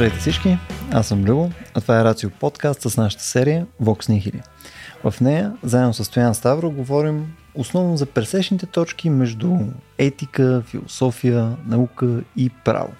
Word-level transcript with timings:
Здравейте 0.00 0.20
всички, 0.20 0.58
аз 0.92 1.08
съм 1.08 1.24
Любо, 1.24 1.50
а 1.74 1.80
това 1.80 2.00
е 2.00 2.04
Рацио 2.04 2.30
подкаст 2.30 2.82
с 2.82 2.96
нашата 2.96 3.22
серия 3.22 3.66
Vox 3.82 4.10
Nihili. 4.10 4.42
В 5.04 5.20
нея, 5.20 5.52
заедно 5.62 5.94
с 5.94 6.04
Стоян 6.04 6.34
Ставро, 6.34 6.70
говорим 6.70 7.34
основно 7.54 7.96
за 7.96 8.06
пресечните 8.06 8.66
точки 8.66 9.10
между 9.10 9.56
етика, 9.98 10.62
философия, 10.66 11.56
наука 11.66 12.22
и 12.36 12.50
право. 12.64 12.92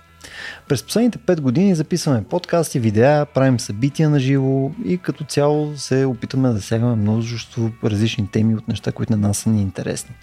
През 0.69 0.83
последните 0.83 1.19
5 1.19 1.41
години 1.41 1.75
записваме 1.75 2.25
подкасти, 2.25 2.81
видеа, 2.81 3.27
правим 3.35 3.61
събития 3.61 4.11
на 4.11 4.21
живо 4.21 4.71
и 4.85 4.99
като 4.99 5.25
цяло 5.25 5.77
се 5.77 6.05
опитваме 6.05 6.49
да 6.49 6.55
засягаме 6.55 6.97
множество 6.97 7.71
различни 7.85 8.29
теми 8.31 8.55
от 8.55 8.69
неща, 8.69 8.93
които 8.93 9.13
на 9.13 9.29
нас 9.29 9.39
са 9.39 9.51
ни 9.51 9.63
интересни. 9.63 10.15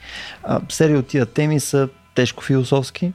А, 0.43 0.61
серия 0.69 0.99
от 0.99 1.07
тия 1.07 1.25
теми 1.25 1.59
са 1.59 1.89
тежко 2.15 2.43
философски, 2.43 3.13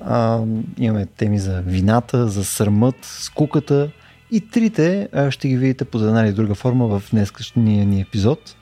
а, 0.00 0.40
имаме 0.78 1.06
теми 1.06 1.38
за 1.38 1.62
вината, 1.66 2.28
за 2.28 2.44
сърмът, 2.44 2.96
скуката 3.02 3.90
и 4.30 4.40
трите 4.40 5.08
ще 5.30 5.48
ги 5.48 5.56
видите 5.56 5.84
под 5.84 6.02
една 6.02 6.20
или 6.20 6.32
друга 6.32 6.54
форма 6.54 6.86
в 6.86 7.02
днескашния 7.10 7.86
ни 7.86 8.00
епизод. 8.00 8.56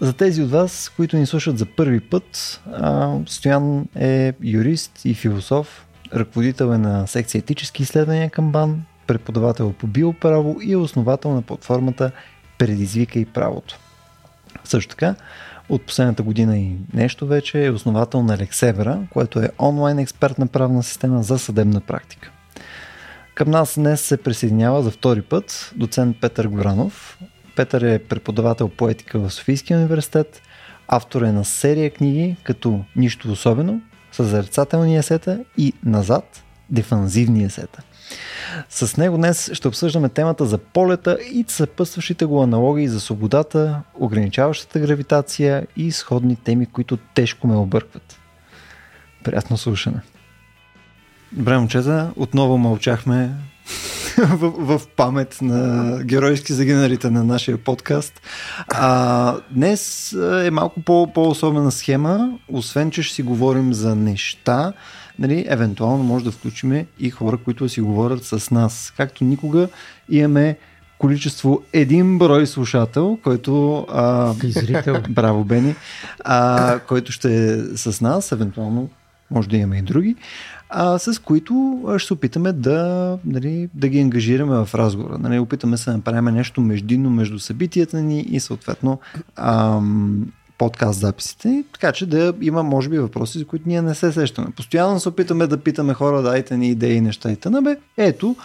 За 0.00 0.12
тези 0.12 0.42
от 0.42 0.50
вас, 0.50 0.92
които 0.96 1.16
ни 1.16 1.26
слушат 1.26 1.58
за 1.58 1.66
първи 1.66 2.00
път, 2.00 2.60
Стоян 3.26 3.86
е 3.96 4.32
юрист 4.42 5.04
и 5.04 5.14
философ, 5.14 5.86
ръководител 6.14 6.64
е 6.64 6.78
на 6.78 7.06
секция 7.06 7.38
етически 7.38 7.82
изследвания 7.82 8.30
към 8.30 8.52
БАН, 8.52 8.82
преподавател 9.06 9.72
по 9.72 9.86
биоправо 9.86 10.56
и 10.62 10.72
е 10.72 10.76
основател 10.76 11.34
на 11.34 11.42
платформата 11.42 12.10
Предизвика 12.58 13.18
и 13.18 13.24
правото. 13.24 13.78
Също 14.64 14.90
така, 14.90 15.14
от 15.70 15.82
последната 15.82 16.22
година 16.22 16.58
и 16.58 16.76
нещо 16.94 17.26
вече 17.26 17.64
е 17.64 17.70
основател 17.70 18.22
на 18.22 18.38
Лексевера, 18.38 18.98
което 19.10 19.40
е 19.40 19.50
онлайн 19.58 19.98
експертна 19.98 20.46
правна 20.46 20.82
система 20.82 21.22
за 21.22 21.38
съдебна 21.38 21.80
практика. 21.80 22.30
Към 23.34 23.50
нас 23.50 23.74
днес 23.74 24.00
се 24.00 24.16
присъединява 24.16 24.82
за 24.82 24.90
втори 24.90 25.22
път 25.22 25.72
доцент 25.76 26.16
Петър 26.20 26.48
Горанов. 26.48 27.18
Петър 27.56 27.80
е 27.80 27.98
преподавател 27.98 28.68
по 28.68 28.88
етика 28.88 29.18
в 29.18 29.30
Софийския 29.30 29.78
университет, 29.78 30.42
автор 30.88 31.22
е 31.22 31.32
на 31.32 31.44
серия 31.44 31.90
книги 31.90 32.36
като 32.44 32.84
Нищо 32.96 33.32
особено, 33.32 33.80
Съзерцателни 34.12 34.96
есета 34.96 35.44
и 35.58 35.72
Назад, 35.84 36.42
Дефанзивни 36.70 37.44
есета. 37.44 37.82
С 38.68 38.96
него 38.96 39.16
днес 39.16 39.50
ще 39.52 39.68
обсъждаме 39.68 40.08
темата 40.08 40.46
за 40.46 40.58
полета 40.58 41.18
и 41.32 41.44
съпътстващите 41.48 42.24
го 42.24 42.42
аналогии 42.42 42.88
за 42.88 43.00
свободата, 43.00 43.80
ограничаващата 43.94 44.80
гравитация 44.80 45.66
и 45.76 45.92
сходни 45.92 46.36
теми, 46.36 46.66
които 46.66 46.96
тежко 47.14 47.46
ме 47.46 47.56
объркват. 47.56 48.20
Приятно 49.24 49.58
слушане. 49.58 50.00
Добре, 51.32 51.58
момчета, 51.58 52.10
отново 52.16 52.58
мълчахме 52.58 53.30
в, 54.18 54.76
в 54.78 54.86
памет 54.96 55.38
на 55.42 55.98
геройски 56.04 56.52
загиналите 56.52 57.10
на 57.10 57.24
нашия 57.24 57.58
подкаст. 57.58 58.20
А, 58.68 59.36
днес 59.50 60.12
е 60.44 60.50
малко 60.50 60.80
по, 60.80 61.12
по-особена 61.14 61.72
схема, 61.72 62.38
освен 62.48 62.90
че 62.90 63.02
ще 63.02 63.14
си 63.14 63.22
говорим 63.22 63.74
за 63.74 63.96
неща, 63.96 64.72
нали, 65.20 65.44
евентуално 65.48 66.04
може 66.04 66.24
да 66.24 66.30
включим 66.30 66.86
и 66.98 67.10
хора, 67.10 67.36
които 67.36 67.68
си 67.68 67.80
говорят 67.80 68.24
с 68.24 68.50
нас. 68.50 68.92
Както 68.96 69.24
никога 69.24 69.68
имаме 70.08 70.56
количество 70.98 71.62
един 71.72 72.18
брой 72.18 72.46
слушател, 72.46 73.18
който... 73.22 73.86
А, 73.90 74.34
зрител. 74.44 75.02
Браво, 75.10 75.44
Бени. 75.44 75.74
А, 76.24 76.78
който 76.78 77.12
ще 77.12 77.52
е 77.52 77.56
с 77.76 78.00
нас, 78.00 78.32
евентуално 78.32 78.88
може 79.30 79.48
да 79.48 79.56
имаме 79.56 79.78
и 79.78 79.82
други, 79.82 80.16
а, 80.68 80.98
с 80.98 81.22
които 81.22 81.84
ще 81.98 82.06
се 82.06 82.12
опитаме 82.12 82.52
да, 82.52 83.18
нали, 83.24 83.68
да 83.74 83.88
ги 83.88 84.00
ангажираме 84.00 84.64
в 84.64 84.74
разговора. 84.74 85.18
Нали, 85.18 85.38
опитаме 85.38 85.76
се 85.76 85.90
да 85.90 85.96
направим 85.96 86.34
нещо 86.34 86.60
междинно 86.60 87.10
между 87.10 87.38
събитията 87.38 88.02
ни 88.02 88.20
и 88.20 88.40
съответно 88.40 89.00
ам, 89.36 90.26
подкаст 90.60 91.00
записите, 91.00 91.64
така 91.72 91.92
че 91.92 92.06
да 92.06 92.34
има, 92.40 92.62
може 92.62 92.88
би, 92.88 92.98
въпроси, 92.98 93.38
за 93.38 93.44
които 93.46 93.68
ние 93.68 93.82
не 93.82 93.94
се 93.94 94.12
сещаме. 94.12 94.48
Постоянно 94.56 95.00
се 95.00 95.08
опитаме 95.08 95.46
да 95.46 95.56
питаме 95.56 95.94
хора, 95.94 96.22
дайте 96.22 96.56
ни 96.56 96.68
идеи 96.68 97.00
неща 97.00 97.32
и 97.32 97.36
тъна. 97.36 97.76
Ето, 97.96 98.36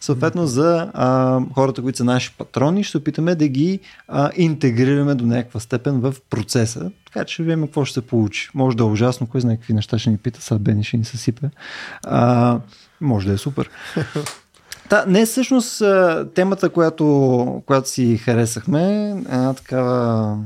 съответно 0.00 0.46
за 0.46 0.90
а, 0.94 1.40
хората, 1.54 1.82
които 1.82 1.98
са 1.98 2.04
наши 2.04 2.34
патрони, 2.38 2.84
ще 2.84 2.98
опитаме 2.98 3.34
да 3.34 3.48
ги 3.48 3.80
а, 4.08 4.30
интегрираме 4.36 5.14
до 5.14 5.26
някаква 5.26 5.60
степен 5.60 6.00
в 6.00 6.14
процеса, 6.30 6.90
така 7.06 7.24
че 7.24 7.34
ще 7.34 7.42
видим 7.42 7.62
какво 7.62 7.84
ще 7.84 7.94
се 7.94 8.06
получи. 8.06 8.50
Може 8.54 8.76
да 8.76 8.82
е 8.82 8.86
ужасно, 8.86 9.26
кой 9.26 9.40
знае 9.40 9.56
какви 9.56 9.74
неща 9.74 9.98
ще 9.98 10.10
ни 10.10 10.16
пита, 10.16 10.42
сега 10.42 10.58
Бени 10.58 10.84
ще 10.84 10.96
ни 10.96 11.04
съсипе. 11.04 11.50
А, 12.04 12.58
може 13.00 13.26
да 13.26 13.32
е 13.32 13.38
супер. 13.38 13.70
Та, 14.88 15.04
не 15.06 15.26
всъщност 15.26 15.82
темата, 16.34 16.70
която, 16.70 17.62
която 17.66 17.88
си 17.88 18.18
харесахме, 18.18 19.10
е 19.10 19.54
такава 19.54 20.38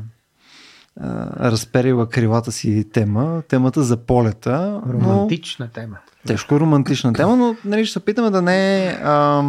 разперила 1.40 2.08
крилата 2.08 2.52
си 2.52 2.88
тема, 2.92 3.42
темата 3.48 3.82
за 3.82 3.96
полета. 3.96 4.82
Романтична 4.88 5.64
но, 5.64 5.72
тема. 5.72 5.98
Тежко 6.26 6.60
романтична 6.60 7.12
тема, 7.12 7.36
но 7.36 7.56
нали, 7.64 7.84
ще 7.84 7.92
се 7.92 7.98
опитаме 7.98 8.30
да 8.30 8.42
не 8.42 8.86
е 8.86 8.88
а, 9.04 9.44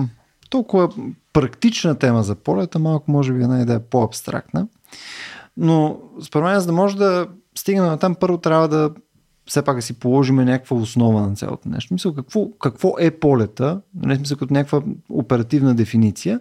толкова 0.50 0.90
практична 1.34 1.95
тема 1.95 2.23
за 2.23 2.35
полета, 2.35 2.79
малко 2.79 3.11
може 3.11 3.34
би 3.34 3.44
една 3.44 3.61
идея 3.61 3.79
по-абстрактна. 3.79 4.67
Но 5.57 6.00
според 6.23 6.45
мен, 6.45 6.59
за 6.59 6.66
да 6.66 6.73
може 6.73 6.97
да 6.97 7.28
стигнем 7.56 7.85
на 7.85 7.97
там, 7.97 8.16
първо 8.16 8.38
трябва 8.38 8.67
да 8.67 8.90
все 9.45 9.61
пак 9.61 9.75
да 9.75 9.81
си 9.81 9.94
положим 9.94 10.35
някаква 10.35 10.78
основа 10.78 11.22
на 11.22 11.35
цялото 11.35 11.69
нещо. 11.69 11.94
Мисля, 11.94 12.16
какво, 12.16 12.51
какво 12.51 12.94
е 13.00 13.11
полета, 13.11 13.81
не 13.95 14.16
смисъл 14.16 14.38
като 14.38 14.53
някаква 14.53 14.81
оперативна 15.09 15.75
дефиниция, 15.75 16.40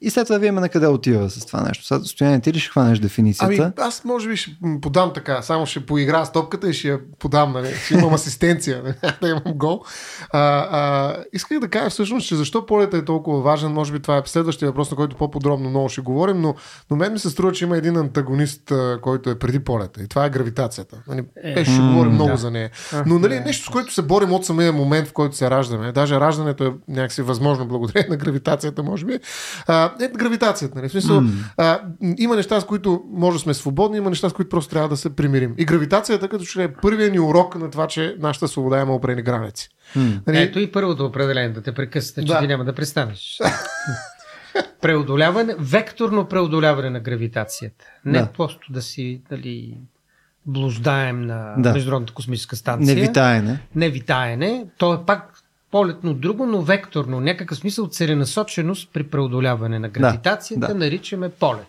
и 0.00 0.10
след 0.10 0.26
това 0.26 0.38
виеме 0.38 0.60
на 0.60 0.68
къде 0.68 0.86
отива 0.86 1.30
с 1.30 1.46
това 1.46 1.62
нещо. 1.62 1.86
Сега, 1.86 2.00
Стояне, 2.04 2.40
ти 2.40 2.52
ли 2.52 2.58
ще 2.58 2.70
хванеш 2.70 2.98
дефиницията? 2.98 3.62
Ами, 3.62 3.72
аз 3.78 4.04
може 4.04 4.28
би 4.28 4.36
ще 4.36 4.56
подам 4.82 5.12
така, 5.12 5.42
само 5.42 5.66
ще 5.66 5.86
поигра 5.86 6.24
с 6.24 6.32
топката 6.32 6.70
и 6.70 6.72
ще 6.72 6.88
я 6.88 6.98
подам, 7.18 7.52
нали? 7.52 7.74
Ще 7.84 7.94
имам 7.94 8.14
асистенция, 8.14 8.82
нали? 8.82 8.94
да 9.20 9.28
имам 9.28 9.42
гол. 9.54 9.82
А, 10.30 10.40
а, 10.70 11.16
исках 11.32 11.60
да 11.60 11.68
кажа 11.68 11.90
всъщност, 11.90 12.28
че 12.28 12.36
защо 12.36 12.66
полета 12.66 12.96
е 12.96 13.04
толкова 13.04 13.40
важен, 13.40 13.72
може 13.72 13.92
би 13.92 14.00
това 14.00 14.16
е 14.16 14.22
следващия 14.24 14.68
въпрос, 14.68 14.90
на 14.90 14.96
който 14.96 15.16
по-подробно 15.16 15.70
много 15.70 15.88
ще 15.88 16.00
говорим, 16.00 16.40
но, 16.40 16.54
но 16.90 16.96
мен 16.96 17.12
ми 17.12 17.18
се 17.18 17.30
струва, 17.30 17.52
че 17.52 17.64
има 17.64 17.76
един 17.76 17.96
антагонист, 17.96 18.72
който 19.02 19.30
е 19.30 19.38
преди 19.38 19.58
полета 19.58 20.02
и 20.02 20.08
това 20.08 20.24
е 20.24 20.30
гравитацията. 20.30 20.96
Нали? 21.08 21.24
Е, 21.44 21.64
ще 21.64 21.72
mm, 21.72 21.92
говорим 21.92 22.12
много 22.12 22.30
да. 22.30 22.36
за 22.36 22.50
нея. 22.50 22.70
Но 23.06 23.18
нали, 23.18 23.40
нещо, 23.40 23.66
с 23.66 23.68
което 23.68 23.94
се 23.94 24.02
борим 24.02 24.32
от 24.32 24.46
самия 24.46 24.72
момент, 24.72 25.08
в 25.08 25.12
който 25.12 25.36
се 25.36 25.50
раждаме. 25.50 25.92
Даже 25.92 26.20
раждането 26.20 26.64
е 26.64 26.72
някакси 26.88 27.22
възможно 27.22 27.66
благодарение 27.66 28.08
на 28.10 28.16
гравитацията, 28.16 28.82
може 28.82 29.04
би. 29.04 29.18
А, 29.66 29.85
е 30.00 30.08
гравитацията. 30.08 30.78
Нали? 30.78 30.88
В 30.88 30.92
смисъл, 30.92 31.20
mm. 31.20 31.30
а, 31.56 31.80
има 32.18 32.36
неща, 32.36 32.60
с 32.60 32.66
които 32.66 33.02
може 33.10 33.36
да 33.36 33.42
сме 33.42 33.54
свободни, 33.54 33.98
има 33.98 34.10
неща, 34.10 34.28
с 34.28 34.32
които 34.32 34.48
просто 34.48 34.70
трябва 34.70 34.88
да 34.88 34.96
се 34.96 35.16
примирим. 35.16 35.54
И 35.58 35.64
гравитацията, 35.64 36.28
като 36.28 36.44
че 36.44 36.62
е 36.62 36.72
първият 36.72 37.12
ни 37.12 37.20
урок 37.20 37.56
на 37.56 37.70
това, 37.70 37.86
че 37.86 38.16
нашата 38.18 38.48
свобода 38.48 38.80
има 38.80 38.94
опрени 38.94 39.22
граници. 39.22 39.68
Mm. 39.96 40.20
Нали? 40.26 40.38
Ето 40.38 40.58
и 40.58 40.72
първото 40.72 41.04
определение, 41.04 41.50
да 41.50 41.62
те 41.62 41.72
прекъсне, 41.72 42.24
че 42.24 42.32
да. 42.32 42.40
ти 42.40 42.46
няма 42.46 42.64
да 42.64 42.72
престанеш. 42.72 43.38
преодоляване, 44.80 45.54
векторно 45.58 46.28
преодоляване 46.28 46.90
на 46.90 47.00
гравитацията. 47.00 47.84
Не 48.04 48.18
да. 48.18 48.26
просто 48.26 48.72
да 48.72 48.82
си 48.82 49.22
дали, 49.30 49.78
блуждаем 50.46 51.22
на 51.22 51.54
да. 51.58 51.72
Международната 51.72 52.14
космическа 52.14 52.56
станция. 52.56 52.94
Не 52.94 53.00
витаене. 53.00 53.60
Не 53.74 53.90
витаене. 53.90 54.64
То 54.78 54.94
е 54.94 54.98
пак 55.06 55.35
полетно 55.70 56.14
друго, 56.14 56.46
но 56.46 56.62
векторно, 56.62 57.20
някакъв 57.20 57.58
смисъл 57.58 57.86
целенасоченост 57.86 58.90
при 58.92 59.02
преодоляване 59.02 59.78
на 59.78 59.88
гравитацията, 59.88 60.60
да, 60.60 60.66
да. 60.66 60.74
наричаме 60.74 61.28
полет. 61.28 61.66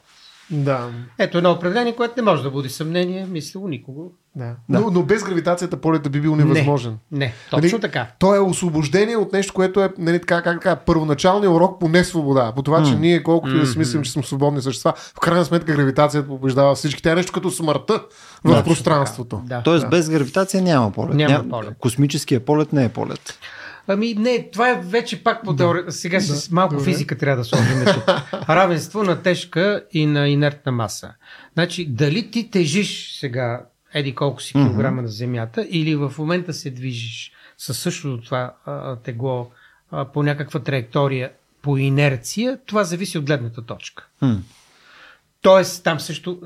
Да. 0.49 0.89
Ето 1.19 1.37
едно 1.37 1.51
определение, 1.51 1.95
което 1.95 2.13
не 2.17 2.21
може 2.21 2.43
да 2.43 2.51
буди 2.51 2.69
съмнение, 2.69 3.25
мисля, 3.25 3.59
у 3.59 3.67
никого. 3.67 4.11
Да. 4.35 4.55
Да. 4.69 4.79
Но, 4.79 4.91
но 4.91 5.03
без 5.03 5.23
гравитацията 5.23 5.77
полета 5.77 6.09
би 6.09 6.21
бил 6.21 6.35
невъзможен. 6.35 6.97
Не, 7.11 7.19
не 7.19 7.33
точно 7.49 7.69
нали, 7.77 7.81
така. 7.81 8.07
То 8.19 8.35
е 8.35 8.39
освобождение 8.39 9.17
от 9.17 9.33
нещо, 9.33 9.53
което 9.53 9.81
е 9.81 9.89
нали, 9.97 10.19
така, 10.19 10.41
как 10.41 10.61
така, 10.61 10.75
първоначалният 10.75 11.53
урок 11.53 11.79
по 11.79 11.89
несвобода. 11.89 12.51
По 12.55 12.63
това, 12.63 12.81
mm. 12.81 12.89
че 12.89 12.95
ние 12.95 13.23
колкото 13.23 13.55
mm-hmm. 13.55 13.59
да 13.59 13.67
си 13.67 13.77
мислим, 13.77 14.01
че 14.03 14.11
сме 14.11 14.23
свободни 14.23 14.61
същества, 14.61 14.93
в 14.97 15.19
крайна 15.19 15.45
сметка 15.45 15.73
гравитацията 15.73 16.27
побеждава 16.27 16.75
всички. 16.75 17.03
Тя 17.03 17.11
е 17.11 17.15
нещо 17.15 17.31
като 17.31 17.51
смъртта 17.51 18.03
в 18.43 18.51
да, 18.51 18.63
пространството. 18.63 19.41
Да, 19.45 19.61
Тоест 19.63 19.83
да. 19.83 19.89
без 19.89 20.09
гравитация 20.09 20.61
няма 20.61 20.91
полет. 20.91 21.13
Няма, 21.13 21.33
няма 21.33 21.49
полет. 21.49 21.77
Космическия 21.79 22.45
полет 22.45 22.73
не 22.73 22.83
е 22.83 22.89
полет. 22.89 23.39
Ами 23.87 24.13
не, 24.13 24.49
това 24.51 24.69
е 24.69 24.81
вече 24.81 25.23
пак 25.23 25.43
по 25.43 25.55
теория. 25.55 25.91
Сега 25.91 26.17
да. 26.17 26.23
с 26.23 26.51
малко 26.51 26.75
Добре. 26.75 26.91
физика 26.91 27.17
трябва 27.17 27.37
да 27.37 27.43
сложим. 27.43 27.81
Равенство 28.49 29.03
на 29.03 29.21
тежка 29.21 29.83
и 29.93 30.05
на 30.05 30.29
инертна 30.29 30.71
маса. 30.71 31.13
Значи, 31.53 31.85
дали 31.85 32.31
ти 32.31 32.49
тежиш 32.49 33.17
сега 33.19 33.65
еди 33.93 34.15
колко 34.15 34.41
си 34.41 34.53
килограма 34.53 35.01
mm-hmm. 35.01 35.05
на 35.05 35.07
Земята 35.07 35.67
или 35.69 35.95
в 35.95 36.13
момента 36.17 36.53
се 36.53 36.69
движиш 36.69 37.31
със 37.57 37.79
същото 37.79 38.23
това 38.23 38.53
а, 38.65 38.95
тегло 38.95 39.51
а, 39.91 40.05
по 40.05 40.23
някаква 40.23 40.59
траектория 40.59 41.31
по 41.61 41.77
инерция, 41.77 42.57
това 42.65 42.83
зависи 42.83 43.17
от 43.17 43.25
гледната 43.25 43.65
точка. 43.65 44.07
Mm. 44.23 44.37
Тоест, 45.41 45.83
там 45.83 45.99
също, 45.99 46.41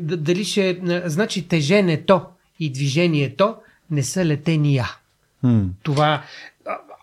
дали 0.00 0.44
ще, 0.44 0.80
значи 1.04 1.48
теженето 1.48 2.22
и 2.60 2.70
движението 2.70 3.56
не 3.90 4.02
са 4.02 4.24
летения. 4.24 4.86
Mm. 5.44 5.68
Това 5.82 6.22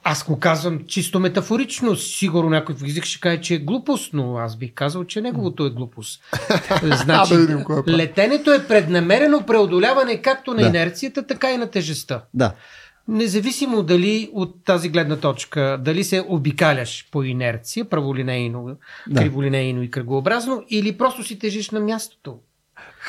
аз 0.03 0.23
го 0.23 0.39
казвам 0.39 0.79
чисто 0.87 1.19
метафорично. 1.19 1.95
Сигурно 1.95 2.49
някой 2.49 2.75
физик 2.75 3.03
ще 3.05 3.19
каже, 3.19 3.41
че 3.41 3.55
е 3.55 3.59
глупост, 3.59 4.13
но 4.13 4.37
аз 4.37 4.57
бих 4.57 4.73
казал, 4.73 5.03
че 5.03 5.21
неговото 5.21 5.65
е 5.65 5.69
глупост. 5.69 6.21
Значи, 6.83 7.33
е 7.33 7.91
летенето 7.91 8.51
е 8.53 8.67
преднамерено 8.67 9.45
преодоляване 9.45 10.21
както 10.21 10.53
на 10.53 10.61
Да. 10.61 10.67
инерцията, 10.67 11.27
така 11.27 11.51
и 11.51 11.57
на 11.57 11.67
тежестта. 11.71 12.23
Да. 12.33 12.53
Независимо 13.07 13.83
дали 13.83 14.29
от 14.33 14.63
тази 14.65 14.89
гледна 14.89 15.15
точка, 15.17 15.79
дали 15.81 16.03
се 16.03 16.25
обикаляш 16.27 17.07
по 17.11 17.23
инерция, 17.23 17.85
праволинейно, 17.85 18.77
Да. 19.09 19.21
криволинейно 19.21 19.83
и 19.83 19.91
кръгообразно, 19.91 20.63
или 20.69 20.97
просто 20.97 21.23
си 21.23 21.39
тежиш 21.39 21.69
на 21.69 21.79
мястото. 21.79 22.37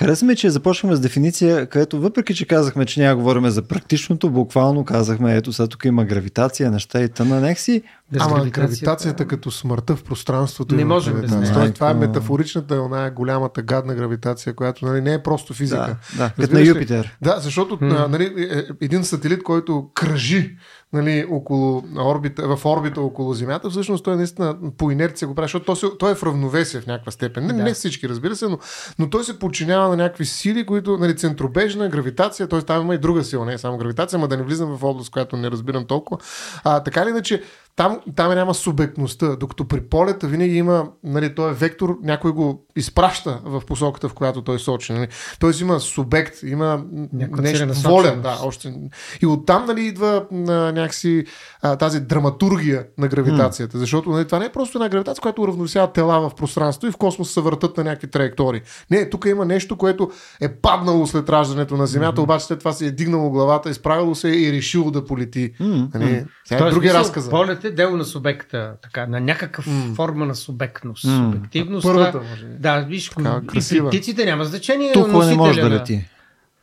Хареса 0.00 0.26
ми, 0.26 0.36
че 0.36 0.50
започваме 0.50 0.96
с 0.96 1.00
дефиниция, 1.00 1.66
където 1.66 2.00
въпреки, 2.00 2.34
че 2.34 2.46
казахме, 2.46 2.86
че 2.86 3.00
няма 3.00 3.16
говорим 3.16 3.50
за 3.50 3.62
практичното, 3.62 4.30
буквално 4.30 4.84
казахме, 4.84 5.36
ето 5.36 5.52
сега 5.52 5.66
тук 5.66 5.84
има 5.84 6.04
гравитация, 6.04 6.70
неща 6.70 7.02
и 7.02 7.08
тъна 7.08 7.40
некси. 7.40 7.82
Без 7.82 7.82
Ама 8.18 8.44
гравитацията- 8.46 9.26
като 9.26 9.50
смъртта 9.50 9.96
в 9.96 10.04
пространството. 10.04 10.74
Не 10.74 10.84
можем 10.84 11.12
без 11.12 11.20
гравитация. 11.20 11.40
нея. 11.40 11.54
Тоест, 11.54 11.74
това 11.74 11.90
е 11.90 11.94
метафоричната, 11.94 12.82
оная 12.82 13.10
голямата 13.10 13.62
гадна 13.62 13.94
гравитация, 13.94 14.54
която 14.54 14.86
нали, 14.86 15.00
не 15.00 15.14
е 15.14 15.22
просто 15.22 15.54
физика. 15.54 15.96
Да, 16.18 16.32
да, 16.38 16.54
на? 16.54 16.60
Юпитер. 16.60 17.16
Да, 17.22 17.36
защото 17.40 17.78
нали, 17.80 18.24
е- 18.50 18.84
един 18.84 19.04
сателит, 19.04 19.42
който 19.42 19.90
кръжи 19.94 20.56
нали, 20.92 21.26
около 21.30 21.84
орбита, 21.98 22.56
в 22.56 22.66
орбита 22.66 23.00
около 23.00 23.34
Земята, 23.34 23.70
всъщност 23.70 24.04
той 24.04 24.16
наистина 24.16 24.56
по 24.78 24.90
инерция 24.90 25.28
го 25.28 25.34
прави, 25.34 25.44
защото 25.44 25.64
той, 25.64 25.76
се, 25.76 25.86
той 25.98 26.12
е 26.12 26.14
в 26.14 26.22
равновесие 26.22 26.80
в 26.80 26.86
някаква 26.86 27.12
степен. 27.12 27.46
Не, 27.46 27.52
Да. 27.52 27.62
не 27.62 27.74
всички, 27.74 28.08
разбира 28.08 28.36
се, 28.36 28.48
но, 28.48 28.58
но 28.98 29.10
той 29.10 29.24
се 29.24 29.38
подчинява 29.38 29.88
на 29.88 29.96
някакви 29.96 30.24
сили, 30.24 30.66
които, 30.66 30.96
нали, 30.98 31.16
центробежна, 31.16 31.88
гравитация, 31.88 32.48
т.е. 32.48 32.62
там 32.62 32.82
има 32.82 32.94
и 32.94 32.98
друга 32.98 33.24
сила, 33.24 33.46
не 33.46 33.52
е 33.52 33.58
само 33.58 33.78
гравитация, 33.78 34.16
ама 34.16 34.28
да 34.28 34.36
не 34.36 34.42
влизам 34.42 34.76
в 34.76 34.84
област, 34.84 35.10
която 35.10 35.36
не 35.36 35.50
разбирам 35.50 35.84
толкова. 35.84 36.20
А, 36.64 36.82
така 36.82 37.02
или 37.02 37.08
иначе, 37.10 37.42
там, 37.76 38.00
там 38.16 38.34
няма 38.34 38.54
субектността, 38.54 39.36
докато 39.36 39.68
при 39.68 39.80
полета 39.80 40.26
винаги 40.26 40.56
има, 40.56 40.88
нали, 41.04 41.34
той 41.34 41.50
е 41.50 41.54
вектор, 41.54 41.98
някой 42.02 42.32
го 42.32 42.66
изпраща 42.76 43.40
в 43.44 43.62
посоката, 43.66 44.08
в 44.08 44.14
която 44.14 44.42
той 44.42 44.58
сочи. 44.58 44.92
Нали. 44.92 45.08
Тоест 45.40 45.60
има 45.60 45.80
субект, 45.80 46.42
има 46.42 46.84
Някаква 47.12 47.42
нещо, 47.42 47.66
воля, 47.74 48.16
да, 48.22 48.38
още. 48.42 48.74
И 49.22 49.26
оттам 49.26 49.64
нали, 49.64 49.82
идва 49.82 50.26
а, 50.32 50.36
някакси 50.52 51.24
а, 51.62 51.76
тази 51.76 52.00
драматургия 52.00 52.86
на 52.98 53.08
гравитацията, 53.08 53.78
защото 53.78 54.10
нали, 54.10 54.26
това 54.26 54.38
не 54.38 54.44
е 54.44 54.52
просто 54.52 54.78
една 54.78 54.88
гравитация, 54.88 55.22
която 55.22 55.42
уравновесява 55.42 55.92
тела 55.92 56.28
в 56.28 56.34
пространството 56.34 56.86
и 56.86 56.90
в 56.90 56.96
космос 56.96 57.30
се 57.30 57.40
въртат 57.40 57.76
на 57.76 57.84
някакви 57.84 58.10
траектории. 58.10 58.60
Не, 58.90 59.10
тук 59.10 59.24
има 59.24 59.44
нещо, 59.44 59.76
което 59.76 60.10
е 60.40 60.48
паднало 60.48 61.06
след 61.06 61.28
раждането 61.30 61.76
на 61.76 61.86
Земята, 61.86 62.22
обаче 62.22 62.46
след 62.46 62.58
това 62.58 62.72
се 62.72 62.86
е 62.86 62.90
дигнало 62.90 63.30
главата, 63.30 63.70
изправило 63.70 64.14
се 64.14 64.28
и 64.28 64.48
е 64.48 64.52
решило 64.52 64.90
да 64.90 65.04
полети. 65.04 65.52
Нали, 65.60 66.24
сега 66.44 66.66
е 66.66 66.70
други 66.70 66.94
разказа. 66.94 67.30
Полет 67.30 67.59
е 67.64 67.70
дело 67.70 67.96
на 67.96 68.04
субекта, 68.04 68.74
така, 68.82 69.06
на 69.06 69.20
някакъв 69.20 69.64
форма 69.96 70.26
на 70.26 70.34
субектност, 70.34 71.04
М. 71.04 71.32
субективност. 71.32 71.82
Първата, 71.82 72.12
това- 72.12 72.24
може. 72.24 72.44
Да, 72.46 72.80
виж, 72.80 73.08
Така, 73.08 73.40
и 73.64 73.80
птиците 73.80 74.24
няма 74.24 74.44
значение. 74.44 74.92
Тук 74.92 75.06
не 75.06 75.34
може 75.34 75.60
да 75.60 75.70
лети. 75.70 76.04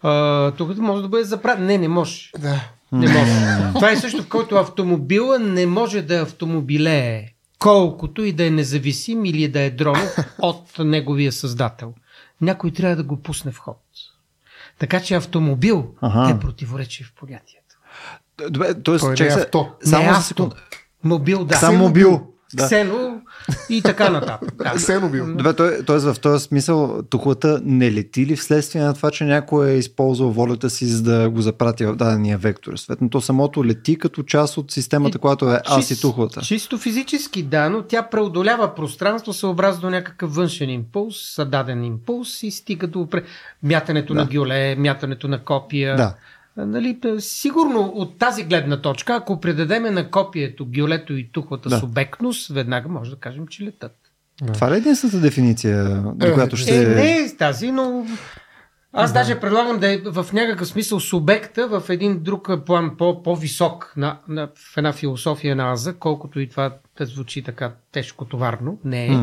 А, 0.01 0.51
тук 0.51 0.77
може 0.77 1.01
да 1.01 1.07
бъде 1.07 1.23
запрат. 1.23 1.59
Не, 1.59 1.77
не 1.77 1.88
може. 1.88 2.31
Да. 2.39 2.61
Не 2.91 3.07
може. 3.09 3.31
Това 3.73 3.91
е 3.91 3.97
също, 3.97 4.23
в 4.23 4.27
който 4.27 4.55
автомобила 4.55 5.39
не 5.39 5.65
може 5.65 6.01
да 6.01 6.15
автомобилее, 6.15 7.25
колкото 7.59 8.23
и 8.23 8.31
да 8.31 8.45
е 8.45 8.49
независим 8.49 9.25
или 9.25 9.47
да 9.47 9.61
е 9.61 9.69
дронов 9.69 10.15
от 10.39 10.79
неговия 10.79 11.31
създател. 11.31 11.94
Някой 12.41 12.71
трябва 12.71 12.95
да 12.95 13.03
го 13.03 13.17
пусне 13.17 13.51
в 13.51 13.57
ход. 13.57 13.77
Така 14.79 14.99
че 14.99 15.15
автомобил 15.15 15.88
Аха. 16.01 16.31
е 16.31 16.39
противоречие 16.39 17.05
в 17.05 17.13
понятието. 17.13 17.63
Добре, 18.49 18.73
т.е. 18.73 19.23
Е 19.23 19.27
авто. 19.27 19.69
Само 19.83 20.03
Не 20.03 20.09
за 20.09 20.17
авто. 20.17 20.27
секунда. 20.27 20.55
Мобил, 21.07 21.45
да. 21.45 21.56
Сам 21.56 21.77
мобил. 21.77 22.21
Да. 22.54 22.65
Ксено 22.65 23.21
и 23.69 23.81
така 23.81 24.09
нататък. 24.09 24.54
Да. 24.63 24.74
Ксено 24.75 25.09
бил. 25.09 25.25
Добре, 25.36 25.54
т.е. 25.54 25.83
т.е. 25.83 25.98
в 25.98 26.15
този 26.21 26.44
смисъл 26.44 27.04
тухлата 27.09 27.62
не 27.63 27.92
лети 27.92 28.25
ли 28.25 28.36
вследствие 28.36 28.81
на 28.81 28.94
това, 28.94 29.12
че 29.12 29.24
някой 29.24 29.69
е 29.69 29.77
използвал 29.77 30.30
волята 30.31 30.69
си 30.69 30.86
за 30.86 31.04
да 31.04 31.30
го 31.30 31.42
запрати 31.42 31.86
в 31.86 31.95
дадения 31.95 32.38
вектор? 32.38 32.75
Съответно, 32.75 33.09
то 33.09 33.21
самото 33.21 33.65
лети 33.65 33.98
като 33.98 34.24
част 34.24 34.57
от 34.57 34.71
системата, 34.71 35.18
която 35.19 35.51
е 35.51 35.62
аз 35.65 35.92
и 35.92 36.01
тухлата. 36.01 36.42
Чисто 36.42 36.77
физически, 36.77 37.44
да, 37.44 37.69
но 37.69 37.81
тя 37.81 38.04
преодолява 38.04 38.75
пространство 38.75 39.33
съобразно 39.33 39.81
до 39.81 39.89
някакъв 39.89 40.36
външен 40.36 40.69
импулс, 40.69 41.18
създаден 41.36 41.83
импулс 41.83 42.44
и 42.44 42.51
стига 42.51 42.88
до 42.88 43.07
мятането 43.63 44.13
Да. 44.13 44.19
на 44.19 44.25
гюле, 44.25 44.75
мятането 44.75 45.27
на 45.27 45.44
копия. 45.44 45.95
Да. 45.95 46.13
А, 46.57 46.65
Нали, 46.65 47.00
сигурно 47.19 47.80
от 47.81 48.18
тази 48.18 48.44
гледна 48.44 48.81
точка, 48.81 49.15
ако 49.15 49.39
предадеме 49.39 49.92
на 49.92 50.12
копието, 50.12 50.68
гюлето 50.77 51.13
и 51.13 51.31
тухлата 51.31 51.69
Да. 51.69 51.80
субектност, 51.80 52.48
веднага 52.50 52.89
може 52.89 53.12
да 53.12 53.18
кажем, 53.18 53.48
че 53.48 53.63
летат. 53.63 53.95
Това 54.54 54.71
ли 54.71 54.75
е 54.75 54.77
единствената 54.77 55.19
дефиниция, 55.19 56.01
до 56.15 56.27
Е, 56.27 56.33
която 56.33 56.56
Е, 56.56 56.59
ще... 56.59 56.88
не 56.88 57.18
е 57.18 57.36
тази, 57.38 57.71
но 57.71 58.06
аз 58.94 59.13
да. 59.13 59.19
даже 59.19 59.39
предлагам 59.39 59.80
да 59.80 59.94
е 59.94 59.98
в 59.98 60.25
някакъв 60.33 60.68
смисъл 60.68 61.00
субекта 61.00 61.68
в 61.68 61.83
един 61.89 62.19
друг 62.24 62.50
план 62.65 62.92
по, 62.98 63.24
по-висок 63.24 63.94
на, 63.98 64.18
на, 64.27 64.50
в 64.74 64.77
една 64.77 64.94
философия 64.94 65.56
на 65.56 65.71
Аза, 65.71 65.94
колкото 65.94 66.39
и 66.39 66.50
това 66.50 66.74
да 66.98 67.06
звучи 67.06 67.44
така 67.44 67.71
тежко 67.92 68.25
товарно. 68.25 68.80
Не 68.83 69.06
е. 69.07 69.19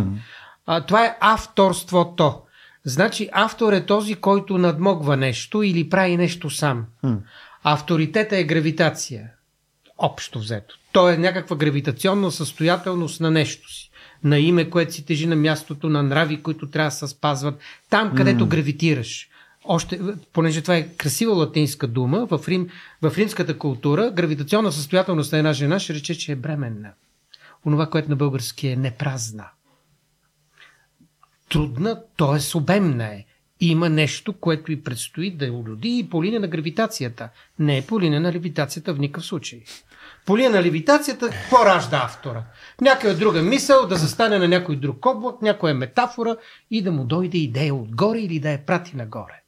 А, 0.67 0.81
това 0.81 1.05
е 1.05 1.17
авторството. 1.21 2.41
Значи 2.85 3.29
автор 3.33 3.73
е 3.73 3.87
този, 3.87 4.15
който 4.15 4.59
надмогва 4.59 5.17
нещо 5.17 5.63
или 5.63 5.89
прави 5.89 6.17
нещо 6.17 6.51
сам. 6.51 6.87
М. 7.03 7.17
Авторитета 7.63 8.37
е 8.37 8.45
гравитация. 8.45 9.31
Общо 9.99 10.39
взето. 10.39 10.79
То 10.93 11.09
е 11.09 11.17
някаква 11.17 11.57
гравитационна 11.57 12.31
състоятелност 12.31 13.21
на 13.21 13.31
нещо 13.31 13.73
си. 13.73 13.91
На 14.25 14.39
име, 14.39 14.71
което 14.71 14.95
си 14.95 15.07
тежи 15.07 15.27
на 15.27 15.37
мястото, 15.37 15.89
на 15.89 16.03
нрави, 16.03 16.43
които 16.43 16.71
трябва 16.71 16.91
да 16.91 16.97
се 16.97 17.09
спазват. 17.09 17.61
Там, 17.91 18.15
където 18.17 18.47
гравитираш. 18.47 19.29
Още, 19.65 20.01
понеже 20.33 20.63
това 20.63 20.77
е 20.77 20.89
красива 20.89 21.33
латинска 21.33 21.87
дума, 21.87 22.27
в, 22.27 22.41
Рим, 22.49 22.69
в 23.03 23.19
римската 23.19 23.59
култура 23.59 24.11
гравитационна 24.11 24.73
състоятелност 24.73 25.33
на 25.33 25.39
една 25.39 25.53
жена 25.53 25.79
ще 25.79 25.95
рече, 25.95 26.19
че 26.19 26.33
е 26.33 26.37
бременна. 26.37 26.93
Онова, 27.67 27.87
което 27.87 28.11
на 28.11 28.17
български 28.17 28.69
е 28.69 28.77
непразна 28.77 29.45
трудна, 31.55 32.03
т.е. 32.17 32.59
обемна 32.59 33.05
е. 33.05 33.25
Има 33.61 33.89
нещо, 33.89 34.33
което 34.33 34.73
и 34.73 34.83
предстои 34.83 35.31
да 35.31 35.53
уроди 35.53 35.99
и 35.99 36.09
по 36.09 36.25
линия 36.25 36.41
на 36.41 36.49
гравитацията. 36.49 37.29
Не 37.59 37.79
е 37.79 37.83
по 37.83 38.01
линия 38.01 38.21
на 38.21 38.33
левитацията 38.33 38.95
в 38.95 38.99
никакъв 38.99 39.27
случай. 39.27 39.63
По 40.27 40.37
линия 40.37 40.51
на 40.51 40.63
левитацията, 40.63 41.31
какво 41.31 41.65
ражда 41.65 42.03
автора? 42.05 42.45
Някоя 42.81 43.15
друга 43.15 43.43
мисъл 43.43 43.87
да 43.87 43.97
застане 43.97 44.39
на 44.39 44.49
някой 44.49 44.77
друг 44.77 45.07
облак, 45.07 45.43
някоя 45.43 45.75
метафора 45.75 46.37
и 46.71 46.83
да 46.83 46.93
му 46.93 47.05
дойде 47.05 47.39
идея 47.39 47.75
отгоре 47.75 48.19
или 48.19 48.41
да 48.41 48.51
я 48.51 48.67
прати 48.67 48.97
нагоре. 48.97 49.44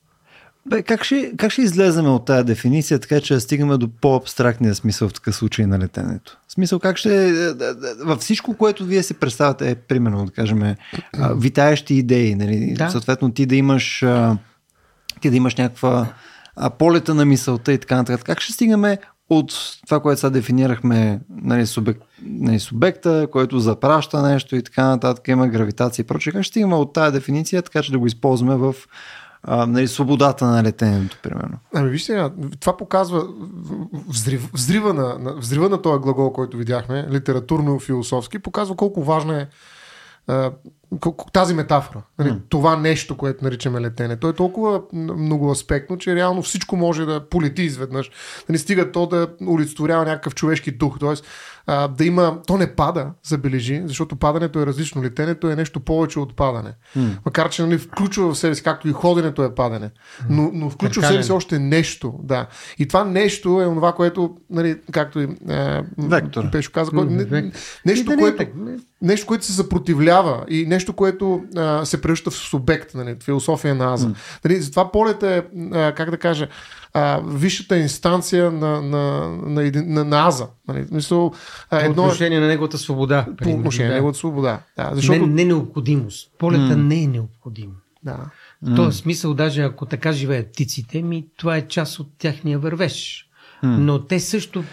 Бе, 0.66 0.82
как, 0.82 1.04
ще, 1.04 1.32
как 1.36 1.52
ще 1.52 1.62
излеземе 1.62 2.08
от 2.08 2.24
тази 2.24 2.44
дефиниция, 2.44 2.98
така 2.98 3.20
че 3.20 3.34
да 3.34 3.40
стигаме 3.40 3.76
до 3.76 3.88
по-абстрактния 3.88 4.74
смисъл 4.74 5.08
в 5.08 5.12
такъв 5.12 5.36
случай 5.36 5.66
на 5.66 5.78
летенето? 5.78 6.38
В 6.48 6.52
смисъл, 6.52 6.78
как 6.78 6.96
ще... 6.96 7.28
е, 7.28 7.32
да, 7.32 7.74
да, 7.74 7.94
Във 8.04 8.20
всичко, 8.20 8.56
което 8.56 8.84
вие 8.84 9.02
си 9.02 9.14
представяте, 9.14 9.70
е, 9.70 9.74
примерно, 9.74 10.24
да 10.24 10.32
кажем, 10.32 10.74
витаещи 11.36 11.94
идеи, 11.94 12.34
нали? 12.34 12.74
Да. 12.78 12.90
Съответно, 12.90 13.32
ти 13.32 13.46
да 13.46 13.56
имаш... 13.56 14.04
Ти 15.20 15.30
да 15.30 15.36
имаш 15.36 15.54
някаква 15.54 16.06
полета 16.78 17.14
на 17.14 17.24
мисълта 17.24 17.72
и 17.72 17.78
така 17.78 17.96
нататък. 17.96 18.26
Как 18.26 18.40
ще 18.40 18.52
стигаме 18.52 18.98
от 19.30 19.52
това, 19.86 20.00
което 20.00 20.20
сега 20.20 20.30
дефинирахме, 20.30 21.20
нали, 21.30 21.66
субек, 21.66 21.98
нали, 22.22 22.60
субекта, 22.60 23.28
който 23.32 23.58
запраща 23.58 24.22
нещо 24.22 24.56
и 24.56 24.62
така 24.62 24.86
нататък, 24.86 25.28
има 25.28 25.48
гравитация 25.48 26.02
и 26.02 26.06
прочее. 26.06 26.32
Как 26.32 26.42
ще 26.42 26.50
стигаме 26.50 26.74
от 26.74 26.92
тази 26.92 27.12
дефиниция, 27.12 27.62
така 27.62 27.82
че 27.82 27.92
да 27.92 27.98
го 27.98 28.06
използваме 28.06 28.56
в 28.56 28.74
а, 29.48 29.66
нали, 29.66 29.88
свободата 29.88 30.46
на 30.46 30.62
летенето, 30.62 31.18
примерно? 31.22 31.58
Ами 31.74 31.90
вижте, 31.90 32.30
това 32.60 32.76
показва 32.76 33.26
взрив, 34.08 34.50
взрива, 34.52 34.94
на, 34.94 35.18
на, 35.18 35.36
взрива 35.36 35.68
на 35.68 35.82
този 35.82 36.00
глагол, 36.02 36.32
който 36.32 36.56
видяхме, 36.56 37.08
литературно-философски, 37.10 38.38
показва 38.38 38.76
колко 38.76 39.02
важна 39.02 39.40
е 39.40 39.46
а, 40.26 40.52
тази 41.32 41.54
метафора. 41.54 42.02
Нали, 42.18 42.30
М. 42.30 42.38
Това 42.48 42.76
нещо, 42.76 43.16
което 43.16 43.44
наричаме 43.44 43.80
летене. 43.80 44.16
То 44.16 44.28
е 44.28 44.32
толкова 44.32 44.82
много 44.92 45.50
аспектно, 45.50 45.98
че 45.98 46.14
реално 46.14 46.42
всичко 46.42 46.76
може 46.76 47.04
да 47.04 47.28
полети 47.28 47.62
изведнъж. 47.62 48.10
Не 48.48 48.58
стига 48.58 48.92
то 48.92 49.06
да 49.06 49.28
олицетворява 49.48 50.04
някакъв 50.04 50.34
човешки 50.34 50.70
дух. 50.70 50.98
Тоест, 50.98 51.24
а, 51.66 51.88
да 51.88 52.04
има... 52.04 52.38
То 52.46 52.56
не 52.56 52.74
пада, 52.74 53.06
забележи, 53.24 53.82
защото 53.84 54.16
падането 54.16 54.60
е 54.60 54.66
различно. 54.66 55.02
Летенето 55.02 55.50
е 55.50 55.56
нещо 55.56 55.80
повече 55.80 56.18
от 56.18 56.36
падане. 56.36 56.72
М. 56.96 57.10
Макар, 57.24 57.48
че 57.48 57.62
нали, 57.62 57.78
включва 57.78 58.34
в 58.34 58.38
себе 58.38 58.54
си, 58.54 58.62
както 58.62 58.88
и 58.88 58.92
ходенето 58.92 59.42
е 59.42 59.54
падане. 59.54 59.90
Но, 60.30 60.50
но 60.54 60.70
включва 60.70 61.02
в 61.02 61.06
себе 61.06 61.22
си 61.22 61.32
още 61.32 61.58
нещо. 61.58 62.14
Да. 62.22 62.46
И 62.78 62.88
това 62.88 63.04
нещо 63.04 63.60
е 63.60 63.64
това, 63.64 63.92
което, 63.92 64.36
нали, 64.50 64.76
както 64.92 65.20
и 65.20 65.28
е, 65.48 65.82
Вектор. 65.98 66.50
Пешо 66.50 66.72
каза, 66.72 66.90
което, 66.90 67.10
не, 67.10 67.52
нещо, 67.86 68.06
да 68.06 68.14
е 68.14 68.16
което, 68.16 68.44
нещо, 69.02 69.26
което 69.26 69.44
се 69.44 69.52
съпротивлява 69.52 70.44
и 70.48 70.66
нещо, 70.66 70.92
което 70.92 71.42
а, 71.56 71.84
се 71.84 72.02
превръща 72.02 72.30
в 72.30 72.34
субект, 72.34 72.94
нали, 72.94 73.16
философия 73.24 73.74
на 73.74 73.94
Аза. 73.94 74.10
Нали, 74.44 74.60
затова 74.60 74.92
полета 74.92 75.30
е, 75.30 75.42
а, 75.72 75.92
как 75.92 76.10
да 76.10 76.16
кажа, 76.16 76.48
а, 76.98 77.20
висшата 77.26 77.76
инстанция 77.76 78.50
на, 78.50 78.82
на, 78.82 79.28
на, 79.28 79.70
на, 79.74 80.04
на 80.04 80.26
Аза. 80.28 80.46
Нали, 80.68 80.82
в 80.82 80.88
смисъл, 80.88 81.32
По 81.70 81.76
едно... 81.76 82.02
отношение 82.02 82.40
на 82.40 82.46
неговата 82.46 82.78
свобода. 82.78 83.26
По 83.42 83.50
отношение 83.50 83.88
да. 83.88 83.92
на 83.92 83.94
неговата 83.94 84.18
свобода. 84.18 84.60
Да, 84.76 84.90
защото... 84.94 85.26
Не, 85.26 85.34
не 85.34 85.44
необходимост. 85.44 86.30
Полета 86.38 86.74
mm. 86.74 86.82
не 86.82 87.02
е 87.02 87.06
необходим. 87.06 87.70
Да. 88.02 88.18
В 88.62 88.76
този 88.76 88.98
смисъл, 88.98 89.34
даже 89.34 89.62
ако 89.62 89.86
така 89.86 90.12
живеят 90.12 90.52
птиците, 90.52 91.02
ми 91.02 91.26
това 91.36 91.56
е 91.56 91.68
част 91.68 91.98
от 91.98 92.08
тяхния 92.18 92.58
вървеж. 92.58 93.28
Mm. 93.64 93.76
Но 93.76 94.06
те 94.06 94.20
също, 94.20 94.64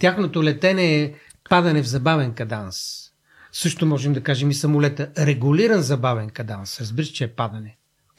тяхното 0.00 0.44
летене 0.44 1.02
е 1.02 1.12
падане 1.50 1.82
в 1.82 1.88
забавен 1.88 2.32
каданс. 2.32 3.04
Също 3.52 3.86
можем 3.86 4.12
да 4.12 4.22
кажем 4.22 4.50
и 4.50 4.54
самолета. 4.54 5.08
Регулиран 5.18 5.82
забавен 5.82 6.30
каданс. 6.30 6.80
Разбираш, 6.80 7.08
че 7.08 7.24
е 7.24 7.28
падане. 7.28 7.76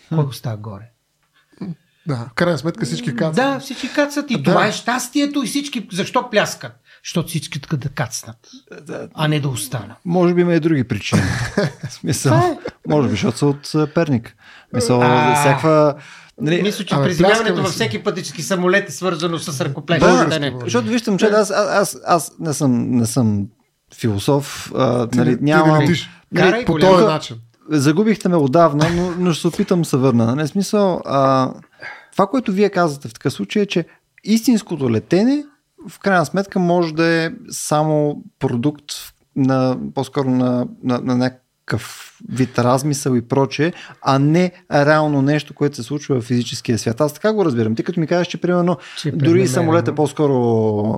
Кой 0.10 0.24
остава 0.26 0.58
горе? 0.58 0.92
Да, 2.08 2.16
в 2.16 2.34
крайна 2.36 2.58
сметка 2.58 2.86
всички 2.86 3.16
кацат. 3.16 3.36
Да, 3.36 3.60
всички 3.60 3.94
кацат 3.94 4.32
и 4.32 4.38
да. 4.38 4.44
това 4.44 4.68
е 4.68 4.72
щастието 4.72 5.44
и 5.44 5.48
всички... 5.48 5.88
Защо 5.92 6.30
пляскат? 6.30 6.72
Защото 7.04 7.28
всички 7.28 7.62
така 7.62 7.78
да 7.78 7.90
кацнат, 7.90 8.38
а 9.14 9.28
не 9.28 9.40
да 9.40 9.50
останат. 9.50 9.98
Може 10.06 10.34
би 10.34 10.42
има 10.42 10.54
и 10.54 10.60
други 10.60 10.84
причини. 10.84 11.22
Смисъл, 11.90 12.34
е. 12.34 12.58
може 12.88 13.08
би, 13.08 13.12
защото 13.12 13.38
са 13.64 13.80
от 13.80 13.94
Перник. 13.94 14.36
Мисъл, 14.74 15.02
а... 15.02 15.36
всякаква... 15.36 15.96
Нали, 16.42 16.62
Мисля, 16.62 16.86
че 16.86 16.96
приземяването 16.96 17.62
във 17.62 17.72
всеки 17.72 18.04
пътически 18.04 18.42
самолет 18.42 18.90
е 18.90 18.92
свързано 18.92 19.40
с 19.40 19.62
ръкоплещане. 19.62 20.52
Да, 20.52 20.60
защото 20.60 20.88
виждам, 20.88 21.18
че 21.18 21.26
аз, 21.26 21.52
аз, 21.52 21.72
аз, 21.76 21.98
аз 22.06 22.32
не, 22.40 22.54
съм, 22.54 22.92
не 22.92 23.06
съм 23.06 23.48
философ. 23.96 24.72
А, 24.76 25.08
нали, 25.16 25.38
нямам, 25.42 25.86
ти 25.88 26.10
нали, 26.32 26.66
по 26.66 26.80
този 26.80 27.06
начин. 27.06 27.38
Загубихте 27.70 28.30
ме 28.30 28.36
отдавна, 28.36 28.90
но, 28.96 29.12
но 29.20 29.34
ще 29.34 29.42
се 29.42 29.48
опитам 29.48 29.86
се 29.86 29.98
върна. 29.98 30.26
Не 30.26 30.36
нали, 30.36 30.48
смисъл, 30.48 31.02
а, 31.06 31.54
това, 32.12 32.28
което 32.28 32.52
вие 32.52 32.70
казвате 32.70 33.08
в 33.08 33.14
такъв 33.14 33.34
случай 33.34 33.62
е, 33.62 33.66
че 33.66 33.86
истинското 34.24 34.92
летене 34.92 35.46
в 35.90 36.00
крайна 36.00 36.26
сметка 36.26 36.60
може 36.60 36.94
да 36.94 37.06
е 37.06 37.32
само 37.50 38.24
продукт 38.40 38.86
на, 39.36 39.78
по-скоро 39.96 40.30
на, 40.30 40.68
на, 40.84 41.00
на 41.00 41.16
някакъв 41.70 42.06
вид 42.30 42.60
размисъл 42.60 43.16
и 43.16 43.22
прочее, 43.22 43.74
а 44.02 44.20
не 44.20 44.52
реално 44.72 45.22
нещо, 45.22 45.54
което 45.54 45.76
се 45.76 45.84
случва 45.84 46.22
в 46.22 46.24
физическия 46.24 46.78
свят. 46.78 47.02
Аз 47.02 47.14
така 47.14 47.34
го 47.34 47.46
разбирам. 47.46 47.76
Ти 47.76 47.84
като 47.84 48.00
ми 48.00 48.08
кажеш, 48.08 48.28
че 48.28 48.42
примерно 48.42 48.78
че 48.98 49.12
дори 49.12 49.48
самолет 49.48 49.88
е 49.88 49.96
по-скоро 49.96 50.34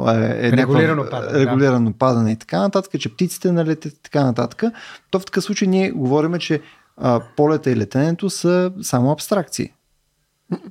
е, 0.09 0.47
е 0.47 0.51
регулирано, 0.51 1.05
падане, 1.11 1.39
регулирано 1.39 1.91
да. 1.91 1.97
падане 1.97 2.31
и 2.31 2.35
така 2.35 2.59
нататък, 2.59 3.01
че 3.01 3.13
птиците 3.13 3.51
налетят 3.51 3.93
и 3.93 4.01
така 4.01 4.23
нататък, 4.23 4.63
то 5.11 5.19
в 5.19 5.25
такъв 5.25 5.43
случай 5.43 5.67
ние 5.67 5.91
говорим, 5.91 6.39
че 6.39 6.61
а, 6.97 7.21
полета 7.37 7.71
и 7.71 7.75
летенето 7.75 8.29
са 8.29 8.71
само 8.81 9.11
абстракции. 9.11 9.73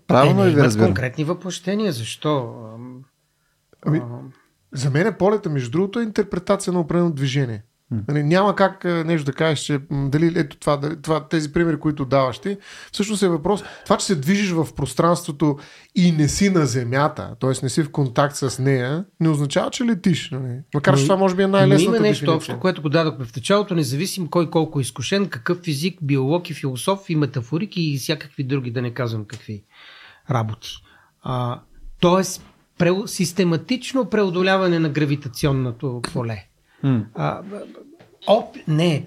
Правилно 0.07 0.45
ли 0.45 0.51
ви 0.51 0.63
разбирам? 0.63 0.89
конкретни 0.89 1.25
въплъщения. 1.25 1.93
Защо? 1.93 2.55
Ами, 3.87 4.03
за 4.73 4.91
мен 4.91 5.07
е 5.07 5.19
полета, 5.19 5.51
между 5.51 5.71
другото, 5.71 6.01
е 6.01 6.03
интерпретация 6.03 6.73
на 6.73 6.81
определено 6.81 7.11
движение. 7.11 7.63
Нали, 8.09 8.23
няма 8.23 8.57
как 8.57 8.85
нещо 8.85 9.25
да 9.25 9.33
кажеш, 9.33 9.59
че 9.59 9.81
дали 9.91 10.33
ето 10.37 10.57
това, 10.57 10.77
дали, 10.77 11.03
това, 11.03 11.29
тези 11.29 11.53
примери, 11.53 11.79
които 11.79 12.05
даваш 12.05 12.39
ти, 12.39 12.57
всъщност 12.93 13.23
е 13.23 13.29
въпрос. 13.29 13.63
Това, 13.85 13.97
че 13.97 14.07
се 14.07 14.17
движиш 14.17 14.51
в 14.51 14.75
пространството 14.77 15.59
и 15.95 16.13
не 16.13 16.29
си 16.29 16.51
на 16.51 16.67
земята, 16.67 17.37
т.е. 17.41 17.51
не 17.63 17.69
си 17.69 17.83
в 17.83 17.91
контакт 17.91 18.37
с 18.37 18.59
нея, 18.59 19.05
не 19.21 19.29
означава, 19.29 19.71
че 19.71 19.85
летиш. 19.85 20.31
Нали? 20.31 20.59
Макар, 20.75 20.97
че 20.97 21.03
това 21.03 21.17
може 21.17 21.35
би 21.35 21.43
е 21.43 21.47
най-лесното. 21.47 21.97
Има 21.97 22.01
нещо 22.01 22.25
дефиниция. 22.25 22.37
общо, 22.37 22.61
което 22.61 22.83
го 22.83 22.89
дадохме 22.89 23.25
в 23.25 23.37
началото, 23.37 23.75
независимо 23.75 24.31
кой 24.31 24.51
колко 24.51 24.79
е 24.79 24.83
изкушен, 24.83 25.29
какъв 25.29 25.59
физик, 25.59 25.99
биолог 26.03 26.51
и 26.51 26.55
философ 26.55 27.11
и 27.11 27.17
метафорик 27.17 27.77
и 27.77 27.99
всякакви 27.99 28.45
други, 28.45 28.71
да 28.71 28.83
не 28.83 28.95
казвам 28.95 29.25
какви 29.25 29.65
работи. 30.31 30.71
А, 31.23 31.61
тоест, 32.01 32.45
пре, 32.79 32.91
систематично 33.07 34.11
преодоляване 34.11 34.79
на 34.79 34.89
гравитационното 34.89 36.01
поле. 36.13 36.50
Mm. 36.85 37.05
А, 37.15 37.41
оп, 38.27 38.57
не, 38.69 39.05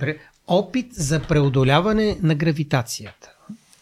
опит 0.47 0.93
за 0.93 1.19
преодоляване 1.19 2.17
на 2.21 2.35
гравитацията. 2.35 3.31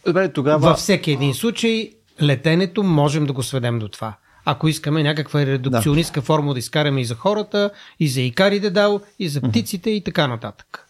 Добре, 0.05 0.33
тогава... 0.33 0.59
Във 0.59 0.77
всеки 0.77 1.11
един 1.11 1.33
случай, 1.33 1.91
летенето 2.21 2.83
можем 2.83 3.25
да 3.25 3.33
го 3.33 3.43
сведем 3.43 3.79
до 3.79 3.87
това. 3.87 4.13
Ако 4.45 4.67
искаме 4.67 5.03
някаква 5.03 5.45
редукционистка 5.45 6.19
да. 6.19 6.25
форма 6.25 6.53
да 6.53 6.59
изкараме 6.59 7.01
и 7.01 7.05
за 7.05 7.15
хората, 7.15 7.71
и 7.99 8.07
за 8.07 8.21
икарите 8.21 8.69
дал, 8.69 9.01
и 9.19 9.29
за 9.29 9.41
птиците 9.41 9.89
mm-hmm. 9.89 9.93
и 9.93 10.03
така 10.03 10.27
нататък. 10.27 10.87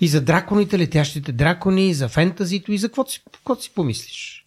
И 0.00 0.08
за 0.08 0.20
драконите, 0.20 0.78
летящите 0.78 1.32
дракони, 1.32 1.88
и 1.88 1.94
за 1.94 2.08
фентазито, 2.08 2.72
и 2.72 2.78
за 2.78 2.88
каквото 2.88 3.12
си, 3.12 3.22
каквото 3.32 3.62
си 3.62 3.70
помислиш. 3.74 4.41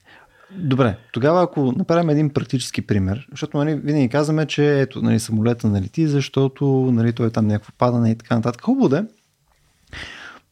Добре, 0.57 0.97
тогава 1.11 1.43
ако 1.43 1.71
направим 1.71 2.09
един 2.09 2.29
практически 2.29 2.81
пример, 2.81 3.27
защото 3.31 3.57
нали, 3.57 3.75
винаги 3.75 4.09
казваме, 4.09 4.45
че 4.45 4.81
ето, 4.81 5.01
нали, 5.01 5.19
самолета 5.19 5.67
налети, 5.67 6.07
защото 6.07 6.65
нали, 6.93 7.13
той 7.13 7.27
е 7.27 7.29
там 7.29 7.47
някакво 7.47 7.71
падане 7.77 8.11
и 8.11 8.15
така 8.15 8.35
нататък. 8.35 8.61
Хубаво 8.61 8.89
да 8.89 8.97
е. 8.97 9.03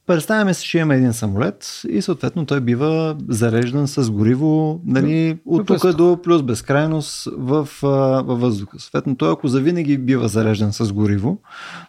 Представяме 0.07 0.53
се, 0.53 0.63
че 0.63 0.77
имаме 0.77 0.95
един 0.95 1.13
самолет 1.13 1.81
и 1.89 2.01
съответно 2.01 2.45
той 2.45 2.61
бива 2.61 3.17
зареждан 3.29 3.87
с 3.87 4.11
гориво 4.11 4.81
нали, 4.85 5.39
от 5.45 5.67
тук 5.67 5.95
до 5.95 6.19
плюс 6.23 6.43
безкрайност 6.43 7.29
в, 7.37 7.67
във 7.81 8.39
въздуха. 8.41 8.79
Съответно 8.79 9.15
той 9.15 9.31
ако 9.31 9.47
завинаги 9.47 9.97
бива 9.97 10.27
зареждан 10.27 10.73
с 10.73 10.93
гориво, 10.93 11.37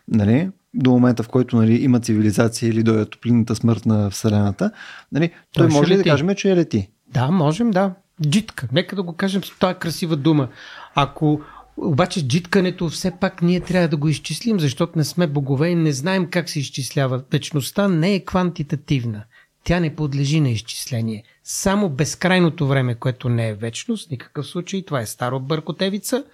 нали, 0.08 0.50
до 0.74 0.90
момента 0.90 1.22
в 1.22 1.28
който 1.28 1.56
нали, 1.56 1.74
има 1.74 2.00
цивилизация 2.00 2.68
или 2.68 2.82
дойде 2.82 3.04
топлинната 3.04 3.54
смърт 3.54 3.86
на 3.86 4.10
Вселената, 4.10 4.70
нали, 5.12 5.30
той, 5.52 5.68
той 5.68 5.76
може 5.76 5.92
ли 5.92 5.96
да 5.96 6.02
кажем, 6.02 6.34
че 6.34 6.50
е 6.50 6.56
лети. 6.56 6.88
Да, 7.12 7.30
можем, 7.30 7.70
да. 7.70 7.94
Джитка. 8.22 8.68
Нека 8.72 8.96
да 8.96 9.02
го 9.02 9.16
кажем 9.16 9.44
с 9.44 9.58
тази 9.58 9.78
красива 9.78 10.16
дума. 10.16 10.48
Ако 10.94 11.40
обаче 11.76 12.28
джиткането 12.28 12.88
все 12.88 13.12
пак 13.20 13.42
ние 13.42 13.60
трябва 13.60 13.88
да 13.88 13.96
го 13.96 14.08
изчислим, 14.08 14.60
защото 14.60 14.98
не 14.98 15.04
сме 15.04 15.26
богове 15.26 15.68
и 15.68 15.74
не 15.74 15.92
знаем 15.92 16.30
как 16.30 16.48
се 16.48 16.60
изчислява. 16.60 17.22
Вечността 17.32 17.88
не 17.88 18.14
е 18.14 18.24
квантитативна. 18.24 19.24
Тя 19.64 19.80
не 19.80 19.96
подлежи 19.96 20.40
на 20.40 20.50
изчисление. 20.50 21.24
Само 21.44 21.88
безкрайното 21.88 22.66
време, 22.66 22.94
което 22.94 23.28
не 23.28 23.48
е 23.48 23.54
вечност, 23.54 24.10
никакъв 24.10 24.46
случай, 24.46 24.84
това 24.84 25.00
е 25.00 25.06
старо 25.06 25.40
бъркотевица, 25.40 26.24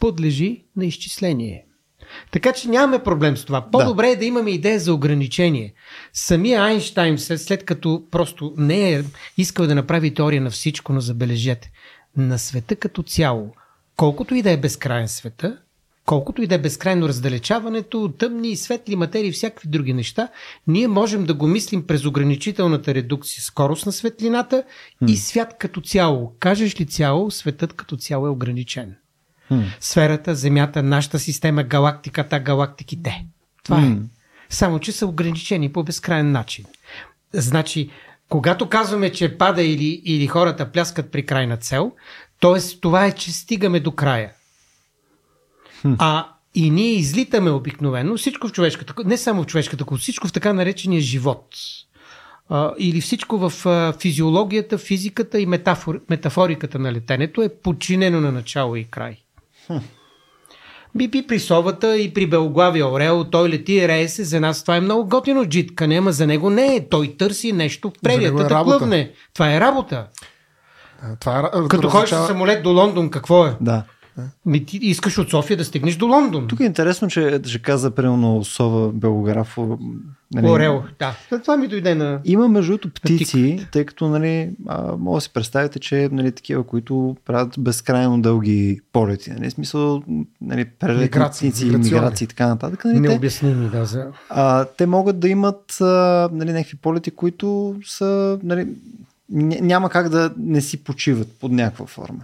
подлежи 0.00 0.64
на 0.76 0.86
изчисление. 0.86 1.64
Така 2.30 2.52
че 2.52 2.68
нямаме 2.68 3.02
проблем 3.02 3.36
с 3.36 3.44
това. 3.44 3.70
По-добре 3.70 4.06
да. 4.06 4.12
е 4.12 4.16
да 4.16 4.24
имаме 4.24 4.50
идея 4.50 4.80
за 4.80 4.94
ограничение. 4.94 5.74
Самия 6.12 6.62
Айнштайн, 6.62 7.18
след 7.18 7.64
като 7.64 8.02
просто 8.10 8.54
не 8.56 8.92
е 8.92 9.02
искал 9.36 9.66
да 9.66 9.74
направи 9.74 10.14
теория 10.14 10.42
на 10.42 10.50
всичко, 10.50 10.92
но 10.92 11.00
забележете, 11.00 11.70
на 12.16 12.38
света 12.38 12.76
като 12.76 13.02
цяло, 13.02 13.54
колкото 13.96 14.34
и 14.34 14.42
да 14.42 14.50
е 14.50 14.56
безкрайен 14.56 15.08
света, 15.08 15.58
колкото 16.08 16.42
и 16.42 16.46
да 16.46 16.54
е 16.54 16.58
безкрайно 16.58 17.08
раздалечаването, 17.08 18.12
тъмни 18.18 18.50
и 18.50 18.56
светли 18.56 18.96
материи 18.96 19.32
всякакви 19.32 19.68
други 19.68 19.92
неща, 19.92 20.28
ние 20.66 20.88
можем 20.88 21.24
да 21.24 21.34
го 21.34 21.46
мислим 21.46 21.86
през 21.86 22.04
ограничителната 22.04 22.94
редукция 22.94 23.42
скорост 23.42 23.86
на 23.86 23.92
светлината 23.92 24.64
и 25.08 25.16
свят 25.16 25.56
като 25.58 25.80
цяло. 25.80 26.32
Кажеш 26.40 26.80
ли 26.80 26.86
цяло, 26.86 27.30
светът 27.30 27.72
като 27.72 27.96
цяло 27.96 28.26
е 28.26 28.30
ограничен. 28.30 28.96
Сферата, 29.80 30.34
Земята, 30.34 30.82
нашата 30.82 31.18
система, 31.18 31.62
галактиката, 31.62 32.40
галактиките. 32.40 33.26
Това 33.64 33.80
е. 33.80 33.96
Само, 34.50 34.78
че 34.78 34.92
са 34.92 35.06
ограничени 35.06 35.72
по 35.72 35.82
безкрайен 35.82 36.32
начин. 36.32 36.64
Значи, 37.32 37.90
когато 38.28 38.68
казваме, 38.68 39.12
че 39.12 39.38
пада 39.38 39.62
или, 39.62 40.02
или 40.04 40.26
хората 40.26 40.72
пляскат 40.72 41.12
при 41.12 41.26
крайна 41.26 41.56
цел, 41.56 41.92
т.е. 42.40 42.80
това 42.80 43.06
е, 43.06 43.12
че 43.12 43.32
стигаме 43.32 43.80
до 43.80 43.92
края. 43.92 44.32
Hmm. 45.84 45.96
А 45.98 46.28
и 46.54 46.70
ние 46.70 46.92
излитаме 46.92 47.50
обикновено 47.50 48.16
всичко 48.16 48.48
в 48.48 48.52
човешката, 48.52 48.94
не 49.04 49.16
само 49.16 49.42
в 49.42 49.46
човешката, 49.46 49.84
всичко 49.98 50.28
в 50.28 50.32
така 50.32 50.52
наречения 50.52 51.00
живот. 51.00 51.46
А, 52.48 52.72
или 52.78 53.00
всичко 53.00 53.48
в 53.48 53.66
а, 53.66 53.92
физиологията, 54.00 54.78
физиката 54.78 55.40
и 55.40 55.46
метафор, 55.46 56.00
метафориката 56.10 56.78
на 56.78 56.92
летенето 56.92 57.42
е 57.42 57.48
подчинено 57.48 58.20
на 58.20 58.32
начало 58.32 58.76
и 58.76 58.84
край. 58.84 59.16
Би, 60.94 61.08
би 61.08 61.26
при 61.26 61.38
совата 61.38 61.96
и 61.96 62.14
при 62.14 62.26
белоглавия 62.26 62.86
орел, 62.86 63.24
той 63.24 63.48
лети 63.48 63.88
рее 63.88 64.08
се, 64.08 64.24
за 64.24 64.40
нас 64.40 64.62
това 64.62 64.76
е 64.76 64.80
много 64.80 65.08
готино 65.08 65.46
джитка, 65.46 65.84
ама 65.84 66.12
за 66.12 66.26
него 66.26 66.50
не 66.50 66.76
е. 66.76 66.88
Той 66.88 67.14
търси 67.18 67.52
нещо 67.52 67.90
в 67.90 68.02
прерията 68.02 68.42
е 68.42 68.46
да 68.46 68.62
плъвне. 68.64 69.12
Това 69.34 69.54
е 69.54 69.60
работа. 69.60 70.06
Това 71.20 71.50
е, 71.54 71.68
Като 71.68 71.88
ходиш 71.88 72.10
с 72.10 72.26
самолет 72.26 72.62
до 72.62 72.70
Лондон, 72.70 73.10
какво 73.10 73.46
е? 73.46 73.56
Да. 73.60 73.84
Ми 74.46 74.64
ти 74.64 74.76
искаш 74.76 75.18
от 75.18 75.30
София 75.30 75.56
да 75.56 75.64
стигнеш 75.64 75.96
до 75.96 76.06
Лондон. 76.06 76.48
Тук 76.48 76.60
е 76.60 76.64
интересно, 76.64 77.08
че 77.08 77.40
ще 77.44 77.58
каза 77.58 77.90
примерно 77.90 78.44
Сова 78.44 78.92
Белограф. 78.92 79.58
Нали, 80.34 80.46
Орел, 80.46 80.82
да. 80.98 81.14
Това 81.42 81.56
ми 81.56 81.68
дойде 81.68 81.94
на... 81.94 82.20
Има 82.24 82.48
между 82.48 82.72
другото 82.72 82.90
птици, 82.90 83.66
тъй 83.72 83.84
като 83.84 84.08
нали, 84.08 84.50
а, 84.66 84.96
може 84.96 85.16
да 85.16 85.20
си 85.20 85.32
представите, 85.32 85.78
че 85.78 86.08
нали, 86.12 86.32
такива, 86.32 86.64
които 86.64 87.16
правят 87.24 87.54
безкрайно 87.58 88.22
дълги 88.22 88.80
полети. 88.92 89.30
Нали, 89.30 89.50
смисъл, 89.50 90.02
нали, 90.40 90.64
прелетници, 90.64 91.64
миграции 91.64 92.24
и 92.24 92.28
така 92.28 92.46
нататък. 92.46 92.84
Нали, 92.84 93.00
Необясними, 93.00 93.68
да. 93.68 93.84
За... 93.84 94.06
А, 94.28 94.64
те 94.64 94.86
могат 94.86 95.20
да 95.20 95.28
имат 95.28 95.80
а, 95.80 96.28
нали, 96.32 96.52
някакви 96.52 96.76
полети, 96.76 97.10
които 97.10 97.76
са... 97.84 98.38
Нали, 98.42 98.68
няма 99.30 99.90
как 99.90 100.08
да 100.08 100.30
не 100.38 100.60
си 100.60 100.84
почиват 100.84 101.28
под 101.40 101.52
някаква 101.52 101.86
форма. 101.86 102.20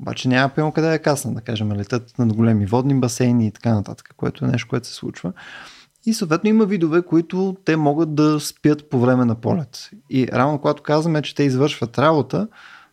Обаче 0.00 0.28
няма 0.28 0.48
пълно 0.48 0.72
къде 0.72 0.88
да 0.88 0.98
касна, 0.98 1.34
да 1.34 1.40
кажем, 1.40 1.72
летят 1.72 2.18
над 2.18 2.32
големи 2.32 2.66
водни 2.66 2.94
басейни 2.94 3.46
и 3.46 3.50
така 3.50 3.74
нататък, 3.74 4.14
което 4.16 4.44
е 4.44 4.48
нещо, 4.48 4.68
което 4.68 4.86
се 4.86 4.94
случва. 4.94 5.32
И 6.06 6.14
съответно 6.14 6.50
има 6.50 6.66
видове, 6.66 7.02
които 7.02 7.56
те 7.64 7.76
могат 7.76 8.14
да 8.14 8.40
спят 8.40 8.90
по 8.90 9.00
време 9.00 9.24
на 9.24 9.34
полет. 9.34 9.90
И 10.10 10.28
равно 10.32 10.58
когато 10.58 10.82
казваме, 10.82 11.22
че 11.22 11.34
те 11.34 11.42
извършват 11.42 11.98
работа, 11.98 12.48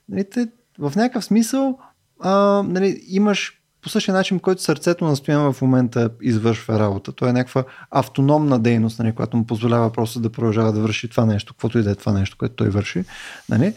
нали, 0.09 0.29
те, 0.29 0.47
в 0.79 0.93
някакъв 0.95 1.25
смисъл 1.25 1.79
а, 2.19 2.63
нали, 2.67 3.01
имаш 3.07 3.59
по 3.81 3.89
същия 3.89 4.15
начин, 4.15 4.39
който 4.39 4.61
сърцето 4.61 5.05
на 5.05 5.53
в 5.53 5.61
момента 5.61 6.09
извършва 6.21 6.79
работа. 6.79 7.11
То 7.11 7.27
е 7.27 7.33
някаква 7.33 7.63
автономна 7.91 8.59
дейност, 8.59 8.99
нали, 8.99 9.11
която 9.11 9.37
му 9.37 9.45
позволява 9.45 9.91
просто 9.91 10.19
да 10.19 10.29
продължава 10.29 10.73
да 10.73 10.81
върши 10.81 11.09
това 11.09 11.25
нещо, 11.25 11.53
каквото 11.53 11.79
и 11.79 11.83
да 11.83 11.91
е 11.91 11.95
това 11.95 12.13
нещо, 12.13 12.37
което 12.37 12.55
той 12.55 12.69
върши. 12.69 13.03
Нали. 13.49 13.73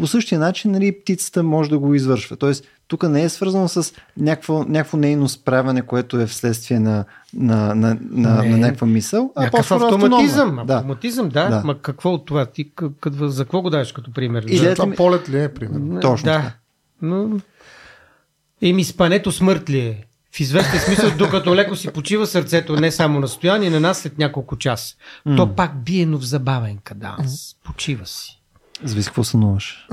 По 0.00 0.06
същия 0.06 0.38
начин 0.38 0.70
нали, 0.70 1.00
птицата 1.00 1.42
може 1.42 1.70
да 1.70 1.78
го 1.78 1.94
извършва. 1.94 2.36
Тоест, 2.36 2.64
тук 2.88 3.08
не 3.08 3.22
е 3.22 3.28
свързано 3.28 3.68
с 3.68 3.92
някакво, 4.16 4.64
някакво 4.64 4.96
нейно 4.96 5.28
справяне, 5.28 5.82
което 5.82 6.20
е 6.20 6.26
вследствие 6.26 6.80
на, 6.80 7.04
на, 7.34 7.74
на, 7.74 7.98
на, 8.10 8.42
на 8.44 8.56
някаква 8.56 8.86
мисъл, 8.86 9.32
а 9.36 9.50
по 9.50 9.58
автоматизъм. 9.58 10.60
Да. 10.66 10.74
Автоматизъм, 10.74 11.28
да. 11.28 11.48
да. 11.48 11.62
Ма 11.64 11.78
какво 11.78 12.10
от 12.12 12.26
това? 12.26 12.46
Ти 12.46 12.70
къд, 13.00 13.14
за 13.20 13.44
какво 13.44 13.62
го 13.62 13.70
даваш 13.70 13.92
като 13.92 14.12
пример? 14.12 14.44
И 14.48 14.56
за... 14.56 14.74
това 14.74 14.94
полет 14.96 15.28
ли 15.28 15.42
е, 15.42 15.48
примерно? 15.54 16.00
Точно. 16.00 16.24
Да. 16.24 16.52
Но 17.02 17.40
Еми, 18.62 18.84
спането 18.84 19.32
смърт 19.32 19.70
ли 19.70 19.78
е? 19.78 20.04
В 20.32 20.40
известен 20.40 20.80
смисъл, 20.80 21.10
докато 21.18 21.56
леко 21.56 21.76
си 21.76 21.88
почива 21.88 22.26
сърцето, 22.26 22.76
не 22.76 22.90
само 22.92 23.20
на 23.20 23.28
стояние, 23.28 23.70
на 23.70 23.80
нас 23.80 23.98
след 23.98 24.18
няколко 24.18 24.56
часа. 24.56 24.96
Mm. 25.26 25.36
То 25.36 25.54
пак 25.54 25.84
бие, 25.84 26.06
но 26.06 26.18
в 26.18 26.24
забавен 26.24 26.78
каданс. 26.84 27.54
Почива 27.64 28.06
си. 28.06 28.37
Зависи 28.84 29.08
какво 29.08 29.24
сънуваш. 29.24 29.86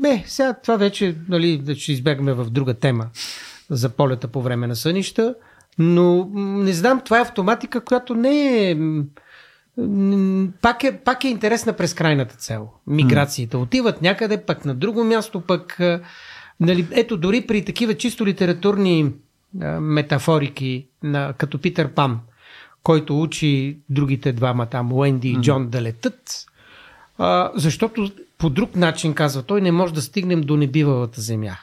не, 0.00 0.24
сега 0.26 0.54
това 0.54 0.76
вече, 0.76 1.16
нали, 1.28 1.76
ще 1.76 1.92
избегаме 1.92 2.32
в 2.32 2.50
друга 2.50 2.74
тема 2.74 3.06
за 3.70 3.88
полета 3.88 4.28
по 4.28 4.42
време 4.42 4.66
на 4.66 4.76
сънища, 4.76 5.34
но 5.78 6.30
не 6.34 6.72
знам, 6.72 7.00
това 7.04 7.18
е 7.18 7.22
автоматика, 7.22 7.80
която 7.80 8.14
не 8.14 8.70
е... 8.70 8.76
Пак 10.62 10.84
е, 10.84 10.98
пак 11.04 11.24
е 11.24 11.28
интересна 11.28 11.72
през 11.72 11.94
крайната 11.94 12.36
цел. 12.36 12.68
Миграциите. 12.86 13.56
Отиват 13.56 14.02
някъде, 14.02 14.42
пък 14.42 14.64
на 14.64 14.74
друго 14.74 15.04
място, 15.04 15.40
пък 15.40 15.80
Нали, 16.62 16.86
ето, 16.90 17.16
дори 17.16 17.46
при 17.46 17.64
такива 17.64 17.94
чисто 17.94 18.26
литературни 18.26 19.12
а, 19.60 19.80
метафорики, 19.80 20.86
на, 21.02 21.32
като 21.38 21.58
Питър 21.58 21.88
Пан, 21.88 22.20
който 22.82 23.22
учи 23.22 23.78
другите 23.88 24.32
двама 24.32 24.66
там, 24.66 24.92
Уенди 24.92 25.28
и 25.28 25.36
Джон, 25.40 25.68
да 25.68 25.82
летат, 25.82 26.46
а, 27.22 27.50
защото 27.54 28.10
по 28.38 28.50
друг 28.50 28.76
начин, 28.76 29.14
казва 29.14 29.42
той, 29.42 29.60
не 29.60 29.72
може 29.72 29.94
да 29.94 30.02
стигнем 30.02 30.40
до 30.40 30.56
небивалата 30.56 31.20
земя. 31.20 31.56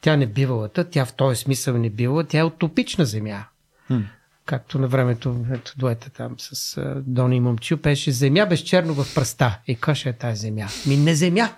Тя 0.00 0.16
не 0.16 0.26
бивалата, 0.26 0.84
тя 0.84 1.04
в 1.04 1.12
този 1.12 1.36
смисъл 1.36 1.78
не 1.78 1.90
била, 1.90 2.24
тя 2.24 2.38
е 2.38 2.44
утопична 2.44 3.04
земя. 3.04 3.44
Mm. 3.90 4.02
Както 4.46 4.78
на 4.78 4.88
времето, 4.88 5.36
ето 5.52 5.72
дуета 5.76 6.10
там 6.10 6.34
с 6.38 6.76
а, 6.76 7.02
Дони 7.06 7.40
Момчил, 7.40 7.76
пеше 7.76 8.10
земя 8.10 8.46
без 8.46 8.60
черно 8.60 8.94
в 8.94 9.14
пръста. 9.14 9.58
И 9.66 9.74
каша 9.74 10.08
е 10.08 10.12
тази 10.12 10.40
земя? 10.40 10.68
Ми 10.86 10.96
не 10.96 11.14
земя. 11.14 11.48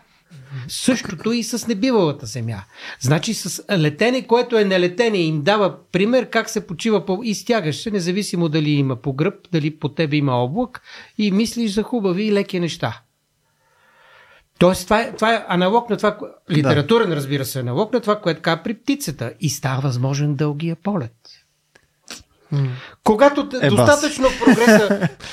Същото 0.68 1.32
и 1.32 1.42
с 1.42 1.66
небивалата 1.66 2.26
земя. 2.26 2.62
Значи 3.00 3.34
с 3.34 3.64
летене, 3.78 4.26
което 4.26 4.58
е 4.58 4.64
нелетене, 4.64 5.18
им 5.18 5.42
дава 5.42 5.76
пример 5.92 6.30
как 6.30 6.50
се 6.50 6.66
почива 6.66 7.06
по... 7.06 7.20
и 7.24 7.34
стягаш 7.34 7.76
се, 7.76 7.90
независимо 7.90 8.48
дали 8.48 8.70
има 8.70 8.96
по 8.96 9.12
гръб, 9.12 9.34
дали 9.52 9.76
по 9.76 9.88
тебе 9.88 10.16
има 10.16 10.32
облак 10.32 10.82
и 11.18 11.30
мислиш 11.30 11.70
за 11.70 11.82
хубави 11.82 12.24
и 12.24 12.32
леки 12.32 12.60
неща. 12.60 13.00
Тоест, 14.58 14.84
това 14.84 15.00
е, 15.00 15.12
това 15.12 15.34
е 15.34 15.44
аналог 15.48 15.90
на 15.90 15.96
това, 15.96 16.18
литературен, 16.50 17.12
разбира 17.12 17.44
се, 17.44 17.60
аналог 17.60 17.92
на 17.92 18.00
това, 18.00 18.20
което 18.20 18.42
казва 18.42 18.62
при 18.62 18.74
птицата. 18.74 19.32
И 19.40 19.50
става 19.50 19.80
възможен 19.80 20.34
дългия 20.34 20.76
полет. 20.76 21.14
Когато 23.04 23.48
е, 23.62 23.68
достатъчно 23.68 24.24
бас. 24.24 24.38
прогреса. 24.38 25.08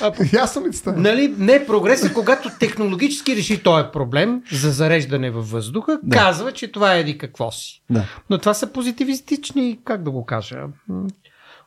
Ми 0.60 1.00
нали, 1.02 1.34
не 1.38 1.66
прогреса, 1.66 2.12
когато 2.12 2.50
технологически 2.60 3.36
реши 3.36 3.62
този 3.62 3.84
проблем 3.92 4.42
за 4.52 4.70
зареждане 4.70 5.30
във 5.30 5.50
въздуха, 5.50 5.98
да. 6.02 6.16
казва, 6.16 6.52
че 6.52 6.72
това 6.72 6.94
е 6.94 7.00
еди 7.00 7.18
какво 7.18 7.50
си. 7.50 7.82
Да. 7.90 8.04
Но 8.30 8.38
това 8.38 8.54
са 8.54 8.66
позитивистични, 8.66 9.78
как 9.84 10.02
да 10.02 10.10
го 10.10 10.24
кажа, 10.24 10.64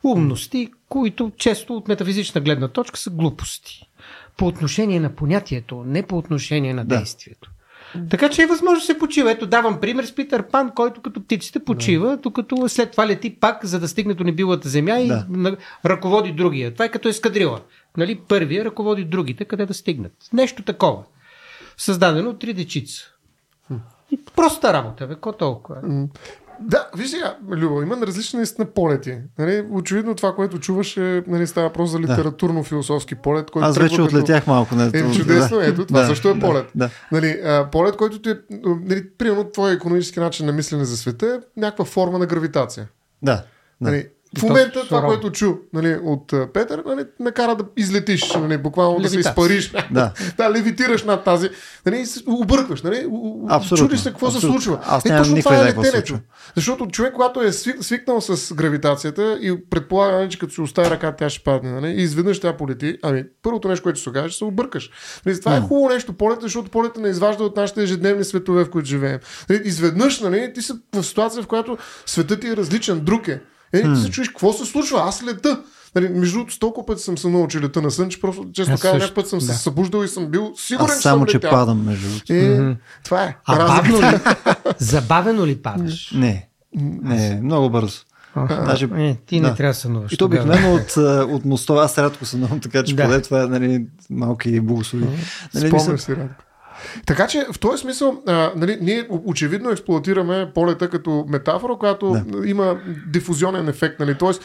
умности, 0.04 0.70
които 0.88 1.32
често 1.36 1.76
от 1.76 1.88
метафизична 1.88 2.40
гледна 2.40 2.68
точка 2.68 2.98
са 2.98 3.10
глупости. 3.10 3.89
По 4.40 4.46
отношение 4.46 5.00
на 5.00 5.10
понятието, 5.10 5.84
не 5.86 6.02
по 6.02 6.18
отношение 6.18 6.74
на 6.74 6.84
действието. 6.84 7.50
Така 8.10 8.30
че 8.30 8.42
е 8.42 8.46
възможно 8.46 8.80
да 8.80 8.86
се 8.86 8.98
почива. 8.98 9.30
Ето 9.30 9.46
давам 9.46 9.80
пример 9.80 10.04
с 10.04 10.14
Питър 10.14 10.48
Пан, 10.48 10.70
който 10.74 11.02
като 11.02 11.24
птиците 11.24 11.64
почива, 11.64 12.08
да. 12.08 12.16
докато 12.16 12.68
след 12.68 12.90
това 12.90 13.06
лети 13.06 13.36
пак, 13.40 13.64
за 13.64 13.80
да 13.80 13.88
стигне 13.88 14.14
до 14.14 14.24
небилата 14.24 14.68
земя 14.68 14.98
и 14.98 15.08
да. 15.08 15.56
ръководи 15.84 16.32
другия. 16.32 16.72
Това 16.72 16.84
е 16.84 16.90
като 16.90 17.08
ескадрила. 17.08 17.60
Нали? 17.96 18.20
Първия 18.28 18.64
ръководи 18.64 19.04
другите, 19.04 19.44
къде 19.44 19.66
да 19.66 19.74
стигнат. 19.74 20.12
Нещо 20.32 20.62
такова. 20.62 21.02
Създадено 21.76 22.30
от 22.30 22.38
три 22.38 22.52
дечица. 22.52 23.02
И 24.10 24.18
проста 24.36 24.72
работа, 24.72 25.06
бе, 25.06 25.14
ко 25.14 25.32
толкова. 25.32 26.06
Да, 26.60 26.88
виж 26.96 27.10
сега, 27.10 27.36
Любо, 27.50 27.82
има 27.82 27.96
различни 28.06 28.36
наистина 28.36 28.66
полети. 28.66 29.18
Нали, 29.38 29.66
очевидно 29.70 30.14
това, 30.14 30.34
което 30.34 30.58
чуваш 30.58 30.96
е, 30.96 31.24
нали, 31.26 31.46
става 31.46 31.66
въпрос 31.66 31.90
за 31.90 31.98
литературно-философски 31.98 33.14
полет. 33.14 33.50
Който 33.50 33.68
Аз 33.68 33.78
вече 33.78 33.96
като... 33.96 34.04
отлетях 34.04 34.46
малко. 34.46 34.74
Не, 34.74 34.84
е, 34.84 35.12
чудесно, 35.12 35.58
да. 35.58 35.66
ето, 35.66 35.86
това 35.86 36.00
да, 36.00 36.06
също 36.06 36.28
е 36.28 36.38
полет. 36.38 36.66
Да, 36.74 36.90
Нали, 37.12 37.40
а, 37.44 37.68
полет, 37.72 37.96
който 37.96 38.22
ти 38.22 38.30
е, 38.30 38.36
нали, 38.64 39.08
примерно, 39.18 39.44
твой 39.44 39.72
економически 39.72 40.20
начин 40.20 40.46
на 40.46 40.52
мислене 40.52 40.84
за 40.84 40.96
света 40.96 41.26
е 41.26 41.60
някаква 41.60 41.84
форма 41.84 42.18
на 42.18 42.26
гравитация. 42.26 42.88
Да. 43.22 43.44
Нали, 43.80 44.06
в 44.38 44.42
момента 44.42 44.84
това, 44.88 45.02
което 45.02 45.30
чу 45.30 45.54
нали, 45.72 45.98
от 46.02 46.34
Петър, 46.54 46.82
нали, 46.86 47.04
накара 47.20 47.56
да 47.56 47.64
излетиш, 47.76 48.34
нали, 48.34 48.58
буквално 48.58 48.98
Левитация. 48.98 49.18
да 49.18 49.22
се 49.22 49.30
изпариш. 49.30 49.72
Да. 49.90 50.12
да, 50.36 50.50
левитираш 50.50 51.04
над 51.04 51.24
тази. 51.24 51.48
Нали, 51.86 52.04
объркваш. 52.26 52.82
Нали, 52.82 53.06
чудиш 53.76 54.00
се 54.00 54.10
какво 54.10 54.26
Абсолютно. 54.26 54.40
се 54.40 54.46
случва. 54.46 54.78
Аз 54.86 55.04
е, 55.04 55.16
точно 55.16 55.36
това 55.36 55.56
е 55.56 55.64
летенето. 55.64 56.18
Защото 56.56 56.86
човек, 56.86 57.12
когато 57.12 57.42
е 57.42 57.52
свикнал 57.52 58.20
с 58.20 58.54
гравитацията 58.54 59.38
и 59.40 59.56
предполага, 59.70 60.16
нали, 60.16 60.30
че 60.30 60.38
като 60.38 60.54
се 60.54 60.60
остави 60.60 60.90
ръка, 60.90 61.12
тя 61.12 61.30
ще 61.30 61.44
падне. 61.44 61.72
Нали, 61.72 61.88
и 61.88 62.02
изведнъж 62.02 62.40
тя 62.40 62.56
полети. 62.56 62.98
Ами, 63.02 63.24
първото 63.42 63.68
нещо, 63.68 63.82
което 63.82 64.00
се 64.00 64.10
окаже, 64.10 64.28
ще 64.28 64.38
се 64.38 64.44
объркаш. 64.44 64.90
Нали, 65.26 65.40
това 65.40 65.56
е 65.56 65.60
хубаво 65.60 65.88
нещо, 65.88 66.12
полета, 66.12 66.40
защото 66.42 66.70
полета 66.70 67.00
не 67.00 67.08
изважда 67.08 67.44
от 67.44 67.56
нашите 67.56 67.82
ежедневни 67.82 68.24
светове, 68.24 68.64
в 68.64 68.70
които 68.70 68.88
живеем. 68.88 69.18
Нали, 69.48 69.60
изведнъж 69.64 70.20
нали, 70.20 70.52
ти 70.54 70.62
си 70.62 70.72
в 70.94 71.02
ситуация, 71.02 71.42
в 71.42 71.46
която 71.46 71.78
светът 72.06 72.40
ти 72.40 72.48
е 72.48 72.56
различен, 72.56 73.00
друг 73.00 73.28
е. 73.28 73.40
Е, 73.72 73.82
ти 73.82 74.00
се 74.00 74.10
чуеш, 74.10 74.28
какво 74.28 74.52
се 74.52 74.64
случва? 74.64 75.02
Аз 75.04 75.22
лета. 75.22 75.62
Нали, 75.94 76.08
между 76.08 76.38
другото, 76.38 76.58
толкова 76.58 76.86
пъти 76.86 77.02
съм 77.02 77.18
се 77.18 77.28
научил 77.28 77.60
лета 77.60 77.82
на 77.82 77.90
сън, 77.90 78.08
че 78.08 78.20
просто, 78.20 78.46
често 78.52 78.72
казвам, 78.72 78.92
някакъв 78.92 79.14
път 79.14 79.28
съм 79.28 79.38
да. 79.38 79.44
се 79.44 79.58
събуждал 79.58 80.04
и 80.04 80.08
съм 80.08 80.26
бил 80.26 80.52
сигурен, 80.56 80.90
Аз 80.90 81.00
само, 81.00 81.26
че, 81.26 81.40
че 81.40 81.50
падам, 81.50 81.84
между 81.84 82.08
другото. 82.08 82.32
Е, 82.32 82.76
Това 83.04 83.22
е. 83.22 83.36
А 83.46 83.66
бавно 83.66 84.00
ли? 84.00 84.18
Забавено 84.78 85.46
ли 85.46 85.56
падаш? 85.56 86.12
Не. 86.14 86.48
Не, 87.02 87.40
много 87.42 87.70
бързо. 87.70 87.98
Даже, 88.36 88.88
е, 88.96 89.16
ти 89.26 89.40
не 89.40 89.48
да. 89.48 89.54
трябва 89.54 89.70
да 89.70 89.74
сънуваш. 89.74 90.12
И 90.12 90.16
то 90.16 90.24
обикновено 90.24 90.74
от, 90.74 90.96
от 91.30 91.44
мостова, 91.44 91.84
аз 91.84 91.98
рядко 91.98 92.24
сънувам, 92.24 92.60
така 92.60 92.82
че 92.82 92.94
да. 92.94 93.04
поне 93.04 93.20
това 93.20 93.42
е 93.42 93.46
нали, 93.46 93.86
малки 94.10 94.60
богослови. 94.60 95.06
Нали, 95.54 95.68
Спомням 95.68 95.98
си 95.98 96.16
рядко. 96.16 96.44
Така 97.06 97.26
че 97.26 97.46
в 97.52 97.58
този 97.58 97.80
смисъл, 97.80 98.22
а, 98.26 98.52
нали, 98.56 98.78
ние 98.80 99.06
очевидно 99.10 99.70
експлуатираме 99.70 100.50
полета 100.54 100.90
като 100.90 101.24
метафора, 101.28 101.74
която 101.74 102.10
да. 102.10 102.48
има 102.48 102.78
дифузионен 103.06 103.68
ефект. 103.68 104.00
Нали, 104.00 104.14
Тоест, 104.14 104.44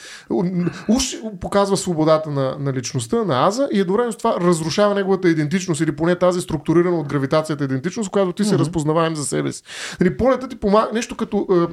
уж 0.90 1.16
показва 1.42 1.78
свободата 1.78 2.32
на, 2.32 2.56
на 2.60 2.74
личността, 2.74 3.24
на 3.24 3.48
Аза 3.48 3.68
и 3.74 3.80
едновременно 3.80 4.14
с 4.14 4.18
това 4.18 4.38
разрушава 4.42 4.96
неговата 4.96 5.30
идентичност 5.30 5.82
или 5.82 5.92
поне 5.92 6.16
тази 6.16 6.42
структурирана 6.42 7.00
от 7.00 7.08
гравитацията 7.08 7.64
идентичност, 7.64 8.10
която 8.10 8.34
ти 8.34 8.44
се 8.44 8.58
разпознаваем 8.58 9.16
за 9.16 9.26
себе 9.26 9.52
си. 9.52 9.64
Нали, 10.00 10.18
полета 10.18 10.48
ти 10.48 10.56
помага 10.56 10.88
нещо 10.94 11.16
като, 11.16 11.68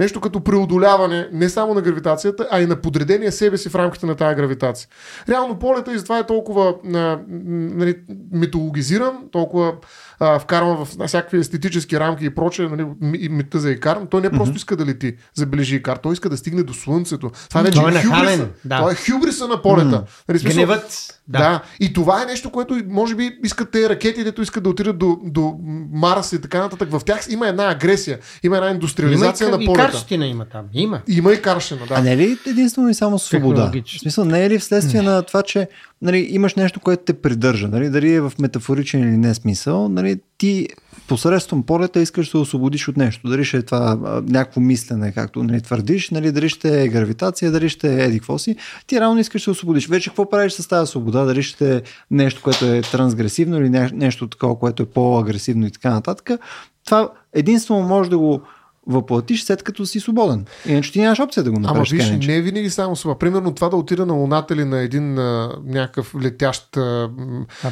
нещо 0.00 0.20
като 0.20 0.40
преодоляване 0.40 1.28
не 1.32 1.48
само 1.48 1.74
на 1.74 1.80
гравитацията, 1.80 2.48
а 2.50 2.60
и 2.60 2.66
на 2.66 2.76
подредение 2.76 3.32
себе 3.32 3.56
си 3.58 3.68
в 3.68 3.74
рамките 3.74 4.06
на 4.06 4.14
тази 4.14 4.36
гравитация. 4.36 4.88
Реално 5.28 5.58
полета 5.58 5.94
и 5.94 5.98
затова 5.98 6.18
е 6.18 6.26
толкова 6.26 6.74
нали, 6.84 7.96
митологизиран, 8.32 9.18
толкова 9.32 9.72
а, 10.18 10.38
вкарва 10.38 10.84
в 10.84 11.06
всякакви 11.06 11.38
естетически 11.38 12.00
рамки 12.00 12.24
и 12.24 12.30
прочее, 12.30 12.68
нали, 12.68 12.86
мита 13.30 13.58
за 13.58 13.70
Икар, 13.70 13.96
но 13.96 14.06
той 14.06 14.20
не 14.20 14.30
просто 14.30 14.54
mm-hmm. 14.54 14.56
иска 14.56 14.76
да 14.76 14.86
лети, 14.86 15.16
забележи 15.34 15.76
Икар, 15.76 15.96
той 15.96 16.12
иска 16.12 16.28
да 16.28 16.36
стигне 16.36 16.62
до 16.62 16.74
Слънцето. 16.74 17.30
Това 17.48 17.62
вече 17.62 17.80
той 17.80 17.92
е, 17.92 17.94
е 17.94 18.02
хюбриса. 18.02 18.48
Да. 18.64 18.80
Той 18.80 18.92
е 18.92 18.96
хюбриса 18.96 19.48
на 19.48 19.62
полета. 19.62 19.88
Mm-hmm. 19.88 20.28
Нали, 20.28 20.38
смисъл, 20.38 20.64
Гневът. 20.64 21.20
Да. 21.28 21.38
да. 21.38 21.62
И 21.80 21.92
това 21.92 22.22
е 22.22 22.26
нещо, 22.26 22.50
което 22.50 22.80
може 22.88 23.14
би 23.14 23.38
искат 23.44 23.70
те 23.70 23.88
ракети, 23.88 24.24
дето 24.24 24.42
искат 24.42 24.62
да 24.62 24.70
отидат 24.70 24.98
до, 24.98 25.18
до 25.24 25.58
Марс 25.92 26.32
и 26.32 26.40
така 26.40 26.58
нататък. 26.58 26.90
В 26.90 27.00
тях 27.06 27.26
има 27.30 27.48
една 27.48 27.70
агресия, 27.70 28.18
има 28.42 28.56
една 28.56 28.70
индустриализация 28.70 29.48
има 29.48 29.56
и, 29.56 29.66
на 29.66 29.72
полета. 29.72 29.88
И 29.88 29.92
карщина 29.92 30.26
има 30.26 30.44
там. 30.44 30.64
Има. 30.72 31.00
Има 31.08 31.32
и 31.32 31.42
карщина, 31.42 31.80
да. 31.88 31.94
А 31.94 32.02
не 32.02 32.12
е 32.12 32.16
ли 32.16 32.38
единствено 32.46 32.88
и 32.88 32.94
само 32.94 33.18
свобода? 33.18 33.72
В 33.86 34.00
смисъл, 34.00 34.24
не 34.24 34.44
е 34.44 34.50
ли 34.50 34.58
вследствие 34.58 35.02
на 35.02 35.22
това, 35.22 35.42
че 35.42 35.68
нали, 36.02 36.28
имаш 36.30 36.54
нещо, 36.54 36.80
което 36.80 37.02
те 37.04 37.12
придържа, 37.12 37.68
нали, 37.68 37.88
дали 37.88 38.12
е 38.12 38.20
в 38.20 38.32
метафоричен 38.38 39.00
или 39.00 39.16
не 39.16 39.34
смисъл, 39.34 39.88
нали, 39.88 40.20
ти 40.38 40.68
посредством 41.08 41.62
полета 41.62 42.00
искаш 42.00 42.26
да 42.26 42.30
се 42.30 42.36
освободиш 42.36 42.88
от 42.88 42.96
нещо. 42.96 43.28
Дали 43.28 43.44
ще 43.44 43.56
е 43.56 43.62
това 43.62 43.96
някакво 44.28 44.60
мислене, 44.60 45.12
както 45.12 45.42
нали, 45.42 45.60
твърдиш, 45.60 46.10
нали, 46.10 46.32
дали 46.32 46.48
ще 46.48 46.82
е 46.82 46.88
гравитация, 46.88 47.52
дали 47.52 47.68
ще 47.68 47.94
е 47.94 48.04
еди 48.04 48.20
си. 48.38 48.56
Ти 48.86 49.00
реално 49.00 49.20
искаш 49.20 49.42
да 49.42 49.44
се 49.44 49.50
освободиш. 49.50 49.88
Вече 49.88 50.10
какво 50.10 50.30
правиш 50.30 50.52
с 50.52 50.68
тази 50.68 50.90
свобода? 50.90 51.24
Дали 51.24 51.42
ще 51.42 51.76
е 51.76 51.82
нещо, 52.10 52.42
което 52.42 52.64
е 52.64 52.82
трансгресивно 52.82 53.56
или 53.56 53.68
нещо 53.92 54.28
такова, 54.28 54.58
което 54.58 54.82
е 54.82 54.86
по-агресивно 54.86 55.66
и 55.66 55.70
така 55.70 55.90
нататък. 55.90 56.30
Това 56.84 57.08
единствено 57.32 57.82
може 57.82 58.10
да 58.10 58.18
го 58.18 58.42
въплатиш 58.86 59.44
след 59.44 59.62
като 59.62 59.86
си 59.86 60.00
свободен. 60.00 60.44
Иначе 60.66 60.92
ти 60.92 61.00
нямаш 61.00 61.20
опция 61.20 61.42
да 61.42 61.50
го 61.50 61.58
направиш. 61.58 61.92
Ама 61.92 62.02
виж, 62.02 62.26
не 62.26 62.36
е 62.36 62.40
винаги 62.40 62.70
само 62.70 62.96
това. 62.96 63.18
Примерно 63.18 63.54
това 63.54 63.68
да 63.68 63.76
отида 63.76 64.06
на 64.06 64.12
Луната 64.12 64.54
или 64.54 64.64
на 64.64 64.80
един 64.80 65.18
а, 65.18 65.52
някакъв 65.66 66.14
летящ 66.22 66.76
а, 66.76 67.10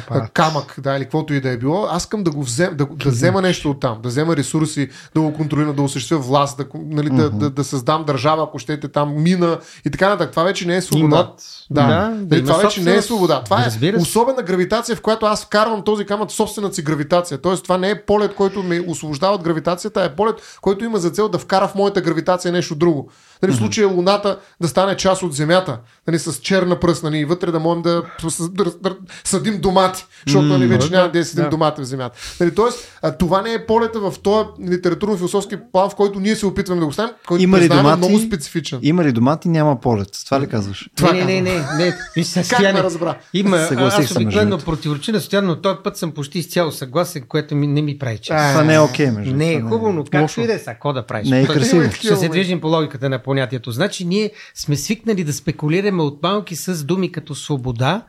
а, 0.09 0.27
камък, 0.27 0.75
да, 0.77 0.95
или 0.97 1.03
каквото 1.03 1.33
и 1.33 1.41
да 1.41 1.49
е 1.49 1.57
било, 1.57 1.87
аз 1.89 2.03
искам 2.03 2.23
да 2.23 2.31
го 2.31 2.43
взем, 2.43 2.75
да, 2.75 2.85
да 2.85 3.09
взема 3.09 3.41
нещо 3.41 3.69
от 3.69 3.79
там, 3.79 3.97
да 4.03 4.09
взема 4.09 4.35
ресурси, 4.35 4.89
да 5.15 5.21
го 5.21 5.33
контролирам, 5.33 5.75
да 5.75 5.81
осъществя 5.81 6.17
власт, 6.17 6.57
да, 6.57 6.65
нали, 6.73 7.09
uh-huh. 7.09 7.15
да, 7.15 7.29
да, 7.29 7.49
да, 7.49 7.63
създам 7.63 8.03
държава, 8.05 8.43
ако 8.43 8.59
щете 8.59 8.87
там, 8.87 9.23
мина 9.23 9.59
и 9.85 9.89
така 9.89 10.09
нататък. 10.09 10.31
Това 10.31 10.43
вече 10.43 10.67
не 10.67 10.75
е 10.75 10.81
свобода. 10.81 11.15
Имат, 11.15 11.43
да, 11.71 11.87
да, 11.87 12.09
нали, 12.29 12.43
това 12.43 12.57
вече 12.57 12.81
не 12.81 12.95
е 12.95 13.01
свобода. 13.01 13.41
Това 13.43 13.65
е 13.81 13.95
особена 13.97 14.41
гравитация, 14.41 14.95
в 14.95 15.01
която 15.01 15.25
аз 15.25 15.45
вкарвам 15.45 15.81
този 15.81 16.05
камък 16.05 16.31
собствената 16.31 16.75
си 16.75 16.81
гравитация. 16.81 17.37
Тоест, 17.37 17.63
това 17.63 17.77
не 17.77 17.89
е 17.89 18.01
полет, 18.05 18.35
който 18.35 18.63
ме 18.63 18.85
освобождава 18.87 19.35
от 19.35 19.43
гравитацията, 19.43 20.01
а 20.01 20.05
е 20.05 20.15
полет, 20.15 20.35
който 20.61 20.85
има 20.85 20.99
за 21.03 21.11
цел 21.11 21.29
да 21.29 21.37
вкара 21.37 21.67
в 21.67 21.75
моята 21.75 22.01
гравитация 22.01 22.51
нещо 22.51 22.75
друго. 22.75 23.09
Нали, 23.43 23.53
в 23.53 23.57
случая 23.57 23.87
Луната 23.87 24.39
да 24.61 24.67
стане 24.67 24.97
част 24.97 25.23
от 25.23 25.33
Земята, 25.33 25.79
нали, 26.07 26.19
с 26.19 26.33
черна 26.33 26.79
пръст, 26.79 27.03
нали, 27.03 27.25
вътре 27.25 27.51
да 27.51 27.59
можем 27.59 27.81
да, 27.81 28.03
да, 28.21 28.63
да, 28.63 28.71
да 28.81 28.95
съдим 29.23 29.61
домати, 29.61 30.05
защото 30.27 30.47
нали, 30.47 30.67
вече 30.67 30.91
няма 30.91 31.11
да 31.11 31.25
съдим 31.25 31.43
да. 31.43 31.49
домати 31.49 31.81
в 31.81 31.85
Земята. 31.85 32.17
Нали, 32.39 32.55
тоест, 32.55 32.99
а, 33.01 33.17
това 33.17 33.41
не 33.41 33.53
е 33.53 33.65
полета 33.65 33.99
в 33.99 34.13
този 34.23 34.45
литературно-философски 34.69 35.57
план, 35.71 35.89
в 35.89 35.95
който 35.95 36.19
ние 36.19 36.35
се 36.35 36.45
опитваме 36.45 36.79
да 36.79 36.85
го 36.85 36.93
ставим, 36.93 37.13
който 37.27 37.43
има 37.43 37.59
ли 37.59 37.69
домати, 37.69 37.97
много 37.97 38.19
специфичен. 38.19 38.79
Има 38.81 39.03
ли 39.03 39.11
домати, 39.11 39.49
няма 39.49 39.81
полет. 39.81 40.09
Това 40.25 40.41
ли 40.41 40.47
казваш? 40.47 40.89
Това 40.95 41.11
не, 41.13 41.25
не, 41.25 41.41
не, 41.41 41.53
не. 41.77 41.95
не. 42.15 42.43
как 42.49 42.59
ме 42.59 42.83
разбра? 42.83 43.17
Има, 43.33 43.57
аз 43.57 44.11
обикновено 44.15 44.57
противоречи 44.57 45.11
на 45.11 45.19
Стоян, 45.19 45.45
но 45.45 45.61
този 45.61 45.77
път 45.83 45.97
съм 45.97 46.11
почти 46.11 46.39
изцяло 46.39 46.71
съгласен, 46.71 47.23
което 47.27 47.55
ми, 47.55 47.67
не 47.67 47.81
ми 47.81 47.97
прави 47.97 48.17
чест. 48.17 48.49
Това 48.51 48.63
не 48.63 48.73
е 48.73 48.79
окей, 48.79 49.07
okay, 49.07 49.15
между 49.15 49.35
Не 49.35 49.53
е 49.53 49.61
хубаво, 49.61 49.93
но 49.93 50.03
както 50.03 50.41
и 50.41 50.47
да 50.47 50.53
е, 50.53 50.59
какво 50.59 50.93
да 50.93 51.05
правиш? 51.05 51.29
Не 51.29 51.41
е 51.41 51.45
красиво. 51.45 51.91
Ще 51.91 52.15
се 52.15 52.29
движим 52.29 52.61
по 52.61 52.67
логиката 52.67 53.09
на 53.09 53.19
понятието. 53.33 53.71
Значи 53.71 54.05
ние 54.05 54.31
сме 54.55 54.75
свикнали 54.75 55.23
да 55.23 55.33
спекулираме 55.33 56.03
от 56.03 56.23
малки 56.23 56.55
с 56.55 56.83
думи 56.83 57.11
като 57.11 57.35
свобода 57.35 58.05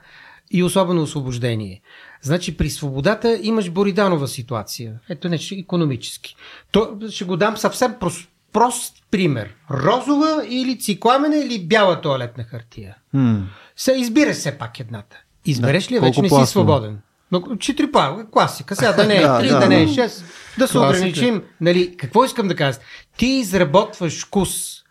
и 0.50 0.62
особено 0.62 1.02
освобождение. 1.02 1.80
Значи 2.22 2.56
при 2.56 2.70
свободата 2.70 3.38
имаш 3.42 3.70
Бориданова 3.70 4.28
ситуация. 4.28 4.94
Ето 5.08 5.28
нещо 5.28 5.54
економически. 5.58 6.36
То, 6.70 6.98
ще 7.10 7.24
го 7.24 7.36
дам 7.36 7.56
съвсем 7.56 7.94
прост, 8.00 8.28
прост 8.52 8.94
пример. 9.10 9.54
Розова 9.70 10.44
или 10.48 10.78
цикламена 10.78 11.36
или 11.36 11.66
бяла 11.66 12.00
туалетна 12.00 12.44
хартия. 12.44 12.96
Hmm. 13.14 13.42
Се 13.76 13.92
избираш 13.92 14.36
все 14.36 14.58
пак 14.58 14.80
едната. 14.80 15.16
Избереш 15.46 15.86
да, 15.86 15.94
ли, 15.94 16.00
вече 16.00 16.22
не 16.22 16.28
си 16.28 16.46
свободен. 16.46 16.98
Но 17.32 17.56
четири 17.56 17.92
плава, 17.92 18.30
класика. 18.30 18.76
Сега 18.76 18.92
да 18.92 19.04
не 19.04 19.14
е 19.14 19.22
три, 19.22 19.48
да, 19.48 19.60
да, 19.60 19.68
не 19.68 19.82
е 19.82 19.88
шест. 19.88 20.24
Да 20.58 20.68
се 20.68 20.78
ограничим. 20.78 21.42
Нали, 21.60 21.96
какво 21.96 22.24
искам 22.24 22.48
да 22.48 22.56
кажа? 22.56 22.78
Ти 23.16 23.26
изработваш 23.26 24.26
вкус 24.26 24.83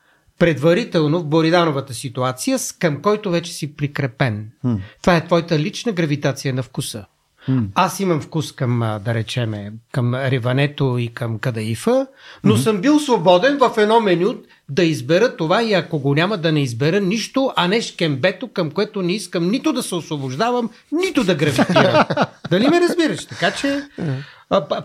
предварително 0.43 1.19
в 1.19 1.25
Боридановата 1.25 1.93
ситуация, 1.93 2.58
към 2.79 3.01
който 3.01 3.32
вече 3.32 3.53
си 3.53 3.75
прикрепен. 3.75 4.49
Hmm. 4.65 4.77
Това 5.01 5.15
е 5.15 5.25
твоята 5.25 5.60
лична 5.60 5.91
гравитация 5.91 6.53
на 6.53 6.63
вкуса. 6.63 7.06
Hmm. 7.49 7.67
Аз 7.75 7.99
имам 7.99 8.21
вкус 8.21 8.51
към, 8.51 8.99
да 9.06 9.13
речеме, 9.13 9.73
към 9.91 10.15
Риването 10.15 10.97
и 10.97 11.08
към 11.08 11.39
Кадаифа, 11.39 12.08
но 12.43 12.58
hmm. 12.58 12.63
съм 12.63 12.82
бил 12.82 12.99
свободен 12.99 13.58
в 13.58 13.71
едно 13.77 13.99
меню 13.99 14.36
да 14.69 14.84
избера 14.84 15.38
това 15.38 15.63
и 15.63 15.73
ако 15.73 15.99
го 15.99 16.15
няма 16.15 16.38
да 16.38 16.51
не 16.51 16.62
избера 16.63 16.99
нищо, 16.99 17.53
а 17.56 17.67
не 17.67 17.82
шкембето, 17.82 18.47
към 18.47 18.71
което 18.71 19.01
не 19.01 19.13
искам 19.13 19.49
нито 19.49 19.73
да 19.73 19.84
се 19.84 19.95
освобождавам, 19.95 20.69
нито 20.91 21.23
да 21.23 21.36
гравитирам. 21.36 22.06
Дали 22.49 22.67
ме 22.67 22.82
разбираш? 22.82 23.25
Така 23.25 23.51
че 23.51 23.84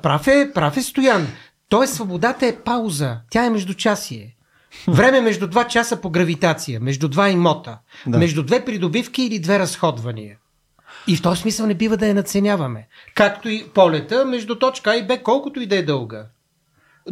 прав 0.03 0.27
е, 0.27 0.51
прав 0.55 0.77
е 0.77 0.83
Стоян. 0.83 1.27
Тоест 1.69 1.95
свободата 1.95 2.47
е 2.47 2.57
пауза. 2.57 3.17
Тя 3.31 3.45
е 3.45 3.51
междучасие. 3.51 4.35
Време 4.89 5.21
между 5.21 5.47
два 5.47 5.65
часа 5.65 6.01
по 6.01 6.11
гравитация, 6.11 6.81
между 6.81 7.09
два 7.09 7.29
имота, 7.29 7.79
да. 8.07 8.19
между 8.19 8.43
две 8.43 8.65
придобивки 8.65 9.23
или 9.23 9.39
две 9.39 9.59
разходвания. 9.59 10.37
И 11.07 11.17
в 11.17 11.23
този 11.23 11.41
смисъл 11.41 11.67
не 11.67 11.75
бива 11.75 11.97
да 11.97 12.07
я 12.07 12.15
наценяваме. 12.15 12.87
Както 13.15 13.49
и 13.49 13.65
полета 13.75 14.25
между 14.25 14.59
точка 14.59 14.91
А 14.91 14.97
и 14.97 15.07
Б, 15.07 15.19
колкото 15.23 15.61
и 15.61 15.67
да 15.67 15.77
е 15.77 15.83
дълга. 15.83 16.27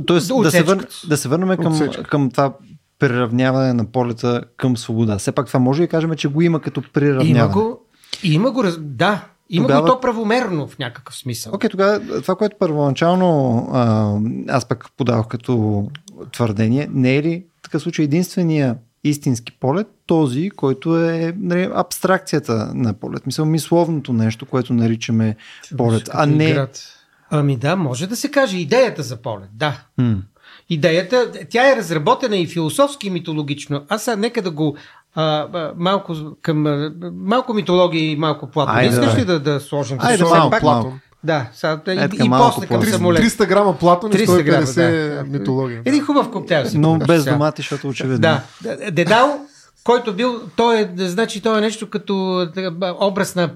Тоест, 0.07 0.33
да, 0.43 0.51
се, 0.51 0.63
вър... 0.63 0.87
да 1.09 1.17
се 1.17 1.29
върнем 1.29 1.57
към, 1.57 1.91
към 2.09 2.31
това 2.31 2.53
приравняване 2.99 3.73
на 3.73 3.85
полета 3.85 4.43
към 4.57 4.77
свобода. 4.77 5.19
Все 5.19 5.33
пак 5.33 5.47
това 5.47 5.61
може 5.61 5.83
да 5.83 5.89
кажем, 5.89 6.15
че 6.15 6.29
го 6.29 6.43
има 6.43 6.61
като 6.61 6.83
приравняване. 6.93 7.39
Има 7.39 7.49
го, 7.49 7.81
има 8.23 8.51
го 8.51 8.63
да. 8.79 9.25
Има 9.51 9.67
тогава... 9.67 9.81
го 9.81 9.87
то 9.87 10.01
правомерно 10.01 10.69
в 10.69 10.79
някакъв 10.79 11.17
смисъл. 11.17 11.55
Окей, 11.55 11.69
okay, 11.69 11.71
тогава 11.71 12.23
това, 12.23 12.37
което 12.37 12.57
първоначално 12.59 13.59
а, 13.73 14.13
аз 14.49 14.65
пък 14.65 14.87
подавах 14.97 15.27
като 15.27 15.85
твърдение, 16.33 16.89
не 16.93 17.17
е 17.17 17.23
ли 17.23 17.45
такъв 17.67 17.83
случай 17.83 18.05
единствения 18.05 18.77
истински 19.05 19.53
полет, 19.61 19.87
този, 20.07 20.51
който 20.51 20.99
е 20.99 21.35
нали, 21.37 21.71
абстракцията 21.75 22.71
на 22.75 22.95
полет. 22.95 23.27
Мисъл, 23.27 23.45
мисловното 23.45 24.13
нещо, 24.13 24.47
което 24.47 24.73
наричаме 24.73 25.37
полет, 25.77 26.11
а 26.13 26.27
не... 26.27 26.67
Ами 27.31 27.57
да, 27.57 27.77
може 27.77 28.07
да 28.07 28.17
се 28.17 28.31
каже 28.31 28.59
идеята 28.59 29.03
за 29.03 29.17
полет, 29.17 29.49
да. 29.53 29.81
М. 29.99 30.17
Идеята, 30.69 31.33
тя 31.51 31.73
е 31.73 31.77
разработена 31.77 32.37
и 32.37 32.47
философски, 32.47 33.07
и 33.07 33.11
митологично. 33.11 33.85
Аз 33.89 34.03
сега 34.03 34.17
нека 34.17 34.43
да 34.43 34.51
го 34.51 34.77
а, 35.15 35.23
а, 35.53 35.73
малко 35.77 36.15
към 36.43 36.67
а, 36.67 36.93
малко 37.13 37.55
митология 37.55 38.11
и 38.11 38.17
малко 38.17 38.51
Платон. 38.51 38.77
Айде, 38.77 38.95
Искаш 38.95 39.19
ли 39.19 39.25
да, 39.25 39.41
да 39.41 39.61
сложим? 39.61 39.99
Айде, 40.01 40.25
малко, 40.25 40.59
Платон. 40.61 41.01
Да, 41.27 41.47
сега, 41.55 41.81
и, 41.89 42.25
и 42.25 42.31
после 42.31 42.67
към 42.67 42.83
самолет. 42.83 43.23
300 43.23 43.47
грама 43.47 43.79
Платон 43.79 44.13
и 44.13 44.15
150 44.15 44.43
грама, 44.43 44.67
да. 44.67 45.25
митология. 45.39 45.83
Един 45.85 46.05
хубав 46.05 46.31
коктейл 46.31 46.69
си. 46.69 46.79
Но 46.79 46.99
без 46.99 47.25
домати, 47.25 47.63
защото 47.63 47.89
очевидно. 47.89 48.19
Да. 48.19 48.43
Дедал, 48.91 49.41
който 49.85 50.13
бил, 50.15 50.41
той 50.57 50.81
е, 50.81 50.89
значи, 50.97 51.41
той 51.41 51.59
е 51.59 51.61
нещо 51.61 51.91
като 51.91 52.47
образ 53.01 53.35
на, 53.35 53.51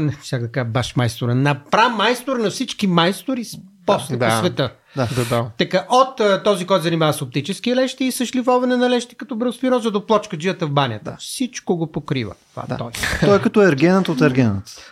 не 0.00 0.16
ще 0.22 0.38
да 0.38 0.48
кажа 0.48 0.64
баш 0.64 0.96
майстора, 0.96 1.34
на 1.34 1.60
майстор 1.96 2.36
на 2.36 2.50
всички 2.50 2.86
майстори 2.86 3.44
после 3.86 4.16
да, 4.16 4.28
по 4.28 4.34
света. 4.34 4.70
Да, 4.96 5.08
да, 5.16 5.24
да. 5.24 5.46
Така, 5.58 5.86
от 5.90 6.44
този, 6.44 6.66
който 6.66 6.82
занимава 6.82 7.12
с 7.12 7.22
оптически 7.22 7.76
лещи 7.76 8.04
и 8.04 8.12
с 8.12 8.26
шлифоване 8.26 8.76
на 8.76 8.90
лещи 8.90 9.14
като 9.14 9.36
бросфироза 9.36 9.90
до 9.90 10.06
плочка 10.06 10.38
джията 10.38 10.66
в 10.66 10.70
банята. 10.70 11.10
Да. 11.10 11.16
Всичко 11.20 11.76
го 11.76 11.92
покрива. 11.92 12.34
Това 12.50 12.64
да. 12.68 12.76
той. 12.76 12.90
той 13.20 13.36
е 13.36 13.40
като 13.40 13.62
ергенът 13.62 14.08
от 14.08 14.20
ергенът. 14.20 14.91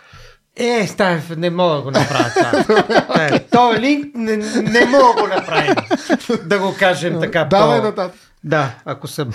Е, 0.55 0.87
став, 0.87 1.37
не 1.37 1.49
мога 1.49 1.75
да 1.75 1.81
го 1.81 1.91
направя 1.91 2.29
това. 2.29 3.25
Е, 3.25 3.39
той 3.39 3.79
линк 3.79 4.15
не, 4.15 4.37
не 4.61 4.85
мога 4.85 5.13
да 5.15 5.21
го 5.21 5.27
направим. 5.27 5.75
Да 6.45 6.59
го 6.59 6.75
кажем 6.79 7.19
така. 7.21 7.43
Давай 7.43 7.79
по... 7.79 7.85
нататък. 7.85 8.19
Да, 8.43 8.75
ако 8.85 9.07
съм. 9.07 9.29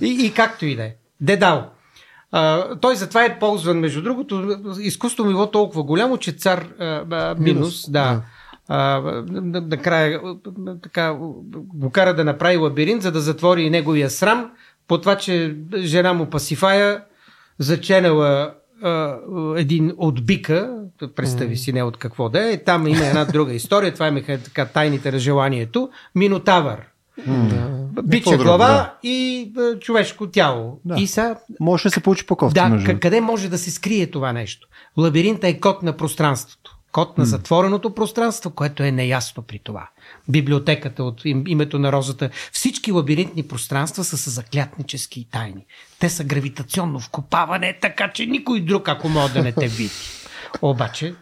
и, 0.00 0.26
и 0.26 0.32
както 0.32 0.66
и 0.66 0.76
да 0.76 0.82
е. 0.82 0.94
Дедал. 1.20 1.70
А, 2.32 2.74
той 2.80 2.96
затова 2.96 3.24
е 3.24 3.38
ползван, 3.38 3.78
между 3.78 4.02
другото, 4.02 4.56
изкуство 4.80 5.24
било 5.24 5.50
толкова 5.50 5.82
голямо, 5.82 6.18
че 6.18 6.32
цар 6.32 6.68
а, 6.78 6.84
а, 7.10 7.34
минус, 7.38 7.38
минус, 7.38 7.90
да. 7.90 8.22
да. 8.68 9.12
накрая 9.60 10.20
така, 10.82 11.14
го 11.54 11.90
кара 11.90 12.14
да 12.14 12.24
направи 12.24 12.56
лабиринт, 12.56 13.02
за 13.02 13.12
да 13.12 13.20
затвори 13.20 13.70
неговия 13.70 14.10
срам, 14.10 14.50
по 14.88 15.00
това, 15.00 15.16
че 15.16 15.56
жена 15.76 16.12
му 16.12 16.26
пасифая 16.26 17.04
заченала 17.58 18.54
един 19.56 19.92
от 19.96 20.26
бика, 20.26 20.78
представи 21.16 21.56
си 21.56 21.72
не 21.72 21.82
от 21.82 21.96
какво 21.96 22.28
да 22.28 22.52
е, 22.52 22.64
там 22.64 22.86
има 22.86 23.06
една 23.06 23.24
друга 23.24 23.52
история, 23.52 23.94
това 23.94 24.06
е 24.06 24.38
така 24.38 24.66
тайните 24.66 25.12
на 25.12 25.18
желанието, 25.18 25.90
Минотавър. 26.14 26.92
Mm. 27.20 28.02
Бича 28.02 28.36
глава 28.36 28.68
да. 28.68 28.94
и 29.02 29.50
човешко 29.80 30.26
тяло. 30.26 30.80
Да. 30.84 30.94
И 30.98 31.06
са... 31.06 31.36
Може 31.60 31.82
да 31.82 31.90
се 31.90 32.00
получи 32.00 32.26
по 32.26 32.36
кофти. 32.36 32.54
Да, 32.54 32.68
между. 32.68 33.00
къде 33.00 33.20
може 33.20 33.48
да 33.48 33.58
се 33.58 33.70
скрие 33.70 34.06
това 34.06 34.32
нещо? 34.32 34.68
Лабиринта 34.98 35.48
е 35.48 35.60
код 35.60 35.82
на 35.82 35.96
пространството. 35.96 36.78
Код 36.92 37.18
на 37.18 37.24
затвореното 37.24 37.94
пространство, 37.94 38.50
което 38.50 38.82
е 38.82 38.90
неясно 38.90 39.42
при 39.42 39.58
това. 39.58 39.88
Библиотеката 40.28 41.04
от 41.04 41.22
името 41.24 41.78
на 41.78 41.92
розата. 41.92 42.30
Всички 42.52 42.92
лабиринтни 42.92 43.42
пространства 43.42 44.04
са 44.04 44.18
с 44.18 44.30
заклятнически 44.30 45.26
тайни. 45.30 45.66
Те 45.98 46.08
са 46.08 46.24
гравитационно 46.24 47.00
вкопаване, 47.00 47.78
така 47.80 48.12
че 48.12 48.26
никой 48.26 48.60
друг, 48.60 48.88
ако 48.88 49.08
може 49.08 49.32
да 49.32 49.42
не 49.42 49.52
те 49.52 49.68
види. 49.68 49.90
Обаче, 50.62 51.14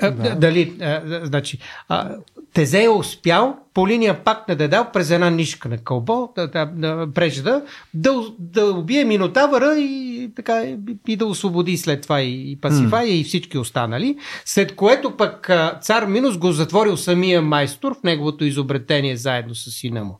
да. 0.00 0.10
Дали, 0.36 0.76
а, 0.80 1.20
значи, 1.24 1.58
а, 1.88 2.10
Тезе 2.54 2.84
е 2.84 2.88
успял 2.88 3.56
по 3.74 3.88
линия 3.88 4.24
пак 4.24 4.48
на 4.48 4.56
Дедал 4.56 4.86
през 4.92 5.10
една 5.10 5.30
нишка 5.30 5.68
на 5.68 5.78
кълбо, 5.78 6.32
да, 6.36 6.46
да, 6.48 6.66
да 6.66 7.08
прежда, 7.14 7.62
да, 7.94 8.22
да 8.38 8.66
убие 8.66 9.04
Минотавъра 9.04 9.78
и, 9.78 10.30
така, 10.36 10.62
и 11.08 11.16
да 11.16 11.26
освободи 11.26 11.76
след 11.78 12.02
това 12.02 12.22
и, 12.22 12.52
и 12.52 12.56
Пасифая 12.56 13.06
mm. 13.06 13.10
и 13.10 13.24
всички 13.24 13.58
останали. 13.58 14.16
След 14.44 14.76
което 14.76 15.16
пък 15.16 15.50
цар 15.80 16.06
Минус 16.06 16.38
го 16.38 16.52
затворил 16.52 16.96
самия 16.96 17.42
майстор 17.42 17.94
в 17.94 18.02
неговото 18.02 18.44
изобретение 18.44 19.16
заедно 19.16 19.54
с 19.54 19.70
сина 19.70 20.04
му. 20.04 20.18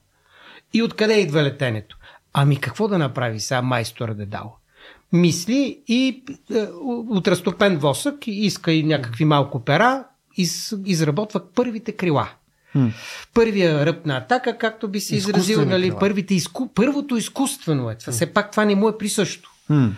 И 0.75 0.83
откъде 0.83 1.21
идва 1.21 1.43
летенето? 1.43 1.97
Ами 2.33 2.57
какво 2.57 2.89
да 2.89 2.99
направи 2.99 3.41
сега 3.41 3.63
майстора 3.63 4.15
Дедал? 4.15 4.57
Мисли 5.13 5.81
и 5.89 6.23
е, 6.55 6.67
от 7.11 7.29
разтопен 7.29 7.79
восък 7.79 8.15
иска 8.27 8.73
и 8.73 8.83
някакви 8.83 9.25
малко 9.25 9.65
пера, 9.65 10.05
из, 10.37 10.75
изработва 10.87 11.41
първите 11.55 11.93
крила. 11.93 12.29
Hmm. 12.77 12.93
Първия 13.35 13.87
ръб 13.87 14.07
на 14.07 14.17
атака, 14.17 14.59
както 14.59 14.89
би 14.89 15.01
се 15.01 15.17
изразил, 15.17 15.65
нали, 15.65 15.93
първите 16.01 16.35
изку... 16.35 16.69
първото 16.75 17.17
изкуствено 17.17 17.91
е. 17.91 17.95
Това. 17.95 18.13
Все 18.13 18.27
пак 18.27 18.51
това 18.51 18.65
не 18.65 18.75
му 18.75 18.89
е 18.89 18.99
присъщо. 18.99 19.51
Hmm. 19.71 19.93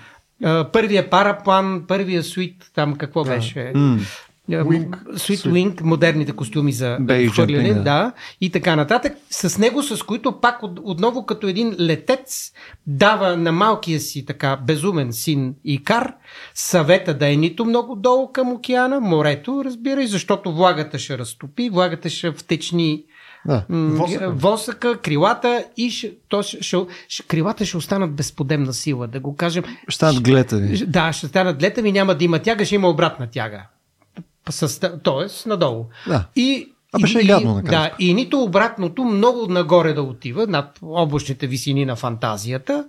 Първия 0.73 1.11
параплан, 1.11 1.85
първия 1.89 2.23
суит, 2.23 2.71
там 2.75 2.97
какво 2.97 3.25
да. 3.25 3.31
беше? 3.31 3.73
Hmm. 3.75 4.01
Wing. 4.51 4.89
Sweet 5.13 5.51
Wing, 5.51 5.83
модерните 5.83 6.33
костюми 6.33 6.73
за 6.73 6.99
хвърляне, 7.33 7.75
да. 7.75 7.83
да, 7.83 8.13
и 8.41 8.51
така 8.51 8.77
нататък, 8.77 9.13
с 9.31 9.59
него, 9.59 9.83
с 9.83 10.03
които 10.03 10.41
пак 10.41 10.63
от, 10.63 10.81
отново 10.83 11.27
като 11.27 11.49
един 11.49 11.77
летец 11.81 12.53
дава 12.87 13.37
на 13.37 13.53
малкия 13.53 14.01
си 14.01 14.27
така 14.27 14.57
безумен 14.67 15.13
син 15.13 15.55
Икар 15.65 16.15
съвета 16.55 17.15
да 17.15 17.33
е 17.33 17.37
нито 17.37 17.65
много 17.65 17.97
долу 17.97 18.33
към 18.33 18.53
океана, 18.53 19.01
морето, 19.01 19.63
разбира, 19.65 20.03
и 20.03 20.07
защото 20.07 20.53
влагата 20.53 20.99
ще 20.99 21.19
разтопи, 21.19 21.71
влагата 21.71 22.11
ще 22.11 22.33
втечни 22.33 23.05
да, 23.47 23.65
восъка. 23.71 24.31
восъка, 24.31 24.99
крилата 24.99 25.65
и 25.77 25.91
ще, 25.91 26.13
то 26.29 26.43
ще, 26.43 26.63
ще, 26.63 26.77
ще, 27.09 27.23
крилата 27.23 27.67
ще 27.67 27.77
останат 27.77 28.15
безподемна 28.15 28.73
сила, 28.73 29.07
да 29.07 29.21
го 29.21 29.37
кажем. 29.37 29.65
Ще 29.89 29.97
станат 29.97 30.23
глетави. 30.23 30.87
Да, 30.87 31.13
ще 31.13 31.27
станат 31.27 31.59
глетави, 31.59 31.93
няма 31.93 32.15
да 32.15 32.25
има 32.25 32.39
тяга, 32.39 32.65
ще 32.65 32.75
има 32.75 32.89
обратна 32.89 33.27
тяга 33.27 33.63
т.е. 35.05 35.49
надолу. 35.49 35.87
Да. 36.07 36.27
И 36.37 36.71
а 36.93 36.99
беше 36.99 37.21
и, 37.21 37.27
гадно, 37.27 37.63
да, 37.65 37.91
и 37.99 38.15
нито 38.15 38.43
обратното 38.43 39.05
много 39.05 39.47
нагоре 39.47 39.93
да 39.93 40.03
отива, 40.03 40.47
над 40.47 40.79
облачните 40.83 41.47
висини 41.47 41.85
на 41.85 41.97
фантазията, 41.97 42.85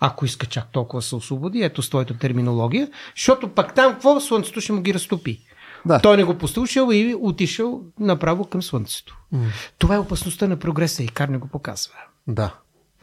ако 0.00 0.24
иска 0.24 0.46
чак 0.46 0.72
толкова 0.72 1.02
се 1.02 1.16
освободи, 1.16 1.62
ето 1.62 1.82
с 1.82 1.88
твоята 1.88 2.18
терминология, 2.18 2.88
защото 3.16 3.48
пак 3.48 3.74
там 3.74 3.92
какво 3.92 4.20
Слънцето 4.20 4.60
ще 4.60 4.72
му 4.72 4.80
ги 4.80 4.94
разтопи. 4.94 5.40
Да. 5.86 6.00
Той 6.00 6.16
не 6.16 6.24
го 6.24 6.38
послушал 6.38 6.88
и 6.92 7.16
отишъл 7.20 7.80
направо 7.98 8.44
към 8.44 8.62
Слънцето. 8.62 9.18
Mm. 9.34 9.38
Това 9.78 9.94
е 9.94 9.98
опасността 9.98 10.48
на 10.48 10.56
прогреса 10.56 11.02
и 11.02 11.08
Кар 11.08 11.28
не 11.28 11.38
го 11.38 11.48
показва. 11.48 11.94
Да. 12.26 12.54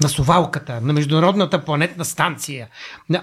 На 0.04 0.10
совалката, 0.10 0.82
на 0.82 0.93
Международната 0.93 1.65
планетна 1.65 2.06
станция. 2.06 2.67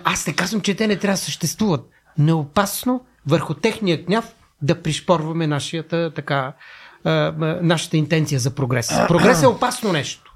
Аз 0.05 0.27
не 0.27 0.33
казвам, 0.33 0.61
че 0.61 0.75
те 0.75 0.87
не 0.87 0.97
трябва 0.97 1.15
да 1.15 1.19
съществуват. 1.19 1.91
Неопасно 2.19 3.05
върху 3.27 3.55
техния 3.55 4.05
гняв 4.05 4.35
да 4.63 4.83
пришпорваме 4.83 5.47
нашата, 5.47 6.13
така, 6.15 6.53
нашата 7.63 7.97
интенция 7.97 8.41
за 8.41 8.51
прогрес. 8.51 8.93
Прогрес 9.09 9.43
е 9.43 9.47
опасно 9.47 9.93
нещо. 9.93 10.35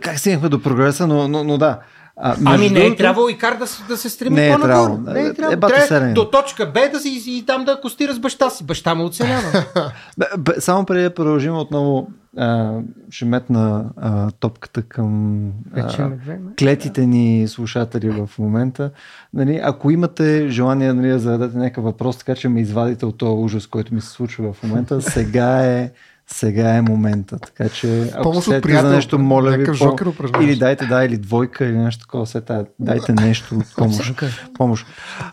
Как 0.00 0.18
стигнахме 0.18 0.48
до 0.48 0.62
прогреса, 0.62 1.06
но, 1.06 1.28
но, 1.28 1.44
но 1.44 1.58
да. 1.58 1.80
А, 2.16 2.36
ами 2.44 2.70
не 2.70 2.86
е 2.86 2.96
трябвало 2.96 3.28
и 3.28 3.38
кар 3.38 3.54
да, 3.54 3.66
да 3.88 3.96
се 3.96 4.08
стреми 4.08 4.34
не 4.36 4.48
е 4.48 4.52
по-нагоре. 4.52 4.72
Трябвало. 4.72 4.98
Не 4.98 5.26
е 5.26 5.34
трябвало. 5.34 5.74
Е, 5.74 5.86
трябва 5.88 6.12
до 6.12 6.30
точка 6.30 6.66
Б 6.66 6.80
да 6.92 7.00
си 7.00 7.22
и 7.26 7.46
там 7.46 7.64
да 7.64 7.80
костира 7.80 8.14
с 8.14 8.18
баща 8.18 8.50
си. 8.50 8.64
Баща 8.64 8.94
му 8.94 9.04
оцелява. 9.04 9.64
Само 10.58 10.84
преди 10.84 11.02
да 11.02 11.14
продължим 11.14 11.56
отново 11.56 12.08
а, 12.36 12.78
ще 13.10 13.24
метна 13.24 13.84
а, 13.96 14.30
топката 14.30 14.82
към 14.82 15.44
а, 15.76 16.10
клетите 16.58 17.06
ни 17.06 17.48
слушатели 17.48 18.10
в 18.10 18.30
момента. 18.38 18.90
Нали, 19.34 19.60
ако 19.62 19.90
имате 19.90 20.48
желание 20.48 20.92
нали, 20.92 21.08
да 21.08 21.18
зададете 21.18 21.58
някакъв 21.58 21.84
въпрос, 21.84 22.18
така 22.18 22.34
че 22.34 22.48
ме 22.48 22.60
извадите 22.60 23.06
от 23.06 23.18
този 23.18 23.42
ужас, 23.42 23.66
който 23.66 23.94
ми 23.94 24.00
се 24.00 24.08
случва 24.08 24.52
в 24.52 24.62
момента, 24.62 25.02
сега 25.02 25.66
е 25.66 25.90
сега 26.32 26.74
е 26.74 26.82
момента. 26.82 27.38
Така 27.38 27.68
че, 27.68 28.10
ако 28.14 28.42
приятел, 28.62 28.88
за 28.88 28.96
нещо, 28.96 29.18
моля 29.18 29.50
ви, 29.50 29.64
по... 29.64 30.42
или 30.42 30.56
дайте, 30.56 30.86
да, 30.86 31.04
или 31.04 31.16
двойка, 31.16 31.64
или 31.64 31.78
нещо 31.78 32.00
такова, 32.00 32.26
сета, 32.26 32.66
дайте 32.78 33.12
нещо 33.12 33.58
помощ. 33.76 34.22
помощ. 34.54 34.86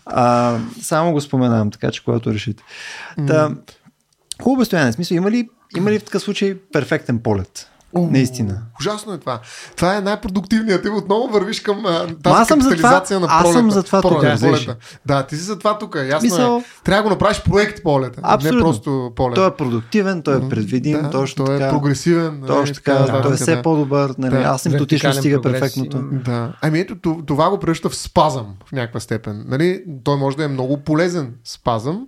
А, 0.06 0.58
само 0.82 1.12
го 1.12 1.20
споменавам, 1.20 1.70
така 1.70 1.90
че 1.90 2.04
когато 2.04 2.34
решите. 2.34 2.62
Та, 3.26 3.50
хубаво 4.42 4.64
стояние. 4.64 4.92
Смисъл, 4.92 5.14
има 5.14 5.30
ли, 5.30 5.48
има 5.76 5.90
ли 5.90 5.98
в 5.98 6.04
такъв 6.04 6.22
случай 6.22 6.58
перфектен 6.72 7.18
полет? 7.18 7.69
О, 7.94 8.08
Наистина. 8.10 8.62
Ужасно 8.80 9.12
е 9.12 9.18
това. 9.18 9.40
Това 9.76 9.96
е 9.96 10.00
най-продуктивният. 10.00 10.82
Ти 10.82 10.88
отново 10.88 11.28
вървиш 11.28 11.60
към 11.60 11.86
а, 11.86 12.06
тази 12.22 12.48
капитализация 12.48 13.20
на 13.20 13.26
пролета. 13.26 13.48
Аз 13.48 13.52
съм 13.52 13.70
за 13.70 13.82
това 13.82 14.02
тук. 14.02 14.20
Да, 14.22 14.76
да, 15.06 15.26
ти 15.26 15.36
си 15.36 15.42
за 15.42 15.58
това 15.58 15.78
тук. 15.78 15.96
Ясно 16.08 16.26
Мисъл... 16.26 16.58
е. 16.58 16.64
Трябва 16.84 17.02
да 17.02 17.02
го 17.02 17.10
направиш 17.10 17.42
проект 17.42 17.82
полета. 17.82 18.20
Абсолютно. 18.22 18.58
Не 18.58 18.64
просто 18.64 19.12
полет. 19.16 19.34
Той 19.34 19.48
е 19.48 19.50
продуктивен, 19.50 20.22
той 20.22 20.36
е 20.36 20.48
предвидим, 20.48 21.02
да, 21.02 21.10
точно 21.10 21.44
той 21.44 21.58
така. 21.58 21.66
е 21.66 21.70
прогресивен. 21.70 22.42
Точно 22.46 22.74
така, 22.74 22.94
да, 22.94 23.22
той 23.22 23.32
е 23.32 23.36
все 23.36 23.56
да. 23.56 23.62
по-добър. 23.62 24.14
Нали, 24.18 24.34
да. 24.34 24.40
Аз 24.40 24.62
съм 24.62 24.72
точно 24.72 25.12
стига 25.12 25.42
перфектното. 25.42 26.02
Да. 26.12 26.52
Ами 26.62 26.78
ето, 26.78 27.22
това 27.26 27.50
го 27.50 27.58
превръща 27.58 27.88
в 27.88 27.96
спазъм 27.96 28.46
в 28.66 28.72
някаква 28.72 29.00
степен. 29.00 29.44
Нали? 29.48 29.84
Той 30.04 30.16
може 30.16 30.36
да 30.36 30.44
е 30.44 30.48
много 30.48 30.76
полезен 30.76 31.34
спазъм, 31.44 32.06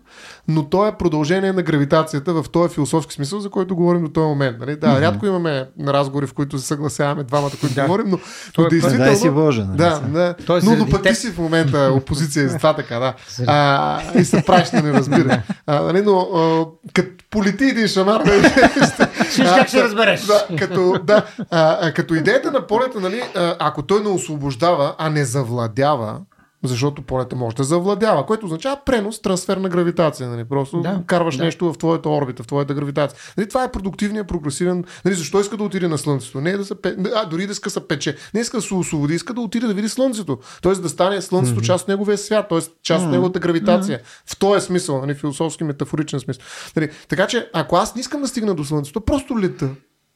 но 0.49 0.65
той 0.65 0.89
е 0.89 0.93
продължение 0.93 1.53
на 1.53 1.63
гравитацията 1.63 2.43
в 2.43 2.45
този 2.53 2.75
философски 2.75 3.15
смисъл, 3.15 3.41
за 3.41 3.51
който 3.51 3.77
говорим 3.77 4.05
до 4.05 4.11
този 4.11 4.27
момент. 4.27 4.57
Нали? 4.61 4.77
Да, 4.77 5.01
рядко 5.01 5.27
имаме 5.27 5.67
разговори, 5.87 6.27
в 6.27 6.35
които 6.35 6.59
се 6.59 6.67
съгласяваме 6.67 7.25
двамата, 7.25 7.51
които 7.61 7.75
да. 7.75 7.83
говорим, 7.83 8.07
но, 8.09 8.19
но 8.59 8.65
е 8.65 8.69
действително... 8.69 9.11
Да, 9.11 9.17
си 9.17 9.29
нали? 9.29 9.77
да, 9.77 10.01
да. 10.01 10.35
Той 10.47 10.61
но, 10.65 10.77
но 10.77 10.89
пък 10.89 11.03
ти 11.03 11.15
си 11.15 11.31
в 11.31 11.39
момента 11.39 11.93
опозиция 11.97 12.45
и 12.45 12.49
затова 12.49 12.75
така, 12.75 12.99
да. 12.99 13.15
А, 13.47 14.19
и 14.19 14.25
се 14.25 14.43
правиш 14.47 14.71
да 14.71 14.83
не 14.83 14.93
разбира. 14.93 15.43
А, 15.67 15.81
нали, 15.81 16.03
но 16.03 16.19
а, 16.19 16.67
като 16.93 17.11
полети 17.31 17.65
един 17.65 17.89
шамар, 17.89 18.21
нали, 18.21 18.43
ще 19.31 19.45
как 19.45 19.69
ще 19.69 19.85
разбереш. 19.85 20.21
Да, 20.21 20.47
като, 20.59 21.01
да, 21.05 21.23
а, 21.51 21.93
като 21.93 22.15
идеята 22.15 22.53
на 22.53 22.67
полета, 22.67 23.01
нали, 23.01 23.23
ако 23.59 23.83
той 23.83 24.01
не 24.01 24.09
освобождава, 24.09 24.95
а 24.99 25.11
не 25.11 25.25
завладява, 25.25 26.21
защото 26.65 27.03
полета 27.03 27.37
може 27.37 27.57
да 27.57 27.65
завладява, 27.65 28.27
което 28.27 28.47
означава 28.47 28.81
пренос, 28.87 29.23
трансфер 29.23 29.57
на 29.57 29.69
гравитация. 29.69 30.29
Нали? 30.29 30.45
Просто 30.45 30.81
да, 30.81 31.03
карваш 31.07 31.37
да. 31.37 31.45
нещо 31.45 31.73
в 31.73 31.79
твоята 31.79 32.09
орбита, 32.09 32.43
в 32.43 32.47
твоята 32.47 32.75
гравитация. 32.75 33.19
Нали? 33.37 33.49
Това 33.49 33.65
е 33.65 33.73
продуктивният, 33.73 34.29
прогресивен. 34.29 34.85
Нали? 35.05 35.15
Защо 35.15 35.41
иска 35.41 35.57
да 35.57 35.65
отиде 35.65 35.89
на 35.89 35.99
Слънцето? 35.99 36.41
Не 36.41 36.51
е 36.51 36.57
да 36.57 36.65
се 36.65 36.75
а, 37.15 37.27
дори 37.27 37.47
да 37.47 37.53
иска 37.53 37.67
да 37.67 37.73
се 37.73 37.89
пече. 37.89 38.17
Не 38.35 38.41
иска 38.41 38.57
да 38.57 38.63
се 38.63 38.75
освободи, 38.75 39.15
иска 39.15 39.35
да 39.35 39.41
отиде 39.41 39.67
да 39.67 39.75
види 39.75 39.89
Слънцето. 39.89 40.39
Тоест 40.63 40.83
да 40.83 40.89
стане 40.89 41.23
Слънцето 41.23 41.61
mm-hmm. 41.61 41.65
част 41.67 41.83
от 41.83 41.89
неговия 41.89 42.19
свят, 42.19 42.47
т.е. 42.49 42.59
част 42.59 43.03
от 43.03 43.09
mm-hmm. 43.09 43.11
неговата 43.11 43.39
гравитация. 43.39 43.99
Mm-hmm. 43.99 44.33
В 44.33 44.39
този 44.39 44.67
смисъл, 44.67 45.01
нали? 45.01 45.15
философски, 45.15 45.65
метафоричен 45.65 46.21
смисъл. 46.21 46.43
Нали? 46.77 46.91
Така 47.09 47.27
че, 47.27 47.51
ако 47.53 47.77
аз 47.77 47.95
не 47.95 48.01
искам 48.01 48.21
да 48.21 48.29
стигна 48.29 48.55
до 48.55 48.65
Слънцето, 48.65 49.01
просто 49.01 49.41
лета. 49.41 49.69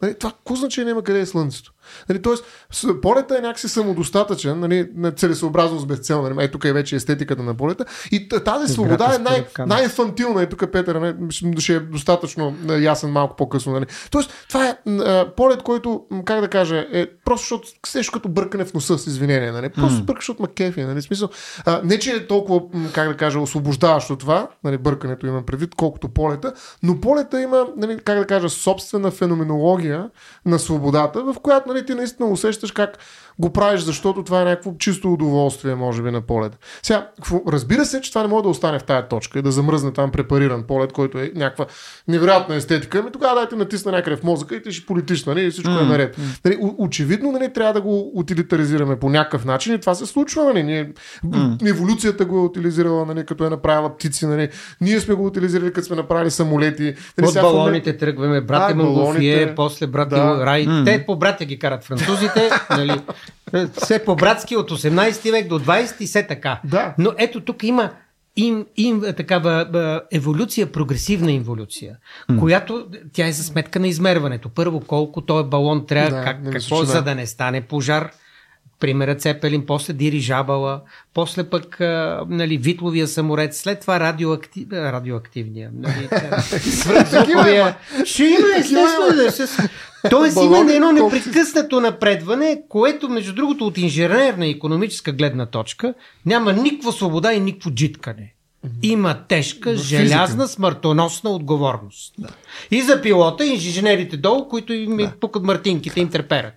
Нали? 0.02 0.14
Това 0.14 0.30
какво 0.30 0.54
значение 0.54 0.90
има 0.90 1.02
къде 1.02 1.20
е 1.20 1.26
Слънцето? 1.26 1.72
Нали, 2.08 2.22
тоест, 2.22 2.44
полета 3.02 3.38
е 3.38 3.40
някакси 3.40 3.68
самодостатъчен, 3.68 4.60
нали, 4.60 4.88
на 4.94 5.12
целесообразност 5.12 5.86
без 5.86 5.98
цел. 5.98 6.22
Нали, 6.22 6.34
ей, 6.40 6.50
тук 6.50 6.64
е 6.64 6.72
вече 6.72 6.96
естетиката 6.96 7.42
на 7.42 7.54
полета. 7.54 7.84
И 8.12 8.28
тази 8.28 8.72
свобода 8.72 9.14
е 9.14 9.18
най- 9.18 9.46
най-фантилна. 9.66 10.42
И 10.42 10.48
тук 10.48 10.72
Петър 10.72 10.94
нали, 10.94 11.14
ще 11.58 11.74
е 11.74 11.80
достатъчно 11.80 12.56
ясен 12.80 13.10
малко 13.10 13.36
по-късно. 13.36 13.72
Нали. 13.72 13.86
Тоест, 14.10 14.32
това 14.48 14.68
е 14.68 14.76
а, 14.90 15.32
полет, 15.36 15.62
който, 15.62 16.04
как 16.24 16.40
да 16.40 16.48
кажа, 16.48 16.86
е 16.92 17.06
просто 17.24 17.42
защото 17.42 17.68
нещо 17.94 18.12
като 18.12 18.28
бъркане 18.28 18.64
в 18.64 18.74
носа 18.74 18.98
с 18.98 19.06
извинение. 19.06 19.52
Нали. 19.52 19.68
Просто 19.68 20.02
mm. 20.02 20.04
бъркаш 20.04 20.28
от 20.28 20.40
макефи. 20.40 20.84
Нали. 20.84 21.02
Смисъл, 21.02 21.28
а, 21.64 21.80
не, 21.84 21.98
че 21.98 22.10
е 22.10 22.26
толкова, 22.26 22.60
как 22.92 23.08
да 23.08 23.16
кажа, 23.16 23.40
освобождаващо 23.40 24.16
това, 24.16 24.48
нали, 24.64 24.78
бъркането 24.78 25.26
има 25.26 25.42
предвид, 25.42 25.74
колкото 25.74 26.08
полета, 26.08 26.52
но 26.82 27.00
полета 27.00 27.40
има, 27.40 27.66
нали, 27.76 27.98
как 28.04 28.18
да 28.18 28.26
кажа, 28.26 28.48
собствена 28.48 29.10
феноменология 29.10 29.85
на 30.46 30.58
свободата, 30.58 31.22
в 31.22 31.34
която 31.42 31.68
нали, 31.68 31.86
ти 31.86 31.94
наистина 31.94 32.28
усещаш 32.28 32.72
как 32.72 32.98
го 33.38 33.52
правиш, 33.52 33.80
защото 33.80 34.22
това 34.22 34.42
е 34.42 34.44
някакво 34.44 34.72
чисто 34.78 35.12
удоволствие, 35.12 35.74
може 35.74 36.02
би, 36.02 36.10
на 36.10 36.20
полет. 36.20 36.58
Сега, 36.82 37.08
разбира 37.48 37.84
се, 37.84 38.00
че 38.00 38.10
това 38.10 38.22
не 38.22 38.28
може 38.28 38.42
да 38.42 38.48
остане 38.48 38.78
в 38.78 38.84
тая 38.84 39.08
точка 39.08 39.38
и 39.38 39.42
да 39.42 39.52
замръзне 39.52 39.92
там 39.92 40.10
препариран 40.10 40.62
полет, 40.62 40.92
който 40.92 41.18
е 41.18 41.32
някаква 41.34 41.66
невероятна 42.08 42.54
естетика. 42.54 42.98
Ами 42.98 43.12
тогава 43.12 43.34
дайте 43.34 43.56
натисна 43.56 43.92
някъде 43.92 44.16
в 44.16 44.22
мозъка 44.22 44.56
и 44.56 44.62
ти 44.62 44.72
ще 44.72 44.86
политиш, 44.86 45.24
нали? 45.24 45.42
И 45.42 45.50
всичко 45.50 45.70
mm. 45.70 45.82
е 45.82 45.84
наред. 45.84 46.16
Нали, 46.44 46.58
очевидно, 46.60 47.32
нали, 47.32 47.52
трябва 47.52 47.72
да 47.72 47.80
го 47.80 48.10
утилитаризираме 48.14 48.98
по 48.98 49.08
някакъв 49.08 49.44
начин 49.44 49.74
и 49.74 49.80
това 49.80 49.94
се 49.94 50.06
случва. 50.06 50.44
Нали? 50.44 50.62
Ние, 50.62 50.92
mm. 51.26 51.70
Еволюцията 51.70 52.24
го 52.24 52.38
е 52.38 52.40
утилизирала, 52.40 53.06
нали, 53.06 53.26
като 53.26 53.46
е 53.46 53.50
направила 53.50 53.96
птици. 53.96 54.26
Нали? 54.26 54.48
Ние 54.80 55.00
сме 55.00 55.14
го 55.14 55.26
утилизирали, 55.26 55.72
като 55.72 55.86
сме 55.86 55.96
направили 55.96 56.30
самолети. 56.30 56.94
Нали, 57.18 57.28
От 57.28 57.34
балоните 57.34 57.90
момент... 57.90 58.00
тръгваме, 58.00 58.40
брат 58.40 58.68
да, 58.68 58.84
Монголфие, 58.84 59.54
после 59.54 59.86
брат 59.86 60.08
да. 60.08 60.46
Рай. 60.46 60.66
Mm. 60.66 60.84
Те 60.84 61.06
по 61.06 61.16
братя 61.16 61.44
ги 61.44 61.58
карат 61.58 61.84
французите. 61.84 62.50
нали? 62.70 63.00
Все 63.82 64.04
по-братски 64.04 64.56
от 64.56 64.70
18 64.70 65.30
век 65.30 65.48
до 65.48 65.60
20 65.60 66.00
и 66.00 66.06
все 66.06 66.26
така. 66.26 66.60
Да. 66.64 66.94
Но 66.98 67.12
ето 67.18 67.40
тук 67.40 67.62
има 67.62 67.90
им, 68.36 68.66
им 68.76 69.02
такава 69.16 70.02
еволюция, 70.12 70.72
прогресивна 70.72 71.32
еволюция, 71.32 71.96
mm. 72.30 72.38
която 72.38 72.86
тя 73.12 73.26
е 73.26 73.32
за 73.32 73.44
сметка 73.44 73.80
на 73.80 73.88
измерването. 73.88 74.48
Първо, 74.48 74.80
колко 74.80 75.20
този 75.20 75.48
балон 75.48 75.86
трябва, 75.86 76.18
да, 76.18 76.24
как, 76.24 76.52
какво, 76.52 76.84
за 76.84 77.02
да 77.02 77.14
не 77.14 77.26
стане 77.26 77.60
пожар, 77.60 78.10
примера 78.80 79.14
Цепелин, 79.14 79.66
после 79.66 79.92
дирижабала, 79.92 80.80
после 81.14 81.44
пък 81.44 81.80
а, 81.80 82.24
нали, 82.28 82.58
Витловия 82.58 83.08
саморед, 83.08 83.56
след 83.56 83.80
това 83.80 84.00
радиоактив... 84.00 84.66
радиоактивния. 84.72 85.70
Нали. 85.74 86.08
Ще 88.04 88.24
има, 88.24 88.48
естествено. 88.58 89.68
Тоест 90.10 90.38
има 90.42 90.72
едно 90.72 90.92
непрекъснато 90.92 91.80
напредване, 91.80 92.62
което, 92.68 93.08
между 93.08 93.34
другото, 93.34 93.66
от 93.66 93.78
инженерна 93.78 94.46
и 94.46 94.50
економическа 94.50 95.12
гледна 95.12 95.46
точка, 95.46 95.94
няма 96.26 96.52
никаква 96.52 96.92
свобода 96.92 97.32
и 97.32 97.40
никакво 97.40 97.70
джиткане. 97.70 98.32
Има 98.82 99.26
тежка, 99.28 99.76
желязна, 99.76 100.48
смъртоносна 100.48 101.30
отговорност. 101.30 102.14
Да. 102.18 102.28
И 102.70 102.82
за 102.82 103.02
пилота, 103.02 103.46
и 103.46 103.48
инженерите 103.48 104.16
долу, 104.16 104.48
които 104.48 104.72
им 104.72 104.96
да. 104.96 105.12
пукат 105.20 105.42
мартинките, 105.42 106.00
им 106.00 106.08
треперят. 106.08 106.54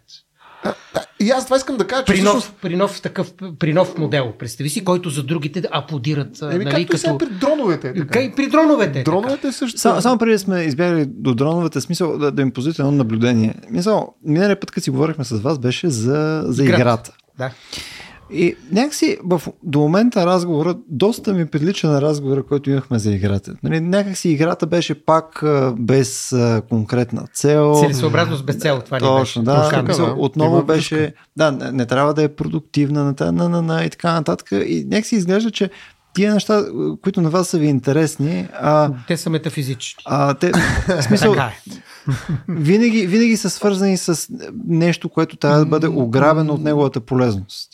А, 0.63 0.73
и 1.19 1.31
аз 1.31 1.45
това 1.45 1.57
искам 1.57 1.77
да 1.77 1.87
кажа, 1.87 2.03
че 2.03 2.13
при 2.13 2.21
нов, 2.21 2.31
всъщност... 2.31 2.61
при 2.61 2.75
нов, 2.75 3.01
такъв, 3.01 3.33
при 3.59 3.73
нов 3.73 3.97
модел, 3.97 4.33
представи 4.39 4.69
си, 4.69 4.85
който 4.85 5.09
за 5.09 5.23
другите 5.23 5.61
да 5.61 5.67
аплодират. 5.71 6.41
Еми, 6.41 6.65
нали, 6.65 6.85
както 6.85 6.97
като... 6.97 7.17
при 7.17 7.25
дроновете. 7.25 7.93
Така. 7.93 8.19
И 8.19 8.31
при 8.31 8.47
дроновете. 8.47 9.03
Дроновете 9.03 9.41
така. 9.41 9.51
също. 9.51 9.79
Само, 9.79 10.01
само 10.01 10.17
преди 10.17 10.37
сме 10.37 10.61
избягали 10.61 11.05
до 11.05 11.35
дроновете, 11.35 11.81
смисъл 11.81 12.17
да, 12.17 12.31
да 12.31 12.41
им 12.41 12.51
позите 12.51 12.81
едно 12.81 12.91
наблюдение. 12.91 13.55
Мисъл, 13.69 14.15
миналия 14.23 14.59
път, 14.59 14.71
като 14.71 14.83
си 14.83 14.89
говорихме 14.89 15.23
с 15.23 15.39
вас, 15.39 15.59
беше 15.59 15.89
за, 15.89 16.43
за 16.47 16.63
играта. 16.63 16.81
играта. 16.81 17.11
Да. 17.37 17.51
И 18.31 18.55
някакси 18.71 19.17
в, 19.23 19.41
до 19.63 19.79
момента 19.79 20.25
разговора 20.25 20.75
доста 20.87 21.33
ми 21.33 21.45
прилича 21.45 21.87
на 21.87 22.01
разговора, 22.01 22.43
който 22.43 22.69
имахме 22.69 22.99
за 22.99 23.11
играта. 23.11 23.53
Нали, 23.63 23.79
някакси 23.79 24.29
играта 24.29 24.67
беше 24.67 25.05
пак 25.05 25.43
без 25.77 26.33
а, 26.33 26.61
конкретна 26.69 27.27
цел. 27.33 27.75
Целесообразност 27.79 28.45
без 28.45 28.55
цел, 28.55 28.81
това 28.85 28.99
Точно, 28.99 29.43
да. 29.43 29.69
Точно, 29.69 30.05
да. 30.05 30.15
Отново 30.17 30.55
Има 30.55 30.63
беше, 30.63 31.13
да, 31.37 31.51
не, 31.51 31.71
не 31.71 31.85
трябва 31.85 32.13
да 32.13 32.23
е 32.23 32.27
продуктивна 32.27 33.03
на, 33.03 33.31
на, 33.31 33.49
на, 33.49 33.61
на, 33.61 33.85
и 33.85 33.89
така 33.89 34.13
нататък. 34.13 34.47
И 34.51 34.85
някакси 34.89 35.15
изглежда, 35.15 35.51
че 35.51 35.69
тия 36.13 36.33
неща, 36.33 36.65
които 37.03 37.21
на 37.21 37.29
вас 37.29 37.47
са 37.47 37.57
ви 37.57 37.67
интересни. 37.67 38.47
А, 38.61 38.91
те 39.07 39.17
са 39.17 39.29
метафизични. 39.29 40.03
А, 40.05 40.33
те, 40.33 40.51
в 40.87 41.01
смисъл. 41.01 41.35
Винаги, 42.47 43.07
винаги 43.07 43.37
са 43.37 43.49
свързани 43.49 43.97
с 43.97 44.27
нещо, 44.67 45.09
което 45.09 45.37
трябва 45.37 45.59
да 45.59 45.65
бъде 45.65 45.87
ограбено 45.87 46.53
от 46.53 46.63
неговата 46.63 46.99
полезност. 46.99 47.69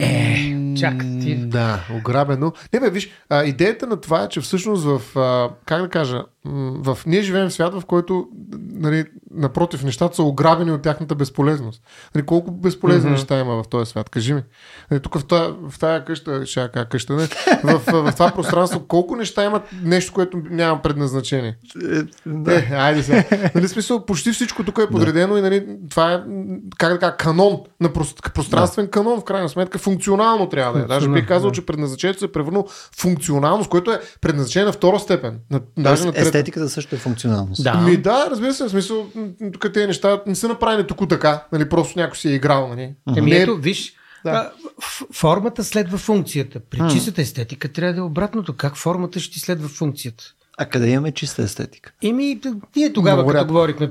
Е, 0.00 0.54
чак 0.78 0.98
ти. 0.98 1.36
Да, 1.36 1.84
ограбено. 1.94 2.52
Не 2.72 2.80
бе, 2.80 2.90
виж, 2.90 3.10
а, 3.28 3.44
идеята 3.44 3.86
на 3.86 4.00
това 4.00 4.22
е, 4.22 4.28
че 4.28 4.40
всъщност 4.40 4.84
в, 4.84 5.18
а, 5.18 5.50
как 5.64 5.82
да 5.82 5.88
кажа, 5.88 6.24
в, 6.44 6.98
ние 7.06 7.22
живеем 7.22 7.48
в 7.48 7.52
свят, 7.52 7.74
в 7.74 7.84
който, 7.86 8.28
нали, 8.72 9.04
напротив, 9.34 9.84
нещата 9.84 10.16
са 10.16 10.22
ограбени 10.22 10.72
от 10.72 10.82
тяхната 10.82 11.14
безполезност. 11.14 11.82
Нали, 12.14 12.26
колко 12.26 12.50
безполезни 12.50 13.10
mm-hmm. 13.10 13.12
неща 13.12 13.40
има 13.40 13.62
в 13.62 13.68
този 13.68 13.90
свят? 13.90 14.10
Кажи 14.10 14.34
ми. 14.34 14.42
Нали, 14.90 15.00
тук 15.00 15.18
в 15.18 15.24
тази, 15.24 15.52
в 15.68 15.78
тази 15.78 16.04
къща, 16.04 16.44
кажа 16.72 16.88
къща, 16.88 17.12
не, 17.12 17.26
в, 17.26 17.78
в, 17.78 17.92
в, 17.92 18.12
това 18.12 18.30
пространство, 18.30 18.80
колко 18.88 19.16
неща 19.16 19.44
имат 19.44 19.62
нещо, 19.82 20.12
което 20.12 20.42
няма 20.50 20.82
предназначение? 20.82 21.56
Е, 21.92 22.02
да. 22.26 22.54
Е, 22.54 22.68
айде 22.72 23.02
сега. 23.02 23.24
Нали, 23.54 23.68
смисъл, 23.68 24.06
почти 24.06 24.32
всичко 24.32 24.64
тук 24.64 24.78
е 24.78 24.90
подредено 24.90 25.32
да. 25.32 25.38
и 25.38 25.42
нали, 25.42 25.66
това 25.90 26.12
е, 26.12 26.22
как 26.78 26.92
да 26.92 26.98
кажа, 26.98 27.16
канон, 27.16 27.60
на 27.80 27.92
пространствен 28.34 28.84
да. 28.84 28.90
канон, 28.90 29.20
в 29.20 29.24
крайна 29.24 29.48
сметка, 29.48 29.78
функционално 29.78 30.48
трябва 30.48 30.67
да 30.72 30.78
е. 30.78 30.82
Даже 30.82 31.08
бих 31.08 31.28
казал, 31.28 31.50
да. 31.50 31.54
че 31.54 31.66
предназначението 31.66 32.18
се 32.18 32.24
е 32.24 32.32
превърнало 32.32 32.66
функционалност, 32.96 33.70
което 33.70 33.92
е 33.92 34.00
предназначение 34.20 34.66
на 34.66 34.72
втора 34.72 34.98
степен. 34.98 35.38
На, 35.50 35.60
даже 35.78 36.04
на 36.04 36.12
трета 36.12 36.26
естетиката 36.26 36.68
също 36.68 36.94
е 36.94 36.98
функционалност. 36.98 37.64
Да. 37.64 37.74
Ми, 37.74 37.96
да, 37.96 38.28
разбира 38.30 38.54
се, 38.54 38.64
в 38.64 38.68
смисъл, 38.68 39.06
тук 39.52 39.72
тези 39.72 39.86
неща 39.86 40.22
не 40.26 40.34
са 40.34 40.48
направени 40.48 40.86
тук 40.86 41.08
така, 41.08 41.44
нали, 41.52 41.68
просто 41.68 41.98
някой 41.98 42.16
си 42.16 42.28
е 42.28 42.34
играл. 42.34 42.68
Нали. 42.68 42.94
Еми, 43.16 43.32
ето, 43.32 43.56
виж, 43.56 43.94
да. 44.24 44.52
формата 45.12 45.64
следва 45.64 45.98
функцията. 45.98 46.60
При 46.70 46.80
чистата 46.90 47.22
естетика 47.22 47.68
трябва 47.68 47.94
да 47.94 48.00
е 48.00 48.02
обратното. 48.02 48.56
Как 48.56 48.76
формата 48.76 49.20
ще 49.20 49.32
ти 49.32 49.40
следва 49.40 49.68
функцията? 49.68 50.24
А 50.58 50.64
къде 50.64 50.90
имаме 50.90 51.12
чиста 51.12 51.42
естетика? 51.42 51.92
Еми, 52.02 52.40
ние 52.76 52.92
тогава, 52.92 53.16
Много 53.16 53.28
като 53.28 53.38
рядко. 53.38 53.52
говорихме, 53.52 53.90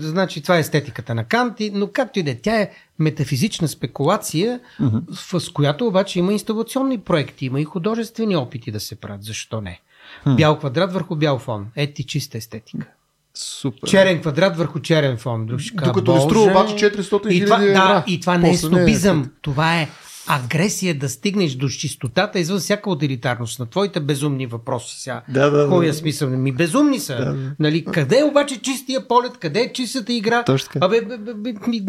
значи 0.00 0.42
това 0.42 0.56
е 0.56 0.60
естетиката 0.60 1.14
на 1.14 1.24
Кант, 1.24 1.54
но 1.72 1.88
както 1.92 2.18
и 2.18 2.22
да 2.22 2.30
е, 2.30 2.34
тя 2.34 2.60
е 2.60 2.70
метафизична 2.98 3.68
спекулация, 3.68 4.60
mm-hmm. 4.80 5.40
с 5.40 5.52
която 5.52 5.86
обаче 5.86 6.18
има 6.18 6.32
инсталационни 6.32 6.98
проекти, 6.98 7.46
има 7.46 7.60
и 7.60 7.64
художествени 7.64 8.36
опити 8.36 8.70
да 8.70 8.80
се 8.80 8.94
правят. 8.94 9.24
Защо 9.24 9.60
не? 9.60 9.80
Хм. 10.22 10.36
Бял 10.36 10.58
квадрат 10.58 10.92
върху 10.92 11.16
бял 11.16 11.38
фон. 11.38 11.66
Ети 11.76 12.04
чиста 12.04 12.38
естетика. 12.38 12.86
Супер. 13.34 13.88
Черен 13.88 14.20
квадрат 14.20 14.56
върху 14.56 14.80
черен 14.80 15.16
фон. 15.16 15.46
Докато 15.74 16.14
ви 16.14 16.20
струва 16.20 16.50
обаче 16.50 16.90
400 16.90 17.32
хиляди 17.32 17.66
Да, 17.66 18.04
и 18.06 18.20
това 18.20 18.38
не 18.38 18.50
е 18.50 18.56
снобизъм. 18.56 19.22
Е 19.22 19.28
това 19.42 19.80
е 19.80 19.88
агресия 20.26 20.98
да 20.98 21.08
стигнеш 21.08 21.54
до 21.54 21.68
чистотата 21.68 22.38
извън 22.38 22.58
всяка 22.58 22.90
утилитарност 22.90 23.58
на 23.58 23.66
твоите 23.66 24.00
безумни 24.00 24.46
въпроси 24.46 25.00
сега. 25.00 25.22
Да, 25.28 25.50
да, 25.50 25.68
Кой 25.68 25.86
е 25.86 25.92
смисъл? 25.92 26.30
Ми 26.30 26.52
безумни 26.52 27.00
са. 27.00 27.16
Да, 27.16 27.24
да. 27.24 27.52
Нали, 27.58 27.84
къде 27.84 28.18
е 28.18 28.24
обаче 28.24 28.62
чистия 28.62 29.08
полет? 29.08 29.38
Къде 29.38 29.60
е 29.60 29.72
чистата 29.72 30.12
игра? 30.12 30.44
Точно. 30.44 30.80
Абе, 30.80 31.00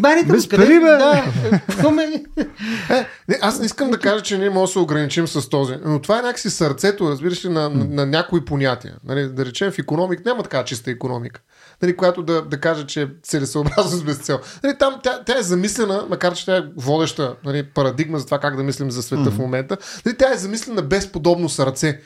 марите 0.02 0.32
Без 0.32 0.48
къде? 0.48 0.64
Пари, 0.64 0.80
бе. 0.80 0.86
Да. 0.86 1.24
е, 2.96 3.06
не, 3.28 3.38
аз 3.42 3.58
не 3.58 3.66
искам 3.66 3.90
да 3.90 3.98
кажа, 3.98 4.22
че 4.22 4.38
ние 4.38 4.50
можем 4.50 4.62
да 4.64 4.72
се 4.72 4.78
ограничим 4.78 5.28
с 5.28 5.48
този. 5.48 5.74
Но 5.84 6.00
това 6.00 6.18
е 6.18 6.22
някакси 6.22 6.50
сърцето, 6.50 7.10
разбираш 7.10 7.44
ли, 7.44 7.48
на, 7.48 7.70
на, 7.70 7.84
на 7.84 8.06
някои 8.06 8.44
понятия. 8.44 8.96
Нали, 9.04 9.28
да 9.28 9.46
речем 9.46 9.70
в 9.70 9.78
економик 9.78 10.24
няма 10.24 10.42
така 10.42 10.64
чиста 10.64 10.90
економика 10.90 11.40
нали, 11.82 11.96
която 11.96 12.22
да, 12.22 12.42
да 12.42 12.60
каже, 12.60 12.86
че 12.86 13.02
е 13.02 13.08
целесъобразност 13.22 14.04
без 14.04 14.18
цел. 14.18 14.40
Нали, 14.62 14.78
там 14.78 15.00
тя, 15.02 15.24
тя, 15.24 15.38
е 15.38 15.42
замислена, 15.42 16.06
макар 16.10 16.34
че 16.34 16.46
тя 16.46 16.56
е 16.56 16.64
водеща 16.76 17.36
нали, 17.44 17.62
парадигма 17.62 18.18
за 18.18 18.24
това 18.24 18.38
как 18.38 18.56
да 18.56 18.62
мислим 18.62 18.90
за 18.90 19.02
света 19.02 19.22
mm-hmm. 19.22 19.30
в 19.30 19.38
момента. 19.38 19.76
Нали, 20.06 20.16
тя 20.16 20.32
е 20.32 20.36
замислена 20.36 20.82
без 20.82 21.12
подобно 21.12 21.48
сърце, 21.48 22.00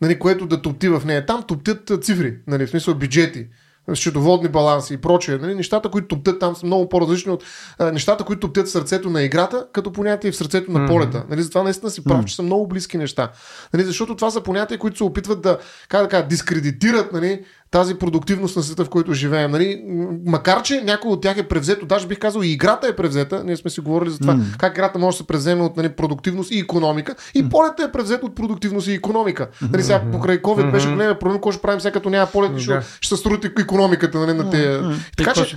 нали, 0.00 0.18
което 0.18 0.46
да 0.46 0.62
топти 0.62 0.88
в 0.88 1.02
нея. 1.04 1.26
Там 1.26 1.42
топтят 1.42 2.04
цифри, 2.04 2.36
нали, 2.46 2.66
в 2.66 2.70
смисъл 2.70 2.94
бюджети 2.94 3.46
счетоводни 3.94 4.48
баланси 4.48 4.94
и 4.94 4.96
прочее. 4.96 5.38
Нали? 5.38 5.54
Нещата, 5.54 5.88
които 5.88 6.08
топтят 6.08 6.40
там 6.40 6.56
са 6.56 6.66
много 6.66 6.88
по-различни 6.88 7.32
от 7.32 7.44
а, 7.78 7.92
нещата, 7.92 8.24
които 8.24 8.40
топтят 8.40 8.66
в 8.66 8.70
сърцето 8.70 9.10
на 9.10 9.22
играта, 9.22 9.66
като 9.72 9.92
понятие 9.92 10.30
в 10.30 10.36
сърцето 10.36 10.72
на 10.72 10.86
полета. 10.86 11.24
Нали? 11.30 11.42
Затова 11.42 11.62
наистина 11.62 11.90
си 11.90 12.04
прав, 12.04 12.24
че 12.24 12.36
са 12.36 12.42
много 12.42 12.68
близки 12.68 12.98
неща. 12.98 13.30
Нали? 13.74 13.84
Защото 13.84 14.16
това 14.16 14.30
са 14.30 14.40
понятия, 14.40 14.78
които 14.78 14.96
се 14.96 15.04
опитват 15.04 15.42
да, 15.42 15.58
как 15.88 16.02
да 16.02 16.08
кажа, 16.08 16.26
дискредитират 16.26 17.12
нали? 17.12 17.44
Тази 17.70 17.94
продуктивност 17.94 18.56
на 18.56 18.62
света, 18.62 18.84
в 18.84 18.88
който 18.88 19.12
живеем. 19.12 19.50
Нали? 19.50 19.82
Макар, 20.26 20.62
че 20.62 20.80
някой 20.80 21.10
от 21.10 21.20
тях 21.20 21.38
е 21.38 21.48
превзето, 21.48 21.86
даже 21.86 22.06
бих 22.06 22.18
казал 22.18 22.40
и 22.40 22.48
играта 22.48 22.86
е 22.88 22.96
превзета, 22.96 23.42
ние 23.44 23.56
сме 23.56 23.70
си 23.70 23.80
говорили 23.80 24.10
за 24.10 24.18
това, 24.18 24.34
mm. 24.34 24.56
как 24.58 24.72
играта 24.72 24.98
може 24.98 25.14
да 25.14 25.18
се 25.18 25.26
превземе 25.26 25.62
от 25.62 25.76
нали, 25.76 25.88
продуктивност 25.88 26.50
и 26.50 26.58
економика, 26.58 27.14
и 27.34 27.44
mm. 27.44 27.50
полета 27.50 27.82
е 27.82 27.92
превзет 27.92 28.22
от 28.22 28.34
продуктивност 28.34 28.88
и 28.88 28.92
економика. 28.92 29.48
Нали, 29.72 29.82
сега 29.82 30.02
покрай 30.12 30.42
COVID 30.42 30.62
mm-hmm. 30.62 30.72
беше 30.72 30.88
големия 30.88 31.18
проблем, 31.18 31.40
който 31.40 31.54
ще 31.54 31.62
правим 31.62 31.80
сега 31.80 31.92
като 31.92 32.10
няма 32.10 32.26
полет, 32.26 32.52
mm-hmm. 32.52 32.80
ще, 32.80 32.98
ще 33.00 33.16
се 33.16 33.22
срути 33.22 33.50
економиката 33.60 34.18
нали, 34.18 34.32
на 34.32 34.50
тези. 34.50 34.66
Mm-hmm. 34.66 35.16
Така, 35.16 35.34
че, 35.34 35.56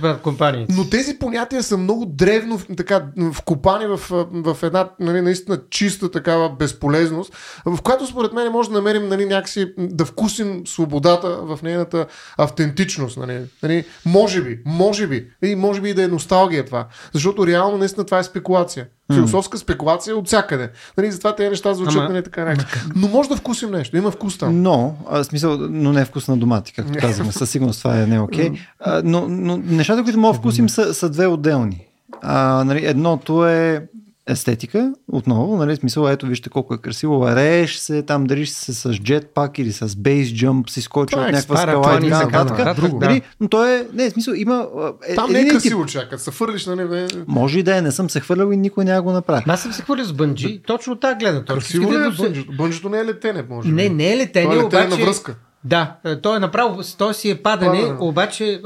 но 0.68 0.90
тези 0.90 1.18
понятия 1.18 1.62
са 1.62 1.76
много 1.76 2.06
древно 2.06 2.60
така, 2.76 3.02
вкопани 3.32 3.86
в, 3.86 4.00
в 4.32 4.56
една 4.62 4.88
нали, 5.00 5.20
наистина 5.20 5.58
чиста 5.70 6.10
такава 6.10 6.50
безполезност, 6.50 7.36
в 7.66 7.82
която 7.82 8.06
според 8.06 8.32
мен 8.32 8.52
може 8.52 8.68
да 8.68 8.74
намерим 8.74 9.08
нали, 9.08 9.26
някакси 9.26 9.72
да 9.78 10.04
вкусим 10.04 10.62
свободата 10.66 11.28
в 11.42 11.58
нейната 11.62 12.01
автентичност. 12.36 13.16
Нали? 13.16 13.40
Нали? 13.62 13.84
Може 14.06 14.42
би, 14.42 14.58
може 14.64 15.06
би, 15.06 15.26
и 15.42 15.54
може 15.54 15.80
би 15.80 15.90
и 15.90 15.94
да 15.94 16.02
е 16.02 16.08
носталгия 16.08 16.64
това. 16.64 16.86
Защото 17.12 17.46
реално 17.46 17.78
наистина 17.78 18.04
това 18.04 18.18
е 18.18 18.24
спекулация. 18.24 18.86
Философска 19.14 19.58
спекулация 19.58 20.16
от 20.16 20.26
всякъде. 20.26 20.70
Нали, 20.98 21.12
затова 21.12 21.34
тези 21.34 21.50
неща 21.50 21.74
звучат 21.74 21.96
Ама... 21.96 22.08
нали, 22.08 22.22
така 22.22 22.44
някак. 22.44 22.86
Но 22.96 23.08
може 23.08 23.28
да 23.28 23.36
вкусим 23.36 23.70
нещо. 23.70 23.96
Има 23.96 24.10
вкус 24.10 24.38
там. 24.38 24.62
Но, 24.62 24.96
а, 25.10 25.24
смисъл, 25.24 25.58
но 25.58 25.92
не 25.92 26.00
е 26.00 26.04
вкус 26.04 26.28
на 26.28 26.36
домати, 26.36 26.72
както 26.72 26.98
казваме. 26.98 27.32
Със 27.32 27.50
сигурност 27.50 27.78
това 27.78 28.02
е 28.02 28.06
не 28.06 28.20
окей. 28.20 28.50
Okay. 28.50 29.02
но, 29.04 29.28
но 29.28 29.56
нещата, 29.56 30.02
които 30.02 30.18
мога 30.18 30.32
да 30.32 30.38
вкусим 30.38 30.68
са, 30.68 30.94
са 30.94 31.10
две 31.10 31.26
отделни. 31.26 31.86
А, 32.22 32.64
нали, 32.64 32.86
едното 32.86 33.46
е 33.46 33.86
естетика, 34.26 34.92
отново, 35.12 35.56
нали, 35.56 35.76
смисъл, 35.76 36.08
ето 36.08 36.26
вижте 36.26 36.48
колко 36.48 36.74
е 36.74 36.78
красиво, 36.78 37.26
рееш 37.26 37.76
се, 37.76 38.02
там 38.02 38.24
дали 38.24 38.46
се 38.46 38.74
с 38.74 38.88
jetpack 38.88 39.60
или 39.60 39.72
с 39.72 39.88
base 39.88 40.24
jump, 40.24 40.70
си 40.70 40.80
скочи 40.82 41.16
от 41.16 41.28
е 41.28 41.32
някаква 41.32 41.56
скала 41.56 42.00
и 42.06 42.10
така 42.10 42.44
нататък. 42.44 42.92
Нали, 43.00 43.22
но 43.40 43.48
то 43.48 43.64
е, 43.66 43.86
не, 43.92 44.10
смисъл, 44.10 44.34
има... 44.34 44.68
Е, 45.08 45.14
там 45.14 45.32
не 45.32 45.40
е 45.40 45.48
красиво, 45.48 45.84
тип... 45.84 45.92
чакат, 45.92 46.20
се 46.20 46.30
фърлиш 46.30 46.66
на 46.66 46.76
небе. 46.76 47.06
Може 47.26 47.58
и 47.58 47.62
да 47.62 47.76
е, 47.76 47.82
не 47.82 47.92
съм 47.92 48.10
се 48.10 48.20
хвърлял 48.20 48.52
и 48.52 48.56
никой 48.56 48.84
няма 48.84 49.02
го 49.02 49.12
направи. 49.12 49.42
Аз 49.46 49.62
съм 49.62 49.72
се 49.72 49.82
хвърлял 49.82 50.04
с 50.04 50.12
бънджи, 50.12 50.62
точно 50.66 50.96
така 50.96 51.18
гледа. 51.18 51.44
Красиво 51.44 51.92
ли 51.92 51.96
е 51.96 52.10
бънджито? 52.10 52.52
Бънджито 52.52 52.88
не 52.88 52.98
е 52.98 53.04
летене, 53.04 53.44
може 53.50 53.68
Не, 53.68 53.88
не 53.88 54.12
е 54.12 54.16
летене, 54.16 54.54
е 54.54 54.58
обаче... 54.58 54.88
на 54.88 54.96
връзка. 54.96 55.34
Да, 55.64 55.96
е, 56.04 56.20
то 56.20 56.36
е 56.36 56.38
направо, 56.38 56.82
то 56.98 57.12
си 57.12 57.30
е 57.30 57.42
падане, 57.42 57.80
Падане. 57.80 57.98
обаче 58.00 58.52
е, 58.52 58.60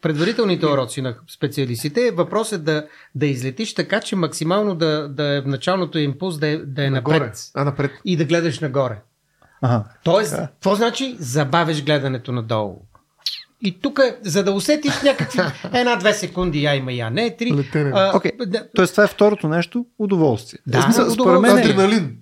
предварителните 0.00 0.66
уроци 0.66 1.02
на 1.02 1.14
специалистите, 1.30 2.10
въпросът 2.10 2.60
е 2.60 2.64
да, 2.64 2.86
да 3.14 3.26
излетиш 3.26 3.74
така, 3.74 4.00
че 4.00 4.16
максимално 4.16 4.74
да, 4.74 5.08
да 5.08 5.24
е 5.36 5.40
в 5.40 5.46
началното 5.46 5.98
импулс 5.98 6.38
да 6.38 6.48
е, 6.48 6.56
да 6.56 6.84
е 6.84 6.90
нагоре. 6.90 7.18
напред. 7.18 7.38
А, 7.54 7.64
напред. 7.64 7.90
И 8.04 8.16
да 8.16 8.24
гледаш 8.24 8.60
нагоре. 8.60 8.98
Ага. 9.62 9.84
Тоест, 10.04 10.36
какво 10.36 10.74
значи 10.74 11.16
забавиш 11.18 11.84
гледането 11.84 12.32
надолу? 12.32 12.76
И 13.62 13.80
тук, 13.80 14.00
за 14.22 14.44
да 14.44 14.52
усетиш 14.52 15.02
някакви 15.02 15.38
една-две 15.72 16.14
секунди, 16.14 16.62
я 16.62 16.74
има, 16.74 16.92
я 16.92 17.10
не, 17.10 17.36
три. 17.36 17.52
Летене. 17.52 17.92
а, 17.94 18.16
Окей. 18.16 18.32
да, 18.46 18.66
Тоест 18.74 18.92
това 18.94 19.04
е 19.04 19.08
второто 19.08 19.48
нещо 19.48 19.86
удоволствие. 19.98 20.60
Да, 20.66 20.82
смисъл, 20.82 21.10
според 21.10 21.20
удоволствие. 21.20 21.54
мен 21.54 21.58
е, 21.58 21.70
Адреналин. 21.70 22.16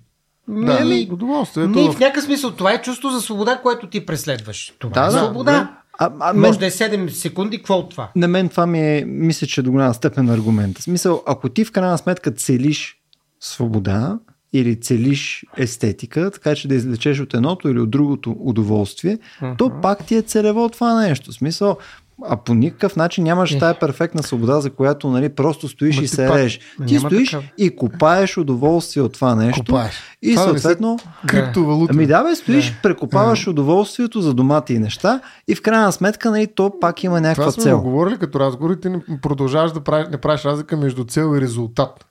Да, 0.47 0.77
Ами, 0.81 1.07
удоволствието. 1.11 1.69
Ние 1.69 1.89
в- 1.89 1.93
в 1.93 1.99
някакъв 1.99 2.23
смисъл, 2.23 2.51
това 2.51 2.73
е 2.73 2.81
чувство 2.81 3.09
за 3.09 3.21
свобода, 3.21 3.57
което 3.57 3.87
ти 3.87 4.05
преследваш. 4.05 4.73
Това 4.79 4.93
Да, 4.93 5.07
е 5.07 5.11
да, 5.11 5.17
свобода. 5.19 5.75
а, 5.93 6.11
а, 6.19 6.33
мен, 6.33 6.41
Може 6.41 6.59
да 6.59 6.65
е 6.65 6.71
7 6.71 7.09
секунди, 7.09 7.57
какво 7.57 7.73
от 7.75 7.89
това? 7.89 8.09
на 8.15 8.27
мен 8.27 8.49
това 8.49 8.65
ми 8.65 8.97
е, 8.97 9.03
мисля, 9.05 9.47
че 9.47 9.61
до 9.61 9.71
голяма 9.71 9.93
степен 9.93 10.29
аргумент. 10.29 10.77
В 10.77 10.83
смисъл, 10.83 11.23
ако 11.25 11.49
ти 11.49 11.65
в 11.65 11.71
крайна 11.71 11.97
сметка 11.97 12.31
целиш 12.31 12.97
свобода 13.39 14.19
или 14.53 14.79
целиш 14.79 15.45
естетика, 15.57 16.31
така 16.31 16.55
че 16.55 16.67
да 16.67 16.75
извлечеш 16.75 17.19
от 17.19 17.33
едното 17.33 17.69
или 17.69 17.79
от 17.79 17.89
другото 17.89 18.35
удоволствие, 18.39 19.17
то 19.57 19.71
пак 19.81 20.05
ти 20.05 20.15
е 20.15 20.21
целево 20.21 20.69
това 20.69 20.93
нещо. 20.95 21.31
В 21.31 21.35
смисъл, 21.35 21.77
а 22.23 22.37
по 22.37 22.53
никакъв 22.53 22.95
начин 22.95 23.23
нямаш 23.23 23.51
Е. 23.51 23.59
тая 23.59 23.79
перфектна 23.79 24.23
свобода, 24.23 24.61
за 24.61 24.69
която 24.69 25.09
нали, 25.09 25.29
просто 25.29 25.67
стоиш 25.67 25.97
Ма 25.97 26.03
и 26.03 26.07
се 26.07 26.27
пак- 26.27 26.35
рееш. 26.35 26.59
Ма 26.79 26.85
Ти 26.85 26.99
стоиш 26.99 27.29
такава. 27.31 27.49
и 27.57 27.75
копаеш 27.75 28.37
удоволствие 28.37 29.03
от 29.03 29.13
това 29.13 29.35
нещо. 29.35 29.61
Копаеш. 29.61 29.93
И 30.21 30.33
Това 30.33 30.45
да 30.45 30.53
не 30.53 30.59
се- 30.59 30.61
съответно... 30.61 30.99
Криптовалута. 31.27 31.93
Ами 31.93 32.07
да, 32.07 32.23
бе, 32.23 32.35
стоиш, 32.35 32.75
прекопаваш 32.83 33.47
удоволствието 33.47 34.21
за 34.21 34.33
домати 34.33 34.73
и 34.73 34.79
неща 34.79 35.19
и 35.47 35.55
в 35.55 35.61
крайна 35.61 35.91
сметка 35.91 36.31
нали, 36.31 36.47
то 36.47 36.71
пак 36.81 37.03
има 37.03 37.21
някаква 37.21 37.43
Това 37.43 37.51
сме 37.51 37.63
цел. 37.63 37.77
го 37.77 37.83
говорили 37.83 38.17
като 38.17 38.39
разговор 38.39 38.71
и 38.71 38.79
ти 38.79 38.89
не 38.89 39.01
продължаваш 39.21 39.71
да 39.71 39.81
правиш, 39.81 40.07
не 40.11 40.17
правиш 40.17 40.45
разлика 40.45 40.77
между 40.77 41.03
цел 41.03 41.37
и 41.37 41.41
резултат. 41.41 42.05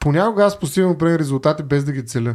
Понякога 0.00 0.44
аз 0.44 0.58
постигам 0.58 0.90
определени 0.90 1.18
резултати 1.18 1.62
без 1.62 1.84
да 1.84 1.92
ги 1.92 2.06
целя. 2.06 2.34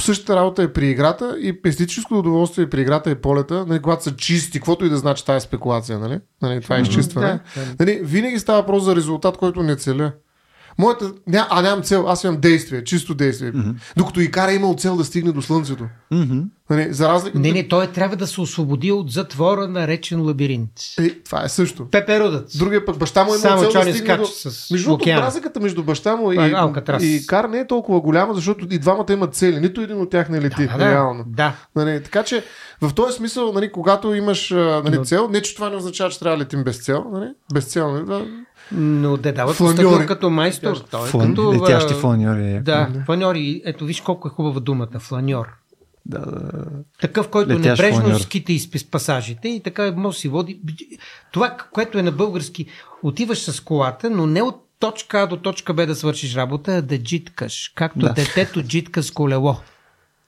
Същата 0.00 0.36
работа 0.36 0.62
е 0.62 0.72
при 0.72 0.88
играта 0.88 1.36
и 1.40 1.60
естетическото 1.66 2.18
удоволствие 2.18 2.70
при 2.70 2.80
играта 2.80 3.10
и 3.10 3.14
полета, 3.14 3.66
нали, 3.66 3.82
когато 3.82 4.04
са 4.04 4.16
чисти, 4.16 4.58
каквото 4.58 4.84
и 4.84 4.88
да 4.88 4.96
значи 4.96 5.24
тази 5.24 5.44
спекулация, 5.44 5.98
нали? 5.98 6.20
Нали, 6.42 6.60
това 6.60 6.76
е 6.78 6.80
изчистване. 6.80 7.40
Да, 7.56 7.62
Нали, 7.80 8.00
винаги 8.02 8.38
става 8.38 8.60
въпрос 8.60 8.82
за 8.82 8.96
резултат, 8.96 9.36
който 9.36 9.62
не 9.62 9.76
целя. 9.76 10.12
Моята, 10.78 11.12
ня, 11.26 11.46
а 11.50 11.62
нямам 11.62 11.82
цел, 11.82 12.04
аз 12.08 12.24
имам 12.24 12.40
действие, 12.40 12.84
чисто 12.84 13.14
действие. 13.14 13.52
Докато 13.96 14.20
Икара 14.20 14.52
е 14.52 14.54
имал 14.54 14.74
цел 14.74 14.96
да 14.96 15.04
стигне 15.04 15.32
до 15.32 15.42
Слънцето. 15.42 15.84
Нали, 16.70 16.92
за 16.92 17.08
разлика... 17.08 17.38
Не, 17.38 17.52
не, 17.52 17.68
той 17.68 17.86
трябва 17.86 18.16
да 18.16 18.26
се 18.26 18.40
освободи 18.40 18.92
от 18.92 19.10
затвора, 19.12 19.68
наречен 19.68 20.22
лабиринт. 20.26 20.70
Е, 21.00 21.10
това 21.10 21.44
е 21.44 21.48
също. 21.48 21.86
Пеперудът. 21.90 22.50
Другия 22.58 22.84
пък 22.84 22.98
баща 22.98 23.24
му 23.24 23.34
е 23.34 23.38
Само 23.38 23.60
имал 23.60 23.70
цел 23.70 23.84
да 23.84 23.92
стигне 23.94 24.16
до... 24.16 24.24
с 24.26 24.70
Между 24.70 24.88
другото, 24.88 25.08
разликата 25.10 25.60
между 25.60 25.82
баща 25.82 26.16
му 26.16 26.32
и, 26.32 26.36
А, 26.38 26.60
Алкатрас. 26.60 27.02
и 27.02 27.24
Кар 27.26 27.44
не 27.44 27.58
е 27.58 27.66
толкова 27.66 28.00
голяма, 28.00 28.34
защото 28.34 28.66
и 28.70 28.78
двамата 28.78 29.06
имат 29.12 29.34
цели. 29.34 29.60
Нито 29.60 29.80
един 29.80 30.00
от 30.00 30.10
тях 30.10 30.28
не 30.28 30.40
лети, 30.40 30.66
Да, 30.66 30.76
да, 30.78 30.90
реално. 30.92 31.24
да. 31.26 31.54
Нали, 31.76 32.02
така 32.02 32.22
че 32.22 32.44
в 32.82 32.94
този 32.94 33.16
смисъл, 33.16 33.52
нали, 33.52 33.72
когато 33.72 34.14
имаш 34.14 34.50
нали, 34.50 34.96
Но- 34.96 35.04
цел, 35.04 35.28
не 35.30 35.42
че 35.42 35.54
това 35.54 35.70
не 35.70 35.76
означава, 35.76 36.10
че 36.10 36.18
трябва 36.18 36.36
да 36.38 36.42
летим 36.44 36.64
без 36.64 36.76
цел. 36.84 37.04
Нали? 37.12 37.28
Без 37.54 37.64
цел. 37.64 37.92
Нали? 37.92 38.04
Да. 38.06 38.26
Но 38.72 39.16
да 39.16 39.32
дават 39.32 39.56
Фланьори. 39.56 40.06
като 40.06 40.30
майстор. 40.30 40.76
Той 40.90 41.04
е 41.04 41.10
Флан... 41.10 41.28
като, 41.28 41.54
Летящи 41.54 41.94
фланьори. 41.94 42.60
Да, 42.60 42.88
фланьори. 43.06 43.62
Ето 43.64 43.84
виж 43.84 44.00
колко 44.00 44.28
е 44.28 44.30
хубава 44.30 44.60
думата. 44.60 44.98
Фланьор. 44.98 45.46
Да, 46.06 46.18
да. 46.20 46.62
Такъв, 47.00 47.28
който 47.28 47.50
Летящ 47.50 47.82
небрежно 47.82 48.00
фланьор. 48.02 48.20
скита 48.20 48.52
из 48.52 48.70
пас- 48.70 48.90
пасажите 48.90 49.48
и 49.48 49.62
така 49.62 49.92
може 49.96 50.18
си 50.18 50.28
води. 50.28 50.60
Това, 51.32 51.56
което 51.72 51.98
е 51.98 52.02
на 52.02 52.12
български, 52.12 52.66
отиваш 53.02 53.38
с 53.40 53.60
колата, 53.60 54.10
но 54.10 54.26
не 54.26 54.42
от 54.42 54.56
точка 54.78 55.20
А 55.20 55.26
до 55.26 55.36
точка 55.36 55.74
Б 55.74 55.86
да 55.86 55.94
свършиш 55.94 56.36
работа, 56.36 56.72
а 56.72 56.82
да 56.82 56.98
джиткаш. 56.98 57.72
Както 57.74 57.98
Да. 57.98 58.12
детето 58.12 58.62
джитка 58.62 59.02
с 59.02 59.10
колело. 59.10 59.56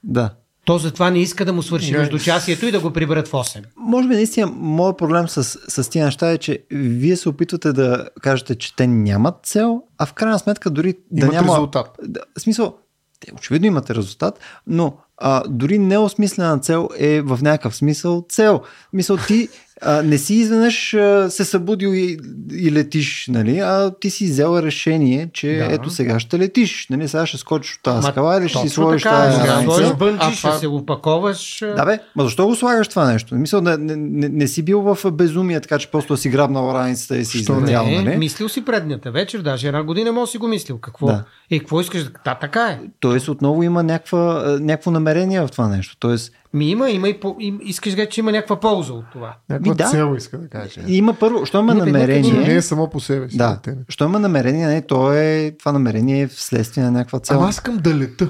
да. 0.05 0.31
То 0.65 0.79
затова 0.79 1.11
не 1.11 1.19
иска 1.19 1.45
да 1.45 1.53
му 1.53 1.63
свърши 1.63 1.93
Не. 1.93 1.99
междучасието 1.99 2.67
и 2.67 2.71
да 2.71 2.81
го 2.81 2.91
приберат 2.91 3.29
в 3.29 3.33
8. 3.33 3.65
Може 3.77 4.09
би 4.09 4.15
наистина, 4.15 4.47
моят 4.57 4.99
проблем 4.99 5.29
с, 5.29 5.45
с 5.83 5.91
тия 5.91 6.05
неща 6.05 6.31
е, 6.31 6.39
че 6.39 6.59
вие 6.71 7.17
се 7.17 7.29
опитвате 7.29 7.73
да 7.73 8.09
кажете, 8.23 8.55
че 8.55 8.77
те 8.77 8.87
нямат 8.87 9.35
цел, 9.43 9.83
а 9.99 10.07
в 10.07 10.13
крайна 10.13 10.39
сметка 10.39 10.71
дори 10.71 10.95
да 11.11 11.27
Имат 11.27 11.35
няма... 11.35 11.53
резултат. 11.53 11.99
Да, 12.03 12.21
в 12.39 12.41
смисъл, 12.41 12.77
те 13.21 13.33
очевидно 13.35 13.67
имате 13.67 13.95
резултат, 13.95 14.39
но 14.67 14.97
а, 15.17 15.43
дори 15.49 15.79
неосмислена 15.79 16.59
цел 16.59 16.89
е 16.99 17.21
в 17.21 17.39
някакъв 17.43 17.77
смисъл 17.77 18.27
цел. 18.29 18.61
Мисъл, 18.93 19.17
ти 19.17 19.49
а, 19.83 20.03
не 20.03 20.19
си 20.19 20.35
изведнъж 20.35 20.95
а, 20.95 21.31
се 21.31 21.45
събудил 21.45 21.89
и, 21.89 22.19
и 22.53 22.73
летиш, 22.73 23.27
нали? 23.29 23.59
а 23.59 23.91
ти 24.01 24.11
си 24.11 24.25
взел 24.25 24.59
решение, 24.59 25.29
че 25.33 25.49
Да. 25.49 25.75
ето 25.75 25.91
сега 25.91 26.21
ще 26.21 26.39
летиш. 26.39 26.87
Нали? 26.91 27.09
Сега 27.09 27.27
ще 27.27 27.39
скочиш 27.39 27.75
от 27.75 27.83
тази 27.83 28.07
скала 28.07 28.39
или 28.39 28.49
ще 28.49 28.59
си 28.59 28.69
сложиш 28.69 29.03
тази 29.03 29.43
граница. 29.43 29.95
бънджи, 29.95 30.37
ще 30.37 30.53
се 30.53 30.67
опаковаш. 30.67 31.63
Да 31.77 31.85
бе, 31.85 31.99
ма 32.17 32.23
защо 32.23 32.47
го 32.47 32.55
слагаш 32.55 32.89
това 32.89 33.13
нещо? 33.13 33.35
Мисля, 33.35 33.63
не, 33.63 33.77
не, 33.77 33.97
не, 33.97 34.29
не 34.29 34.49
си 34.49 34.63
бил 34.63 34.81
в 34.81 35.11
безумие, 35.11 35.61
така 35.61 35.79
че 35.79 35.91
просто 35.91 36.17
си 36.17 36.29
грабнал 36.29 36.75
раницата 36.75 37.17
и 37.17 37.25
си 37.25 37.39
излетял, 37.39 37.87
Не, 37.87 38.03
нали? 38.03 38.17
мислил 38.17 38.49
си 38.49 38.65
предната 38.65 39.11
вечер, 39.11 39.39
даже 39.39 39.67
една 39.67 39.83
година 39.83 40.13
може 40.13 40.31
си 40.31 40.39
го 40.39 40.49
мислил. 40.49 40.79
Какво? 40.79 41.07
Да. 41.07 41.25
Е, 41.51 41.59
какво 41.59 41.81
искаш? 41.81 42.05
да- 42.05 42.11
Та, 42.25 42.35
така 42.35 42.67
е. 42.67 42.79
Тоест 43.01 43.29
отново 43.29 43.63
има 43.63 43.83
някаква, 43.83 44.57
някакво 44.61 44.91
намерение 44.91 45.41
в 45.41 45.49
това 45.49 45.69
нещо. 45.69 45.97
Тоест 45.99 46.33
Ми 46.55 46.71
има, 46.71 46.91
има 46.91 47.09
и 47.09 47.21
по, 47.21 47.37
им, 47.41 47.61
искаш 47.63 47.93
да 47.93 47.97
кажа, 47.97 48.09
че 48.09 48.21
има 48.21 48.33
някаква 48.33 48.61
полза 48.61 48.93
от 48.93 49.05
това. 49.13 49.37
Някаква 49.51 49.75
да. 49.75 49.91
цел 49.91 50.15
иска 50.17 50.39
да 50.39 50.49
каже. 50.49 50.81
има 50.89 51.15
първо, 51.15 51.47
що 51.47 51.59
има 51.59 51.75
намерение... 51.75 52.33
Не 52.33 52.55
е 52.55 52.63
само 52.63 52.91
по 52.91 53.01
себе 53.01 53.29
си. 53.29 53.37
Да, 53.37 53.59
що 53.89 54.05
има 54.05 54.19
намерение, 54.19 54.67
не, 54.67 54.83
то 54.83 55.13
е, 55.13 55.55
това 55.59 55.73
намерение 55.73 56.21
е 56.21 56.27
вследствие 56.27 56.85
на 56.85 56.91
някаква 56.91 57.21
цел. 57.21 57.37
Ама 57.39 57.49
аз 57.49 57.55
искам 57.55 57.77
да 57.77 57.95
лета. 57.95 58.29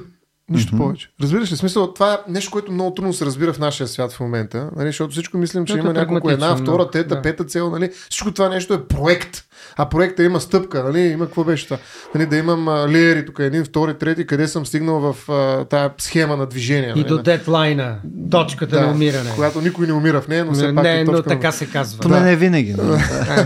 Нищо 0.51 0.73
mm-hmm. 0.73 0.79
повече. 0.79 1.11
Разбираш 1.23 1.53
ли, 1.53 1.57
смисъл, 1.57 1.93
това 1.93 2.13
е 2.13 2.19
нещо, 2.29 2.51
което 2.51 2.73
много 2.73 2.95
трудно 2.95 3.13
се 3.13 3.27
разбира 3.27 3.53
в 3.53 3.59
нашия 3.59 3.89
свят 3.89 4.13
в 4.13 4.21
момента, 4.21 4.71
нали, 4.77 4.89
защото 4.89 5.11
всичко 5.11 5.39
мислим, 5.39 5.65
че 5.65 5.73
Ето 5.73 5.85
има 5.85 5.93
няколко 5.93 6.31
една, 6.31 6.57
втора, 6.57 6.85
да. 6.85 6.91
тета, 6.91 7.15
Да. 7.15 7.23
пета 7.23 7.45
цел, 7.45 7.71
нали, 7.71 7.91
всичко 8.09 8.33
това 8.33 8.49
нещо 8.49 8.75
е 8.75 8.87
проект, 8.87 9.45
а 9.77 9.89
проекта 9.89 10.25
има 10.25 10.41
стъпка, 10.41 10.85
нали, 10.85 11.01
има 11.01 11.27
какво 11.27 11.45
беше 11.45 11.65
това, 11.65 11.79
нали, 12.15 12.27
да 12.27 12.37
имам 12.37 12.69
а, 12.69 12.89
леери 12.89 13.27
тук, 13.27 13.39
един, 13.39 13.65
втори, 13.65 13.95
трети, 13.95 14.27
къде 14.27 14.49
съм 14.49 14.67
стигнал 14.67 15.01
в 15.03 15.29
а, 15.29 15.65
тая 15.65 15.91
схема 15.99 16.37
на 16.37 16.47
движение. 16.47 16.89
И 16.89 16.93
нали, 16.93 17.05
до 17.05 17.15
на- 17.15 17.23
дедлайна, 17.23 17.99
точката 18.31 18.81
на 18.81 18.91
умиране. 18.91 19.31
Когато 19.35 19.61
никой 19.61 19.87
не 19.87 19.93
умира 19.93 20.21
в 20.21 20.29
нея, 20.29 20.45
но 20.45 20.53
все 20.53 20.67
не, 20.67 20.75
пак 20.75 20.85
не, 20.85 21.01
е 21.01 21.05
но 21.05 21.13
точка 21.13 21.29
на- 21.29 21.35
така 21.35 21.53
се 21.53 21.67
казва. 21.67 22.01
Поне 22.01 22.21
не 22.21 22.37
винаги. 22.37 22.75
но- 22.75 22.99
А, 23.29 23.45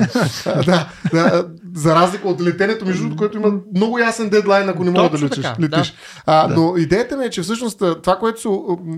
да, 0.64 0.88
да, 1.12 1.44
за 1.74 1.94
разлика 1.94 2.28
от 2.28 2.42
летенето, 2.42 2.86
между 2.86 3.02
другото, 3.02 3.18
което 3.18 3.38
има 3.38 3.52
много 3.74 3.98
ясен 3.98 4.28
дедлайн, 4.28 4.68
ако 4.68 4.84
не 4.84 4.90
мога 4.92 5.10
да 5.10 5.18
летиш. 5.18 5.42
така, 5.42 5.62
летиш. 5.62 5.88
да. 5.88 5.94
А, 6.26 6.48
Но 6.48 6.74
идеята 6.76 7.16
ми 7.16 7.24
е, 7.24 7.30
че 7.30 7.42
всъщност 7.42 7.78
това, 8.02 8.16
което 8.16 8.40
се 8.40 8.48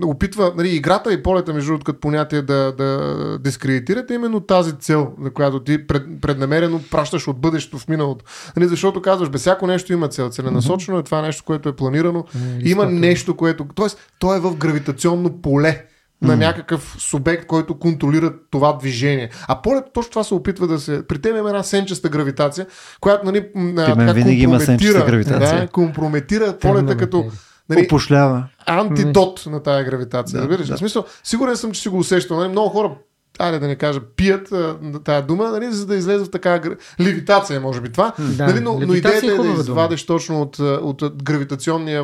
опитва, 0.03 0.51
нали, 0.57 0.69
играта 0.69 1.13
и 1.13 1.23
полета, 1.23 1.53
между 1.53 1.67
другото, 1.67 1.85
като 1.85 1.99
понятие 1.99 2.41
да, 2.41 2.71
да 2.71 2.99
дискредитирате, 3.39 4.13
е 4.13 4.15
именно 4.15 4.39
тази 4.39 4.71
цел, 4.73 5.11
на 5.19 5.29
която 5.29 5.59
ти 5.59 5.87
пред, 5.87 6.03
преднамерено 6.21 6.81
пращаш 6.81 7.06
от 7.27 7.41
бъдещето 7.41 7.77
в 7.77 7.87
миналото. 7.87 8.25
Нали, 8.57 8.67
защото 8.67 9.01
казваш, 9.01 9.29
без 9.29 9.41
всяко 9.41 9.67
нещо 9.67 9.93
има 9.93 10.07
цел. 10.07 10.29
Целенасочено 10.29 10.97
е 10.99 11.03
това 11.03 11.21
нещо, 11.21 11.43
което 11.43 11.69
е 11.69 11.75
планирано. 11.75 12.25
Има 12.59 12.85
нещо, 12.85 13.35
което. 13.37 13.65
Тоест, 13.75 13.97
то 14.19 14.33
е 14.35 14.39
в 14.39 14.55
гравитационно 14.55 15.41
поле 15.41 15.85
на 16.21 16.35
някакъв 16.35 16.95
субект, 16.99 17.45
който 17.45 17.79
контролира 17.79 18.33
това 18.51 18.73
движение. 18.73 19.29
А 19.47 19.61
полето 19.61 19.87
точно 19.93 20.09
това 20.09 20.23
се 20.23 20.33
опитва 20.33 20.67
да 20.67 20.79
се... 20.79 21.07
При 21.07 21.21
теб 21.21 21.35
има 21.37 21.49
една 21.49 21.63
сенчеста 21.63 22.09
гравитация, 22.09 22.67
която 23.01 23.25
нали, 23.25 23.45
така 23.75 24.13
винаги 24.13 24.41
има 24.43 24.53
компрометира- 24.55 24.65
сенчеста 24.65 25.05
гравитация. 25.05 25.61
Да, 25.61 25.67
компрометира 25.67 26.57
полета 26.57 26.97
като 26.97 27.17
материя. 27.17 27.39
нали, 27.69 27.81
Опошлява. 27.85 28.47
антидот 28.65 29.43
на 29.45 29.63
тая 29.63 29.83
гравитация. 29.83 30.41
Да, 30.41 30.47
Да, 30.47 30.49
разбираш? 30.49 30.67
да. 30.67 30.75
В 30.75 30.79
смисъл, 30.79 31.05
сигурен 31.23 31.55
съм, 31.55 31.71
че 31.71 31.81
си 31.81 31.89
го 31.89 31.97
усещал. 31.97 32.37
Нали? 32.37 32.49
Много 32.49 32.69
хора 32.69 32.91
айде 33.39 33.59
да 33.59 33.67
не 33.67 33.75
кажа, 33.75 33.99
пият 34.15 34.51
а, 34.51 34.77
тая 35.03 35.21
дума, 35.21 35.49
нали, 35.51 35.71
за 35.71 35.85
да 35.85 35.95
излезе 35.95 36.25
в 36.25 36.29
такава 36.29 36.59
гра... 36.59 36.75
левитация, 36.99 37.61
може 37.61 37.81
би 37.81 37.91
това. 37.91 38.13
Да, 38.19 38.47
нали, 38.47 38.59
но, 38.59 38.73
но 38.73 38.79
левитация 38.79 39.17
идеята 39.17 39.25
е 39.25 39.29
е 39.29 39.31
да 39.31 39.37
хубава 39.37 39.53
дума. 39.53 39.61
извадиш 39.61 40.05
точно 40.05 40.41
от, 40.41 40.59
от, 40.59 41.01
от 41.01 41.23
гравитационния 41.23 42.03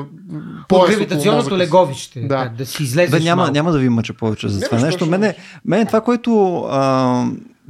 пояс 0.70 0.84
около 0.84 0.86
гравитационното 0.86 1.58
леговище. 1.58 2.20
Да. 2.22 2.28
Да. 2.28 2.52
да 2.58 2.66
си 2.66 2.84
излезеш 2.84 3.12
Бе, 3.12 3.20
няма, 3.20 3.42
малко. 3.42 3.54
няма 3.54 3.72
да 3.72 3.80
ви 3.80 3.90
мъча 3.90 4.14
повече 4.14 4.48
за 4.48 4.60
Не, 4.60 4.66
това 4.66 4.80
нещо. 4.80 5.06
Мене, 5.06 5.36
мене 5.66 5.86
това, 5.86 6.02
което 6.02 6.64
а, 6.70 6.80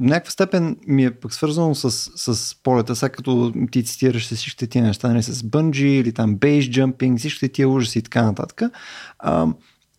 някаква 0.00 0.30
степен 0.30 0.76
ми 0.86 1.04
е 1.04 1.10
пък 1.10 1.34
свързано 1.34 1.74
с, 1.74 1.90
с 2.34 2.54
полета, 2.62 2.96
сега 2.96 3.08
като 3.08 3.52
ти 3.70 3.84
цитираш 3.84 4.26
с 4.26 4.36
всичките 4.36 4.66
тия 4.66 4.84
неща, 4.84 5.08
нали, 5.08 5.22
с 5.22 5.42
бънджи 5.42 5.88
или 5.88 6.12
там 6.12 6.34
бейс 6.36 6.70
джампинг, 6.70 7.18
всичките 7.18 7.48
тия 7.48 7.68
ужаси 7.68 7.98
и 7.98 8.02
така 8.02 8.22
нататък, 8.22 8.62
а, 9.18 9.46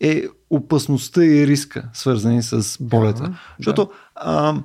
е 0.10 0.24
опасността 0.50 1.26
и 1.26 1.48
риска, 1.48 1.84
свързани 1.94 2.44
с 2.44 2.80
полета. 2.90 3.24
Да, 3.24 3.40
Защото 3.60 3.90
а, 4.16 4.56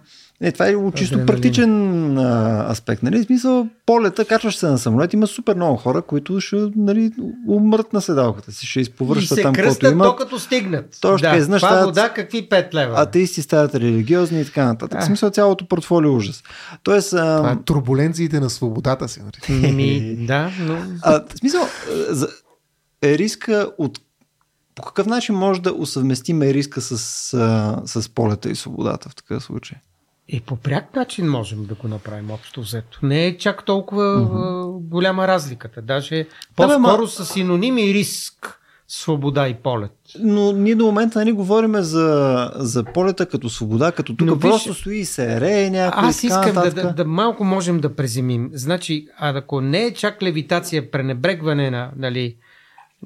е, 0.43 0.53
това 0.53 0.66
е 0.66 0.70
чисто 0.70 1.14
Адреналин. 1.14 1.26
практичен 1.26 2.18
а, 2.18 2.66
аспект. 2.70 3.03
Нали? 3.03 3.18
В 3.18 3.24
смисъл, 3.24 3.66
полета, 3.86 4.24
качваш 4.24 4.57
се 4.57 4.66
на 4.66 4.78
самолет, 4.78 5.12
има 5.12 5.26
супер 5.26 5.55
много 5.55 5.76
хора, 5.76 6.03
които 6.03 6.41
ще 6.41 6.57
нали, 6.76 7.12
умрат 7.49 7.93
на 7.93 8.01
седалката 8.01 8.53
си, 8.53 8.66
ще 8.66 8.80
И 8.80 8.82
изповръщат 8.82 9.36
се 9.36 9.43
там, 9.43 9.55
кръстят, 9.55 9.93
имат. 9.93 10.07
докато 10.09 10.38
стигнат. 10.38 10.99
Точно, 11.01 11.30
да. 11.30 11.36
е, 11.36 11.41
знаеш, 11.41 11.62
Това 11.62 11.84
вода, 11.84 12.12
какви 12.14 12.49
5 12.49 12.74
лева? 12.74 12.95
атеисти 13.01 13.43
стават 13.43 13.74
религиозни 13.74 14.41
и 14.41 14.45
така 14.45 14.64
нататък. 14.64 14.99
Да. 14.99 15.05
В 15.05 15.07
смисъл 15.07 15.30
цялото 15.30 15.68
портфолио 15.68 16.11
е 16.11 16.14
ужас. 16.14 16.43
Тоест, 16.82 17.12
а, 17.12 17.36
Това 17.36 17.51
е 17.51 17.57
турбуленциите 17.64 18.41
на 18.41 18.51
свободата 18.51 19.09
си. 19.09 19.20
Нали? 19.22 19.72
Ми, 19.72 20.16
да, 20.26 20.51
но... 20.61 20.78
а, 21.03 21.22
в 21.34 21.38
смисъл, 21.38 21.62
а, 21.62 22.14
за, 22.14 22.28
е 23.03 23.18
риска 23.18 23.70
от 23.78 24.01
по 24.81 24.87
какъв 24.87 25.07
начин 25.07 25.35
може 25.35 25.62
да 25.62 25.72
усъвместиме 25.72 26.55
риска 26.55 26.81
с, 26.81 26.97
с 27.85 28.09
полета 28.09 28.51
и 28.51 28.55
свободата 28.55 29.09
в 29.09 29.14
такъв 29.14 29.43
случай? 29.43 29.78
И 30.28 30.41
по 30.41 30.57
пряк 30.57 30.97
начин 30.97 31.28
можем 31.28 31.64
да 31.64 31.74
го 31.74 31.89
направим 31.89 32.31
общо 32.31 32.61
взето. 32.61 32.99
Не 33.03 33.26
е 33.26 33.39
чак 33.39 33.64
толкова 33.64 34.05
mm-hmm. 34.05 34.78
голяма 34.78 35.28
разликата. 35.28 35.83
Даже 35.83 36.26
по-скоро 36.57 37.07
са 37.07 37.26
синоними 37.26 37.95
риск 37.95 38.61
свобода 38.89 39.49
и 39.49 39.55
полет. 39.55 39.93
Но 40.20 40.53
ние 40.53 40.74
до 40.74 40.87
момента 40.87 41.18
нали, 41.18 41.33
говорим 41.33 41.76
за, 41.76 42.51
за 42.57 42.85
полета 42.85 43.26
като 43.26 43.49
свобода, 43.49 43.93
като 43.93 44.16
тук 44.16 44.28
Но, 44.28 44.39
просто 44.39 44.68
виж, 44.68 44.78
стои 44.78 45.05
се 45.05 45.41
ре 45.41 45.70
някой. 45.70 46.09
Аз 46.09 46.22
искам 46.22 46.55
да, 46.55 46.70
да, 46.70 46.93
да, 46.93 47.05
малко 47.05 47.45
можем 47.45 47.81
да 47.81 47.97
преземим. 47.97 48.51
Значи, 48.53 49.07
а 49.18 49.39
ако 49.39 49.61
не 49.61 49.85
е 49.85 49.95
чак 49.95 50.22
левитация, 50.22 50.91
пренебрегване 50.91 51.70
на, 51.70 51.91
нали, 51.97 52.37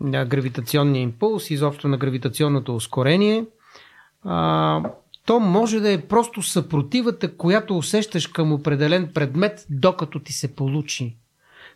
на 0.00 0.24
гравитационния 0.24 1.02
импулс, 1.02 1.50
изобщо 1.50 1.88
на 1.88 1.96
гравитационното 1.96 2.76
ускорение, 2.76 3.44
а, 4.24 4.82
то 5.26 5.40
може 5.40 5.80
да 5.80 5.92
е 5.92 6.00
просто 6.00 6.42
съпротивата, 6.42 7.36
която 7.36 7.78
усещаш 7.78 8.26
към 8.26 8.52
определен 8.52 9.10
предмет, 9.14 9.66
докато 9.70 10.20
ти 10.20 10.32
се 10.32 10.54
получи. 10.54 11.16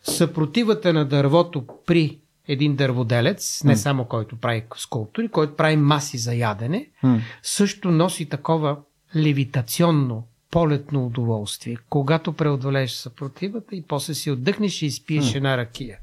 Съпротивата 0.02 0.92
на 0.92 1.04
дървото 1.04 1.64
при 1.86 2.18
един 2.48 2.76
дърводелец, 2.76 3.64
не 3.64 3.76
само 3.76 4.04
който 4.04 4.36
прави 4.36 4.64
скулптури, 4.76 5.28
който 5.28 5.56
прави 5.56 5.76
маси 5.76 6.18
за 6.18 6.34
ядене, 6.34 6.86
mm. 7.04 7.20
също 7.42 7.90
носи 7.90 8.28
такова 8.28 8.76
левитационно, 9.16 10.26
полетно 10.50 11.06
удоволствие, 11.06 11.76
когато 11.88 12.32
преодолееш 12.32 12.90
съпротивата 12.90 13.76
и 13.76 13.82
после 13.82 14.14
си 14.14 14.30
отдъхнеш 14.30 14.82
и 14.82 14.86
изпиеш 14.86 15.24
mm. 15.24 15.36
една 15.36 15.56
ракия. 15.56 15.98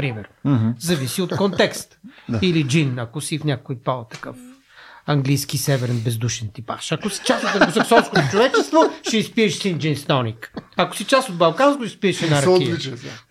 Пример. 0.00 0.28
Mm-hmm. 0.46 0.74
Зависи 0.78 1.22
от 1.22 1.36
контекст. 1.36 1.98
Или 2.42 2.64
джин, 2.64 2.98
ако 2.98 3.20
си 3.20 3.38
в 3.38 3.44
някой 3.44 3.76
по-такъв 3.76 4.36
английски 5.06 5.58
северен 5.58 6.00
бездушен 6.00 6.48
типаж. 6.54 6.92
Ако 6.92 7.10
си 7.10 7.20
част 7.24 7.44
от 7.44 7.60
англосаксонското 7.60 8.20
човечество, 8.30 8.78
ще 9.02 9.16
изпиеш 9.16 9.58
син 9.58 9.78
джин 9.78 9.96
стоник. 9.96 10.52
Ако 10.76 10.96
си 10.96 11.04
част 11.04 11.28
от 11.28 11.36
балканско, 11.36 11.84
ще 11.84 11.92
изпиеш 11.92 12.22
една 12.22 12.42
ракия. 12.42 12.78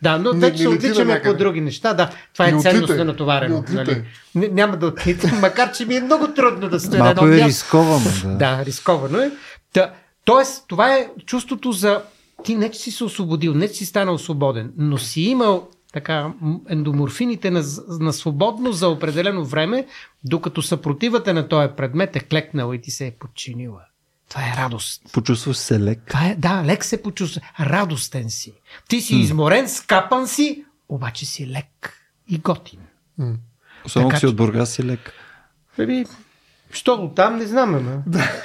Да, 0.02 0.18
но 0.18 0.34
вече 0.34 0.58
се 0.58 0.68
отличаме 0.68 1.22
по 1.22 1.34
други 1.34 1.62
неща. 1.62 1.94
Да, 1.94 2.10
това 2.34 2.48
е 2.48 2.60
ценност 2.60 2.96
на 2.96 3.06
натоварено. 3.06 3.64
Нали? 3.70 4.04
Няма 4.36 4.78
да 4.78 4.88
отлитам, 4.88 5.40
макар 5.42 5.72
че 5.72 5.86
ми 5.86 5.96
е 5.96 6.02
много 6.02 6.28
трудно 6.28 6.70
да 6.70 6.80
стоя 6.80 7.04
на 7.04 7.10
едно 7.10 7.28
е 7.28 7.38
рисковано. 7.38 8.12
Да. 8.24 8.30
да, 8.30 8.66
рисковано 8.66 9.20
е. 9.20 9.32
Та, 9.74 9.92
тоест, 10.26 10.64
това 10.68 10.94
е 10.94 11.10
чувството 11.26 11.72
за 11.72 12.02
ти 12.44 12.56
не 12.56 12.72
че 12.72 12.80
си 12.80 12.92
се 12.92 13.04
освободил, 13.04 13.54
не 13.54 13.68
че 13.68 13.74
си 13.74 13.86
станал 13.86 14.18
свободен, 14.18 14.72
но 14.78 14.98
си 14.98 15.22
имал 15.22 15.68
така, 15.94 16.34
ендоморфините 16.70 17.52
на, 17.52 17.64
на 18.00 18.14
свободно 18.14 18.72
за 18.72 18.90
определено 18.90 19.46
време, 19.46 19.86
докато 20.24 20.62
съпротивата 20.62 21.34
на 21.34 21.48
този 21.48 21.70
предмет 21.78 22.16
е 22.16 22.20
клекнала 22.20 22.76
и 22.76 22.82
ти 22.82 22.92
се 22.92 23.08
е 23.08 23.12
подчинила. 23.12 23.82
Това 24.30 24.42
е 24.42 24.58
радост. 24.58 25.02
Почувстваш 25.14 25.58
се 25.58 25.80
лек. 25.80 26.00
Това 26.08 26.26
е, 26.26 26.36
да, 26.36 26.64
лек 26.66 26.86
се 26.86 27.04
почувства. 27.04 27.42
Радостен 27.60 28.30
си. 28.30 28.54
Ти 28.88 29.02
си 29.02 29.16
м 29.16 29.22
изморен, 29.22 29.70
скапан 29.70 30.28
си, 30.28 30.66
обаче 30.90 31.26
си 31.26 31.48
лек 31.48 31.94
и 32.28 32.38
готин. 32.38 32.80
м 33.18 33.34
Особено 33.86 34.18
си 34.20 34.28
от 34.28 34.36
Бургас 34.36 34.74
си 34.74 34.84
лек. 34.84 35.14
Еми, 35.80 36.06
що 36.72 37.12
там 37.16 37.38
не 37.38 37.48
знам, 37.48 37.76
ама. 37.76 38.04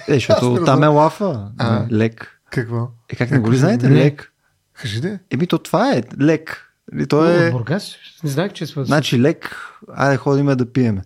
Е, 0.09 0.15
защото 0.15 0.65
там 0.65 0.83
е 0.83 0.87
лафа. 0.87 1.51
А, 1.59 1.87
лек. 1.93 2.41
Какво? 2.51 2.89
Е, 3.09 3.17
как 3.17 3.31
не 3.31 3.39
го 3.39 3.53
ли 3.53 3.57
знаете? 3.57 3.91
Лек. 3.91 4.33
Кажи 4.75 5.01
де. 5.01 5.19
Еми, 5.31 5.47
то 5.47 5.59
това 5.59 5.93
е 5.93 6.03
лек. 6.21 6.64
И 6.99 7.07
то 7.07 7.27
е... 7.31 7.51
Бургас? 7.51 7.97
Не 8.25 8.31
знаех, 8.31 8.53
че 8.53 8.65
е 8.65 8.67
свързано. 8.67 8.97
Значи 8.97 9.21
лек, 9.21 9.57
айде 9.95 10.17
ходиме 10.17 10.57
да 10.57 10.73
пиеме. 10.73 11.03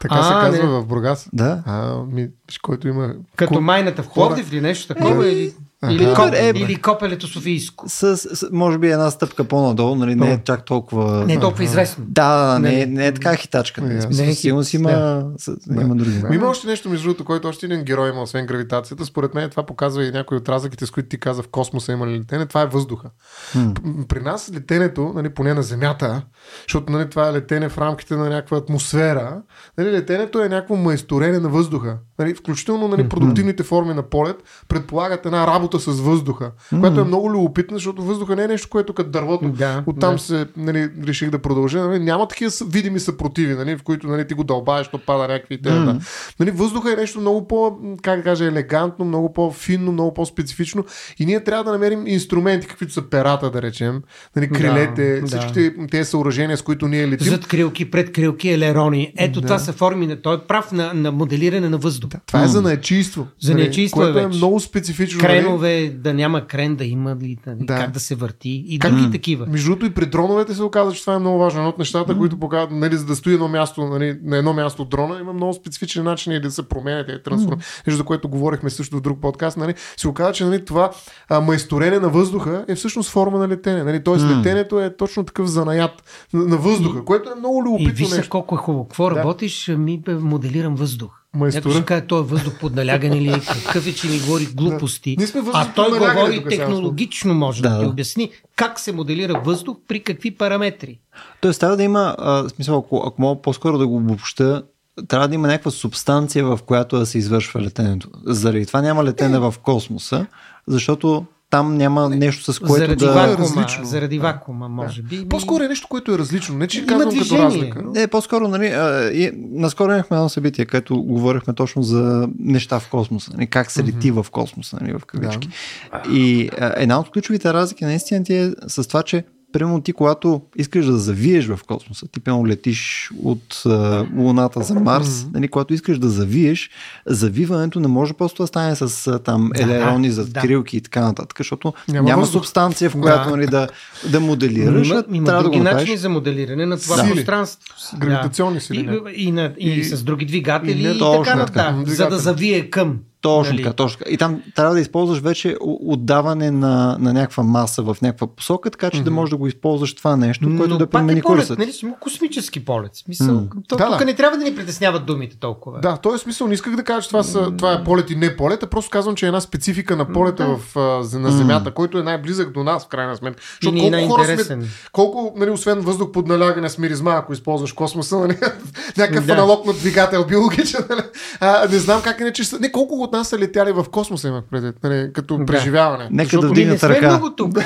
Така 0.00 0.14
а, 0.14 0.22
се 0.22 0.32
казва 0.32 0.72
не. 0.72 0.80
в 0.80 0.86
Бургас. 0.86 1.28
Да. 1.32 1.62
А, 1.66 2.02
ми, 2.12 2.28
който 2.62 2.88
има... 2.88 3.14
Като 3.36 3.60
майната 3.60 4.02
в 4.02 4.12
Пловдив 4.14 4.52
или 4.52 4.60
нещо 4.60 4.94
такова? 4.94 5.26
Е, 5.26 5.32
или... 5.32 5.54
Или, 5.86 6.14
коп, 6.14 6.34
е, 6.34 6.52
или 6.56 6.76
Копелето 6.76 7.26
Софийско. 7.26 7.84
С, 7.88 8.16
с, 8.16 8.48
може 8.52 8.78
би 8.78 8.90
една 8.90 9.10
стъпка 9.10 9.44
по-надолу, 9.44 9.94
нали, 9.94 10.14
не 10.14 10.32
е 10.32 10.40
чак 10.44 10.64
толкова... 10.64 11.24
Не 11.26 11.32
е 11.32 11.40
толкова 11.40 11.64
известно. 11.64 12.04
Да, 12.08 12.58
не, 12.58 12.70
не, 12.70 12.86
не 12.86 13.06
е 13.06 13.14
така 13.14 13.36
хитачка. 13.36 13.80
Не, 13.80 13.94
не, 13.94 14.34
сигурно 14.34 14.64
си 14.64 14.76
има, 14.76 14.90
да. 14.90 15.82
има 15.82 15.96
други. 15.96 16.18
Да. 16.18 16.34
Има 16.34 16.46
още 16.46 16.66
нещо, 16.66 16.90
между 16.90 17.08
другото, 17.08 17.24
който 17.24 17.48
още 17.48 17.66
един 17.66 17.82
герой 17.82 18.10
има, 18.10 18.22
освен 18.22 18.46
гравитацията. 18.46 19.04
Според 19.04 19.34
мен 19.34 19.50
това 19.50 19.66
показва 19.66 20.04
и 20.04 20.10
някои 20.10 20.36
от 20.36 20.48
разликите, 20.48 20.86
с 20.86 20.90
които 20.90 21.08
ти 21.08 21.20
каза 21.20 21.42
в 21.42 21.48
космоса 21.48 21.92
има 21.92 22.06
ли 22.06 22.18
летене. 22.18 22.46
Това 22.46 22.62
е 22.62 22.66
въздуха. 22.66 23.10
Hmm. 23.54 24.06
При 24.06 24.20
нас 24.20 24.50
летенето, 24.54 25.12
нали, 25.14 25.28
поне 25.28 25.54
на 25.54 25.62
Земята, 25.62 26.22
защото 26.68 26.92
нали, 26.92 27.10
това 27.10 27.28
е 27.28 27.32
летене 27.32 27.68
в 27.68 27.78
рамките 27.78 28.16
на 28.16 28.28
някаква 28.28 28.56
атмосфера, 28.56 29.42
нали, 29.78 29.92
летенето 29.92 30.42
е 30.42 30.48
някакво 30.48 30.76
майсторене 30.76 31.38
на 31.38 31.48
въздуха. 31.48 31.98
Нали, 32.18 32.34
включително 32.34 32.88
нали, 32.88 33.08
продуктивните 33.08 33.62
форми 33.62 33.94
на 33.94 34.02
полет 34.02 34.36
предполагат 34.68 35.26
една 35.26 35.46
работа 35.46 35.67
с 35.76 36.00
въздуха, 36.00 36.50
mm-hmm. 36.50 36.80
която 36.80 37.00
е 37.00 37.04
много 37.04 37.30
любопитна, 37.30 37.76
защото 37.76 38.02
въздуха 38.02 38.36
не 38.36 38.44
е 38.44 38.48
нещо, 38.48 38.68
което 38.68 38.92
като 38.92 39.10
дървото 39.10 39.48
да, 39.48 39.84
оттам 39.86 40.14
да. 40.14 40.18
се 40.18 40.46
нали, 40.56 40.90
реших 41.06 41.30
да 41.30 41.38
продължа. 41.38 41.78
Нали, 41.78 41.98
няма 41.98 42.28
такива 42.28 42.50
видими 42.66 43.00
съпротиви, 43.00 43.54
нали, 43.54 43.76
в 43.76 43.82
които 43.82 44.06
нали, 44.06 44.26
ти 44.26 44.34
го 44.34 44.44
дълбаеш, 44.44 44.88
то 44.88 44.98
пада 44.98 45.28
някакви 45.28 45.62
mm-hmm. 45.62 45.84
да. 45.84 46.00
нали, 46.40 46.50
Въздуха 46.50 46.92
е 46.92 46.96
нещо 46.96 47.20
много 47.20 47.48
по, 47.48 47.78
как 48.02 48.16
да 48.16 48.22
кажа, 48.22 48.44
елегантно, 48.44 49.04
много 49.04 49.32
по-финно, 49.32 49.92
много 49.92 50.14
по-специфично 50.14 50.84
и 51.18 51.26
ние 51.26 51.44
трябва 51.44 51.64
да 51.64 51.72
намерим 51.72 52.06
инструменти, 52.06 52.66
каквито 52.66 52.92
са 52.92 53.02
перата, 53.02 53.50
да 53.50 53.62
речем, 53.62 54.02
нали, 54.36 54.50
крилете, 54.50 55.20
да, 55.20 55.26
всичките 55.26 55.70
да. 55.70 55.86
тези 55.86 56.10
съоръжения, 56.10 56.56
с 56.56 56.62
които 56.62 56.88
ние 56.88 57.08
летим. 57.08 57.26
Зад 57.26 57.46
крилки, 57.46 57.90
пред 57.90 58.12
крилки, 58.12 58.48
елерони. 58.48 59.12
Ето 59.16 59.40
да. 59.40 59.46
това 59.46 59.58
са 59.58 59.72
форми 59.72 60.06
на 60.06 60.22
той 60.22 60.36
е 60.36 60.38
прав 60.38 60.72
на, 60.72 60.94
на 60.94 61.12
моделиране 61.12 61.68
на 61.68 61.78
въздух. 61.78 62.10
Да, 62.10 62.18
това 62.26 62.40
mm. 62.40 62.44
е 62.44 62.48
за 62.48 62.62
наечийство. 62.62 63.26
За 63.40 63.54
наечийство 63.54 64.00
нали, 64.00 64.12
което 64.12 64.28
е, 64.28 64.34
е 64.34 64.36
много 64.36 64.60
специфично. 64.60 65.20
Нали? 65.22 65.57
Кренове, 65.58 65.90
да 65.90 66.14
няма 66.14 66.46
крен, 66.46 66.76
да 66.76 66.84
има 66.84 67.16
ли, 67.22 67.36
да. 67.46 67.76
как 67.76 67.90
да 67.90 68.00
се 68.00 68.14
върти 68.14 68.64
и 68.68 68.78
как, 68.78 68.94
други 68.94 69.10
такива. 69.10 69.46
Между 69.46 69.70
другото 69.70 69.86
и 69.86 69.94
при 69.94 70.06
дроновете 70.06 70.54
се 70.54 70.62
оказа, 70.62 70.92
че 70.92 71.00
това 71.00 71.14
е 71.14 71.18
много 71.18 71.38
важно. 71.38 71.60
Едно 71.60 71.68
от 71.68 71.78
нещата, 71.78 72.14
mm. 72.14 72.18
които 72.18 72.40
показват, 72.40 72.70
нали, 72.70 72.96
за 72.96 73.06
да 73.06 73.16
стои 73.16 73.34
едно 73.34 73.48
място, 73.48 73.84
нали, 73.84 74.18
на 74.22 74.36
едно 74.36 74.52
място 74.52 74.82
от 74.82 74.88
дрона, 74.88 75.20
има 75.20 75.32
много 75.32 75.52
специфични 75.52 76.02
начини 76.02 76.40
да 76.40 76.50
се 76.50 76.68
променят 76.68 77.08
и 77.08 77.22
трансформ. 77.22 77.60
Mm. 77.60 77.86
Нещо, 77.86 77.96
за 77.96 78.04
което 78.04 78.28
говорихме 78.28 78.70
също 78.70 78.96
в 78.96 79.00
друг 79.00 79.20
подкаст, 79.20 79.56
нали, 79.56 79.74
се 79.96 80.08
оказа, 80.08 80.32
че 80.32 80.44
нали, 80.44 80.64
това 80.64 80.90
а, 81.28 81.40
майсторене 81.40 81.98
на 81.98 82.08
въздуха 82.08 82.64
е 82.68 82.74
всъщност 82.74 83.10
форма 83.10 83.38
на 83.38 83.48
летене. 83.48 83.84
Нали? 83.84 84.04
Тоест 84.04 84.24
mm. 84.24 84.38
летенето 84.38 84.80
е 84.80 84.96
точно 84.96 85.24
такъв 85.24 85.46
занаят 85.46 86.26
на, 86.32 86.44
на 86.44 86.56
въздуха, 86.56 87.04
което 87.04 87.30
е 87.30 87.34
много 87.34 87.62
любопитно. 87.64 87.90
И 87.90 88.16
виж 88.16 88.28
колко 88.28 88.54
е 88.54 88.58
хубаво. 88.58 88.84
Какво 88.84 89.10
да. 89.10 89.16
работиш? 89.16 89.68
Ми 89.68 90.02
моделирам 90.08 90.74
въздух. 90.74 91.17
Майстора. 91.36 91.60
Някой 91.60 91.72
ще 91.72 91.84
каже, 91.84 92.00
той 92.06 92.20
е 92.20 92.22
въздух 92.22 92.58
под 92.60 92.74
налягане 92.74 93.16
или 93.16 93.40
какъв 93.64 93.86
е, 93.86 93.94
че 93.94 94.08
ни 94.08 94.18
говори 94.18 94.46
глупости. 94.46 95.16
Да. 95.16 95.26
а 95.52 95.72
той 95.72 95.98
говори 95.98 96.44
технологично, 96.48 97.34
може 97.34 97.62
да, 97.62 97.70
да 97.70 97.80
ти 97.80 97.86
обясни 97.86 98.30
как 98.56 98.80
се 98.80 98.92
моделира 98.92 99.40
въздух 99.44 99.76
при 99.88 100.02
какви 100.02 100.30
параметри. 100.30 101.00
Тоест 101.40 101.60
трябва 101.60 101.76
да 101.76 101.82
има, 101.82 102.16
а, 102.18 102.48
смисъл, 102.48 102.78
ако, 102.78 103.04
ако 103.06 103.22
мога 103.22 103.42
по-скоро 103.42 103.78
да 103.78 103.86
го 103.86 103.96
обобща, 103.96 104.62
трябва 105.08 105.28
да 105.28 105.34
има 105.34 105.48
някаква 105.48 105.70
субстанция, 105.70 106.44
в 106.44 106.58
която 106.66 106.98
да 106.98 107.06
се 107.06 107.18
извършва 107.18 107.60
летенето. 107.60 108.08
Заради 108.26 108.66
това 108.66 108.82
няма 108.82 109.04
летене 109.04 109.36
е. 109.36 109.40
в 109.40 109.54
космоса, 109.62 110.26
защото 110.66 111.26
там 111.50 111.74
няма 111.76 112.08
нещо 112.08 112.52
с 112.52 112.58
което 112.58 112.74
заради 112.74 113.04
да... 113.04 113.12
Вакуума, 113.12 113.32
е 113.32 113.36
различно. 113.36 113.84
Заради 113.84 114.18
вакуума, 114.18 114.68
може 114.68 115.02
би. 115.02 115.28
По-скоро 115.28 115.64
е 115.64 115.68
нещо, 115.68 115.88
което 115.88 116.14
е 116.14 116.18
различно. 116.18 116.56
Не, 116.56 116.68
че 116.68 116.86
казвам 116.86 117.08
движение. 117.08 117.44
като 117.44 117.56
разлика. 117.56 117.82
Не, 117.82 118.06
по-скоро, 118.06 118.48
нали, 118.48 118.66
а, 118.66 119.10
и, 119.12 119.30
наскоро 119.34 119.92
имахме 119.92 120.16
едно 120.16 120.28
събитие, 120.28 120.66
където 120.66 121.02
говорихме 121.02 121.54
точно 121.54 121.82
за 121.82 122.28
неща 122.38 122.80
в 122.80 122.90
космоса. 122.90 123.30
Нали, 123.34 123.46
как 123.46 123.70
се 123.70 123.84
лети 123.84 124.12
mm-hmm. 124.12 124.22
в 124.22 124.30
космоса, 124.30 124.78
нали, 124.80 124.92
в 124.92 125.04
кавички. 125.06 125.48
Да. 125.92 126.02
И 126.12 126.50
а, 126.60 126.72
една 126.76 127.00
от 127.00 127.10
ключовите 127.10 127.52
разлики 127.52 127.84
наистина 127.84 128.24
ти 128.24 128.34
е 128.34 128.52
с 128.66 128.88
това, 128.88 129.02
че 129.02 129.24
примерно 129.52 129.80
ти, 129.80 129.92
когато 129.92 130.42
искаш 130.56 130.86
да 130.86 130.98
завиеш 130.98 131.46
в 131.46 131.60
космоса, 131.66 132.06
ти 132.08 132.20
пълно 132.20 132.46
летиш 132.46 133.10
от 133.22 133.62
а, 133.66 134.06
Луната 134.16 134.62
за 134.62 134.74
Марс, 134.74 135.08
mm-hmm. 135.08 135.34
нали, 135.34 135.48
когато 135.48 135.74
искаш 135.74 135.98
да 135.98 136.08
завиеш, 136.08 136.70
завиването 137.06 137.80
не 137.80 137.88
може 137.88 138.14
просто 138.14 138.42
да 138.42 138.46
стане 138.46 138.76
с 138.76 139.06
а, 139.06 139.18
там 139.18 139.50
елерони, 139.54 140.10
за 140.10 140.26
да. 140.26 140.40
крилки 140.40 140.76
и 140.76 140.80
така 140.80 141.00
нататък, 141.00 141.38
защото 141.38 141.72
няма, 141.88 142.08
няма 142.08 142.26
субстанция, 142.26 142.90
в 142.90 143.00
която 143.00 143.30
да. 143.30 143.36
нали, 143.36 143.46
да, 143.46 143.68
да 144.10 144.20
моделираш. 144.20 144.88
Има, 144.88 145.04
има 145.12 145.26
трябва 145.26 145.42
други 145.42 145.58
да 145.58 145.64
начини 145.64 145.96
за 145.96 146.08
моделиране 146.08 146.66
на 146.66 146.78
това 146.78 146.96
да. 146.96 147.14
пространство. 147.14 147.74
Гравитационни 147.98 148.60
сили. 148.60 149.00
И, 149.14 149.22
и, 149.22 149.28
и, 149.58 149.70
и, 149.70 149.78
и, 149.78 149.84
с 149.84 150.02
други 150.02 150.26
двигатели 150.26 150.88
и, 150.88 150.90
и 150.90 150.98
така 150.98 151.34
нататък. 151.34 151.84
Да, 151.84 151.94
за 151.94 152.08
да 152.08 152.18
завие 152.18 152.70
към 152.70 152.98
Точно 153.20 153.52
Нали? 153.52 153.62
така, 153.62 153.74
точно 153.74 153.98
така. 153.98 154.10
И 154.10 154.16
там 154.16 154.42
трябва 154.54 154.74
да 154.74 154.80
използваш 154.80 155.18
вече 155.18 155.56
отдаване 155.60 156.50
на, 156.50 156.96
на 157.00 157.12
някаква 157.12 157.42
маса 157.42 157.82
в 157.82 157.96
някаква 158.02 158.26
посока, 158.26 158.70
така 158.70 158.90
че 158.90 159.02
да 159.02 159.10
можеш 159.10 159.30
да 159.30 159.36
го 159.36 159.46
използваш 159.46 159.94
това 159.94 160.16
нещо, 160.16 160.48
което 160.48 160.68
Но 160.68 160.78
да 160.78 160.86
промени 160.86 161.18
е 161.18 161.22
полет, 161.22 161.38
курсът. 161.38 161.58
нали? 161.58 161.72
Космически 162.00 162.64
полет. 162.64 162.90
Смисъл, 162.94 163.34
М. 163.34 163.42
то, 163.68 163.76
Да, 163.76 163.86
тук 163.86 163.98
да. 163.98 164.04
не 164.04 164.14
трябва 164.14 164.38
да 164.38 164.44
ни 164.44 164.54
притесняват 164.54 165.06
думите 165.06 165.36
толкова. 165.36 165.80
Да, 165.80 165.94
в 165.94 166.00
този 166.00 166.18
смисъл 166.18 166.46
не 166.46 166.54
исках 166.54 166.76
да 166.76 166.84
кажа, 166.84 167.02
че 167.02 167.08
това, 167.08 167.22
са, 167.22 167.50
това 167.50 167.72
е 167.72 167.84
полет 167.84 168.10
и 168.10 168.16
не 168.16 168.36
полет, 168.36 168.62
а 168.62 168.66
просто 168.66 168.90
казвам, 168.90 169.14
че 169.14 169.26
е 169.26 169.28
една 169.28 169.40
специфика 169.40 169.96
на 169.96 170.04
полета 170.06 170.46
Да. 170.46 170.56
в, 170.74 170.76
на 171.12 171.32
Земята, 171.32 171.70
който 171.70 171.98
е 171.98 172.02
най-близък 172.02 172.52
до 172.52 172.64
нас, 172.64 172.84
в 172.84 172.88
крайна 172.88 173.16
сметка. 173.16 173.42
И 173.62 173.72
ни 173.72 173.86
е 173.86 173.90
най-интересен. 173.90 174.60
сме, 174.60 174.68
колко, 174.92 175.32
нали, 175.36 175.50
освен 175.50 175.80
въздух 175.80 176.10
под 176.10 176.26
налягане 176.28 176.68
с 176.68 176.78
миризма, 176.78 177.12
ако 177.12 177.32
използваш 177.32 177.72
космоса, 177.72 178.16
нали, 178.18 178.36
някакъв 178.96 179.26
Да. 179.26 179.32
аналог 179.32 179.66
на 179.66 179.72
двигател 179.72 180.24
биологичен, 180.24 180.80
нали, 180.90 181.02
а, 181.40 181.68
не 181.68 181.78
знам 181.78 182.02
как 182.02 182.20
иначе, 182.20 182.44
са- 182.44 182.58
не 182.58 182.72
колко 182.72 183.07
от 183.08 183.12
нас 183.12 183.28
са 183.28 183.38
летяли 183.38 183.72
в 183.72 183.84
космоса, 183.84 184.28
имах 184.28 184.44
предвид, 184.44 184.74
нали, 184.82 185.10
като 185.12 185.38
Да. 185.38 185.44
преживяване. 185.46 186.08
Нека 186.10 186.24
Защото 186.24 186.40
да 186.42 186.48
вдигнат 186.48 186.82
не 186.82 186.88
ръка. 186.88 187.08
много 187.08 187.30
тук. 187.30 187.58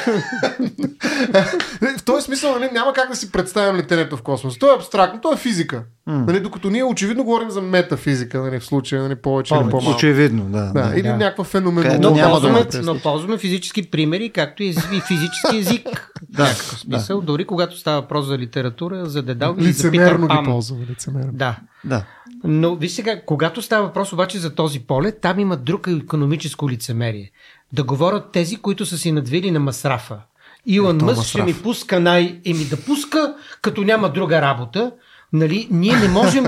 в 1.98 2.04
този 2.04 2.24
смисъл 2.24 2.52
нали, 2.52 2.70
няма 2.72 2.92
как 2.92 3.10
да 3.10 3.16
си 3.16 3.32
представим 3.32 3.76
летенето 3.76 4.16
в 4.16 4.22
космоса. 4.22 4.58
То 4.58 4.72
е 4.72 4.76
абстрактно, 4.76 5.20
то 5.20 5.32
е 5.32 5.36
физика. 5.36 5.82
М. 6.06 6.24
Нали, 6.26 6.40
докато 6.40 6.70
ние 6.70 6.84
очевидно 6.84 7.24
говорим 7.24 7.50
за 7.50 7.60
метафизика, 7.62 8.40
нали, 8.40 8.60
в 8.60 8.64
случая 8.64 9.02
нали, 9.02 9.14
повече 9.14 9.54
или 9.54 9.60
Повече. 9.60 9.70
по-малко. 9.72 9.96
Очевидно, 9.96 10.44
да. 10.44 10.60
Да, 10.64 10.82
да. 10.82 10.94
или 10.94 11.02
Да. 11.02 11.16
някаква 11.16 11.44
феноменология. 11.44 11.98
Но, 12.00 12.10
няма 12.10 12.30
ползваме, 12.30 12.64
да 12.64 12.78
ме 12.78 12.84
но 12.84 12.98
ползваме 12.98 13.38
физически 13.38 13.90
примери, 13.90 14.30
както 14.30 14.62
и 14.62 14.68
и 14.68 15.00
физически 15.00 15.56
език. 15.56 16.08
Да, 16.28 16.42
някакъв 16.42 16.78
смисъл, 16.78 17.20
дори 17.20 17.44
когато 17.44 17.78
става 17.78 18.00
въпрос 18.00 18.26
за 18.26 18.38
литература, 18.38 19.06
за 19.06 19.22
Дедал 19.22 19.56
или 19.58 19.72
за 19.72 19.90
Питър 19.90 20.04
Лицемерно 20.04 20.28
ги 20.28 20.44
ползваме. 20.44 20.86
Лицемерно. 20.90 21.30
Да. 21.32 21.56
да. 21.84 22.04
Но 22.44 22.76
виж 22.76 22.92
сега, 22.92 23.22
когато 23.26 23.62
става 23.62 23.86
въпрос 23.86 24.12
обаче 24.12 24.38
за 24.38 24.54
този 24.54 24.80
полет, 24.80 25.20
там 25.20 25.38
има 25.38 25.56
друго 25.56 25.90
економическо 25.90 26.70
лицемерие. 26.70 27.30
Да 27.72 27.82
говорят 27.82 28.32
тези, 28.32 28.56
които 28.56 28.86
са 28.86 28.98
си 28.98 29.12
надвили 29.12 29.50
на 29.50 29.60
масрафа. 29.60 30.20
Илон 30.66 31.00
Е, 31.00 31.04
Мъск 31.04 31.26
ще 31.26 31.38
масраф. 31.38 31.56
ми 31.56 31.62
пуска 31.62 32.00
най... 32.00 32.40
Еми 32.46 32.64
да 32.64 32.76
пуска, 32.76 33.34
като 33.62 33.84
няма 33.84 34.12
друга 34.12 34.42
работа. 34.42 34.92
Нали, 35.32 35.68
ние 35.70 35.96
не 35.96 36.08
можем. 36.08 36.44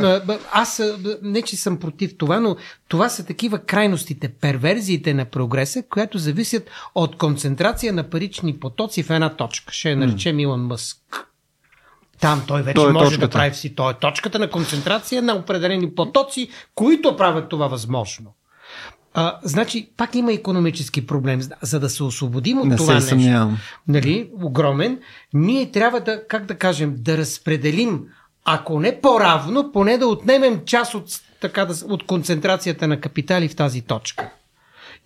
Аз 0.53 0.83
не, 1.23 1.43
че 1.43 1.57
съм 1.57 1.79
против 1.79 2.19
това, 2.19 2.41
но 2.41 2.57
това 2.89 3.09
са 3.09 3.27
такива 3.27 3.59
крайностите, 3.59 4.29
перверзиите 4.29 5.15
на 5.15 5.25
прогреса, 5.25 5.83
които 5.91 6.19
зависят 6.19 6.71
от 6.95 7.17
концентрация 7.17 7.93
на 7.93 8.11
парични 8.11 8.57
потоци 8.57 9.03
в 9.03 9.11
една 9.11 9.37
точка. 9.37 9.73
Ще 9.73 9.91
я 9.91 9.97
наречем 9.97 10.41
Илон 10.41 10.61
Мъск. 10.67 10.99
Там 12.25 12.43
той 12.47 12.63
вече 12.63 12.75
Той 12.75 12.91
е 12.91 12.93
може 12.93 13.05
точката. 13.07 13.27
да 13.27 13.33
прави 13.33 13.55
си. 13.55 13.75
Той 13.75 13.91
е 13.91 13.95
точката 13.95 14.39
на 14.39 14.51
концентрация 14.51 15.23
на 15.23 15.35
определени 15.35 15.95
потоци, 15.95 16.49
които 16.75 17.17
правят 17.17 17.49
това 17.49 17.67
възможно. 17.67 18.35
А, 19.15 19.39
значи, 19.43 19.91
пак 19.97 20.15
има 20.15 20.33
економически 20.33 21.07
проблем. 21.07 21.41
За- 21.63 21.81
да 21.81 21.91
се 21.91 22.03
освободим 22.03 22.59
от 22.59 22.67
Не 22.67 22.77
това 22.77 22.87
се 22.87 22.95
нещо, 22.95 23.09
съмнявам. 23.09 23.59
нали, 23.89 24.31
огромен, 24.35 24.99
ние 25.35 25.71
трябва 25.71 26.01
да, 26.01 26.27
как 26.29 26.47
да 26.47 26.55
кажем, 26.55 26.95
да 26.99 27.19
разпределим, 27.19 28.01
ако 28.45 28.81
не 28.81 29.01
по-равно, 29.01 29.71
поне 29.73 29.99
да 29.99 30.07
отнемем 30.07 30.61
част 30.67 30.95
от, 30.95 31.05
така 31.41 31.65
да, 31.65 31.75
от 31.87 32.07
концентрацията 32.07 32.89
на 32.89 33.01
капитали 33.01 33.49
в 33.49 33.57
тази 33.57 33.81
точка. 33.81 34.31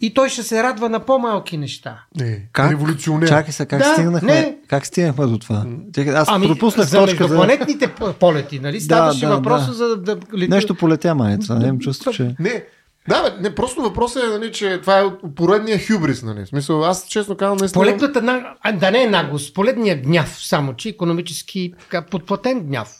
И 0.01 0.15
той 0.15 0.29
ще 0.29 0.43
се 0.43 0.63
радва 0.63 0.89
на 0.89 1.01
по-малки 1.01 1.57
неща. 1.57 2.05
Не, 2.17 2.49
Как? 2.53 2.71
революционер. 2.71 3.29
Чакай 3.29 3.53
се, 3.53 3.67
как 3.67 3.79
Да, 3.79 3.93
стигнахме? 3.93 4.33
не. 4.33 4.57
Как 4.69 4.87
стигнахме 4.87 5.27
до 5.27 5.39
това? 5.39 5.67
Чакай, 5.95 6.15
аз 6.15 6.29
Ами, 6.31 6.47
пропуснах 6.47 6.87
за 6.87 6.99
точка 6.99 7.17
за... 7.17 7.23
междупланетните 7.23 7.89
п- 7.89 8.13
полети, 8.13 8.61
нали? 8.61 8.81
Ставаше 8.81 9.27
да, 9.27 9.37
въпроса 9.37 9.67
да. 9.67 9.73
за 9.73 9.97
да... 9.97 10.19
Нещо 10.33 10.75
полетя 10.75 11.15
майца, 11.15 11.55
не 11.59 11.67
имам 11.67 11.79
чувство, 11.79 12.13
че... 12.13 12.35
Не, 12.39 12.65
да, 13.09 13.23
бе, 13.23 13.43
не, 13.49 13.55
просто 13.55 13.83
въпросът 13.83 14.23
е, 14.25 14.27
нали, 14.27 14.53
че 14.53 14.81
това 14.81 14.99
е 14.99 15.05
поредния 15.35 15.81
хюбрис, 15.87 16.23
нали. 16.23 16.45
В 16.45 16.49
смисъл, 16.49 16.85
аз 16.85 17.07
честно 17.09 17.37
казвам, 17.37 17.59
наистина... 17.59 17.85
Полетната, 17.85 18.23
на... 18.23 18.55
а, 18.61 18.73
да 18.73 18.91
не 18.91 19.03
е 19.03 19.11
наглост, 19.11 19.55
полетния 19.55 20.03
гняв, 20.03 20.39
само 20.41 20.75
че 20.75 20.89
економически 20.89 21.75
така, 21.81 22.03
подплатен 22.03 22.61
гняв. 22.61 22.95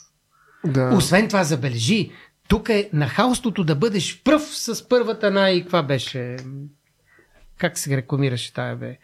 Да. 0.65 0.91
Освен 0.95 1.27
това, 1.27 1.43
забележи, 1.43 2.11
тук 2.47 2.69
е 2.69 2.89
нахалството 2.93 3.63
да 3.63 3.75
бъдеш 3.75 4.21
пръв 4.23 4.41
с 4.41 4.87
първата 4.89 5.31
най... 5.31 5.61
Каква 5.61 5.83
беше? 5.83 6.37
Как 7.59 7.77
се 7.77 7.97
рекламираше 7.97 8.53
тая, 8.53 8.75
бе? 8.75 8.97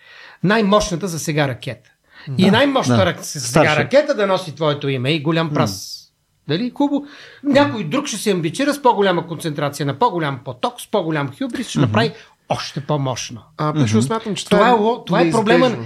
Най-мощната 0.44 1.08
за 1.08 1.20
сега 1.20 1.48
ракета. 1.48 1.90
И 2.38 2.52
най-мощната 2.52 3.14
да. 3.14 3.24
сега 3.24 3.46
Старши. 3.46 3.76
ракета 3.76 4.16
да 4.16 4.28
носи 4.28 4.56
твоето 4.56 4.90
име 4.90 5.12
и 5.12 5.22
голям 5.22 5.54
прас. 5.54 6.02
Дали? 6.48 6.72
Хубаво. 6.76 7.06
Някой 7.44 7.84
друг 7.84 8.08
ще 8.08 8.18
се 8.18 8.32
амбицира 8.32 8.74
с 8.74 8.82
по-голяма 8.82 9.28
концентрация 9.28 9.86
на 9.86 10.00
по-голям 10.00 10.40
поток, 10.46 10.82
с 10.82 10.92
по-голям 10.92 11.32
хюбрис, 11.38 11.70
ще 11.70 11.80
направи 11.80 12.12
още 12.50 12.82
по-мощно. 12.82 13.42
А, 13.58 13.74
пише, 13.74 14.02
смятам, 14.02 14.36
че 14.36 14.46
Това, 14.46 14.58
това, 14.58 14.70
е, 14.70 14.74
ло- 14.74 15.06
това 15.06 15.20
е 15.20 15.24
неизбежно. 15.24 15.46
проблема. 15.46 15.86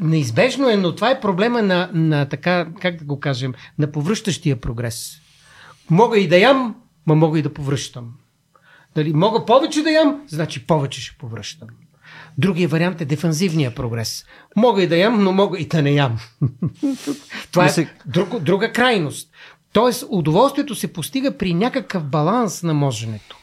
Неизбежно 0.00 0.68
е, 0.70 0.76
но 0.76 0.94
това 0.94 1.10
е 1.10 1.20
проблема 1.20 1.62
на, 1.62 1.90
на 1.92 2.26
така, 2.28 2.66
как 2.80 2.96
да 2.96 3.04
го 3.04 3.20
кажем, 3.20 3.54
на 3.78 3.92
повръщащия 3.92 4.60
прогрес. 4.60 5.12
Мога 5.90 6.18
и 6.18 6.28
да 6.28 6.38
ям, 6.38 6.76
ма 7.06 7.14
мога 7.14 7.38
и 7.38 7.42
да 7.42 7.54
повръщам. 7.54 8.12
Дали, 8.94 9.12
мога 9.12 9.44
повече 9.44 9.82
да 9.82 9.90
ям, 9.90 10.22
значи 10.28 10.66
повече 10.66 11.00
ще 11.00 11.18
повръщам. 11.18 11.68
Другия 12.38 12.68
вариант 12.68 13.00
е 13.00 13.04
дефанзивния 13.04 13.74
прогрес. 13.74 14.24
Мога 14.56 14.82
и 14.82 14.86
да 14.86 14.96
ям, 14.96 15.24
но 15.24 15.32
мога 15.32 15.58
и 15.58 15.66
да 15.66 15.82
не 15.82 15.90
ям. 15.90 16.18
Това 17.52 17.66
е 17.66 17.88
друг, 18.06 18.38
друга 18.38 18.72
крайност. 18.72 19.30
Тоест, 19.72 20.04
удоволствието 20.08 20.74
се 20.74 20.92
постига 20.92 21.38
при 21.38 21.54
някакъв 21.54 22.04
баланс 22.04 22.62
на 22.62 22.74
моженето. 22.74 23.36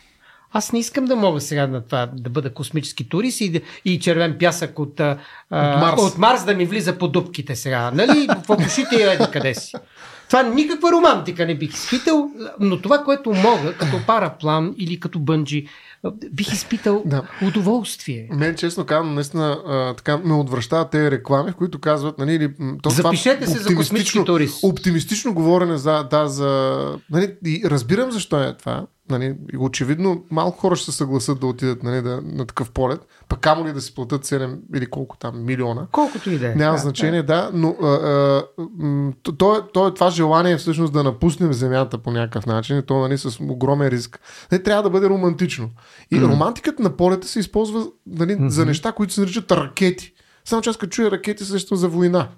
Аз 0.57 0.71
не 0.71 0.79
искам 0.79 1.05
да 1.05 1.15
мога 1.15 1.41
сега 1.41 1.67
на 1.67 1.81
това 1.81 2.09
да 2.13 2.29
бъда 2.29 2.53
космически 2.53 3.09
турист 3.09 3.41
и, 3.41 3.61
и 3.85 3.99
червен 3.99 4.35
пясък 4.39 4.79
от, 4.79 4.99
а, 4.99 5.17
От 5.51 5.81
Марс. 5.81 6.01
от 6.01 6.17
Марс 6.17 6.45
да 6.45 6.55
ми 6.55 6.65
влиза 6.65 6.97
по 6.97 7.07
дупките 7.07 7.55
сега. 7.55 7.91
Нали? 7.91 8.27
В 8.47 8.65
ушите 8.65 8.95
и 8.95 9.01
еди 9.01 9.23
къде 9.31 9.53
си. 9.53 9.73
Това 10.27 10.43
никаква 10.43 10.91
романтика 10.91 11.45
не 11.45 11.55
бих 11.55 11.73
изпитал, 11.73 12.29
но 12.59 12.81
това, 12.81 13.03
което 13.03 13.33
мога, 13.33 13.73
като 13.77 14.05
параплан 14.07 14.75
или 14.77 14.99
като 14.99 15.19
бънджи, 15.19 15.67
бих 16.31 16.53
изпитал 16.53 17.03
Да. 17.05 17.23
удоволствие. 17.47 18.27
Мен, 18.31 18.55
честно 18.55 18.85
казвам, 18.85 19.15
наистина 19.15 19.61
а, 19.67 19.93
така 19.93 20.17
ме 20.17 20.33
отвръщават 20.33 20.89
тези 20.89 21.11
реклами, 21.11 21.51
в 21.51 21.55
които 21.55 21.79
казват, 21.79 22.17
нали, 22.17 22.33
или, 22.33 22.53
то, 22.81 22.89
Запишете 22.89 23.39
това 23.39 23.53
се 23.53 23.59
за 23.59 23.75
космически 23.75 24.25
турист. 24.25 24.63
Оптимистично 24.63 25.33
говорене 25.33 25.77
за, 25.77 26.03
да, 26.03 26.27
за, 26.27 26.79
нали, 27.09 27.35
и 27.45 27.61
разбирам 27.65 28.11
защо 28.11 28.43
е 28.43 28.57
това. 28.57 28.85
Нали, 29.09 29.35
очевидно 29.59 30.23
малко 30.31 30.59
хора 30.59 30.75
ще 30.75 30.91
се 30.91 30.97
съгласат 30.97 31.39
да 31.39 31.47
отидат 31.47 31.83
нали, 31.83 32.01
да, 32.01 32.21
на 32.23 32.45
такъв 32.45 32.71
полет, 32.71 32.99
пък 33.29 33.39
камо 33.39 33.67
ли 33.67 33.73
да 33.73 33.81
си 33.81 33.95
платят 33.95 34.25
7 34.25 34.59
или 34.75 34.85
колко 34.85 35.17
там 35.17 35.45
милиона. 35.45 35.87
Колкото 35.91 36.31
и 36.31 36.37
да 36.37 36.51
е. 36.51 36.55
Няма 36.55 36.75
Да, 36.75 36.81
значение, 36.81 37.23
да, 37.23 37.51
но 37.53 37.69
а, 37.69 38.43
то, 39.23 39.31
то, 39.37 39.55
е, 39.55 39.59
то 39.73 39.87
е 39.87 39.93
това 39.93 40.09
желание 40.09 40.57
всъщност 40.57 40.93
да 40.93 41.03
напуснем 41.03 41.53
Земята 41.53 41.97
по 41.97 42.11
някакъв 42.11 42.45
начин, 42.45 42.77
и 42.77 42.81
то 42.81 42.99
нали, 42.99 43.17
с 43.17 43.39
огромен 43.39 43.87
риск. 43.87 44.19
Не 44.51 44.59
трябва 44.59 44.83
да 44.83 44.89
бъде 44.89 45.09
романтично. 45.09 45.69
И 46.11 46.15
mm. 46.15 46.31
романтиката 46.31 46.83
на 46.83 46.89
полета 46.97 47.27
се 47.27 47.39
използва 47.39 47.87
нали, 48.07 48.31
mm-hmm. 48.31 48.47
за 48.47 48.65
неща, 48.65 48.91
които 48.91 49.13
се 49.13 49.21
наричат 49.21 49.51
ракети. 49.51 50.13
Само 50.45 50.61
че 50.61 50.69
аз 50.69 50.77
като 50.77 50.89
чуя 50.89 51.11
ракети, 51.11 51.43
се 51.43 51.51
сещам 51.51 51.77
за 51.77 51.87
война. 51.87 52.29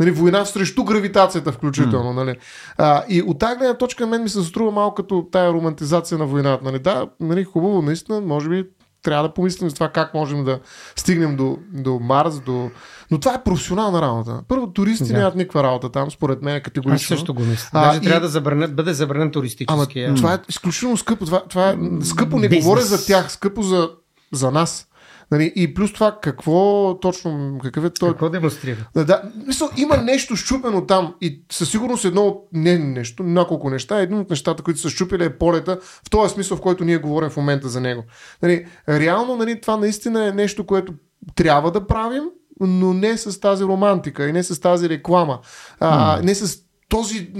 Нали, 0.00 0.10
война 0.10 0.44
срещу 0.44 0.84
гравитацията 0.84 1.52
включително. 1.52 2.10
Mm. 2.10 2.14
Нали. 2.14 2.36
А, 2.78 3.02
и 3.08 3.22
от 3.22 3.38
тази 3.38 3.56
гледна 3.56 3.74
точка 3.74 4.06
мен 4.06 4.22
ми 4.22 4.28
се 4.28 4.42
струва 4.44 4.70
малко 4.70 4.94
като 4.94 5.26
тая 5.32 5.52
романтизация 5.52 6.18
на 6.18 6.26
войната. 6.26 6.64
Нали. 6.64 6.78
Да, 6.78 7.06
нали, 7.20 7.44
хубаво, 7.44 7.82
наистина, 7.82 8.20
може 8.20 8.48
би 8.48 8.64
трябва 9.02 9.28
да 9.28 9.34
помислим 9.34 9.68
за 9.68 9.74
това 9.74 9.88
как 9.88 10.14
можем 10.14 10.44
да 10.44 10.58
стигнем 10.96 11.36
до, 11.36 11.58
до 11.72 11.98
Марс, 12.02 12.40
до... 12.40 12.70
но 13.10 13.20
това 13.20 13.34
е 13.34 13.42
професионална 13.44 14.02
работа. 14.02 14.40
Първо, 14.48 14.66
туристи 14.72 15.12
Да. 15.12 15.18
нямат 15.18 15.34
никаква 15.34 15.62
работа 15.62 15.92
там, 15.92 16.10
според 16.10 16.42
мен 16.42 16.54
е 16.54 16.56
Аз 16.56 16.62
категорично. 16.62 17.16
също 17.16 17.34
го 17.34 17.42
мисля. 17.42 17.68
А, 17.72 17.86
Даже 17.86 17.98
и- 17.98 18.02
трябва 18.02 18.20
да 18.20 18.28
забранят, 18.28 18.76
бъде 18.76 18.92
забранен 18.92 19.22
Ама 19.22 19.30
туристически. 19.32 20.00
е. 20.00 20.14
това 20.14 20.34
е 20.34 20.38
изключително 20.48 20.96
скъпо. 20.96 21.24
Това, 21.24 21.42
това 21.48 21.68
е 21.70 21.76
скъпо, 22.02 22.38
не 22.38 22.48
Бизнес. 22.48 22.64
говоря 22.64 22.80
за 22.82 23.06
тях, 23.06 23.32
скъпо 23.32 23.62
за, 23.62 23.90
за 24.32 24.50
нас. 24.50 24.88
Нали, 25.34 25.52
и 25.56 25.74
плюс 25.74 25.92
това, 25.92 26.18
какво 26.22 26.98
точно, 27.00 27.58
какъв 27.62 27.84
е 27.84 27.90
той 27.90 28.10
Какво 28.10 28.30
демонстрира? 28.30 28.76
да, 28.94 29.04
да, 29.04 29.22
мисъл, 29.46 29.70
има 29.76 29.96
нещо 29.96 30.36
щупено 30.36 30.86
там 30.86 31.14
и 31.20 31.44
със 31.52 31.70
сигурност 31.70 32.04
едно 32.04 32.22
от 32.22 32.48
не 32.52 32.78
нещо, 32.78 33.22
няколко 33.22 33.70
неща. 33.70 34.00
Един 34.00 34.18
от 34.18 34.30
нещата, 34.30 34.62
които 34.62 34.80
са 34.80 34.90
щупили 34.90 35.24
е 35.24 35.38
полета 35.38 35.78
в 35.82 36.10
този 36.10 36.34
смисъл, 36.34 36.56
в 36.56 36.60
който 36.60 36.84
ние 36.84 36.98
говорим 36.98 37.30
в 37.30 37.36
момента 37.36 37.68
за 37.68 37.80
него. 37.80 38.02
Нали, 38.42 38.66
реално 38.88 39.36
нали, 39.36 39.60
това 39.60 39.76
наистина 39.76 40.26
е 40.26 40.32
нещо, 40.32 40.66
което 40.66 40.94
трябва 41.34 41.70
да 41.70 41.86
правим, 41.86 42.24
но 42.60 42.94
не 42.94 43.16
с 43.16 43.40
тази 43.40 43.64
романтика 43.64 44.28
и 44.28 44.32
не 44.32 44.42
с 44.42 44.60
тази 44.60 44.88
реклама. 44.88 45.38
А, 45.80 46.20
не 46.22 46.34
с 46.34 46.58
този 46.88 47.32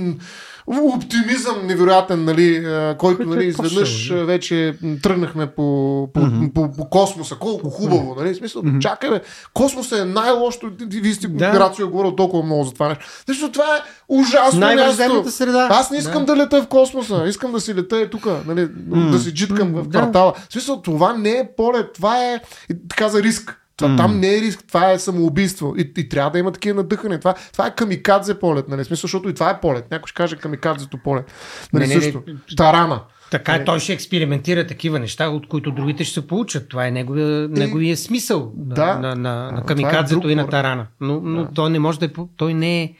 оптимизъм 0.67 1.67
невероятен, 1.67 2.25
нали, 2.25 2.67
който 2.99 3.23
е 3.23 3.27
нали, 3.27 3.45
изведнъж 3.47 4.11
вече 4.11 4.75
тръгнахме 5.03 5.47
по, 5.47 6.09
по, 6.15 6.21
Мгм. 6.21 6.47
по, 6.55 6.73
по, 6.73 6.91
космоса. 6.91 7.35
Колко 7.35 7.71
хубаво, 7.71 8.15
нали? 8.19 8.35
В 8.35 8.37
смисъл, 8.37 8.63
Мгм. 8.65 8.79
чакай, 8.79 9.11
бе, 9.11 9.21
космоса 9.55 10.01
е 10.01 10.05
най-лошото. 10.05 10.71
Вие 10.91 11.15
сте, 11.15 11.29
Да. 11.29 11.73
Е 11.81 11.85
говорил 11.85 12.13
толкова 12.15 12.43
много 12.43 12.65
за 12.65 12.73
това 12.73 12.89
нещо. 12.89 13.05
Защото 13.29 13.53
това 13.53 13.77
е 13.77 13.81
ужасно 14.09 14.61
Най-враждебната 14.61 15.19
място. 15.19 15.31
среда. 15.37 15.69
Аз 15.71 15.91
не 15.91 15.99
искам 15.99 16.25
да. 16.25 16.37
лета 16.37 16.63
в 16.63 16.67
космоса, 16.67 17.25
искам 17.29 17.53
да 17.53 17.61
си 17.61 17.75
лета 17.75 17.97
е 17.99 18.11
тук, 18.11 18.27
нали, 18.47 18.69
М. 18.89 19.11
да 19.11 19.19
си 19.19 19.35
джиткам 19.35 19.73
М, 19.73 19.83
в 19.83 19.89
да. 19.89 19.99
квартала. 19.99 20.33
В 20.49 20.53
смисъл, 20.53 20.83
това 20.83 21.17
не 21.17 21.31
е 21.31 21.49
полет, 21.57 21.93
това 21.93 22.25
е 22.25 22.41
така 22.89 23.09
за 23.09 23.23
риск. 23.23 23.61
Това, 23.77 23.89
М. 23.89 23.97
Там 23.97 24.21
не 24.21 24.37
е 24.37 24.41
риск, 24.41 24.65
това 24.69 24.91
е 24.91 24.99
самоубийство. 24.99 25.75
И, 25.79 25.93
и 25.97 26.09
трябва 26.09 26.31
да 26.31 26.39
има 26.39 26.53
такива 26.53 26.75
надъхане. 26.75 27.19
Това, 27.19 27.35
това 27.53 27.67
е 27.67 27.75
камикадзе 27.75 28.39
полет, 28.39 28.69
нали? 28.69 28.85
Смисъл, 28.85 29.03
защото 29.03 29.29
и 29.29 29.35
това 29.35 29.51
е 29.51 29.61
полет. 29.61 29.91
Някой 29.91 30.07
ще 30.07 30.15
каже 30.15 30.37
камикадзето 30.37 30.99
полет. 30.99 31.33
Нали, 31.73 31.83
Не, 31.83 31.89
не, 31.89 31.95
не. 31.95 32.01
също. 32.03 32.23
Тарана. 32.57 33.01
Така 33.31 33.55
е, 33.55 33.65
той 33.65 33.81
ще 33.81 33.93
експериментира 33.93 34.67
такива 34.67 34.99
неща, 34.99 35.29
от 35.29 35.49
които 35.49 35.71
другите 35.71 36.05
ще 36.05 36.15
се 36.15 36.27
получат. 36.27 36.69
Това 36.69 36.87
е 36.87 36.91
неговия, 36.91 37.49
неговия 37.49 37.97
смисъл 37.97 38.53
на, 38.67 38.75
Да. 38.75 38.95
на, 38.99 39.15
на, 39.15 39.15
на 39.15 39.49
това 39.49 39.61
е 39.61 39.65
камикадзето 39.67 40.21
друг 40.21 40.31
и 40.31 40.35
на 40.35 40.49
тарана. 40.49 40.87
Но, 41.01 41.21
но 41.21 41.43
Да. 41.45 41.51
той 41.55 41.71
не 41.71 41.79
може 41.79 41.99
да 41.99 42.07
е. 42.07 42.11
Той 42.37 42.55
не 42.55 42.83
е. 42.83 42.95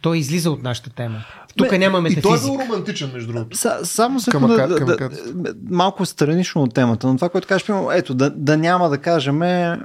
Той 0.00 0.18
излиза 0.18 0.50
от 0.50 0.62
нашата 0.62 0.90
тема. 0.90 1.24
Тук 1.56 1.70
Бе, 1.70 1.78
няма 1.78 2.08
И 2.08 2.22
той 2.22 2.38
е 2.38 2.40
бил 2.40 2.58
романтичен, 2.62 3.10
между 3.14 3.32
другото. 3.32 3.56
Са, 3.56 3.78
само 3.84 4.20
се 4.20 4.30
Камака- 4.30 4.68
да, 4.68 4.96
да, 4.96 5.08
да, 5.34 5.54
малко 5.70 6.06
странично 6.06 6.62
от 6.62 6.74
темата, 6.74 7.06
но 7.06 7.16
това, 7.16 7.28
което 7.28 7.48
кажеш, 7.48 7.68
ето, 7.92 8.14
да, 8.14 8.30
да 8.30 8.56
няма 8.56 8.88
да 8.90 8.98
кажем 8.98 9.42
а, 9.42 9.76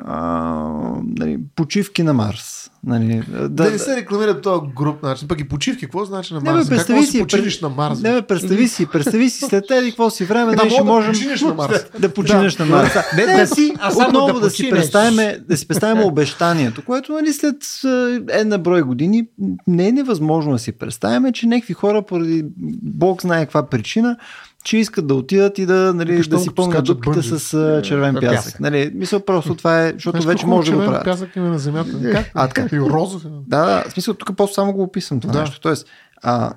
нали, 1.18 1.40
почивки 1.56 2.04
на 2.04 2.14
Марс. 2.14 2.72
Нали, 2.86 3.24
да, 3.30 3.50
Да, 3.50 3.72
не 3.72 3.78
се 3.78 3.96
рекламира 3.96 4.42
този 4.42 4.62
груп 4.76 5.04
начин. 5.04 5.28
Пък 5.28 5.40
и 5.40 5.48
почивки, 5.48 5.82
какво 5.82 6.06
значи 6.06 6.34
на 6.34 6.40
Не, 6.40 6.44
бе, 6.44 6.52
Марс? 6.52 6.70
Как 6.70 6.78
представи 6.78 6.98
може 7.00 7.08
да 7.08 7.12
си, 7.12 7.18
си 7.18 7.24
почивиш 7.24 7.56
пред- 7.56 7.62
на 7.62 7.70
Марс? 7.70 8.02
Не, 8.02 8.12
бе, 8.12 8.22
представи 8.22 8.68
си, 8.68 8.86
представи 8.86 9.30
си 9.30 9.46
след 9.46 9.72
еди 9.72 9.90
какво 9.90 10.10
си 10.10 10.26
време, 10.26 10.52
Да, 10.52 10.58
нали, 10.58 10.70
ще 10.70 10.78
да 10.80 10.84
можем 10.84 11.12
починеш 11.12 11.42
на 11.42 11.54
Марс. 11.54 11.86
да 12.00 12.10
починеш 12.10 12.56
Да. 12.56 12.66
на 12.66 12.76
Марс. 12.76 12.94
Не, 13.18 13.26
Не, 13.26 13.34
да 13.34 13.48
си, 13.48 13.74
а 13.80 13.92
само 13.92 14.10
отново 14.10 14.34
да 14.34 14.40
да, 14.40 14.50
си 14.50 14.70
представим, 14.70 15.42
да 15.50 15.58
си 15.58 15.68
представим 15.68 16.04
обещанието, 16.04 16.86
което 16.86 17.14
нали, 17.14 17.34
след 17.34 17.56
а, 17.86 17.88
една 18.32 18.58
брой 18.58 18.82
години 18.82 19.28
не 19.68 19.88
е 19.88 19.92
невъзможно 19.92 20.52
да 20.52 20.60
си 20.60 20.72
представим, 20.72 21.34
че 21.34 21.48
някакви 21.62 21.74
хора 21.74 22.02
поради 22.02 22.46
Бог 22.84 23.22
знае 23.22 23.46
каква 23.46 23.70
причина, 23.70 24.18
че 24.64 24.78
искат 24.78 25.08
да 25.08 25.16
отидат 25.16 25.58
и 25.58 25.66
да, 25.66 25.94
нали, 25.94 26.12
Викаш, 26.12 26.28
да 26.28 26.40
си 26.40 26.56
пълнат 26.56 26.86
дупките 26.86 27.22
с 27.22 27.54
а, 27.54 27.82
червен 27.82 28.14
пясък. 28.14 28.30
пясък. 28.30 28.60
Нали, 28.60 28.92
мисля 28.96 29.20
просто 29.20 29.56
това 29.56 29.86
е, 29.86 29.94
защото 29.94 30.22
Знаеш 30.22 30.36
вече 30.36 30.46
може 30.46 30.72
да 30.72 30.78
го 30.78 30.84
червен 30.84 31.02
правят. 31.02 31.06
Пясък 31.06 31.36
има 31.36 31.48
на 31.48 31.60
земята. 31.60 32.12
Как? 32.12 32.32
А, 32.36 32.48
така. 32.48 32.76
И 32.76 32.80
розов. 32.80 33.26
е. 33.26 33.28
Да, 33.48 33.66
да, 33.66 33.84
в 33.90 33.92
смисъл, 33.94 34.14
тук 34.14 34.38
просто 34.38 34.54
само 34.54 34.74
го 34.74 34.84
описвам 34.84 35.20
това 35.20 35.34
Да. 35.34 35.40
нещо. 35.40 35.60
Тоест, 35.60 35.88
а, 36.24 36.54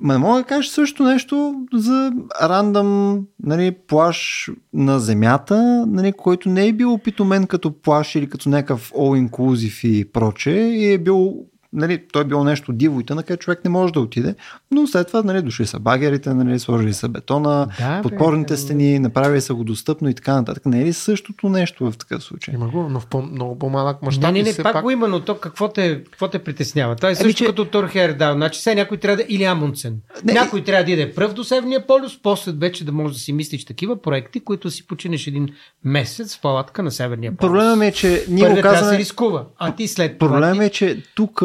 ма 0.00 0.12
не 0.12 0.18
мога 0.18 0.38
да 0.38 0.44
кажеш 0.44 0.70
също 0.70 1.02
нещо 1.02 1.54
за 1.74 2.12
рандъм 2.42 3.20
нали, 3.42 3.76
плаш 3.88 4.50
на 4.74 4.98
земята, 5.00 5.84
нали, 5.88 6.12
който 6.12 6.48
не 6.48 6.66
е 6.66 6.72
бил 6.72 6.92
опитомен 6.92 7.46
като 7.46 7.80
плаш 7.82 8.14
или 8.14 8.28
като 8.28 8.48
някакъв 8.48 8.92
all-inclusive 8.92 9.86
и 9.86 10.12
проче 10.12 10.50
и 10.50 10.92
е 10.92 10.98
бил 10.98 11.34
Нали, 11.76 12.02
той 12.12 12.22
е 12.22 12.26
било 12.26 12.44
нещо 12.44 12.72
диво 12.72 13.00
и 13.00 13.04
тъна, 13.04 13.22
където 13.22 13.40
човек 13.40 13.60
не 13.64 13.70
може 13.70 13.92
да 13.92 14.00
отиде, 14.00 14.34
но 14.70 14.86
след 14.86 15.06
това 15.06 15.22
нали, 15.22 15.42
дошли 15.42 15.66
са 15.66 15.80
багерите, 15.80 16.34
нали, 16.34 16.58
сложили 16.58 16.94
са 16.94 17.08
бетона, 17.08 17.66
Да, 17.78 17.96
бе, 17.96 18.02
подпорните 18.02 18.54
да. 18.54 18.58
стени, 18.58 18.98
направили 18.98 19.40
са 19.40 19.54
го 19.54 19.64
достъпно 19.64 20.08
и 20.08 20.14
така 20.14 20.34
нататък. 20.34 20.66
Не 20.66 20.80
е 20.80 20.84
ли 20.84 20.92
същото 20.92 21.48
нещо 21.48 21.90
в 21.90 21.98
такъв 21.98 22.22
случай? 22.22 22.54
Има 22.54 22.68
го, 22.68 22.88
но 22.90 23.00
в 23.00 23.06
по, 23.06 23.22
много 23.22 23.58
по-малък 23.58 24.02
Не, 24.02 24.06
мащаб. 24.06 24.32
не, 24.32 24.42
не, 24.42 24.52
все 24.52 24.62
пак, 24.62 24.72
пак 24.72 24.82
го 24.82 24.90
има, 24.90 25.08
но 25.08 25.20
то 25.20 25.38
какво 25.38 25.68
те, 25.68 26.04
какво 26.04 26.28
те 26.28 26.38
притеснява? 26.38 26.96
Това 26.96 27.08
е 27.08 27.12
Ами, 27.12 27.16
също 27.16 27.38
че- 27.38 27.46
като 27.46 27.64
Тор 27.64 27.88
Хердаун. 27.88 28.36
Значи 28.36 28.60
сега 28.60 28.74
някой 28.74 28.96
трябва 28.96 29.16
да... 29.16 29.24
Или 29.28 29.44
Амундсен. 29.44 29.96
Не, 30.24 30.32
някой 30.32 30.64
трябва 30.64 30.84
да 30.84 30.90
иде 30.90 31.14
пръв 31.14 31.32
до 31.32 31.44
Северния 31.44 31.86
полюс, 31.86 32.22
после 32.22 32.52
вече 32.52 32.84
да 32.84 32.92
можеш 32.92 33.16
да 33.16 33.22
си 33.22 33.32
мислиш 33.32 33.64
такива 33.64 34.02
проекти, 34.02 34.40
които 34.40 34.70
си 34.70 34.86
починеш 34.86 35.26
един 35.26 35.48
месец 35.84 36.36
в 36.36 36.40
палатка 36.40 36.82
на 36.82 36.90
Северния 36.90 37.32
полюс. 37.32 37.50
Проблемът 37.50 37.82
е, 37.84 37.92
че 37.92 38.24
ние 38.28 38.36
го 38.36 38.40
Първият 38.40 38.56
да 38.56 38.62
казваме... 38.62 38.92
се 38.92 38.98
рискува, 38.98 39.44
а 39.58 39.74
ти 39.74 39.88
след 39.88 40.18
това... 40.18 40.32
Проблем 40.32 40.58
ти- 40.58 40.64
е, 40.64 40.70
че 40.70 41.02
тук 41.14 41.42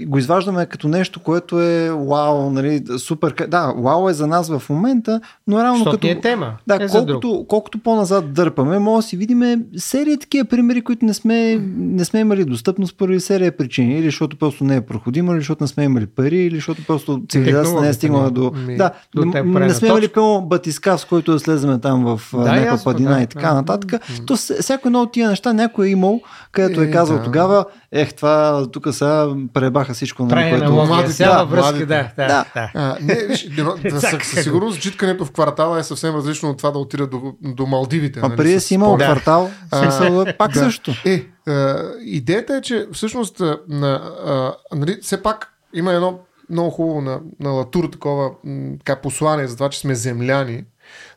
го 0.00 0.18
изваждаме 0.18 0.66
като 0.66 0.88
нещо, 0.88 1.20
което 1.20 1.60
е 1.60 1.90
вау, 1.90 2.50
нали, 2.50 2.82
супер. 2.98 3.34
Да, 3.48 3.72
вау 3.76 4.08
е 4.08 4.12
за 4.12 4.26
нас 4.26 4.48
в 4.50 4.70
момента, 4.70 5.20
но 5.46 5.58
реално 5.58 5.76
Защото 5.76 5.96
като... 5.96 6.06
е 6.08 6.20
тема. 6.20 6.52
Да, 6.66 6.74
е 6.74 6.88
колкото, 6.88 7.44
колкото 7.48 7.78
по-назад 7.78 8.32
дърпаме, 8.32 8.78
може 8.78 9.04
да 9.04 9.08
си 9.08 9.16
видим 9.16 9.42
серия 9.76 10.18
такива 10.18 10.44
примери, 10.44 10.82
които 10.82 11.04
не 11.04 11.14
сме, 11.14 11.58
не 11.76 12.04
сме 12.04 12.20
имали 12.20 12.44
достъпност 12.44 12.96
поради 12.96 13.20
серия 13.20 13.56
причини. 13.56 13.94
Или 13.94 14.04
защото 14.04 14.36
просто 14.36 14.64
не 14.64 14.76
е 14.76 14.80
проходимо, 14.80 15.32
или 15.32 15.40
защото 15.40 15.64
не 15.64 15.68
сме 15.68 15.84
имали 15.84 16.06
пари, 16.06 16.38
или 16.38 16.54
защото 16.54 16.86
просто 16.86 17.22
цивилизацията 17.28 17.80
не 17.80 17.88
е 17.88 17.92
стигнала 17.92 18.30
до... 18.30 18.52
Ми, 18.66 18.76
Да, 18.76 18.90
до 19.14 19.24
не, 19.24 19.42
не 19.42 19.74
сме 19.74 19.88
имали 19.88 20.08
пълно 20.08 20.42
батискав, 20.42 21.00
с 21.00 21.04
който 21.04 21.32
да 21.32 21.38
слеземе 21.38 21.78
там 21.80 22.04
в 22.06 22.20
Да, 22.32 22.38
да, 22.38 22.52
някаква 22.52 22.92
падина 22.92 23.14
да, 23.14 23.22
и 23.22 23.26
така 23.26 23.48
да. 23.48 23.54
нататък. 23.54 23.92
То 24.26 24.36
с- 24.36 24.54
всяко 24.60 24.88
едно 24.88 25.02
от 25.02 25.12
тия 25.12 25.28
неща 25.28 25.52
някой 25.52 25.86
е 25.86 25.90
имал, 25.90 26.20
където 26.52 26.80
е 26.80 26.84
Е, 26.84 26.90
казал 26.90 27.16
да. 27.16 27.22
тогава, 27.24 27.64
ех, 27.92 28.14
това 28.14 28.66
тук 28.80 28.94
сега 28.94 29.28
пребаха 29.54 29.94
всичко, 29.94 30.22
нали, 30.22 30.30
Прави 30.30 30.50
което... 30.50 30.72
младите- 30.72 31.24
да, 31.24 31.44
връзка, 31.44 31.62
младите. 31.62 31.86
да, 31.86 32.12
да, 32.16 32.26
Да. 32.26 32.44
да. 32.54 32.70
А, 32.74 32.96
не, 33.00 33.14
виж, 33.14 33.48
да, 33.84 34.00
със, 34.00 34.36
е. 34.36 34.42
сигурност 34.42 34.80
джиткането 34.80 35.24
в 35.24 35.30
квартала 35.30 35.78
е 35.78 35.82
съвсем 35.82 36.14
различно 36.14 36.50
от 36.50 36.58
това 36.58 36.70
да 36.70 36.78
отида 36.78 37.06
до, 37.06 37.34
до 37.42 37.66
Малдивите. 37.66 38.20
А 38.20 38.28
нали, 38.28 38.36
преди 38.36 38.54
да 38.54 38.60
с 38.60 38.64
си 38.64 38.74
имал 38.74 38.92
полет. 38.92 39.06
квартал, 39.06 39.50
в 39.72 39.78
смисъл, 39.78 40.24
пак 40.38 40.52
Да. 40.54 40.58
също. 40.58 40.92
Е, 41.04 41.26
а, 41.48 41.82
идеята 42.00 42.54
е, 42.54 42.60
че 42.60 42.86
всъщност 42.92 43.40
а, 43.40 43.58
на, 43.68 43.92
а, 44.26 44.54
нали, 44.76 44.98
все 45.02 45.22
пак 45.22 45.52
има 45.74 45.92
едно 45.92 46.18
много 46.50 46.70
хубаво 46.70 47.00
на, 47.00 47.20
на 47.40 47.50
Латур 47.50 47.84
такова 47.84 48.30
така, 48.78 48.96
послание 48.96 49.46
за 49.46 49.54
това, 49.54 49.68
че 49.68 49.78
сме 49.80 49.94
земляни. 49.94 50.64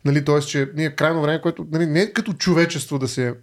Нали, 0.06 0.26
т.е. 0.26 0.40
че 0.40 0.70
ние 0.76 0.86
е 0.86 0.96
крайно 0.96 1.22
време, 1.22 1.42
което 1.42 1.66
нали, 1.72 1.86
не 1.86 2.02
е 2.02 2.14
като 2.14 2.34
човечество 2.34 3.00
да 3.00 3.08
се 3.08 3.34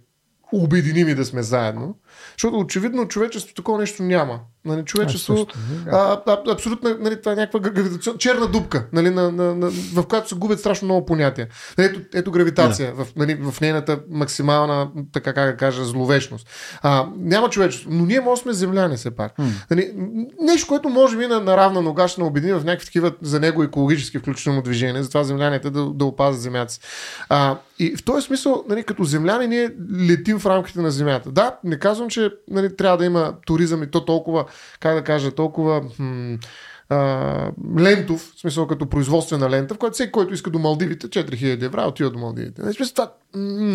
обединим 0.53 1.07
и 1.09 1.15
да 1.15 1.25
сме 1.25 1.43
заедно, 1.43 1.95
защото 2.31 2.59
очевидно 2.59 3.07
човечество 3.07 3.55
такова 3.55 3.79
нещо 3.79 4.03
няма. 4.03 4.39
Нали, 4.65 4.85
човечество, 4.85 5.33
А, 5.33 5.37
също, 5.37 5.59
а, 5.91 6.21
а, 6.27 6.51
абсолютно, 6.51 6.97
нали, 6.99 7.19
това 7.19 7.31
е 7.31 7.35
някаква 7.35 7.59
гравитационна 7.59 8.17
черна 8.17 8.47
дупка, 8.47 8.85
нали, 8.93 9.09
на, 9.09 9.31
на, 9.31 9.55
на, 9.55 9.69
в 9.69 10.03
която 10.03 10.29
се 10.29 10.35
губят 10.35 10.59
страшно 10.59 10.85
много 10.85 11.05
понятия. 11.05 11.47
Нали, 11.77 11.87
ето, 11.87 11.99
ето 12.13 12.31
гравитация 12.31 12.93
в, 12.93 13.07
нали, 13.15 13.33
в 13.33 13.61
нейната 13.61 13.99
максимална, 14.09 14.89
така 15.11 15.33
как 15.33 15.51
да 15.51 15.57
кажа, 15.57 15.85
зловечност. 15.85 16.47
А, 16.81 17.07
няма 17.17 17.49
човечество, 17.49 17.89
но 17.93 18.05
ние 18.05 18.21
може 18.21 18.41
сме 18.41 18.53
земляни 18.53 18.97
все 18.97 19.11
пак. 19.11 19.33
Нали, 19.71 19.93
нещо, 20.41 20.67
което 20.67 20.89
може 20.89 21.17
би 21.17 21.27
на, 21.27 21.39
на 21.39 21.57
равна 21.57 21.81
нога 21.81 22.07
ще 22.07 22.23
обедини 22.23 22.53
в 22.53 22.65
някакви 22.65 22.85
такива 22.85 23.11
за 23.21 23.39
него 23.39 23.63
екологически 23.63 24.19
включително 24.19 24.61
движения, 24.61 25.03
затова 25.03 25.23
земляните 25.23 25.69
да, 25.69 25.85
да 25.85 26.05
опазят 26.05 26.41
земята 26.41 26.73
си. 26.73 26.79
А, 27.29 27.57
и 27.79 27.95
в 27.95 28.03
този 28.03 28.25
смисъл, 28.25 28.63
нали, 28.69 28.83
като 28.83 29.03
земляни, 29.03 29.47
ние 29.47 29.69
летим 30.09 30.39
в 30.39 30.45
рамките 30.45 30.81
на 30.81 30.91
земята. 30.91 31.31
Да, 31.31 31.55
не 31.63 31.79
казвам, 31.79 32.09
че 32.11 32.31
нали, 32.49 32.75
трябва 32.75 32.97
да 32.97 33.05
има 33.05 33.33
туризъм 33.45 33.83
и 33.83 33.91
то 33.91 34.05
толкова, 34.05 34.45
как 34.79 34.95
да 34.95 35.03
кажа, 35.03 35.31
толкова 35.31 35.83
м- 35.99 36.37
а, 36.89 37.51
лентов, 37.79 38.31
в 38.35 38.39
смисъл 38.39 38.67
като 38.67 38.85
производствена 38.85 39.49
лента, 39.49 39.73
в 39.73 39.77
която 39.77 39.93
всеки, 39.93 40.11
който 40.11 40.33
иска 40.33 40.49
до 40.49 40.59
Малдивите, 40.59 41.07
4000 41.07 41.65
евро, 41.65 41.87
отива 41.87 42.09
до 42.09 42.19
Малдивите. 42.19 42.61
Нали, 42.61 42.73
в 42.73 42.75
смисъл, 42.75 42.93
това 42.93 43.11
м- 43.35 43.73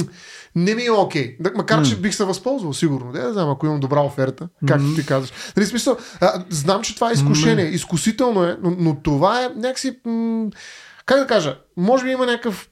не 0.57 0.75
ми 0.75 0.85
е 0.85 0.91
окей. 0.91 1.37
Да, 1.41 1.53
макар, 1.57 1.85
че 1.85 1.97
бих 1.97 2.15
се 2.15 2.25
възползвал, 2.25 2.73
сигурно. 2.73 3.13
Да, 3.13 3.23
да 3.23 3.33
знам, 3.33 3.51
ако 3.51 3.67
имам 3.67 3.81
добра 3.81 4.01
оферта, 4.01 4.49
както 4.69 4.95
ти 4.95 5.07
казваш. 5.07 5.33
Нали, 5.57 5.67
смисъл, 5.67 5.97
а, 6.21 6.45
знам, 6.51 6.83
че 6.83 6.95
това 6.95 7.11
е 7.11 7.13
изкушение. 7.13 7.65
Изкусително 7.65 8.45
е, 8.45 8.57
но, 8.63 8.77
но 8.79 8.97
това 9.03 9.45
е 9.45 9.49
някакси... 9.57 9.99
М- 10.05 10.51
как 11.07 11.19
да 11.21 11.27
кажа, 11.27 11.59
може 11.77 12.05
би 12.05 12.11
има 12.11 12.27
някакъв 12.27 12.69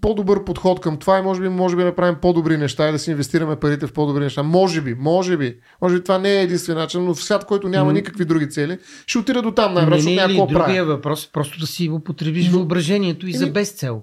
по-добър 0.00 0.44
подход 0.44 0.80
към 0.80 0.96
това 0.96 1.18
и 1.18 1.22
може 1.22 1.40
би, 1.40 1.48
може 1.48 1.76
би 1.76 1.82
да 1.82 1.88
направим 1.88 2.14
по-добри 2.22 2.56
неща 2.56 2.88
и 2.88 2.92
да 2.92 2.98
си 2.98 3.10
инвестираме 3.10 3.56
парите 3.56 3.86
в 3.86 3.92
по-добри 3.92 4.20
неща. 4.20 4.42
Може 4.42 4.80
би, 4.80 4.94
може 4.94 5.36
би. 5.36 5.56
Може 5.82 5.94
би 5.94 6.02
това 6.02 6.18
не 6.18 6.30
е 6.30 6.42
единствен 6.42 6.76
начин, 6.76 7.04
но 7.04 7.14
в 7.14 7.24
свят, 7.24 7.44
който 7.44 7.68
няма 7.68 7.92
никакви 7.92 8.24
други 8.24 8.50
цели, 8.50 8.78
ще 9.06 9.18
отида 9.18 9.42
до 9.42 9.50
там 9.50 9.74
най-вероятно, 9.74 10.10
не, 10.10 10.16
не, 10.16 10.22
какво 10.22 10.46
другия 10.46 10.64
прави. 10.66 10.80
въпрос, 10.82 11.30
просто 11.32 11.58
да 11.60 11.66
си 11.66 11.90
употребиш 11.90 12.50
въображението 12.50 13.26
и 13.26 13.32
за 13.32 13.44
Еми, 13.44 13.52
без 13.52 13.70
цел. 13.70 14.02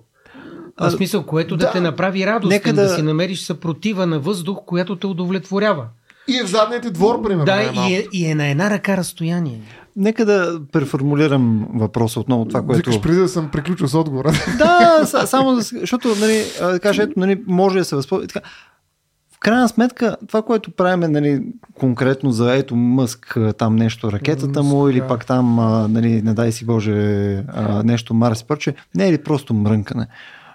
а, 0.78 0.90
В 0.90 0.92
смисъл, 0.92 1.24
което 1.24 1.58
да, 1.58 1.66
да. 1.66 1.72
те 1.72 1.82
направи 1.82 2.26
радостен, 2.26 2.56
Нека 2.58 2.74
да... 2.74 2.82
да- 2.82 2.90
си 2.90 3.02
намериш 3.02 3.42
съпротива 3.42 4.06
на 4.06 4.20
въздух, 4.20 4.58
която 4.66 4.96
те 4.96 5.08
удовлетворява. 5.08 5.86
И 6.28 6.38
е 6.38 6.44
в 6.44 6.48
задния 6.48 6.82
ти 6.82 6.92
двор, 6.92 7.22
примерно. 7.24 7.46
да, 7.46 7.62
и 7.88 7.96
е, 7.96 8.08
и 8.14 8.26
е 8.26 8.36
на 8.36 8.48
една 8.48 8.70
ръка 8.70 8.98
разстояние. 8.98 9.62
Нека 9.96 10.26
да 10.26 10.60
преформулирам 10.72 11.68
въпроса 11.74 12.20
отново 12.20 12.46
това, 12.46 12.62
което... 12.62 12.90
Викаш 12.90 13.02
преди 13.02 13.20
да 13.20 13.28
съм 13.28 13.50
приключил 13.52 13.88
с 13.88 13.96
отговора. 13.96 14.32
Да, 14.58 15.06
са- 15.06 15.28
само 15.28 15.56
защото, 15.56 16.16
нали, 16.20 16.44
кажа, 16.82 17.04
ето, 17.04 17.14
нали, 17.18 17.44
може 17.48 17.80
да 17.80 17.86
се 17.86 17.96
възползва. 17.96 18.28
В 19.32 19.40
крайна 19.40 19.70
сметка, 19.70 20.18
това, 20.28 20.42
което 20.42 20.72
правим, 20.72 21.12
нали, 21.12 21.44
конкретно 21.80 22.32
за 22.32 22.56
ето 22.56 22.76
Мъск, 22.76 23.38
там 23.58 23.76
нещо, 23.76 24.12
ракетата 24.12 24.64
му, 24.64 24.90
или 24.90 25.02
пак 25.08 25.26
там, 25.26 25.56
нали, 25.94 26.22
не 26.22 26.34
дай 26.34 26.52
си 26.52 26.66
Боже, 26.66 26.94
нещо 27.84 28.14
Марс 28.14 28.44
прочее, 28.44 28.74
не 28.96 29.08
е 29.08 29.12
ли 29.12 29.24
просто 29.24 29.54
мрънкане? 29.54 30.08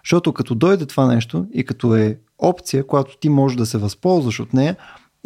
Защото 0.04 0.32
като 0.32 0.54
дойде 0.54 0.86
това 0.86 1.06
нещо 1.06 1.46
и 1.52 1.64
като 1.64 1.94
е 1.94 2.18
опция, 2.38 2.86
която 2.86 3.18
ти 3.18 3.28
можеш 3.28 3.58
да 3.58 3.66
се 3.66 3.78
възползваш 3.78 4.40
от 4.40 4.52
нея, 4.52 4.76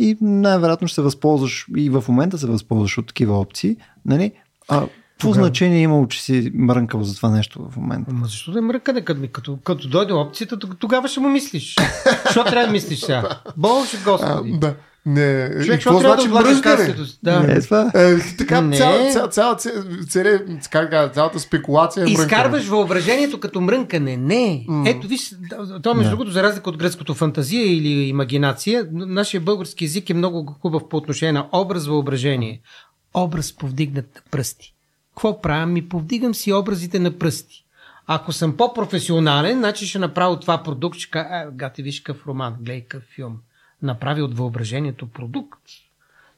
и 0.00 0.16
най-вероятно 0.20 0.88
ще 0.88 0.94
се 0.94 1.02
възползваш 1.02 1.66
и 1.76 1.90
в 1.90 2.04
момента 2.08 2.38
се 2.38 2.46
възползваш 2.46 2.98
от 2.98 3.06
такива 3.06 3.40
опции, 3.40 3.76
нали, 4.06 4.32
А, 4.68 4.86
какво 5.12 5.32
значение 5.32 5.82
имало, 5.82 6.06
че 6.06 6.22
си 6.22 6.50
мрънкал 6.54 7.02
за 7.02 7.16
това 7.16 7.30
нещо 7.30 7.68
в 7.70 7.76
момента? 7.76 8.10
Ама 8.10 8.26
защо 8.26 8.52
да 8.52 8.58
е 8.58 8.62
мръкане? 8.62 9.04
Като, 9.04 9.28
като, 9.32 9.58
като 9.64 9.88
дойде 9.88 10.12
опцията, 10.12 10.58
тогава 10.58 11.08
ще 11.08 11.20
му 11.20 11.28
мислиш. 11.28 11.76
Защо 12.24 12.44
трябва 12.44 12.66
да 12.66 12.72
мислиш 12.72 13.00
сега? 13.00 13.28
Боже 13.56 13.98
господи. 14.04 14.52
А, 14.54 14.58
да. 14.58 14.74
Не, 15.06 15.50
Човек, 15.64 15.82
какво 15.82 16.00
да 16.00 16.16
значи 16.22 16.62
касето 16.62 17.06
си? 17.06 17.18
Да. 17.22 17.40
Не, 17.40 17.60
това. 17.60 17.90
Е, 17.94 18.18
така, 18.38 18.60
Не. 18.60 18.76
цяла, 18.76 19.10
цяла, 19.12 19.28
цяла, 19.28 19.56
цяла, 19.56 20.40
цяла, 20.60 21.08
цялата 21.08 21.40
спекулация 21.40 22.04
е. 22.06 22.10
Изкарваш 22.10 22.66
въображението 22.66 23.40
като 23.40 23.60
мрънкане. 23.60 24.16
Не. 24.16 24.66
Ето, 24.86 25.08
виж, 25.08 25.30
то 25.82 25.94
между 25.94 26.10
Да. 26.10 26.16
другото, 26.16 26.30
за 26.30 26.42
разлика 26.42 26.70
от 26.70 26.76
гръцкото 26.76 27.14
фантазия 27.14 27.76
или 27.76 27.88
имагинация, 27.88 28.88
нашия 28.92 29.40
български 29.40 29.84
език 29.84 30.10
е 30.10 30.14
много 30.14 30.56
хубав 30.62 30.88
по 30.88 30.96
отношение 30.96 31.32
на 31.32 31.48
образ, 31.52 31.86
въображение. 31.86 32.60
Образ 33.14 33.52
повдигнат 33.52 34.14
на 34.14 34.20
пръсти. 34.30 34.74
Какво 35.14 35.40
правя? 35.40 35.66
Ми 35.66 35.88
повдигам 35.88 36.34
си 36.34 36.52
образите 36.52 36.98
на 36.98 37.10
пръсти. 37.18 37.64
Ако 38.06 38.32
съм 38.32 38.56
по-професионален, 38.56 39.58
значи 39.58 39.86
ще 39.86 39.98
направя 39.98 40.40
това 40.40 40.62
продукт, 40.62 40.98
ще 40.98 41.10
кажа, 41.10 41.28
е, 41.28 41.46
гати, 41.52 41.82
виж 41.82 42.00
какъв 42.00 42.26
роман, 42.26 42.54
гледай 42.60 42.80
какъв 42.80 43.02
филм. 43.14 43.36
Направи 43.82 44.22
от 44.22 44.36
въображението 44.36 45.06
продукт. 45.06 45.62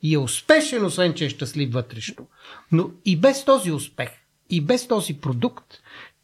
И 0.02 0.14
е 0.14 0.18
успешен, 0.18 0.84
освен 0.84 1.14
че 1.14 1.24
е 1.24 1.28
щастлив 1.28 1.72
вътрешно. 1.72 2.26
Но 2.72 2.90
и 3.04 3.16
без 3.16 3.44
този 3.44 3.72
успех, 3.72 4.10
и 4.50 4.60
без 4.60 4.88
този 4.88 5.14
продукт, 5.14 5.74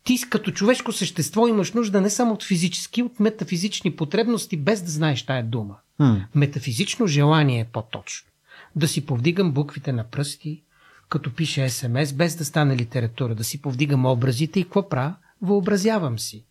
ти 0.04 0.18
като 0.30 0.50
човешко 0.50 0.92
същество 0.92 1.48
имаш 1.48 1.72
нужда 1.72 2.00
не 2.00 2.10
само 2.10 2.34
от 2.34 2.44
физически, 2.44 3.02
от 3.02 3.20
метафизични 3.20 3.96
потребности, 3.96 4.56
без 4.56 4.82
да 4.82 4.90
знаеш 4.90 5.22
тая 5.22 5.44
дума. 5.44 5.76
М. 5.98 6.26
Метафизично 6.34 7.06
желание 7.06 7.60
е 7.60 7.68
по-точно. 7.72 8.28
Да 8.76 8.88
си 8.88 9.06
повдигам 9.06 9.52
буквите 9.52 9.92
на 9.92 10.04
пръсти, 10.04 10.62
като 11.08 11.34
пише 11.34 11.68
СМС, 11.68 12.12
без 12.12 12.36
да 12.36 12.44
стане 12.44 12.76
литература, 12.76 13.34
да 13.34 13.44
си 13.44 13.62
повдигам 13.62 14.06
образите 14.06 14.60
и 14.60 14.64
какво 14.64 14.88
правя? 14.88 15.14
Въобразявам 15.42 16.18
си. 16.18 16.44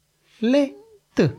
Ле, 0.43 0.71
т. 1.15 1.33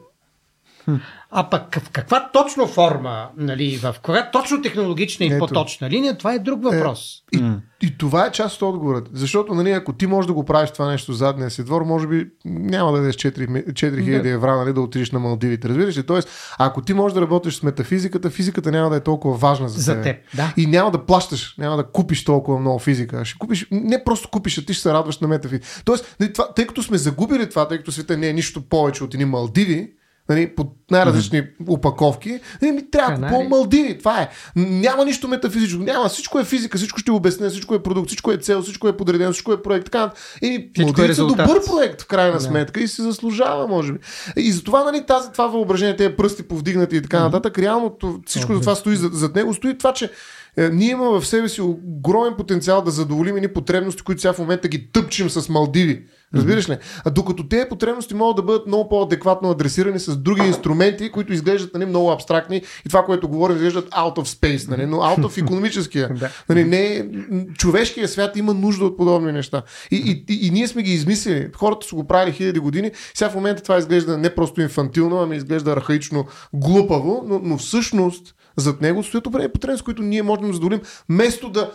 А 1.30 1.50
пък 1.50 1.78
в 1.80 1.90
каква 1.90 2.30
точно 2.32 2.66
форма, 2.66 3.28
нали, 3.36 3.76
в 3.76 3.92
каква 3.92 4.30
точно 4.30 4.62
технологична 4.62 5.26
и 5.26 5.28
Ето. 5.28 5.38
по-точна 5.38 5.90
линия, 5.90 6.18
това 6.18 6.34
е 6.34 6.38
друг 6.38 6.62
въпрос. 6.62 7.22
И, 7.32 7.52
и 7.82 7.98
това 7.98 8.26
е 8.26 8.32
част 8.32 8.62
от 8.62 8.68
отговорът. 8.74 9.08
Защото, 9.12 9.54
нали, 9.54 9.70
ако 9.70 9.92
ти 9.92 10.06
можеш 10.06 10.26
да 10.26 10.32
го 10.32 10.44
правиш 10.44 10.70
това 10.70 10.90
нещо 10.90 11.12
задния 11.12 11.50
си 11.50 11.64
двор, 11.64 11.82
може 11.82 12.06
би 12.06 12.26
няма 12.44 12.92
да 12.92 12.98
дадеш 12.98 13.16
4 13.16 13.72
4000 13.72 14.22
Да. 14.22 14.28
евра, 14.28 14.56
нали, 14.56 14.72
да 14.72 14.80
отидеш 14.80 15.10
на 15.10 15.18
Малдивите. 15.18 15.68
Разбираш 15.68 15.96
ли? 15.96 16.02
Тоест, 16.02 16.28
ако 16.58 16.82
ти 16.82 16.94
можеш 16.94 17.14
да 17.14 17.20
работиш 17.20 17.54
с 17.54 17.62
метафизиката, 17.62 18.30
физиката 18.30 18.70
няма 18.70 18.90
да 18.90 18.96
е 18.96 19.00
толкова 19.00 19.36
важна 19.36 19.68
за, 19.68 19.80
За 19.80 19.94
теб. 19.94 20.02
теб, 20.02 20.16
да. 20.36 20.54
И 20.56 20.66
няма 20.66 20.90
да 20.90 21.06
плащаш, 21.06 21.54
няма 21.58 21.76
да 21.76 21.84
купиш 21.84 22.24
толкова 22.24 22.58
много 22.60 22.78
физика. 22.78 23.24
Ще 23.24 23.38
купиш, 23.38 23.66
не 23.70 24.04
просто 24.04 24.28
купиш, 24.30 24.58
а 24.58 24.64
ти 24.64 24.72
ще 24.74 24.82
се 24.82 24.92
радваш 24.92 25.18
на 25.18 25.28
метафизика. 25.28 25.66
Тоест, 25.84 26.16
нали, 26.20 26.32
това, 26.32 26.52
тъй 26.54 26.66
като 26.66 26.82
сме 26.82 26.98
загубили 26.98 27.48
това, 27.50 27.68
тъй 27.68 27.78
като 27.78 27.92
света 27.92 28.16
не 28.16 28.28
е 28.28 28.32
нищо 28.32 28.62
повече 28.62 29.04
от 29.04 29.14
едни 29.14 29.24
Малдиви, 29.24 29.90
нали, 30.28 30.54
под 30.54 30.68
най-различни 30.90 31.42
упаковки, 31.68 32.40
нали, 32.62 32.72
ми 32.72 32.90
трябва 32.90 33.14
Канари. 33.14 33.30
купувам 33.30 33.48
Малдиви. 33.48 33.98
Това 33.98 34.20
е. 34.20 34.28
Няма 34.56 35.04
нищо 35.04 35.28
метафизично. 35.28 35.84
Няма. 35.84 36.08
Всичко 36.08 36.38
е 36.38 36.44
физика, 36.44 36.78
всичко 36.78 36.98
ще 36.98 37.10
обясня, 37.10 37.50
всичко 37.50 37.74
е 37.74 37.82
продукт, 37.82 38.08
всичко 38.08 38.32
е 38.32 38.36
цел, 38.36 38.62
всичко 38.62 38.88
е 38.88 38.96
подредено, 38.96 39.32
всичко 39.32 39.52
е 39.52 39.62
проект. 39.62 39.84
Така. 39.84 40.10
И 40.42 40.70
Всичко 40.74 41.00
е 41.00 41.04
Малдиви 41.04 41.14
са 41.14 41.26
добър 41.26 41.64
проект 41.66 42.02
в 42.02 42.06
крайна 42.06 42.40
сметка 42.40 42.80
и 42.80 42.88
се 42.88 43.02
заслужава, 43.02 43.68
може 43.68 43.92
би. 43.92 43.98
И 44.36 44.52
затова, 44.52 44.84
нали, 44.84 45.06
тази, 45.06 45.32
това 45.32 45.46
въображение, 45.46 45.96
тези 45.96 46.14
пръсти 46.16 46.42
повдигнати 46.42 46.96
и 46.96 47.02
така 47.02 47.20
нататък, 47.20 47.58
реално 47.58 47.96
всичко 48.26 48.54
за 48.54 48.60
това 48.60 48.74
стои 48.74 48.96
зад, 48.96 49.14
зад 49.14 49.34
него, 49.34 49.54
стои 49.54 49.78
това, 49.78 49.92
че 49.92 50.10
е, 50.58 50.68
ние 50.68 50.90
имаме 50.90 51.20
в 51.20 51.26
себе 51.26 51.48
си 51.48 51.60
огромен 51.60 52.34
потенциал 52.36 52.82
да 52.82 52.90
задоволим 52.90 53.36
едни 53.36 53.48
потребности, 53.48 54.02
които 54.02 54.20
сега 54.20 54.32
в 54.32 54.38
момента 54.38 54.68
ги 54.68 54.92
тъпчим 54.92 55.30
с 55.30 55.48
Малдиви. 55.48 56.04
Разбираш 56.34 56.68
ли? 56.68 56.76
А 57.04 57.10
докато 57.10 57.48
тези 57.48 57.68
потребности 57.68 58.14
могат 58.14 58.36
да 58.36 58.42
бъдат 58.42 58.66
много 58.66 58.88
по-адекватно 58.88 59.50
адресирани 59.50 59.98
с 59.98 60.16
други 60.16 60.42
инструменти, 60.42 61.12
които 61.12 61.32
изглеждат 61.32 61.74
нали, 61.74 61.86
много 61.86 62.10
абстрактни 62.10 62.56
и 62.56 62.88
това, 62.88 63.04
което 63.04 63.28
говорим, 63.28 63.56
изглеждат 63.56 63.90
out 63.90 64.16
of 64.16 64.40
space, 64.40 64.68
нали, 64.68 64.86
но 64.86 64.96
out 64.96 65.18
of 65.18 65.42
економическия. 65.42 66.10
Нали, 66.48 66.64
не, 66.64 67.08
м, 67.30 67.42
човешкия 67.58 68.08
свят 68.08 68.36
има 68.36 68.54
нужда 68.54 68.84
от 68.84 68.96
подобни 68.96 69.32
неща. 69.32 69.62
И, 69.90 69.96
и, 69.96 70.34
и, 70.34 70.46
и 70.46 70.50
ние 70.50 70.68
сме 70.68 70.82
ги 70.82 70.92
измислили. 70.92 71.48
Хората 71.56 71.86
са 71.86 71.94
го 71.94 72.06
правили 72.06 72.32
хиляди 72.32 72.58
години. 72.58 72.90
Сега 73.14 73.30
в 73.30 73.34
момента 73.34 73.62
това 73.62 73.78
изглежда 73.78 74.18
не 74.18 74.34
просто 74.34 74.60
инфантилно, 74.60 75.18
ами 75.18 75.36
изглежда 75.36 75.72
архаично 75.72 76.26
глупаво, 76.52 77.24
но, 77.26 77.40
но 77.42 77.58
всъщност 77.58 78.34
зад 78.58 78.80
него 78.80 79.02
стоят 79.02 79.26
определени 79.26 79.52
потребности, 79.52 79.84
които 79.84 80.02
ние 80.02 80.22
можем 80.22 80.46
да 80.46 80.52
задоволим, 80.52 80.80
вместо 81.08 81.50
да 81.50 81.72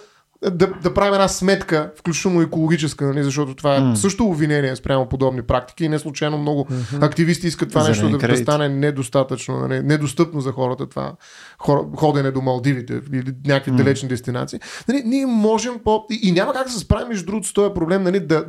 да, 0.51 0.67
да 0.67 0.93
правим 0.93 1.13
една 1.13 1.27
сметка, 1.27 1.91
включително 1.99 2.41
екологическа, 2.41 3.05
нали, 3.05 3.23
защото 3.23 3.55
това 3.55 3.75
е 3.75 3.79
М. 3.79 3.95
също 3.95 4.25
обвинение 4.25 4.75
спрямо 4.75 5.09
подобни 5.09 5.41
практики 5.41 5.85
и 5.85 5.89
не 5.89 5.99
случайно 5.99 6.37
много 6.37 6.67
активисти 7.01 7.47
искат 7.47 7.69
това 7.69 7.87
нещо 7.87 8.05
Зелени 8.05 8.17
да, 8.17 8.27
да 8.27 8.37
стане 8.37 8.69
недостатъчно, 8.69 9.59
нали, 9.59 9.81
недостъпно 9.81 10.41
за 10.41 10.51
хората, 10.51 10.89
това 10.89 11.11
хора, 11.59 11.81
ходене 11.97 12.31
до 12.31 12.41
Малдивите 12.41 13.01
или 13.13 13.33
някакви 13.45 13.71
М. 13.71 13.77
далечни 13.77 14.09
дестинации. 14.09 14.59
Нали, 14.87 15.01
ние 15.05 15.25
можем 15.25 15.73
по... 15.83 16.05
И, 16.11 16.19
и 16.23 16.31
няма 16.31 16.53
как 16.53 16.65
да 16.65 16.71
се 16.71 16.79
справим, 16.79 17.07
между 17.07 17.25
другото, 17.25 17.47
с 17.47 17.53
този 17.53 17.73
проблем, 17.73 18.03
нали, 18.03 18.19
да, 18.19 18.45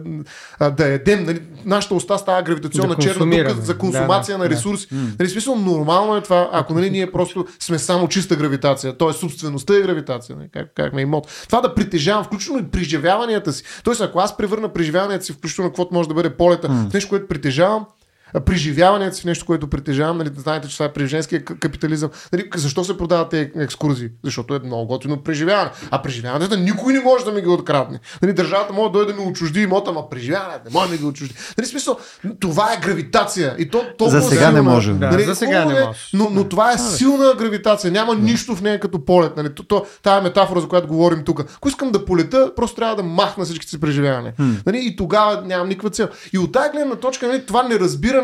да 0.77 0.87
едем. 0.87 1.25
Нали, 1.25 1.43
нашата 1.65 1.95
уста 1.95 2.19
става 2.19 2.43
гравитационна 2.43 2.95
Да 2.95 3.03
черна 3.03 3.27
дупка 3.31 3.55
за 3.55 3.79
консумация 3.79 4.39
Да, 4.39 4.43
на 4.43 4.49
да, 4.49 4.55
ресурси. 4.55 4.89
Нали, 5.19 5.29
в 5.29 5.33
смисъл, 5.33 5.57
нормално 5.57 6.17
е 6.17 6.21
това, 6.21 6.49
ако 6.53 6.75
нали, 6.75 6.91
ние 6.91 7.13
просто 7.13 7.47
сме 7.61 7.79
само 7.79 8.09
чиста 8.09 8.37
гравитация, 8.37 8.97
т.е. 8.97 9.13
собствеността 9.13 9.77
е 9.77 9.81
гравитация, 9.81 10.37
нали, 10.37 10.49
как, 10.53 10.73
как 10.75 10.93
ме 10.93 11.03
имот. 11.03 11.45
Това 11.47 11.61
да 11.61 11.75
притежавам, 11.85 12.25
включително 12.25 12.61
и 12.61 12.71
преживяванията 12.71 13.53
си. 13.53 13.65
Тоест, 13.85 14.01
ако 14.01 14.19
аз 14.19 14.37
превърна 14.37 14.69
преживяванията 14.69 15.25
си, 15.25 15.33
включително 15.33 15.71
каквото 15.71 15.95
може 15.95 16.09
да 16.09 16.15
бъде 16.15 16.37
полета, 16.37 16.69
в 16.69 16.95
нещо, 16.95 17.09
което 17.09 17.29
притежавам, 17.29 17.87
а, 18.35 18.41
преживяванията 18.41 19.17
си 19.17 19.23
в 19.23 19.25
нещо, 19.25 19.47
което 19.47 19.67
притежавам, 19.67 20.19
нали, 20.19 20.31
знаете, 20.37 20.69
че 20.69 20.75
това 20.75 20.87
е 20.87 20.93
при 20.93 21.07
женския 21.07 21.45
капитализъм. 21.45 22.11
Нали, 22.33 22.51
защо 22.55 22.85
се 22.85 22.97
продават 22.99 23.31
тези 23.31 23.51
екскурзии? 23.57 24.09
Защото 24.25 24.55
е 24.55 24.59
много 24.65 24.87
готино 24.87 25.17
преживяване. 25.23 25.71
А 25.91 26.03
преживяването 26.03 26.57
никой 26.57 26.93
не 26.93 27.01
може 27.01 27.25
да 27.25 27.33
ми 27.33 27.41
ги 27.41 27.49
открадне. 27.49 28.01
Нали, 28.23 28.33
държавата 28.33 28.73
може 28.73 28.93
да 28.93 28.99
дойде 28.99 29.13
да 29.13 29.21
ми 29.21 29.27
отчужди 29.27 29.61
имота, 29.61 29.91
ама 29.91 30.11
преживяването 30.11 30.61
не 30.65 30.71
може 30.73 30.87
да 30.87 30.93
ми 30.93 30.99
ги 30.99 31.05
отчужди. 31.05 31.35
Нали, 31.59 31.67
смисъл, 31.67 31.97
това 32.41 32.73
е 32.73 32.77
гравитация. 32.87 33.55
И 33.59 33.71
то 33.71 33.85
толкова 33.99 34.21
За 34.21 34.29
сега 34.29 34.51
не 34.51 34.57
силна. 34.59 34.71
може. 34.71 34.93
Да, 34.93 35.11
Нали, 35.11 35.23
за 35.23 35.35
сега 35.35 35.65
не 35.65 35.79
е, 35.79 35.85
може. 35.85 35.99
Но, 36.15 36.29
но 36.31 36.49
това 36.49 36.73
е 36.73 36.79
силна 36.79 37.35
гравитация. 37.39 37.93
Няма 37.93 38.15
нищо 38.15 38.57
в 38.57 38.63
нея 38.63 38.81
като 38.81 39.05
полет. 39.05 39.37
Нали? 39.37 39.55
То, 39.55 39.63
то, 39.63 39.87
тая 40.03 40.23
метафора, 40.23 40.61
за 40.61 40.69
която 40.69 40.89
говорим 40.89 41.25
тук. 41.25 41.41
Ако 41.57 41.69
искам 41.69 41.91
да 41.93 42.05
полета, 42.05 42.53
просто 42.57 42.77
трябва 42.77 42.97
да 42.97 43.03
махна 43.03 43.45
всичките 43.45 43.71
си 43.71 43.81
преживявания. 43.81 44.33
Нали? 44.67 44.79
И 44.83 44.97
тогава 44.97 45.43
нямам 45.47 45.69
никаква 45.69 45.91
цел. 45.91 46.09
И 46.33 46.39
от 46.39 46.53
тази 46.53 46.71
гледна 46.71 46.97
точка, 46.97 47.27
нали, 47.27 47.47
това 47.47 47.63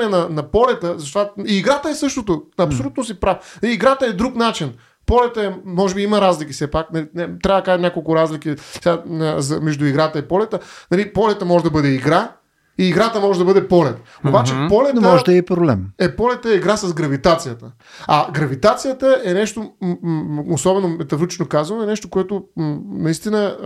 неразбиране 0.00 0.28
на, 0.28 0.42
на 0.42 0.42
полета, 0.42 0.94
защото 0.98 1.32
и 1.46 1.56
играта 1.56 1.90
е 1.90 1.94
същото. 1.94 2.42
Абсолютно 2.58 3.04
си 3.04 3.20
прав. 3.20 3.58
Нали, 3.62 3.72
Играта 3.72 4.06
е 4.06 4.12
друг 4.12 4.34
начин. 4.36 4.72
Полета 5.06 5.44
е, 5.44 5.50
може 5.64 5.94
би 5.94 6.02
има 6.02 6.20
разлики 6.20 6.52
все 6.52 6.70
пак. 6.70 6.92
Не, 6.92 7.06
не, 7.14 7.28
трябва 7.42 7.60
да 7.60 7.64
кажа 7.64 7.82
няколко 7.82 8.16
разлики 8.16 8.54
сега, 8.58 9.02
за, 9.38 9.60
между 9.60 9.84
играта 9.84 10.18
и 10.18 10.28
полета. 10.28 10.58
Нали, 10.90 11.12
полета 11.12 11.44
може 11.44 11.64
да 11.64 11.70
бъде 11.70 11.88
игра 11.88 12.32
и 12.78 12.88
играта 12.88 13.20
може 13.20 13.38
да 13.38 13.44
бъде 13.44 13.68
полет. 13.68 13.96
Обаче 14.28 14.54
полета 14.68 15.00
Но 15.00 15.10
може 15.10 15.24
да 15.24 15.36
е 15.36 15.42
проблем. 15.42 15.86
е 15.98 16.16
полета 16.16 16.50
е 16.50 16.54
игра 16.54 16.76
с 16.76 16.94
гравитацията. 16.94 17.72
А 18.06 18.32
гравитацията 18.32 19.20
е 19.24 19.34
нещо, 19.34 19.72
м- 19.82 19.96
м- 20.02 20.42
особено 20.48 20.88
метафорично 20.88 21.46
казано, 21.46 21.82
е 21.82 21.86
нещо, 21.86 22.10
което 22.10 22.44
м- 22.56 22.78
наистина 22.90 23.56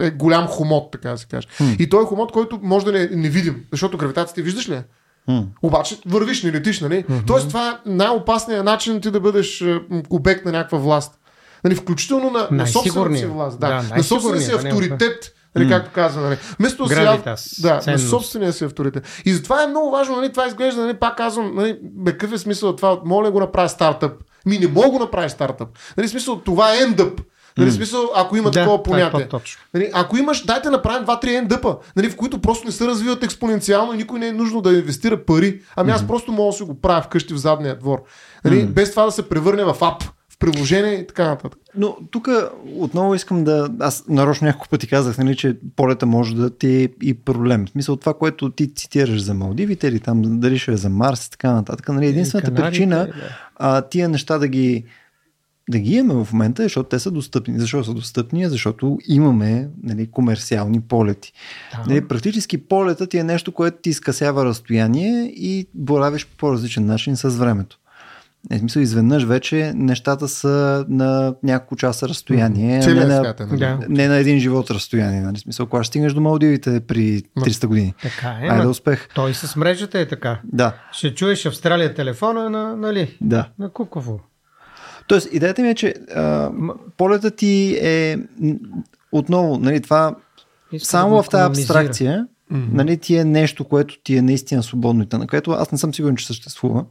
е 0.00 0.10
голям 0.10 0.46
хомот, 0.46 0.92
така 0.92 1.10
да 1.10 1.18
се 1.18 1.26
каже. 1.26 1.48
И 1.78 1.88
той 1.88 2.02
е 2.02 2.06
хомот, 2.06 2.32
който 2.32 2.58
може 2.62 2.84
да 2.84 2.92
не, 2.92 3.08
не 3.12 3.28
видим, 3.28 3.64
защото 3.72 3.98
гравитацията 3.98 4.42
виждаш 4.42 4.68
ли? 4.68 4.80
М. 5.28 5.42
Обаче 5.62 5.98
вървиш, 6.06 6.42
не 6.42 6.52
летиш, 6.52 6.80
нали? 6.80 7.04
Тоест 7.26 7.48
това 7.48 7.70
е 7.70 7.90
най-опасният 7.90 8.64
начин 8.64 9.00
ти 9.00 9.10
да 9.10 9.20
бъдеш 9.20 9.60
м, 9.60 10.02
обект 10.10 10.44
на 10.44 10.52
някаква 10.52 10.78
власт. 10.78 11.18
Нали, 11.64 11.74
включително 11.74 12.30
на, 12.30 12.48
на 12.50 12.66
собствената 12.66 12.98
си 13.18 13.26
власт. 13.26 13.60
Да, 13.60 13.68
Да, 13.68 13.96
на 13.96 14.02
собствения 14.02 14.40
си 14.40 14.50
авторитет. 14.68 15.34
Нали, 15.54 15.68
както 15.68 15.90
казва, 15.94 16.22
нали. 16.22 16.36
Вместо 16.58 16.84
Гравитас, 16.86 17.60
да, 17.62 17.80
на 17.86 17.98
собствения 17.98 18.52
си 18.52 18.64
авторитет. 18.64 19.22
И 19.24 19.32
затова 19.32 19.62
е 19.62 19.66
много 19.66 19.90
важно, 19.90 20.16
нали, 20.16 20.30
това 20.30 20.46
изглежда, 20.46 20.80
нали, 20.80 20.94
пак 20.94 21.16
казвам, 21.16 21.54
нали, 21.54 21.78
какъв 22.06 22.32
е 22.32 22.38
смисъл 22.38 22.68
от 22.68 22.76
това, 22.76 23.00
моля 23.04 23.30
го 23.30 23.40
направя 23.40 23.68
стартъп. 23.68 24.12
Ми 24.46 24.58
не 24.58 24.66
мога 24.66 24.90
да 24.92 24.98
направи 24.98 25.30
стартъп. 25.30 25.68
Нали, 25.96 26.08
смисъл, 26.08 26.36
това 26.36 26.74
е 26.74 26.78
ендъп. 26.78 27.20
Нали, 27.58 27.72
смисъл, 27.72 28.10
ако 28.14 28.36
има 28.36 28.50
Да, 28.50 28.58
такова 28.60 28.78
е 28.78 28.82
понятие. 28.82 29.28
Нали, 29.74 29.90
ако 29.92 30.16
имаш, 30.16 30.44
дайте 30.44 30.70
направим 30.70 31.06
2-3 31.06 31.38
ендъпа, 31.38 31.76
нали, 31.96 32.10
в 32.10 32.16
които 32.16 32.38
просто 32.38 32.66
не 32.66 32.72
се 32.72 32.86
развиват 32.86 33.24
експоненциално 33.24 33.94
и 33.94 33.96
никой 33.96 34.18
не 34.18 34.26
е 34.26 34.32
нужно 34.32 34.60
да 34.60 34.72
инвестира 34.72 35.24
пари. 35.24 35.60
Ами 35.76 35.92
аз 35.92 36.06
просто 36.06 36.32
мога 36.32 36.52
да 36.52 36.56
си 36.56 36.62
го 36.62 36.80
правя 36.80 37.02
вкъщи 37.02 37.34
в 37.34 37.36
задния 37.36 37.78
двор. 37.78 38.02
Нали, 38.44 38.66
Без 38.66 38.90
това 38.90 39.04
да 39.04 39.12
се 39.12 39.28
превърне 39.28 39.64
в 39.64 39.76
ап, 39.80 40.02
в 40.02 40.38
приложение 40.38 40.92
и 40.92 41.06
така 41.06 41.28
нататък. 41.28 41.58
Но 41.76 41.96
тук 42.10 42.28
отново 42.76 43.14
искам 43.14 43.44
да... 43.44 43.70
Аз 43.80 44.04
нарочно 44.08 44.46
няколко 44.46 44.68
пъти 44.68 44.88
казах, 44.88 45.18
нали, 45.18 45.36
че 45.36 45.56
полета 45.76 46.06
може 46.06 46.34
да 46.34 46.50
ти 46.50 46.68
е 46.68 46.88
и 47.02 47.14
проблем. 47.14 47.66
В 47.66 47.70
смисъл 47.70 47.96
това, 47.96 48.14
което 48.14 48.50
ти 48.50 48.74
цитираш 48.74 49.22
за 49.22 49.34
Малдивите 49.34 49.88
или 49.88 50.00
там 50.00 50.22
дали 50.40 50.58
ще 50.58 50.72
е 50.72 50.76
за 50.76 50.88
Марс 50.88 51.26
и 51.26 51.30
така 51.30 51.52
нататък. 51.52 51.88
Нали, 51.88 52.06
единствената 52.06 52.54
Канарите, 52.54 52.70
причина 52.70 52.96
да. 52.96 53.12
а, 53.56 53.82
тия 53.82 54.08
неща 54.08 54.38
да 54.38 54.48
ги 54.48 54.84
да 55.72 55.78
ги 55.78 55.94
имаме 55.94 56.24
в 56.24 56.32
момента, 56.32 56.62
защото 56.62 56.88
те 56.88 56.98
са 56.98 57.10
достъпни. 57.10 57.58
Защо 57.58 57.84
са 57.84 57.94
достъпни? 57.94 58.48
Защото 58.48 58.98
имаме 59.08 59.68
нали, 59.82 60.10
комерциални 60.10 60.80
полети. 60.80 61.32
Да. 61.72 61.84
Нали, 61.88 62.08
практически 62.08 62.58
полетът 62.58 63.10
ти 63.10 63.18
е 63.18 63.24
нещо, 63.24 63.52
което 63.52 63.76
ти 63.82 63.90
изкъсява 63.90 64.44
разстояние 64.44 65.32
и 65.36 65.66
боравиш 65.74 66.26
по 66.26 66.36
по-различен 66.36 66.86
начин 66.86 67.16
с 67.16 67.28
времето. 67.28 67.78
Е, 68.50 68.58
смисъл, 68.58 68.80
изведнъж 68.80 69.24
вече 69.24 69.72
нещата 69.74 70.28
са 70.28 70.84
на 70.88 71.34
няколко 71.42 71.76
часа 71.76 72.08
разстояние, 72.08 72.82
mm. 72.82 72.94
не, 72.94 73.04
на, 73.04 73.16
свят, 73.16 73.40
е, 73.40 73.44
нали? 73.44 73.58
да. 73.58 73.78
не 73.88 74.08
на 74.08 74.16
един 74.16 74.38
живот 74.38 74.70
разстояние. 74.70 75.20
Нали? 75.20 75.38
Смисъл, 75.38 75.66
кога 75.66 75.82
ще 75.82 75.88
стигнеш 75.88 76.12
до 76.12 76.20
Малдивите 76.20 76.80
при 76.80 77.22
300 77.22 77.66
години? 77.66 77.94
Така 78.02 78.38
е. 78.42 78.48
Айде 78.48 78.66
успех. 78.66 79.08
Той 79.14 79.34
с 79.34 79.56
мрежата 79.56 79.98
е 80.00 80.08
така. 80.08 80.40
Да. 80.44 80.74
Ще 80.92 81.14
чуеш 81.14 81.46
Австралия 81.46 81.94
телефона 81.94 82.50
на, 82.50 82.76
нали? 82.76 83.16
Да. 83.20 83.48
На 83.58 83.70
Куково. 83.70 84.20
Тоест, 85.06 85.28
идеята 85.32 85.62
ми 85.62 85.68
е, 85.68 85.74
че 85.74 85.94
а, 86.14 86.50
полета 86.96 87.30
ти 87.30 87.78
е 87.82 88.18
отново, 89.12 89.58
нали, 89.58 89.80
това 89.80 90.14
Иска 90.72 90.88
само 90.88 91.16
да 91.16 91.22
в 91.22 91.28
тази 91.28 91.44
абстракция 91.44 92.26
Mm-hmm. 92.52 92.72
Нали, 92.72 92.96
ти 92.96 93.16
е 93.16 93.24
нещо, 93.24 93.64
което 93.64 93.98
ти 94.04 94.16
е 94.16 94.22
наистина 94.22 94.62
свободно 94.62 95.02
и 95.02 95.06
на 95.12 95.26
което 95.26 95.50
аз 95.50 95.72
не 95.72 95.78
съм 95.78 95.94
сигурен, 95.94 96.16
че 96.16 96.26
съществува, 96.26 96.84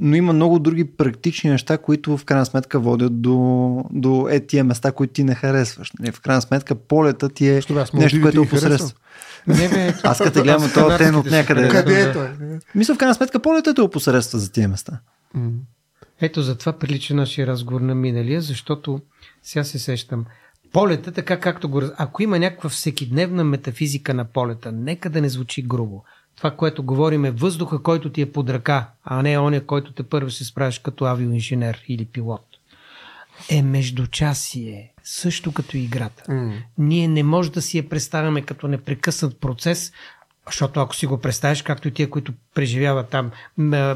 но 0.00 0.16
има 0.16 0.32
много 0.32 0.58
други 0.58 0.84
практични 0.84 1.50
неща, 1.50 1.78
които 1.78 2.16
в 2.16 2.24
крайна 2.24 2.46
сметка 2.46 2.80
водят 2.80 3.22
до, 3.22 3.84
до 3.90 4.28
е 4.30 4.40
тия 4.40 4.64
места, 4.64 4.92
които 4.92 5.12
ти 5.12 5.24
не 5.24 5.34
харесваш. 5.34 5.92
Нали, 6.00 6.12
в 6.12 6.20
крайна 6.20 6.42
сметка 6.42 6.74
полета 6.74 7.28
ти 7.28 7.48
е 7.48 7.60
Що, 7.60 7.86
нещо, 7.94 8.22
което 8.22 8.38
е 8.38 8.40
опосредства. 8.40 8.98
Не, 9.46 9.68
бе, 9.68 9.94
аз 10.04 10.18
като 10.18 10.32
те 10.32 10.42
гледам 10.42 10.70
този 10.74 10.96
тен 10.96 11.14
от 11.14 11.30
някъде. 11.30 11.68
Къде 11.68 12.00
е 12.02 12.12
той? 12.12 12.28
Мисля, 12.74 12.94
в 12.94 12.98
крайна 12.98 13.14
сметка 13.14 13.38
полета 13.38 13.74
те 13.74 13.80
опосредства 13.80 14.38
за 14.38 14.52
тия 14.52 14.68
места. 14.68 15.00
Ето 16.20 16.42
затова 16.42 16.72
прилича 16.72 17.14
нашия 17.14 17.46
разговор 17.46 17.80
на 17.80 17.94
миналия, 17.94 18.40
защото 18.40 19.00
сега 19.42 19.64
се 19.64 19.78
сещам 19.78 20.24
полета, 20.72 21.12
така 21.12 21.40
както 21.40 21.68
го... 21.68 21.82
Ако 21.96 22.22
има 22.22 22.38
някаква 22.38 22.70
всекидневна 22.70 23.44
метафизика 23.44 24.14
на 24.14 24.24
полета, 24.24 24.72
нека 24.72 25.10
да 25.10 25.20
не 25.20 25.28
звучи 25.28 25.62
грубо. 25.62 26.04
Това, 26.36 26.50
което 26.50 26.82
говорим 26.82 27.24
е 27.24 27.30
въздуха, 27.30 27.82
който 27.82 28.12
ти 28.12 28.20
е 28.20 28.32
под 28.32 28.50
ръка, 28.50 28.90
а 29.04 29.22
не 29.22 29.38
оня, 29.38 29.66
който 29.66 29.92
те 29.92 30.02
първо 30.02 30.30
се 30.30 30.44
справиш 30.44 30.78
като 30.78 31.04
авиоинженер 31.04 31.82
или 31.88 32.04
пилот. 32.04 32.46
Е 33.48 33.62
междучасие, 33.62 34.92
също 35.04 35.52
като 35.52 35.76
играта. 35.76 36.24
Mm. 36.28 36.62
Ние 36.78 37.08
не 37.08 37.22
може 37.22 37.52
да 37.52 37.62
си 37.62 37.78
я 37.78 37.88
представяме 37.88 38.42
като 38.42 38.68
непрекъснат 38.68 39.40
процес, 39.40 39.92
защото 40.50 40.80
ако 40.80 40.96
си 40.96 41.06
го 41.06 41.18
представиш, 41.18 41.62
както 41.62 41.88
и 41.88 41.90
тия, 41.90 42.10
които 42.10 42.32
преживяват 42.54 43.08
там 43.08 43.30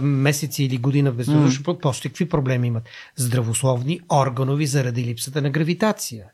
месеци 0.00 0.64
или 0.64 0.76
година 0.76 1.12
без 1.12 1.26
mm. 1.26 1.80
после 1.80 2.09
какви 2.09 2.28
проблеми 2.28 2.66
имат? 2.66 2.88
Здравословни, 3.16 4.00
органови, 4.12 4.66
заради 4.66 5.05
липсата 5.05 5.42
на 5.42 5.50
гравитация. 5.50 6.24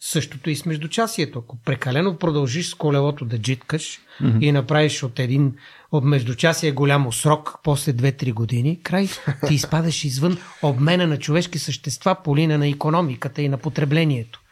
Същото 0.00 0.50
и 0.50 0.56
с 0.56 0.66
междучасието. 0.66 1.38
Ако 1.38 1.56
прекалено 1.64 2.18
продължиш 2.18 2.70
с 2.70 2.74
колелото 2.74 3.24
да 3.24 3.38
джиткаш 3.38 4.00
mm-hmm. 4.22 4.44
и 4.44 4.52
направиш 4.52 5.02
от 5.02 5.18
един 5.18 5.54
от 5.92 6.04
междучасие 6.04 6.72
голямо 6.72 7.12
срок, 7.12 7.58
после 7.64 7.92
2-3 7.92 8.32
години, 8.32 8.80
край, 8.82 9.08
ти 9.46 9.54
изпадаш 9.54 10.04
извън 10.04 10.38
обмена 10.62 11.06
на 11.06 11.18
човешки 11.18 11.58
същества 11.58 12.16
по 12.24 12.36
линия 12.36 12.58
на 12.58 12.68
економиката 12.68 13.42
и 13.42 13.48
на 13.48 13.58
потреблението. 13.58 14.42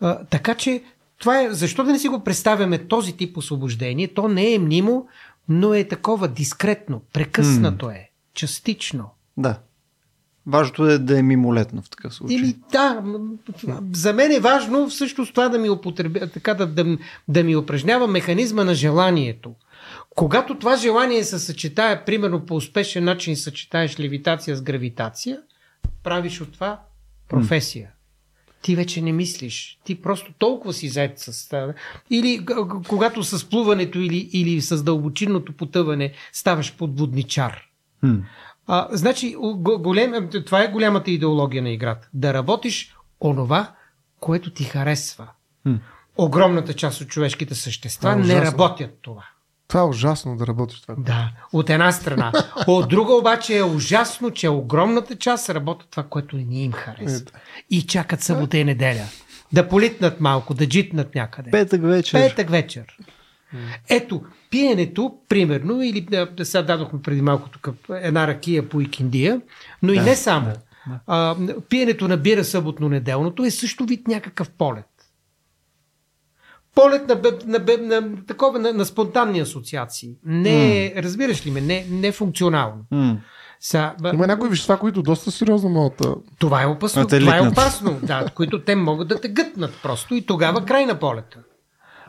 А, 0.00 0.24
така 0.24 0.54
че, 0.54 0.82
това 1.18 1.42
е, 1.42 1.50
защо 1.50 1.84
да 1.84 1.92
не 1.92 1.98
си 1.98 2.08
го 2.08 2.24
представяме 2.24 2.78
този 2.78 3.16
тип 3.16 3.36
освобождение? 3.36 4.08
То 4.08 4.28
не 4.28 4.54
е 4.54 4.58
мнимо, 4.58 5.08
но 5.48 5.74
е 5.74 5.84
такова 5.84 6.28
дискретно, 6.28 7.02
прекъснато 7.12 7.90
е, 7.90 8.10
частично. 8.34 9.10
Да. 9.36 9.58
Важното 10.46 10.86
е 10.86 10.98
да 10.98 11.18
е 11.18 11.22
мимолетно 11.22 11.82
в 11.82 11.90
такъв 11.90 12.14
случай. 12.14 12.36
Или 12.36 12.56
да, 12.72 13.02
за 13.92 14.12
мен 14.12 14.32
е 14.32 14.40
важно 14.40 14.88
всъщност 14.88 15.34
това 15.34 15.48
да 15.48 15.58
ми, 15.58 15.70
употребя, 15.70 16.26
така 16.26 16.54
да, 16.54 16.66
да, 16.66 16.98
да 17.28 17.44
ми 17.44 17.56
упражнява 17.56 18.06
механизма 18.06 18.64
на 18.64 18.74
желанието. 18.74 19.54
Когато 20.10 20.58
това 20.58 20.76
желание 20.76 21.24
се 21.24 21.38
съчетае, 21.38 22.04
примерно 22.04 22.46
по 22.46 22.56
успешен 22.56 23.04
начин 23.04 23.36
съчетаеш 23.36 24.00
левитация 24.00 24.56
с 24.56 24.62
гравитация, 24.62 25.40
правиш 26.02 26.40
от 26.40 26.52
това 26.52 26.80
професия. 27.28 27.90
Ти 28.62 28.76
вече 28.76 29.02
не 29.02 29.12
мислиш. 29.12 29.78
Ти 29.84 30.02
просто 30.02 30.32
толкова 30.38 30.72
си 30.72 30.88
заед 30.88 31.18
с 31.18 31.48
това. 31.48 31.74
Или 32.10 32.46
когато 32.88 33.22
с 33.22 33.50
плуването 33.50 33.98
или, 33.98 34.30
или 34.32 34.60
с 34.60 34.82
дълбочинното 34.82 35.52
потъване 35.52 36.12
ставаш 36.32 36.76
подводничар. 36.76 37.62
Hmm. 38.04 38.22
А, 38.66 38.88
значи, 38.90 39.34
голем, 39.78 40.30
това 40.46 40.62
е 40.62 40.70
голямата 40.70 41.10
идеология 41.10 41.62
на 41.62 41.70
играта. 41.70 42.08
Да 42.14 42.34
работиш 42.34 42.96
онова, 43.20 43.74
което 44.20 44.50
ти 44.50 44.64
харесва. 44.64 45.28
Хм. 45.62 45.74
Огромната 46.18 46.74
част 46.74 47.00
от 47.00 47.08
човешките 47.08 47.54
същества 47.54 48.12
е 48.12 48.16
не 48.16 48.42
работят 48.42 48.98
това. 49.02 49.24
Това 49.68 49.80
е 49.80 49.84
ужасно 49.84 50.36
да 50.36 50.46
работиш 50.46 50.80
това. 50.80 50.94
Да, 50.98 51.30
от 51.52 51.70
една 51.70 51.92
страна. 51.92 52.32
От 52.66 52.88
друга 52.88 53.14
обаче 53.14 53.56
е 53.56 53.62
ужасно, 53.62 54.30
че 54.30 54.48
огромната 54.48 55.16
част 55.16 55.50
работят 55.50 55.88
това, 55.90 56.02
което 56.02 56.36
не 56.36 56.62
им 56.62 56.72
харесва. 56.72 57.30
И 57.70 57.82
чакат 57.82 58.20
събота 58.20 58.58
и 58.58 58.64
неделя. 58.64 59.04
Да 59.52 59.68
политнат 59.68 60.20
малко, 60.20 60.54
да 60.54 60.68
джитнат 60.68 61.14
някъде. 61.14 61.50
Петък 61.50 61.82
вечер. 61.82 62.28
Петък 62.28 62.50
вечер. 62.50 62.96
Ето, 63.88 64.22
пиенето, 64.50 65.14
примерно, 65.28 65.82
или 65.82 66.00
да, 66.00 66.28
сега 66.42 66.62
дадохме 66.62 67.02
преди 67.02 67.22
малко 67.22 67.48
тук 67.48 67.68
една 67.90 68.26
ракия 68.26 68.68
по 68.68 68.80
Икиндия, 68.80 69.40
но 69.82 69.88
да, 69.88 69.94
и 69.94 70.00
не 70.00 70.16
само. 70.16 70.46
Да, 70.46 70.52
да. 70.86 71.00
А, 71.06 71.36
пиенето 71.68 72.08
на 72.08 72.16
бира 72.16 72.44
съботно-неделното 72.44 73.44
е 73.44 73.50
също 73.50 73.84
вид 73.84 74.08
някакъв 74.08 74.50
полет. 74.50 74.86
Полет 76.76 77.08
на, 77.08 77.20
на, 77.46 77.58
на, 77.58 78.00
на, 78.00 78.16
такова, 78.26 78.58
на, 78.58 78.72
на 78.72 78.84
спонтанни 78.84 79.40
асоциации. 79.40 80.10
Не, 80.24 80.50
mm. 80.50 81.02
разбираш 81.02 81.46
ли 81.46 81.50
ме, 81.50 81.60
не, 81.60 81.86
не 81.90 82.12
функционално. 82.12 82.84
Mm. 82.92 83.16
Са, 83.60 83.92
б... 84.00 84.10
Има 84.14 84.26
някои 84.26 84.48
вещества, 84.48 84.78
които 84.78 85.02
доста 85.02 85.30
сериозно 85.30 85.70
могат 85.70 85.98
да... 85.98 86.14
Това 86.38 86.62
е 86.62 86.66
опасно. 86.66 87.06
Това 87.06 87.36
е 87.36 87.40
опасно, 87.40 87.98
да, 88.02 88.26
които 88.34 88.62
те 88.62 88.76
могат 88.76 89.08
да 89.08 89.20
те 89.20 89.28
гътнат 89.28 89.74
просто 89.82 90.14
и 90.14 90.26
тогава 90.26 90.64
край 90.64 90.86
на 90.86 90.94
полета. 90.94 91.38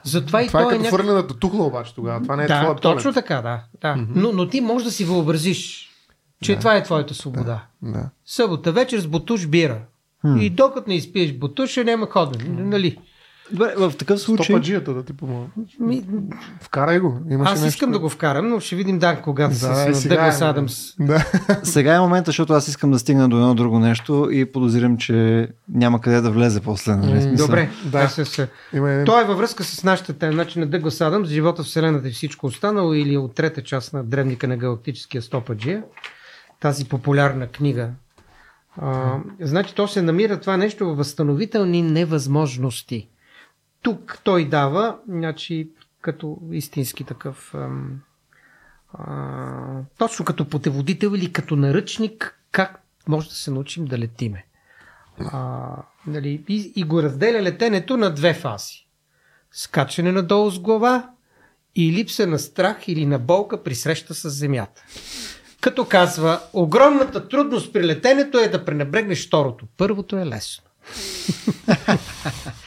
Затова 0.03 0.43
и 0.43 0.47
това 0.47 0.61
е 0.61 0.63
като 0.63 0.75
е 0.75 1.03
някак... 1.03 1.39
тухла 1.39 1.65
обаче 1.65 1.95
тогава. 1.95 2.21
Това 2.21 2.35
не 2.35 2.43
е 2.43 2.47
да, 2.47 2.61
твоя 2.61 2.75
точно 2.75 3.13
така, 3.13 3.35
да. 3.35 3.63
да. 3.81 4.01
Mm-hmm. 4.01 4.07
Но, 4.15 4.31
но 4.31 4.47
ти 4.47 4.61
можеш 4.61 4.85
да 4.85 4.91
си 4.91 5.05
въобразиш, 5.05 5.89
че 6.43 6.53
да. 6.53 6.59
това 6.59 6.75
е 6.75 6.83
твоята 6.83 7.13
свобода. 7.13 7.65
Да. 7.81 7.91
да. 7.91 8.09
Събота 8.25 8.71
вечер 8.71 8.99
с 8.99 9.07
бутуш 9.07 9.47
бира. 9.47 9.81
Mm. 10.25 10.39
И 10.39 10.49
докато 10.49 10.89
не 10.89 10.95
изпиеш 10.95 11.33
бутуш, 11.33 11.69
ще 11.69 11.83
няма 11.83 12.07
ходене. 12.07 12.63
Нали? 12.63 12.97
Добре, 13.51 13.73
в 13.77 13.93
такъв 13.97 14.19
случай... 14.19 14.43
Стопаджията 14.43 14.93
да 14.93 15.03
ти 15.03 15.13
помогна. 15.13 15.47
Ми... 15.79 16.03
Вкарай 16.61 16.99
го. 16.99 17.19
Имаше 17.29 17.53
аз 17.53 17.65
искам 17.65 17.89
нещо... 17.89 17.99
да 17.99 17.99
го 17.99 18.09
вкарам, 18.09 18.49
но 18.49 18.59
ще 18.59 18.75
видим 18.75 18.99
да, 18.99 19.21
когато 19.21 19.49
да, 19.49 19.93
с, 19.93 20.01
с 20.01 20.07
Дъглас 20.07 20.41
Адамс. 20.41 20.95
Да. 20.99 21.25
сега 21.63 21.95
е 21.95 21.99
момента, 21.99 22.29
защото 22.29 22.53
аз 22.53 22.67
искам 22.67 22.91
да 22.91 22.99
стигна 22.99 23.29
до 23.29 23.35
едно 23.35 23.55
друго 23.55 23.79
нещо 23.79 24.29
и 24.31 24.51
подозирам, 24.51 24.97
че 24.97 25.47
няма 25.69 26.01
къде 26.01 26.21
да 26.21 26.31
влезе 26.31 26.59
после. 26.59 26.95
Нали? 26.95 27.35
Добре, 27.35 27.69
да. 27.85 28.07
Се, 28.07 28.25
се. 28.25 28.49
Има 28.73 28.91
един... 28.91 29.05
Той 29.05 29.21
е 29.21 29.25
във 29.25 29.37
връзка 29.37 29.63
с 29.63 29.83
нашата 29.83 30.13
тема, 30.13 30.33
значи 30.33 30.59
на 30.59 30.67
Дъглас 30.67 31.01
Адамс, 31.01 31.29
живота, 31.29 31.63
вселената 31.63 32.07
и 32.07 32.11
всичко 32.11 32.45
останало 32.45 32.93
или 32.93 33.17
от 33.17 33.35
трета 33.35 33.63
част 33.63 33.93
на 33.93 34.03
Древника 34.03 34.47
на 34.47 34.57
галактическия 34.57 35.21
стопаджия. 35.21 35.83
Тази 36.59 36.85
популярна 36.85 37.47
книга. 37.47 37.89
А, 38.81 39.15
значи 39.41 39.75
то 39.75 39.87
се 39.87 40.01
намира 40.01 40.39
това 40.39 40.57
нещо 40.57 40.85
в 40.85 40.95
възстановителни 40.95 41.81
невъзможности 41.81 43.07
тук 43.81 44.19
той 44.23 44.45
дава, 44.45 44.97
значи, 45.07 45.69
като 46.01 46.39
истински 46.51 47.03
такъв, 47.03 47.55
а, 48.93 49.81
точно 49.97 50.25
като 50.25 50.49
потеводител 50.49 51.11
или 51.15 51.33
като 51.33 51.55
наръчник, 51.55 52.39
как 52.51 52.81
може 53.07 53.29
да 53.29 53.35
се 53.35 53.51
научим 53.51 53.85
да 53.85 53.97
летиме. 53.97 54.45
А, 55.19 55.69
нали, 56.07 56.43
и, 56.47 56.73
и 56.75 56.83
го 56.83 57.03
разделя 57.03 57.41
летенето 57.41 57.97
на 57.97 58.13
две 58.13 58.33
фази. 58.33 58.87
Скачане 59.51 60.11
надолу 60.11 60.49
с 60.49 60.59
глава 60.59 61.09
и 61.75 61.93
липса 61.93 62.27
на 62.27 62.39
страх 62.39 62.87
или 62.87 63.05
на 63.05 63.19
болка 63.19 63.63
при 63.63 63.75
среща 63.75 64.13
с 64.13 64.29
земята. 64.29 64.83
Като 65.61 65.85
казва, 65.85 66.41
огромната 66.53 67.27
трудност 67.27 67.73
при 67.73 67.85
летенето 67.85 68.37
е 68.37 68.47
да 68.47 68.65
пренебрегнеш 68.65 69.27
второто. 69.27 69.65
Първото 69.77 70.17
е 70.17 70.25
лесно. 70.25 70.63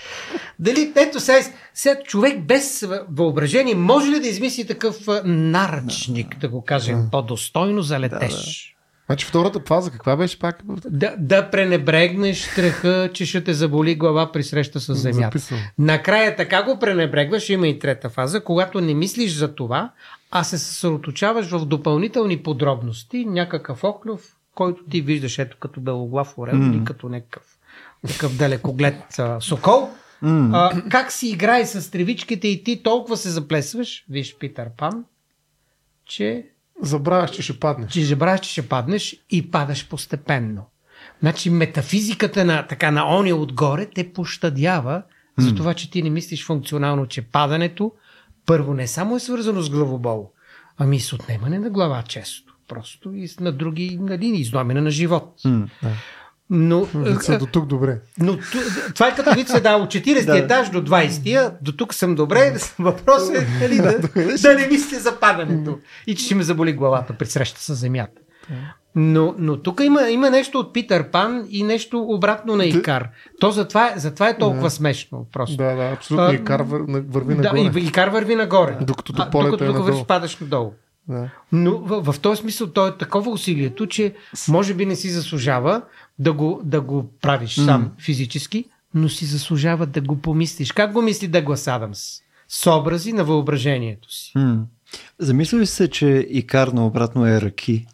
Дали, 0.61 0.93
ето 0.97 1.21
сега, 1.21 1.39
сега 1.75 2.03
човек 2.05 2.45
без 2.45 2.87
въображение 3.11 3.75
може 3.75 4.11
ли 4.11 4.21
да 4.21 4.29
измисли 4.29 4.67
такъв 4.67 4.97
наръчник, 5.25 6.39
да 6.39 6.49
го 6.49 6.65
кажем, 6.65 7.09
по-достойно 7.13 7.83
за 7.83 8.01
летеж? 8.01 8.31
Да, 8.31 8.37
да. 8.37 8.81
Значи 9.07 9.27
втората 9.27 9.61
фаза 9.67 9.91
каква 9.91 10.17
беше 10.17 10.39
пак? 10.39 10.63
Да, 10.91 11.15
да 11.19 11.51
пренебрегнеш 11.51 12.43
страха, 12.43 13.11
че 13.13 13.27
ще 13.27 13.45
те 13.45 13.55
заболи 13.55 13.95
глава 13.95 14.33
при 14.33 14.43
среща 14.43 14.81
с 14.81 14.95
земята. 14.95 15.39
Записвам. 15.39 15.61
Накрая 15.79 16.37
така 16.37 16.63
го 16.63 16.79
пренебрегваш, 16.79 17.49
има 17.49 17.69
и 17.69 17.79
трета 17.79 18.11
фаза, 18.11 18.45
когато 18.45 18.81
не 18.81 18.95
мислиш 18.95 19.33
за 19.33 19.55
това, 19.55 19.91
а 20.31 20.45
се 20.45 20.59
съсредоточаваш 20.59 21.51
в 21.51 21.67
допълнителни 21.67 22.43
подробности, 22.43 23.25
някакъв 23.25 23.85
оклюв, 23.85 24.37
който 24.55 24.85
ти 24.91 25.01
виждаш 25.01 25.39
ето 25.39 25.57
като 25.61 25.81
белоглав 25.81 26.39
орел 26.39 26.55
mm. 26.55 26.77
или 26.77 26.85
като 26.85 27.09
някакъв 27.09 27.43
такъв 28.09 28.37
далекоглед 28.37 29.19
а, 29.19 29.41
сокол. 29.41 29.91
Mm. 30.23 30.51
А, 30.53 30.89
как 30.89 31.13
си 31.13 31.29
играе 31.29 31.67
с 31.67 31.91
тревичките 31.91 32.49
и 32.49 32.65
ти 32.65 32.83
толкова 32.83 33.17
се 33.17 33.31
заплесваш, 33.31 34.05
виж 34.09 34.37
Питър 34.39 34.69
Пан, 34.77 35.05
че 36.05 36.47
Забравяш, 36.83 37.31
че 37.31 37.43
ще 37.43 37.61
паднеш. 37.61 37.93
Че 37.93 38.05
забравяш, 38.05 38.41
че 38.41 38.51
ще 38.51 38.69
паднеш 38.69 39.17
и 39.31 39.51
падаш 39.51 39.89
постепенно. 39.89 40.67
Значи 41.21 41.51
метафизиката 41.51 42.45
на, 42.45 42.67
така, 42.67 42.91
на 42.91 43.19
ония 43.19 43.37
отгоре 43.37 43.87
те 43.87 44.13
пощадява 44.13 45.03
mm. 45.39 45.43
за 45.43 45.55
това, 45.55 45.75
че 45.75 45.91
ти 45.91 46.03
не 46.03 46.11
мислиш 46.11 46.47
функционално, 46.47 47.07
че 47.07 47.23
падането 47.23 47.93
първо 48.47 48.75
не 48.75 48.87
само 48.87 49.17
е 49.17 49.21
свързано 49.21 49.63
с 49.63 49.71
главобол, 49.71 50.31
ами 50.79 50.97
и 50.97 51.01
с 51.01 51.13
отнемане 51.13 51.59
на 51.59 51.71
глава 51.71 52.03
често. 52.03 52.55
Просто 52.69 53.13
и 53.15 53.29
на 53.41 53.53
други 53.53 53.99
нали, 54.01 54.27
изломена 54.27 54.81
на 54.81 54.91
живот. 54.91 55.35
Mm. 55.45 55.69
Но, 56.51 56.87
Деца, 56.95 57.39
до 57.39 57.47
тук 57.47 57.67
добре. 57.67 57.99
Но 58.19 58.39
това 58.95 59.09
е 59.09 59.15
като 59.15 59.35
вид 59.35 59.49
се 59.49 59.61
дал 59.61 59.83
от 59.83 59.89
40 59.89 60.27
да. 60.27 60.39
етаж 60.39 60.71
до 60.71 60.85
20-я, 60.85 61.53
до 61.63 61.73
тук 61.73 61.95
съм 61.95 62.15
добре. 62.15 62.55
Въпросът 62.79 63.37
е 63.37 63.47
нали, 63.61 63.77
да, 63.77 63.99
да 64.43 64.55
не 64.55 64.67
мисли 64.67 64.97
за 64.97 65.17
падането 65.21 65.79
и 66.07 66.15
че 66.15 66.25
ще 66.25 66.35
ме 66.35 66.43
заболи 66.43 66.73
главата 66.73 67.13
при 67.13 67.27
среща 67.27 67.61
с 67.61 67.75
земята. 67.75 68.21
Но, 68.95 69.35
но 69.39 69.57
тук 69.57 69.81
има, 69.81 70.09
има 70.11 70.31
нещо 70.31 70.59
от 70.59 70.73
Питър 70.73 71.11
Пан 71.11 71.47
и 71.51 71.63
нещо 71.63 72.05
обратно 72.09 72.57
на 72.57 72.65
Икар. 72.65 73.09
То 73.41 73.51
затова, 73.51 73.93
е, 73.97 73.99
затова 73.99 74.29
е 74.29 74.39
толкова 74.39 74.63
да. 74.63 74.71
смешно. 74.71 75.27
Просто. 75.33 75.57
Да, 75.57 75.75
да, 75.75 75.83
абсолютно. 75.83 76.33
Икар 76.33 76.61
върви 76.61 77.35
нагоре. 77.35 77.71
Да, 77.71 77.81
Икар 77.81 78.09
върви 78.09 78.35
нагоре. 78.35 78.79
Докато 78.81 79.13
до 79.13 79.31
полето 79.31 79.51
докато, 79.51 79.65
е 79.65 79.67
докато 79.67 79.85
вървиш, 79.85 80.05
падаш 80.05 80.39
надолу. 80.41 80.73
Да. 81.09 81.31
Но 81.53 81.79
в, 81.79 82.13
в 82.13 82.21
този 82.21 82.41
смисъл 82.41 82.67
то 82.67 82.87
е 82.87 82.97
такова 82.97 83.31
усилието, 83.31 83.87
че 83.87 84.15
може 84.49 84.75
би 84.75 84.87
не 84.87 84.97
си 84.97 85.11
заслужава 85.11 85.83
да 86.21 86.33
го, 86.33 86.61
да 86.65 86.81
го 86.81 87.11
правиш 87.21 87.57
mm. 87.57 87.65
сам 87.65 87.93
физически, 87.99 88.65
но 88.95 89.09
си 89.09 89.25
заслужава 89.25 89.87
да 89.87 90.01
го 90.01 90.17
помислиш. 90.21 90.73
Как 90.73 90.93
го 90.93 91.03
мисли 91.03 91.29
Дъглас 91.29 91.69
Адамс? 91.69 92.01
С 92.49 92.71
образи 92.71 93.13
на 93.13 93.25
въображението 93.25 94.13
си. 94.13 94.33
Mm. 94.37 94.63
Замисля 95.19 95.59
ли 95.59 95.67
се, 95.67 95.91
че 95.91 96.27
Икар 96.31 96.69
на 96.69 96.87
обратно 96.87 97.27
е 97.27 97.41
ръки? 97.41 97.87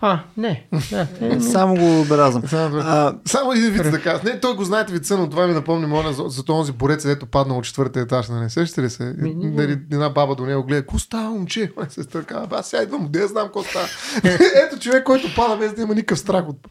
А, 0.00 0.20
не. 0.36 0.66
Да, 0.90 1.06
не, 1.20 1.40
Само 1.52 1.76
го 1.76 2.00
отбелязвам. 2.00 2.42
А, 2.52 3.14
Само 3.24 3.52
един 3.52 3.70
вид 3.70 3.82
да 3.82 4.02
кажа. 4.02 4.20
Не, 4.24 4.40
той 4.40 4.56
го 4.56 4.64
знаете 4.64 4.92
вица, 4.92 5.18
но 5.18 5.30
това 5.30 5.46
ми 5.46 5.54
напомни 5.54 5.86
моля 5.86 6.12
за, 6.12 6.24
за 6.26 6.44
този 6.44 6.72
борец, 6.72 7.06
дето 7.06 7.26
паднал 7.26 7.58
от 7.58 7.64
четвъртия 7.64 8.02
етаж. 8.02 8.28
Нали? 8.28 8.50
Сещате 8.50 8.82
ли 8.82 8.90
се? 8.90 9.14
Нали, 9.18 9.72
една 9.92 10.10
баба 10.10 10.34
до 10.34 10.46
него 10.46 10.64
гледа. 10.64 10.86
Ко 10.86 10.98
става, 10.98 11.30
момче? 11.30 11.72
Сестра 11.88 12.22
казва, 12.22 12.58
аз 12.58 12.66
сега 12.68 12.82
идвам, 12.82 13.08
де 13.10 13.26
знам 13.26 13.44
какво 13.44 13.62
става. 13.62 13.86
Ето 14.66 14.78
човек, 14.80 15.04
който 15.04 15.34
пада 15.36 15.56
без 15.56 15.72
да 15.72 15.82
има 15.82 15.94
никакъв 15.94 16.18
страх 16.18 16.48
от. 16.48 16.68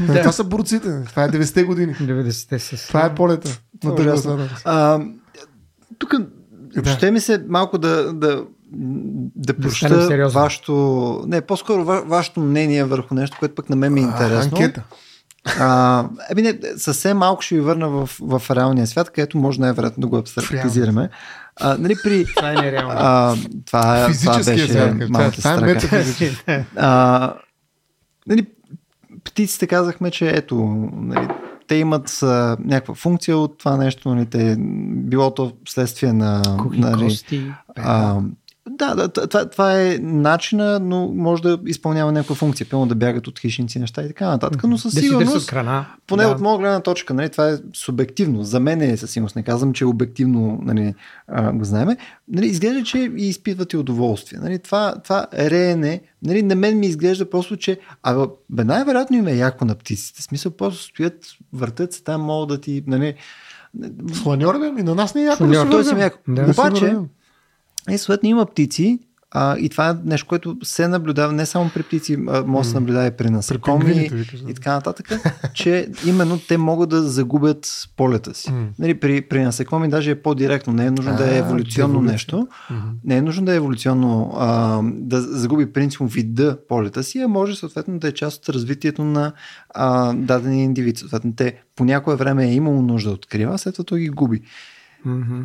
Да. 0.00 0.20
Това 0.20 0.32
са 0.32 0.44
борците. 0.44 1.04
Това 1.04 1.24
е 1.24 1.28
90-те 1.28 1.64
години. 1.64 1.94
90-те 1.94 2.58
са. 2.58 2.88
Това 2.88 3.06
е 3.06 3.14
полета. 3.14 3.60
На 3.84 3.94
Тук 5.98 6.14
ще 6.96 7.10
ми 7.10 7.20
се 7.20 7.44
малко 7.48 7.78
да, 7.78 8.12
да 8.12 8.44
да 9.36 9.52
да 10.16 10.28
вашето, 10.28 11.24
не, 11.26 11.40
по-скоро 11.40 11.84
ва, 11.84 12.02
вашето 12.06 12.40
мнение 12.40 12.84
върху 12.84 13.14
нещо, 13.14 13.36
което 13.38 13.54
пък 13.54 13.70
на 13.70 13.76
мен 13.76 13.92
ми 13.92 14.00
е 14.00 14.02
интересно. 14.02 14.56
А, 14.56 14.62
анкета. 14.62 14.82
А, 15.60 16.04
еби 16.30 16.42
не, 16.42 16.58
съвсем 16.76 17.16
малко 17.18 17.42
ще 17.42 17.54
ви 17.54 17.60
върна 17.60 17.88
в, 17.88 18.10
в 18.20 18.42
реалния 18.50 18.86
свят, 18.86 19.10
където 19.10 19.38
може 19.38 19.60
най-вероятно 19.60 20.00
да 20.00 20.06
го 20.06 20.16
абстрактизираме. 20.16 21.10
А, 21.60 21.76
нали, 21.78 21.94
при, 22.02 22.24
това 22.36 22.50
е 22.50 22.54
нереално. 22.54 22.94
А, 22.96 23.34
това, 23.66 24.04
е- 24.04 24.12
това 24.12 24.36
беше 24.36 24.68
свят, 24.68 24.94
малко 25.10 25.36
това 25.36 25.54
е 25.54 25.56
а, 26.76 27.34
нали, 28.26 28.46
птиците 29.24 29.66
казахме, 29.66 30.10
че 30.10 30.30
ето, 30.30 30.88
нали, 30.92 31.28
те 31.68 31.74
имат 31.74 32.18
а, 32.22 32.56
някаква 32.60 32.94
функция 32.94 33.38
от 33.38 33.58
това 33.58 33.76
нещо, 33.76 34.14
нали, 34.14 34.26
те, 34.26 34.56
било 34.88 35.34
то 35.34 35.52
следствие 35.68 36.12
на... 36.12 36.42
Кухи, 36.62 36.80
нали, 36.80 37.04
кости, 37.04 37.52
а, 37.76 38.20
да, 38.70 38.94
да 38.94 39.08
това, 39.08 39.50
това 39.50 39.82
е 39.82 39.98
начина, 40.02 40.80
но 40.80 41.08
може 41.08 41.42
да 41.42 41.58
изпълнява 41.66 42.12
някаква 42.12 42.34
функция, 42.34 42.66
пълно 42.70 42.86
да 42.86 42.94
бягат 42.94 43.26
от 43.26 43.38
хищници 43.38 43.78
неща 43.78 44.02
и 44.02 44.08
така 44.08 44.28
нататък. 44.28 44.64
Но 44.64 44.78
със 44.78 44.94
сигурност, 44.94 45.46
да 45.46 45.50
храна. 45.50 45.86
поне 46.06 46.24
да. 46.24 46.30
от 46.30 46.40
моя 46.40 46.58
гледна 46.58 46.80
точка, 46.80 47.14
нали, 47.14 47.28
това 47.28 47.48
е 47.48 47.56
субективно. 47.74 48.42
За 48.42 48.60
мен 48.60 48.82
е 48.82 48.96
със 48.96 49.10
сигурност, 49.10 49.36
не 49.36 49.42
казвам, 49.42 49.72
че 49.72 49.84
е 49.84 49.86
обективно 49.86 50.58
нали, 50.62 50.94
а, 51.28 51.52
го 51.52 51.64
знаеме. 51.64 51.96
Нали, 52.28 52.46
изглежда, 52.46 52.82
че 52.82 52.98
и 52.98 53.28
изпитвате 53.28 53.76
удоволствие. 53.76 54.40
Нали, 54.42 54.58
това, 54.58 54.94
това 55.04 55.26
реене, 55.34 56.00
нали, 56.22 56.42
на 56.42 56.54
мен 56.54 56.78
ми 56.78 56.86
изглежда 56.86 57.30
просто, 57.30 57.56
че 57.56 57.80
а, 58.02 58.26
бе, 58.50 58.64
най-вероятно 58.64 59.16
им 59.16 59.26
е 59.26 59.34
яко 59.34 59.64
на 59.64 59.74
птиците. 59.74 60.20
В 60.20 60.24
смисъл, 60.24 60.52
просто 60.52 60.82
стоят, 60.82 61.26
въртат 61.52 61.92
се 61.92 62.02
там, 62.02 62.22
могат 62.22 62.48
да 62.48 62.60
ти... 62.60 62.84
Нали, 62.86 63.14
Фланьор, 64.22 64.58
бе, 64.58 64.80
и 64.80 64.82
на 64.82 64.94
нас 64.94 65.14
не 65.14 65.22
е 65.22 65.24
яко 65.24 65.36
Фланьор, 65.36 65.68
да 65.68 65.84
си 65.84 65.94
яко. 65.98 66.18
Да, 66.28 66.42
Обаче, 66.42 66.96
и 67.90 67.98
съответно 67.98 68.28
има 68.28 68.46
птици, 68.46 68.98
а, 69.30 69.58
и 69.58 69.68
това 69.68 69.90
е 69.90 69.94
нещо, 70.04 70.26
което 70.26 70.56
се 70.62 70.88
наблюдава 70.88 71.32
не 71.32 71.46
само 71.46 71.70
при 71.74 71.82
птици, 71.82 72.18
а 72.28 72.44
може 72.46 72.66
да 72.66 72.70
се 72.70 72.80
наблюдава 72.80 73.06
и 73.06 73.10
при 73.10 73.30
насекоми 73.30 74.10
и 74.48 74.54
така 74.54 74.72
нататък, 74.72 75.10
че 75.54 75.88
именно 76.06 76.38
те 76.48 76.58
могат 76.58 76.90
да 76.90 77.02
загубят 77.02 77.88
полета 77.96 78.34
си. 78.34 78.52
Нали, 78.78 79.00
при, 79.00 79.22
при 79.22 79.42
насекоми 79.42 79.88
даже 79.88 80.10
е 80.10 80.22
по-директно. 80.22 80.72
Не 80.72 80.86
е 80.86 80.90
нужно 80.90 81.12
а, 81.12 81.16
да 81.16 81.34
е 81.34 81.38
еволюционно 81.38 82.00
нещо. 82.00 82.36
Mm-hmm. 82.36 82.90
Не 83.04 83.16
е 83.16 83.22
нужно 83.22 83.44
да 83.44 83.52
е 83.52 83.56
еволюционно 83.56 84.32
а, 84.38 84.80
да 84.84 85.20
загуби 85.20 85.72
принципно 85.72 86.06
вида 86.06 86.58
полета 86.68 87.04
си, 87.04 87.18
а 87.18 87.28
може 87.28 87.56
съответно 87.56 87.98
да 87.98 88.08
е 88.08 88.12
част 88.12 88.42
от 88.42 88.54
развитието 88.54 89.04
на 89.04 89.32
а, 89.70 90.12
дадения 90.12 90.64
индивид. 90.64 90.98
Съответно, 90.98 91.32
те 91.36 91.62
по 91.76 91.84
някое 91.84 92.16
време 92.16 92.44
е 92.44 92.54
имало 92.54 92.82
нужда 92.82 93.10
от 93.10 93.26
крила, 93.26 93.58
след 93.58 93.74
това 93.74 93.84
той 93.84 94.00
ги 94.00 94.08
губи. 94.08 94.40
Mm-hmm. 95.06 95.44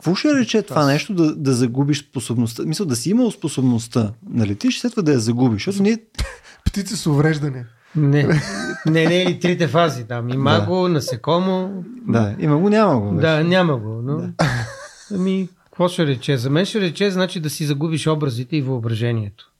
Какво 0.00 0.14
ще 0.14 0.34
рече 0.34 0.62
това 0.62 0.86
нещо 0.86 1.14
да, 1.14 1.36
да 1.36 1.52
загубиш 1.52 2.08
способността? 2.08 2.62
Мисля, 2.62 2.84
да 2.84 2.96
си 2.96 3.10
имал 3.10 3.30
способността 3.30 4.12
да 4.22 4.46
летиш, 4.46 4.80
след 4.80 4.92
това 4.92 5.02
да 5.02 5.12
я 5.12 5.18
загубиш. 5.18 5.64
Защото 5.64 5.82
ние... 5.82 5.98
Птици 6.64 6.96
с 6.96 7.06
увреждане. 7.06 7.66
Не, 7.96 8.40
не, 8.86 9.06
не, 9.06 9.22
и 9.22 9.40
трите 9.40 9.68
фази 9.68 10.04
там. 10.04 10.28
Има 10.28 10.60
да. 10.60 10.66
го, 10.66 10.88
насекомо. 10.88 11.84
Да, 12.08 12.36
има 12.38 12.58
го, 12.58 12.68
няма 12.68 13.00
го. 13.00 13.10
Вече. 13.10 13.26
Да, 13.26 13.44
няма 13.44 13.76
го. 13.76 14.02
Но... 14.02 14.16
Да. 14.16 14.32
Ами, 15.14 15.48
какво 15.64 15.88
ще 15.88 16.06
рече? 16.06 16.36
За 16.36 16.50
мен 16.50 16.64
ще 16.64 16.80
рече, 16.80 17.10
значи 17.10 17.40
да 17.40 17.50
си 17.50 17.66
загубиш 17.66 18.06
образите 18.06 18.56
и 18.56 18.62
въображението. 18.62 19.50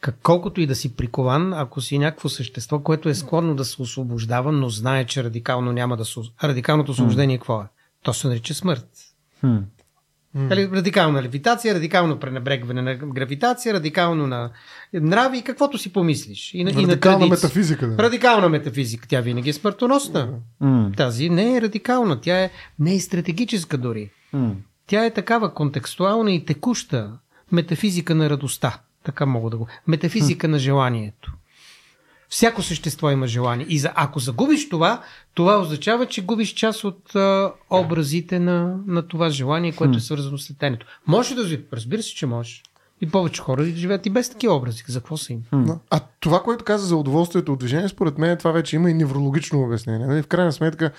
Как, 0.00 0.18
колкото 0.22 0.60
и 0.60 0.66
да 0.66 0.74
си 0.74 0.96
прикован, 0.96 1.52
ако 1.54 1.80
си 1.80 1.98
някакво 1.98 2.28
същество, 2.28 2.78
което 2.78 3.08
е 3.08 3.14
склонно 3.14 3.54
да 3.54 3.64
се 3.64 3.82
освобождава, 3.82 4.52
но 4.52 4.68
знае, 4.68 5.04
че 5.04 5.24
радикално 5.24 5.72
няма 5.72 5.96
да 5.96 6.04
се... 6.04 6.20
Радикалното 6.44 6.92
освобождение 6.92 7.38
какво 7.38 7.60
е? 7.60 7.66
То 8.02 8.12
се 8.12 8.28
нарича 8.28 8.54
смърт. 8.54 8.88
Хм. 9.40 9.56
Mm. 10.36 10.72
Радикална 10.72 11.22
левитация, 11.22 11.74
радикално 11.74 12.20
пренебрегване 12.20 12.82
на 12.82 12.94
гравитация, 12.94 13.74
радикално 13.74 14.26
на 14.26 14.50
нрави 14.92 15.38
и 15.38 15.42
каквото 15.42 15.78
си 15.78 15.92
помислиш. 15.92 16.54
И, 16.54 16.66
радикална 16.66 17.26
и 17.26 17.28
на 17.28 17.34
метафизика. 17.34 17.88
Да. 17.88 18.02
Радикална 18.02 18.48
метафизика. 18.48 19.08
Тя 19.08 19.20
винаги 19.20 19.50
е 19.50 19.52
смъртоносна. 19.52 20.28
Mm. 20.62 20.96
Тази 20.96 21.30
не 21.30 21.56
е 21.56 21.60
радикална. 21.60 22.20
Тя 22.20 22.40
е 22.40 22.50
не 22.78 22.94
е 22.94 23.00
стратегическа 23.00 23.78
дори. 23.78 24.10
Mm. 24.34 24.52
Тя 24.86 25.04
е 25.04 25.10
такава 25.10 25.54
контекстуална 25.54 26.32
и 26.32 26.44
текуща 26.44 27.10
метафизика 27.52 28.14
на 28.14 28.30
радостта. 28.30 28.78
Така 29.04 29.26
мога 29.26 29.50
да 29.50 29.56
го. 29.56 29.68
Метафизика 29.86 30.46
mm. 30.46 30.50
на 30.50 30.58
желанието. 30.58 31.32
Всяко 32.28 32.62
същество 32.62 33.10
има 33.10 33.26
желание. 33.26 33.66
И 33.68 33.78
за, 33.78 33.92
ако 33.94 34.18
загубиш 34.18 34.68
това, 34.68 35.02
това 35.34 35.60
означава, 35.60 36.06
че 36.06 36.24
губиш 36.24 36.54
част 36.54 36.84
от 36.84 37.14
а, 37.14 37.52
образите 37.70 38.38
на, 38.38 38.76
на 38.86 39.08
това 39.08 39.30
желание, 39.30 39.72
което 39.72 39.98
е 39.98 40.00
свързано 40.00 40.38
с 40.38 40.50
летенето. 40.50 40.86
Може 41.06 41.34
да 41.34 41.58
разбира 41.72 42.02
се, 42.02 42.14
че 42.14 42.26
можеш. 42.26 42.62
И 43.00 43.10
повече 43.10 43.42
хора 43.42 43.64
живеят 43.64 44.06
и 44.06 44.10
без 44.10 44.30
такива 44.30 44.54
образи. 44.54 44.82
За 44.88 45.00
какво 45.00 45.16
са 45.16 45.32
им? 45.32 45.42
А 45.90 46.00
това, 46.20 46.42
което 46.42 46.64
каза 46.64 46.86
за 46.86 46.96
удоволствието 46.96 47.52
от 47.52 47.58
движение, 47.58 47.88
според 47.88 48.18
мен 48.18 48.36
това 48.36 48.52
вече 48.52 48.76
има 48.76 48.90
и 48.90 48.94
неврологично 48.94 49.62
обяснение. 49.62 50.06
Нали? 50.06 50.22
В 50.22 50.26
крайна 50.26 50.52
сметка, 50.52 50.90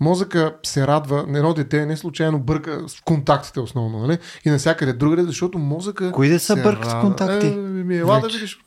мозъка 0.00 0.54
се 0.62 0.86
радва, 0.86 1.24
едно 1.28 1.54
дете 1.54 1.86
не 1.86 1.96
случайно 1.96 2.38
бърка 2.38 2.82
с 2.86 3.00
контактите 3.00 3.60
основно, 3.60 3.98
нали? 3.98 4.18
И 4.44 4.50
навсякъде 4.50 4.92
другаде, 4.92 5.22
защото 5.22 5.58
мозъка. 5.58 6.12
Кои 6.12 6.28
да 6.28 6.40
са 6.40 6.56
бъркат 6.56 6.90
с 6.90 6.94
контакти? 6.94 7.46
Е, 7.46 7.50
ми, 7.50 7.98
ела 7.98 8.20
да 8.20 8.28
видиш 8.28 8.58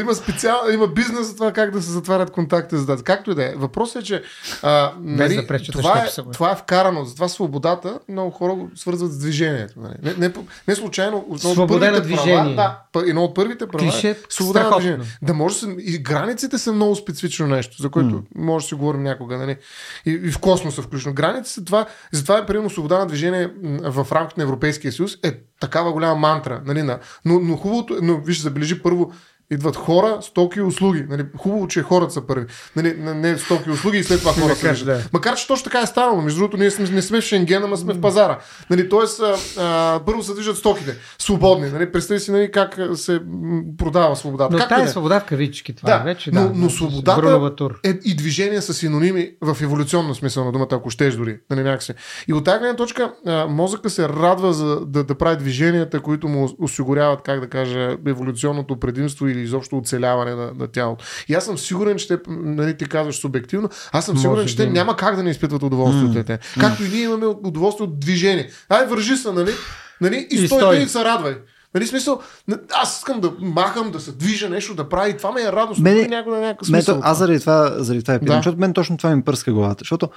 има 0.00 0.14
специал, 0.14 0.56
има 0.72 0.86
бизнес 0.86 1.26
за 1.26 1.34
това 1.34 1.52
как 1.52 1.70
да 1.70 1.82
се 1.82 1.90
затварят 1.90 2.30
контакти 2.30 2.76
за 2.76 2.86
дата. 2.86 3.02
Както 3.02 3.30
и 3.30 3.34
да 3.34 3.44
е. 3.44 3.54
Въпросът 3.56 4.02
е, 4.02 4.04
че 4.04 4.22
а, 4.62 4.92
нали, 5.00 5.36
да 5.36 5.58
това, 5.72 5.98
е, 5.98 6.22
това 6.32 6.52
е 6.52 6.56
вкарано. 6.56 7.04
Затова 7.04 7.28
свободата 7.28 7.98
много 8.08 8.30
хора 8.30 8.54
го 8.54 8.70
свързват 8.74 9.12
с 9.12 9.18
движението. 9.18 9.74
Нали? 9.76 9.94
Не, 10.02 10.14
не, 10.28 10.34
не 10.68 10.74
случайно. 10.76 11.26
Свобода 11.38 11.90
на 11.90 12.00
движение. 12.00 12.56
Права, 12.56 12.82
да, 12.94 13.10
едно 13.10 13.24
от 13.24 13.34
първите 13.34 13.66
права 13.66 13.90
Клише, 13.92 14.10
е 14.10 14.16
свобода 14.28 14.70
на 14.70 14.76
движение. 14.76 15.06
Да 15.22 15.34
може 15.34 15.66
и 15.78 15.98
границите 15.98 16.58
са 16.58 16.72
много 16.72 16.96
специфично 16.96 17.46
нещо, 17.46 17.82
за 17.82 17.90
което 17.90 18.14
mm. 18.14 18.22
може 18.36 18.64
да 18.64 18.68
си 18.68 18.74
говорим 18.74 19.02
някога. 19.02 19.36
Нали? 19.36 19.56
И, 20.06 20.10
и 20.10 20.30
в 20.30 20.38
космоса 20.38 20.82
включно. 20.82 21.14
Границите, 21.14 21.64
това, 21.64 21.86
затова 22.12 22.38
е 22.38 22.46
примерно 22.46 22.70
свобода 22.70 22.98
на 22.98 23.06
движение 23.06 23.50
в 23.82 24.06
рамките 24.12 24.40
на 24.40 24.44
Европейския 24.44 24.92
съюз 24.92 25.16
е 25.22 25.32
такава 25.60 25.92
голяма 25.92 26.14
мантра. 26.14 26.62
Нали? 26.66 26.82
Но, 26.82 26.98
но 27.24 27.56
хубавото, 27.56 27.98
но 28.02 28.20
виж, 28.20 28.40
забележи 28.40 28.82
първо, 28.82 29.12
Идват 29.50 29.76
хора, 29.76 30.18
стоки 30.20 30.58
и 30.58 30.62
услуги. 30.62 31.06
Нали, 31.08 31.24
хубаво, 31.38 31.68
че 31.68 31.82
хората 31.82 32.12
са 32.12 32.26
първи. 32.26 32.46
Нали, 32.76 32.94
не, 32.98 33.38
стоки 33.38 33.68
и 33.68 33.72
услуги 33.72 33.98
и 33.98 34.04
след 34.04 34.20
това 34.20 34.32
кажеш, 34.60 34.78
са 34.78 34.84
да. 34.84 35.02
Макар, 35.12 35.34
че 35.34 35.46
точно 35.46 35.64
така 35.64 35.80
е 35.80 35.86
станало. 35.86 36.22
Между 36.22 36.38
другото, 36.38 36.56
ние 36.56 36.70
сме, 36.70 36.88
не 36.90 37.02
сме 37.02 37.20
в 37.20 37.24
Шенген, 37.24 37.64
ама 37.64 37.76
сме 37.76 37.94
в 37.94 38.00
пазара. 38.00 38.38
Нали, 38.70 38.88
тоест, 38.88 39.20
а, 39.20 39.36
а, 39.58 40.00
първо 40.06 40.22
се 40.22 40.34
движат 40.34 40.56
стоките. 40.56 40.96
Свободни. 41.18 41.70
Нали, 41.70 41.92
представи 41.92 42.20
си 42.20 42.30
нали, 42.30 42.50
как 42.52 42.78
се 42.94 43.20
продава 43.78 44.16
свободата. 44.16 44.52
Но 44.52 44.58
Както 44.58 44.68
тая 44.68 44.78
и 44.80 44.82
е 44.82 44.84
да 44.84 44.90
свобода 44.90 45.20
в 45.20 45.24
кавички, 45.24 45.74
това 45.76 45.90
Да, 45.90 46.00
е 46.00 46.04
вече. 46.04 46.30
но, 46.32 46.40
да, 46.42 46.50
но 46.54 46.70
свободата 46.70 47.20
Брунова 47.20 47.56
тур. 47.56 47.80
е, 47.84 47.98
и 48.04 48.16
движение 48.16 48.60
са 48.60 48.74
синоними 48.74 49.30
в 49.40 49.56
еволюционно 49.62 50.14
смисъл 50.14 50.44
на 50.44 50.52
думата, 50.52 50.68
ако 50.70 50.90
щеш 50.90 51.14
дори. 51.14 51.38
Нали, 51.50 51.62
някакси. 51.62 51.92
И 52.28 52.32
от 52.32 52.44
тази 52.44 52.58
гледна 52.58 52.76
точка 52.76 53.12
а, 53.26 53.46
мозъка 53.46 53.90
се 53.90 54.08
радва 54.08 54.52
за 54.52 54.80
да, 54.80 55.04
да 55.04 55.14
прави 55.14 55.36
движенията, 55.36 56.00
които 56.00 56.28
му 56.28 56.48
осигуряват, 56.60 57.22
как 57.22 57.40
да 57.40 57.48
кажа, 57.48 57.96
еволюционното 58.06 58.80
предимство 58.80 59.28
или 59.36 59.42
изобщо 59.42 59.78
оцеляване 59.78 60.34
на, 60.34 60.52
на 60.54 60.66
тялото. 60.66 61.04
И 61.28 61.34
аз 61.34 61.44
съм 61.44 61.58
сигурен, 61.58 61.96
че 61.96 62.08
те, 62.08 62.18
нали, 62.28 62.76
ти 62.76 62.84
казваш 62.86 63.16
субективно, 63.16 63.68
аз 63.92 64.04
съм 64.04 64.16
сигурен, 64.16 64.36
Може 64.36 64.48
че 64.48 64.56
те 64.56 64.66
би. 64.66 64.72
няма 64.72 64.96
как 64.96 65.16
да 65.16 65.22
не 65.22 65.30
изпитват 65.30 65.62
удоволствие 65.62 66.20
от 66.20 66.26
те. 66.26 66.38
Както 66.60 66.84
и 66.84 66.88
ние 66.88 67.02
имаме 67.02 67.26
удоволствие 67.26 67.84
от 67.84 68.00
движение. 68.00 68.50
Ай, 68.68 68.86
вържи 68.86 69.16
се, 69.16 69.32
нали? 69.32 69.50
нали? 70.00 70.28
И, 70.30 70.34
И 70.34 70.46
стой, 70.46 70.58
стой. 70.58 70.76
и 70.76 70.88
се 70.88 71.04
радвай. 71.04 71.36
Нали, 71.74 71.86
смисъл, 71.86 72.20
аз 72.74 72.98
искам 72.98 73.20
да 73.20 73.32
махам, 73.40 73.90
да 73.90 74.00
се 74.00 74.12
движа, 74.12 74.48
нещо 74.48 74.74
да 74.74 74.88
прави. 74.88 75.16
Това 75.16 75.32
ме 75.32 75.42
е 75.42 75.52
радост. 75.52 75.80
Мене- 75.80 75.96
Мене, 75.96 76.08
някой, 76.08 76.40
някакъв 76.40 76.68
Мен, 76.68 76.82
смисъл. 76.82 76.96
от 76.98 77.04
аз 77.04 77.18
заради 77.18 77.40
това, 77.40 77.74
заради 77.76 78.02
това 78.02 78.14
я 78.14 78.20
питам, 78.20 78.32
Да. 78.32 78.38
защото 78.38 78.58
мен 78.58 78.72
точно 78.72 78.96
това 78.96 79.16
ми 79.16 79.22
пръска 79.22 79.52
главата. 79.52 79.78
Защото 79.78 80.08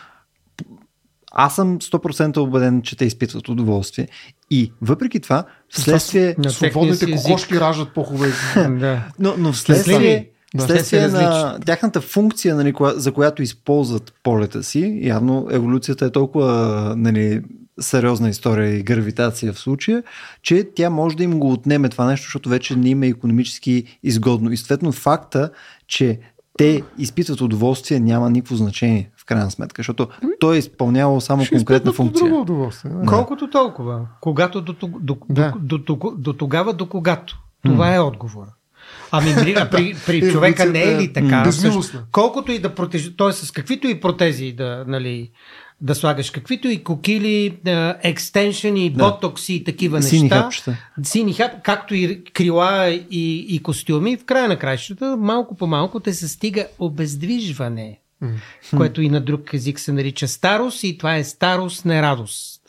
аз 1.31 1.55
съм 1.55 1.79
100% 1.79 2.37
убеден, 2.37 2.81
че 2.81 2.95
те 2.95 3.05
изпитват 3.05 3.49
удоволствие. 3.49 4.07
И 4.51 4.71
въпреки 4.81 5.19
това, 5.19 5.43
вследствие... 5.69 6.35
На 6.37 6.49
Свободните 6.49 7.11
кокошки 7.15 7.59
раждат 7.59 7.93
по-хубави. 7.93 8.31
Да. 8.79 9.07
Но, 9.19 9.35
но 9.37 9.53
вследствие. 9.53 10.29
Да. 10.55 10.83
са 10.83 11.07
на 11.07 11.59
тяхната 11.65 12.01
функция, 12.01 12.55
нали, 12.55 12.73
за 12.79 13.11
която 13.11 13.41
използват 13.43 14.13
полета 14.23 14.63
си, 14.63 14.99
явно 15.01 15.47
еволюцията 15.51 16.05
е 16.05 16.11
толкова 16.11 16.93
нали, 16.97 17.41
сериозна 17.79 18.29
история 18.29 18.75
и 18.75 18.83
гравитация 18.83 19.53
в 19.53 19.59
случая, 19.59 20.03
че 20.41 20.67
тя 20.75 20.89
може 20.89 21.17
да 21.17 21.23
им 21.23 21.39
го 21.39 21.51
отнеме 21.51 21.89
това 21.89 22.05
нещо, 22.05 22.25
защото 22.25 22.49
вече 22.49 22.75
не 22.75 22.89
им 22.89 23.03
е 23.03 23.07
економически 23.07 23.83
изгодно. 24.03 24.51
И 24.51 24.57
съответно 24.57 24.91
факта, 24.91 25.49
че 25.87 26.19
те 26.57 26.83
изпитват 26.97 27.41
удоволствие, 27.41 27.99
няма 27.99 28.29
никакво 28.29 28.55
значение 28.55 29.09
крайна 29.29 29.51
сметка, 29.51 29.79
защото 29.79 30.07
той 30.39 30.55
е 30.55 30.59
изпълнявал 30.59 31.21
само 31.21 31.45
Ще 31.45 31.55
конкретна 31.55 31.93
функция. 31.93 32.25
друго 32.25 32.41
удоволствие. 32.41 32.91
да. 32.91 33.05
Колкото 33.05 33.49
толкова. 33.49 34.07
Когато 34.21 34.61
до, 34.61 34.75
до, 34.99 35.17
Да. 35.29 35.53
до, 35.59 35.77
до, 35.77 36.13
до, 36.17 36.33
тогава, 36.33 36.73
до 36.73 36.85
когато. 36.85 37.37
Това 37.65 37.95
е 37.95 37.99
отговор. 37.99 38.45
Ами 39.11 39.35
при, 39.35 39.53
а 39.53 39.69
при, 39.69 39.95
при 40.05 40.17
Еволюцията 40.17 40.31
човека 40.31 40.65
не 40.65 40.83
е 40.83 40.97
ли 40.97 41.13
така? 41.13 41.25
м, 41.27 41.43
безмилостна. 41.43 41.83
Също, 41.83 42.07
колкото 42.11 42.51
и 42.51 42.59
да 42.59 42.75
протежи, 42.75 43.17
т.е. 43.17 43.31
с 43.31 43.51
каквито 43.51 43.87
и 43.87 43.99
протези 43.99 44.51
да, 44.51 44.83
нали, 44.87 45.31
да 45.81 45.95
слагаш, 45.95 46.29
каквито 46.29 46.67
и 46.67 46.83
кокили, 46.83 47.57
екстеншени, 48.03 48.89
Да. 48.89 48.97
ботокси 48.99 49.53
и 49.53 49.63
такива 49.63 50.01
Сини 50.01 50.21
неща. 50.21 50.41
хапчета. 50.41 50.77
Сини 51.03 51.33
хап, 51.33 51.51
както 51.63 51.95
и 51.95 52.23
крила 52.23 52.87
и, 53.11 53.45
и 53.49 53.63
костюми, 53.63 54.17
в 54.17 54.25
края 54.25 54.47
на 54.47 54.57
краищата, 54.57 55.17
малко 55.17 55.55
по 55.55 55.67
малко 55.67 55.99
те 55.99 56.13
се 56.13 56.27
стига 56.27 56.65
обездвижване, 56.79 57.99
което 58.77 59.01
и 59.01 59.09
на 59.09 59.21
друг 59.21 59.53
език 59.53 59.79
се 59.79 59.91
нарича 59.91 60.27
старост 60.27 60.83
и 60.83 60.97
това 60.97 61.15
е 61.15 61.23
старост, 61.23 61.85
не 61.85 62.01
радост. 62.01 62.61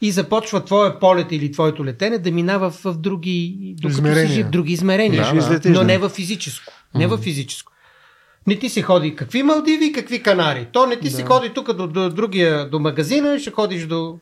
И 0.00 0.10
започва 0.10 0.64
твое 0.64 0.98
полет 0.98 1.32
или 1.32 1.52
твоето 1.52 1.84
летене 1.84 2.18
да 2.18 2.30
минава 2.30 2.70
в, 2.70 2.84
в 2.84 2.98
други, 2.98 3.74
докато 3.80 3.94
си 3.94 3.98
Измерения. 3.98 4.28
жив, 4.28 4.50
други 4.50 4.72
измерения. 4.72 5.24
Да, 5.24 5.32
да. 5.32 5.38
Излетиш, 5.38 5.70
но 5.70 5.78
да. 5.78 5.84
не 5.84 5.98
в 5.98 6.08
физическо. 6.08 6.72
Не 6.94 7.06
в 7.06 7.18
физическо. 7.18 7.72
Не 8.46 8.58
ти 8.58 8.68
си 8.68 8.82
ходи 8.82 9.16
какви 9.16 9.42
Малдиви, 9.42 9.92
какви 9.92 10.22
Канари. 10.22 10.66
То 10.72 10.86
не 10.86 10.96
ти 10.96 11.10
си 11.10 11.22
ходи 11.22 11.50
тук 11.54 11.72
до, 11.72 11.86
до 11.86 12.10
другия, 12.10 12.70
до 12.70 12.78
магазина, 12.78 13.38
ще 13.38 13.50
ходиш 13.50 13.86
до... 13.86 14.18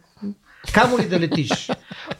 Камо 0.72 0.98
ли 0.98 1.09
да 1.09 1.20
летиш? 1.20 1.70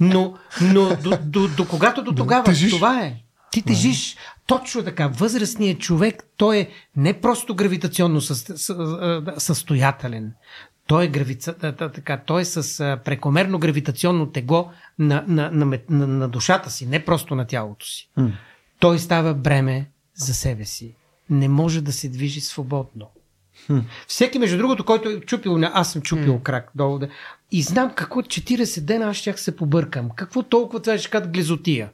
Но, 0.01 0.35
но 0.61 0.97
до, 1.03 1.19
до, 1.23 1.49
до 1.49 1.65
когато 1.65 2.03
до 2.03 2.13
тогава? 2.13 2.45
тежиш. 2.45 2.73
Това 2.73 3.01
е. 3.01 3.15
Ти 3.51 3.63
тежиш. 3.63 4.17
Точно 4.47 4.85
така. 4.85 5.07
Възрастният 5.09 5.81
човек, 5.81 6.25
той 6.37 6.57
е 6.59 6.69
не 6.97 7.21
просто 7.21 7.55
гравитационно 7.55 8.21
със- 8.21 8.73
състоятелен. 9.39 10.33
Той 10.87 11.05
е, 11.05 11.09
гравица, 11.09 11.53
така, 11.79 12.17
той 12.17 12.41
е 12.41 12.45
с 12.45 12.99
прекомерно 13.05 13.59
гравитационно 13.59 14.27
тегло 14.27 14.71
на, 14.99 15.25
на, 15.29 15.51
на, 15.51 15.79
на, 15.91 16.07
на 16.07 16.29
душата 16.29 16.71
си, 16.71 16.87
не 16.87 17.05
просто 17.05 17.35
на 17.35 17.47
тялото 17.47 17.87
си. 17.87 18.11
М. 18.17 18.33
Той 18.79 18.99
става 18.99 19.35
бреме 19.35 19.91
за 20.15 20.35
себе 20.35 20.65
си. 20.65 20.95
Не 21.31 21.49
може 21.49 21.81
да 21.81 21.93
се 21.93 22.09
движи 22.09 22.41
свободно. 22.41 23.11
Всеки, 24.07 24.39
между 24.39 24.57
другото, 24.59 24.85
който 24.85 25.09
е 25.09 25.21
чупил, 25.21 25.61
аз 25.73 25.93
съм 25.93 26.03
чупил 26.03 26.41
крак 26.41 26.71
долу, 26.75 27.01
и 27.53 27.63
знам 27.63 27.93
какво 27.95 28.21
40 28.21 28.81
дена 28.81 29.07
аз 29.07 29.17
щях 29.17 29.41
се 29.41 29.57
побъркам. 29.57 30.11
Какво 30.11 30.43
толкова 30.43 30.83
това 30.83 30.99
ще 30.99 31.11
кажа 31.11 31.27
глезотия. 31.27 31.91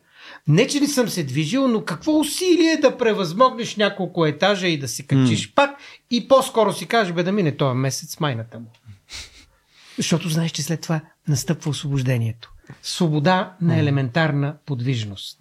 Не, 0.49 0.67
че 0.67 0.81
не 0.81 0.89
съм 0.89 1.09
се 1.09 1.25
движил, 1.25 1.69
но 1.69 1.85
какво 1.85 2.19
усилие 2.19 2.77
да 2.77 2.99
превъзмогнеш 2.99 3.77
няколко 3.77 4.27
етажа 4.27 4.69
и 4.69 4.79
да 4.79 4.89
се 4.89 5.03
качиш 5.03 5.55
пак 5.55 5.71
и 6.11 6.29
по-скоро 6.29 6.73
си 6.73 6.87
кажеш, 6.87 7.13
бе 7.13 7.23
да 7.23 7.33
мине 7.33 7.57
този 7.57 7.77
месец 7.77 8.21
майната 8.21 8.59
му. 8.59 8.67
Защото 9.97 10.29
знаеш, 10.29 10.51
че 10.51 10.63
след 10.63 10.81
това 10.81 11.01
настъпва 11.29 11.71
освобождението. 11.71 12.53
Свобода 12.83 13.57
на 13.61 13.79
елементарна 13.79 14.57
подвижност. 14.67 15.39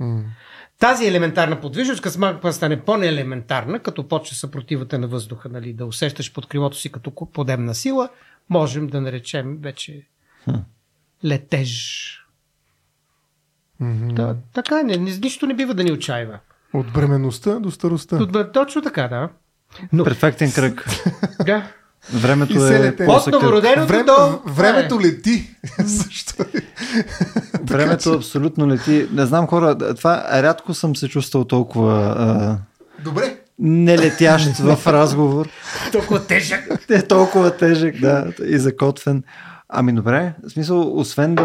Тази 0.80 1.07
елементарна 1.07 1.61
подвижност, 1.61 2.01
като 2.01 2.19
малко 2.19 2.51
стане 2.53 2.81
по-неелементарна, 2.81 3.80
като 3.80 4.07
почне 4.07 4.38
съпротивата 4.38 4.99
на 4.99 5.07
въздуха, 5.07 5.49
нали, 5.49 5.73
да 5.73 5.85
усещаш 5.85 6.34
под 6.34 6.45
крилото 6.45 6.77
си 6.77 6.91
като 6.91 7.11
подемна 7.34 7.76
сила, 7.76 8.09
можем 8.49 8.88
да 8.88 9.01
наречем 9.01 9.57
вече 9.61 10.07
летеж. 11.26 12.07
Да, 14.14 14.36
така 14.53 14.80
е, 14.80 14.84
не, 14.84 14.98
нищо 14.98 15.48
не 15.48 15.53
бива 15.53 15.74
да 15.74 15.84
ни 15.84 15.91
отчаива. 15.91 16.40
От 16.74 16.94
бременността 16.94 17.60
до 17.60 17.72
старостта. 17.72 18.18
Тут- 18.18 18.53
Точно 18.53 18.82
така, 18.82 19.08
да. 19.08 19.30
Но, 19.94 20.03
Перфектен 20.03 20.52
кръг. 20.52 20.86
да. 21.45 21.64
Времето 22.14 22.66
е. 22.66 22.95
От 23.08 23.28
новороденото 23.28 23.88
Време, 23.88 24.03
до... 24.03 24.40
времето 24.45 25.02
лети. 25.02 25.56
Защо? 25.80 26.44
Времето 27.64 28.14
абсолютно 28.14 28.68
лети. 28.68 29.08
Не 29.12 29.26
знам 29.26 29.48
хора, 29.48 29.95
това 29.95 30.26
рядко 30.34 30.74
съм 30.74 30.95
се 30.95 31.08
чувствал 31.08 31.45
толкова 31.45 32.16
а, 32.18 32.58
Добре. 33.03 33.38
нелетящ 33.60 34.58
в 34.58 34.88
разговор. 34.88 35.49
Толкова 35.91 36.26
тежък. 36.26 36.90
е 36.90 37.02
толкова 37.02 37.58
тежък, 37.58 37.99
да, 37.99 38.28
и 38.45 38.58
закотвен. 38.58 39.24
Ами 39.73 39.93
добре, 39.93 40.34
в 40.43 40.49
смисъл, 40.49 40.99
освен 40.99 41.35
да 41.35 41.43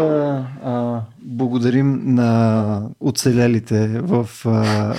а, 0.63 1.01
благодарим 1.19 2.15
на 2.15 2.89
оцелелите 2.99 3.87
в, 4.01 4.29
а, 4.45 4.49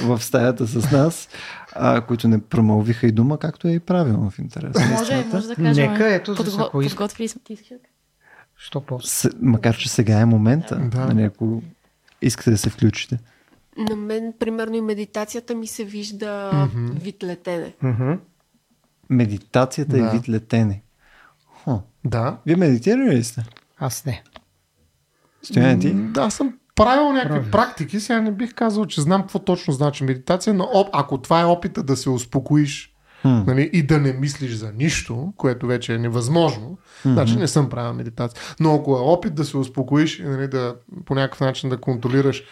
в 0.06 0.22
стаята 0.22 0.66
с 0.66 0.92
нас, 0.92 1.28
а, 1.72 2.00
които 2.00 2.28
не 2.28 2.40
промълвиха 2.42 3.06
и 3.06 3.12
дума, 3.12 3.38
както 3.38 3.68
е 3.68 3.72
и 3.72 3.80
правилно 3.80 4.30
в 4.30 4.38
интерес. 4.38 4.76
Може, 4.90 5.24
може 5.32 5.46
да 5.46 5.54
кажем. 5.54 5.92
Нека, 5.92 6.14
ето, 6.14 6.34
подго... 6.34 6.62
ако 6.62 6.82
иска. 6.82 6.96
подготвили 6.96 7.28
сме 7.28 7.40
ти. 7.44 7.58
Що 8.56 8.80
после? 8.80 9.08
С, 9.08 9.30
макар, 9.42 9.76
че 9.76 9.88
сега 9.88 10.20
е 10.20 10.24
момента, 10.24 10.76
Да. 10.76 11.06
нали, 11.06 11.22
ако 11.22 11.62
искате 12.22 12.50
да 12.50 12.58
се 12.58 12.70
включите. 12.70 13.18
На 13.90 13.96
мен, 13.96 14.32
примерно, 14.38 14.76
и 14.76 14.80
медитацията 14.80 15.54
ми 15.54 15.66
се 15.66 15.84
вижда 15.84 16.50
вид 17.02 17.22
летене. 17.22 17.72
Мгм. 17.82 18.12
Медитацията 19.10 19.96
Да. 19.96 20.06
е 20.06 20.10
вид 20.10 20.28
летене. 20.28 20.82
Да. 22.08 22.36
Вие 22.46 22.56
медитирали 22.56 23.16
ли 23.16 23.24
сте? 23.24 23.44
Аз 23.78 24.04
не. 24.04 24.22
Стояне 25.42 25.78
ти? 25.78 25.94
Да, 25.94 26.20
аз 26.22 26.34
съм 26.34 26.54
правил 26.74 27.12
някакви 27.12 27.34
Правил. 27.34 27.50
практики. 27.50 28.00
Сега 28.00 28.20
не 28.20 28.32
бих 28.32 28.54
казал, 28.54 28.86
че 28.86 29.00
знам 29.00 29.20
какво 29.20 29.38
точно 29.38 29.72
значи 29.72 30.04
медитация, 30.04 30.54
но 30.54 30.68
оп, 30.72 30.88
ако 30.92 31.18
това 31.18 31.40
е 31.40 31.44
опита 31.44 31.82
да 31.82 31.96
се 31.96 32.10
успокоиш 32.10 32.94
Хм. 33.22 33.28
нали, 33.46 33.70
и 33.72 33.82
да 33.82 33.98
не 33.98 34.12
мислиш 34.12 34.52
за 34.54 34.72
нищо, 34.72 35.32
което 35.36 35.66
вече 35.66 35.94
е 35.94 35.98
невъзможно, 35.98 36.78
значи 37.04 37.36
не 37.36 37.48
съм 37.48 37.68
правил 37.68 37.94
медитация. 37.94 38.42
Но 38.60 38.74
ако 38.74 38.96
е 38.96 39.00
опит 39.00 39.34
да 39.34 39.44
се 39.44 39.56
успокоиш 39.56 40.18
и 40.18 40.22
нали, 40.22 40.48
да, 40.48 40.74
по 41.04 41.14
някакъв 41.14 41.40
начин 41.40 41.70
да 41.70 41.76
контролираш 41.76 42.42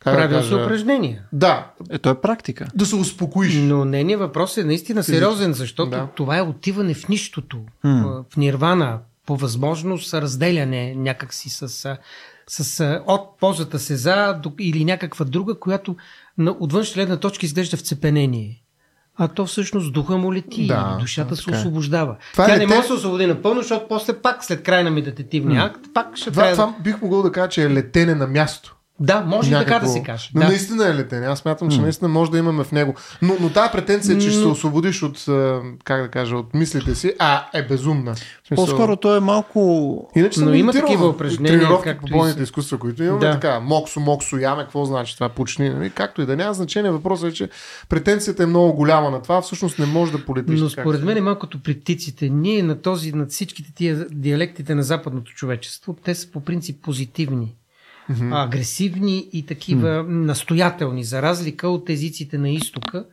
как 0.00 0.12
да 0.12 0.18
Правил 0.18 0.42
се 0.42 0.54
упражнения. 0.54 1.22
Да, 1.32 1.70
Е, 1.90 1.98
то 1.98 2.10
е 2.10 2.14
практика. 2.14 2.66
да 2.74 2.86
се 2.86 2.96
успокоиш. 2.96 3.54
Но 3.56 3.84
нейният 3.84 4.20
въпрос 4.20 4.56
е 4.56 4.64
наистина 4.64 5.02
сериозен, 5.02 5.52
защото 5.52 5.90
Да. 5.90 6.08
това 6.14 6.36
е 6.38 6.42
отиване 6.42 6.94
в 6.94 7.08
нищото, 7.08 7.58
М. 7.84 8.24
в 8.30 8.36
нирвана, 8.36 8.98
по 9.26 9.36
възможност 9.36 10.14
разделяне 10.14 10.94
някакси 10.94 11.50
с, 11.50 11.68
с, 12.48 13.00
от 13.06 13.38
позата 13.40 13.78
сеза 13.78 14.40
до, 14.42 14.52
или 14.58 14.84
някаква 14.84 15.24
друга, 15.24 15.54
която 15.54 15.96
на, 16.38 16.50
от 16.50 16.72
външна 16.72 16.94
гледна 16.94 17.16
точка 17.16 17.46
изглежда 17.46 17.76
вцепенение. 17.76 18.62
А 19.20 19.28
то 19.28 19.46
всъщност 19.46 19.92
духа 19.92 20.16
му 20.16 20.34
лети, 20.34 20.66
Да, 20.66 20.96
душата 21.00 21.36
се 21.36 21.50
е. 21.50 21.54
освобождава. 21.54 22.16
Това 22.32 22.46
Тя 22.46 22.54
е 22.54 22.58
не 22.58 22.66
може 22.66 22.80
да 22.80 22.86
се 22.86 22.92
освободи 22.92 23.26
напълно, 23.26 23.60
защото 23.60 23.88
после 23.88 24.12
пак 24.14 24.44
след 24.44 24.62
края 24.62 24.84
на 24.84 24.90
медитативния 24.90 25.62
акт, 25.64 25.80
пак 25.94 26.16
ще 26.16 26.30
Това, 26.30 26.42
трябва 26.42 26.56
това 26.66 26.78
бих 26.80 27.02
могъл 27.02 27.22
да 27.22 27.32
кажа, 27.32 27.48
че 27.48 27.64
е 27.64 27.70
летене 27.70 28.14
на 28.14 28.26
място. 28.26 28.76
Да, 29.00 29.20
може 29.20 29.50
Някакво... 29.50 29.74
така 29.74 29.86
да 29.86 29.92
се 29.92 30.02
каже. 30.02 30.30
Но 30.34 30.40
да. 30.40 30.48
наистина 30.48 30.88
е 30.88 30.94
летене. 30.94 31.26
Аз 31.26 31.38
смятам, 31.38 31.70
че 31.70 31.80
наистина 31.80 32.08
може 32.08 32.30
да 32.30 32.38
имаме 32.38 32.64
в 32.64 32.72
него. 32.72 32.94
Но, 33.22 33.36
но 33.40 33.50
тая 33.50 33.72
претенция, 33.72 34.18
че 34.18 34.30
ще 34.30 34.38
се 34.38 34.46
освободиш 34.46 35.02
от, 35.02 35.24
как 35.84 36.02
да 36.02 36.08
кажа, 36.08 36.36
от 36.36 36.54
мислите 36.54 36.94
си, 36.94 37.12
а 37.18 37.46
е 37.54 37.62
безумна. 37.62 38.14
По-скоро 38.54 38.96
той 38.96 39.16
е 39.16 39.20
малко... 39.20 40.10
Иначе 40.16 40.40
Но 40.40 40.54
има 40.54 40.72
такива 40.72 41.08
упражнения, 41.08 41.58
Тренировки 41.58 41.94
по 42.00 42.06
и 42.06 42.10
бойните 42.10 42.42
изкуства, 42.42 42.78
които 42.78 43.02
имаме 43.02 43.20
Да. 43.20 43.32
така. 43.32 43.60
Моксо, 43.60 44.00
моксо, 44.00 44.36
яме, 44.36 44.62
какво 44.62 44.84
значи 44.84 45.14
това 45.14 45.28
почни. 45.28 45.70
Нали? 45.70 45.90
Както 45.90 46.22
и 46.22 46.26
да 46.26 46.36
няма 46.36 46.54
значение. 46.54 46.90
Въпросът 46.90 47.30
е, 47.30 47.34
че 47.34 47.48
претенцията 47.88 48.42
е 48.42 48.46
много 48.46 48.72
голяма 48.72 49.10
на 49.10 49.22
това. 49.22 49.42
Всъщност 49.42 49.78
не 49.78 49.86
може 49.86 50.12
да 50.12 50.24
полетиш. 50.24 50.60
Но 50.60 50.70
според 50.70 51.04
мен 51.04 51.16
е 51.16 51.20
малко 51.20 51.40
като 51.40 51.62
при 51.62 51.80
птиците. 51.80 52.28
Ние 52.28 52.62
на 52.62 52.82
този, 52.82 53.12
на 53.12 53.26
всичките 53.26 53.74
тия 53.74 54.06
диалектите 54.10 54.74
на 54.74 54.82
западното 54.82 55.32
човечество, 55.32 55.96
те 56.04 56.14
са 56.14 56.30
по 56.30 56.40
принцип 56.40 56.82
позитивни. 56.82 57.54
Мгм. 58.08 58.32
агресивни 58.32 59.28
и 59.32 59.46
такива 59.46 60.02
настоятелни, 60.02 61.04
за 61.04 61.22
разлика 61.22 61.68
от 61.68 61.90
езиците 61.90 62.38
на 62.38 62.50
изтока, 62.50 63.04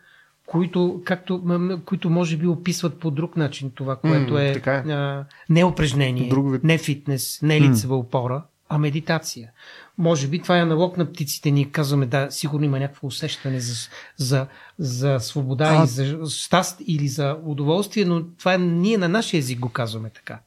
които, 0.45 1.01
както, 1.05 1.43
които 1.85 2.09
може 2.09 2.37
би 2.37 2.47
описват 2.47 2.99
по 2.99 3.11
друг 3.11 3.37
начин 3.37 3.71
това, 3.75 3.95
което 3.95 4.33
М, 4.33 4.43
е, 4.43 4.53
така 4.53 4.73
е. 4.73 4.91
а, 4.91 5.25
не 5.49 5.63
упражнение, 5.63 6.29
вид. 6.51 6.63
не 6.63 6.77
фитнес, 6.77 7.39
не 7.41 7.61
лицева 7.61 7.97
опора, 7.97 8.43
а 8.69 8.77
медитация. 8.77 9.49
Може 9.97 10.27
би 10.27 10.41
това 10.41 10.57
е 10.57 10.61
аналог 10.61 10.97
на 10.97 11.05
птиците. 11.05 11.51
Ние 11.51 11.65
казваме, 11.65 12.05
да, 12.05 12.27
сигурно 12.29 12.65
има 12.65 12.79
някакво 12.79 13.07
усещане 13.07 13.59
за, 13.59 13.89
за, 14.17 14.47
за 14.79 15.17
свобода 15.19 15.77
А- 15.79 15.83
и 15.83 15.87
за 15.87 16.17
щаст 16.29 16.81
или 16.87 17.07
за 17.07 17.37
удоволствие, 17.45 18.05
но 18.05 18.23
това 18.39 18.53
е, 18.53 18.57
ние 18.57 18.97
на 18.97 19.09
нашия 19.09 19.37
език 19.37 19.59
го 19.59 19.69
казваме 19.69 20.09
така. 20.09 20.39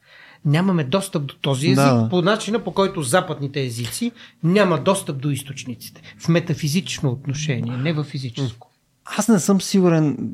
Нямаме 0.44 0.84
достъп 0.84 1.26
до 1.26 1.34
този 1.34 1.66
език 1.66 1.76
Да. 1.76 2.08
по 2.10 2.22
начина, 2.22 2.64
по 2.64 2.72
който 2.72 3.02
западните 3.02 3.62
езици 3.62 4.12
няма 4.44 4.80
достъп 4.80 5.18
до 5.20 5.30
източниците. 5.30 6.02
В 6.18 6.28
метафизично 6.28 7.10
отношение, 7.10 7.76
не 7.76 7.92
в 7.92 8.04
физическо. 8.04 8.70
Аз 9.04 9.28
не 9.28 9.40
съм 9.40 9.60
сигурен. 9.60 10.32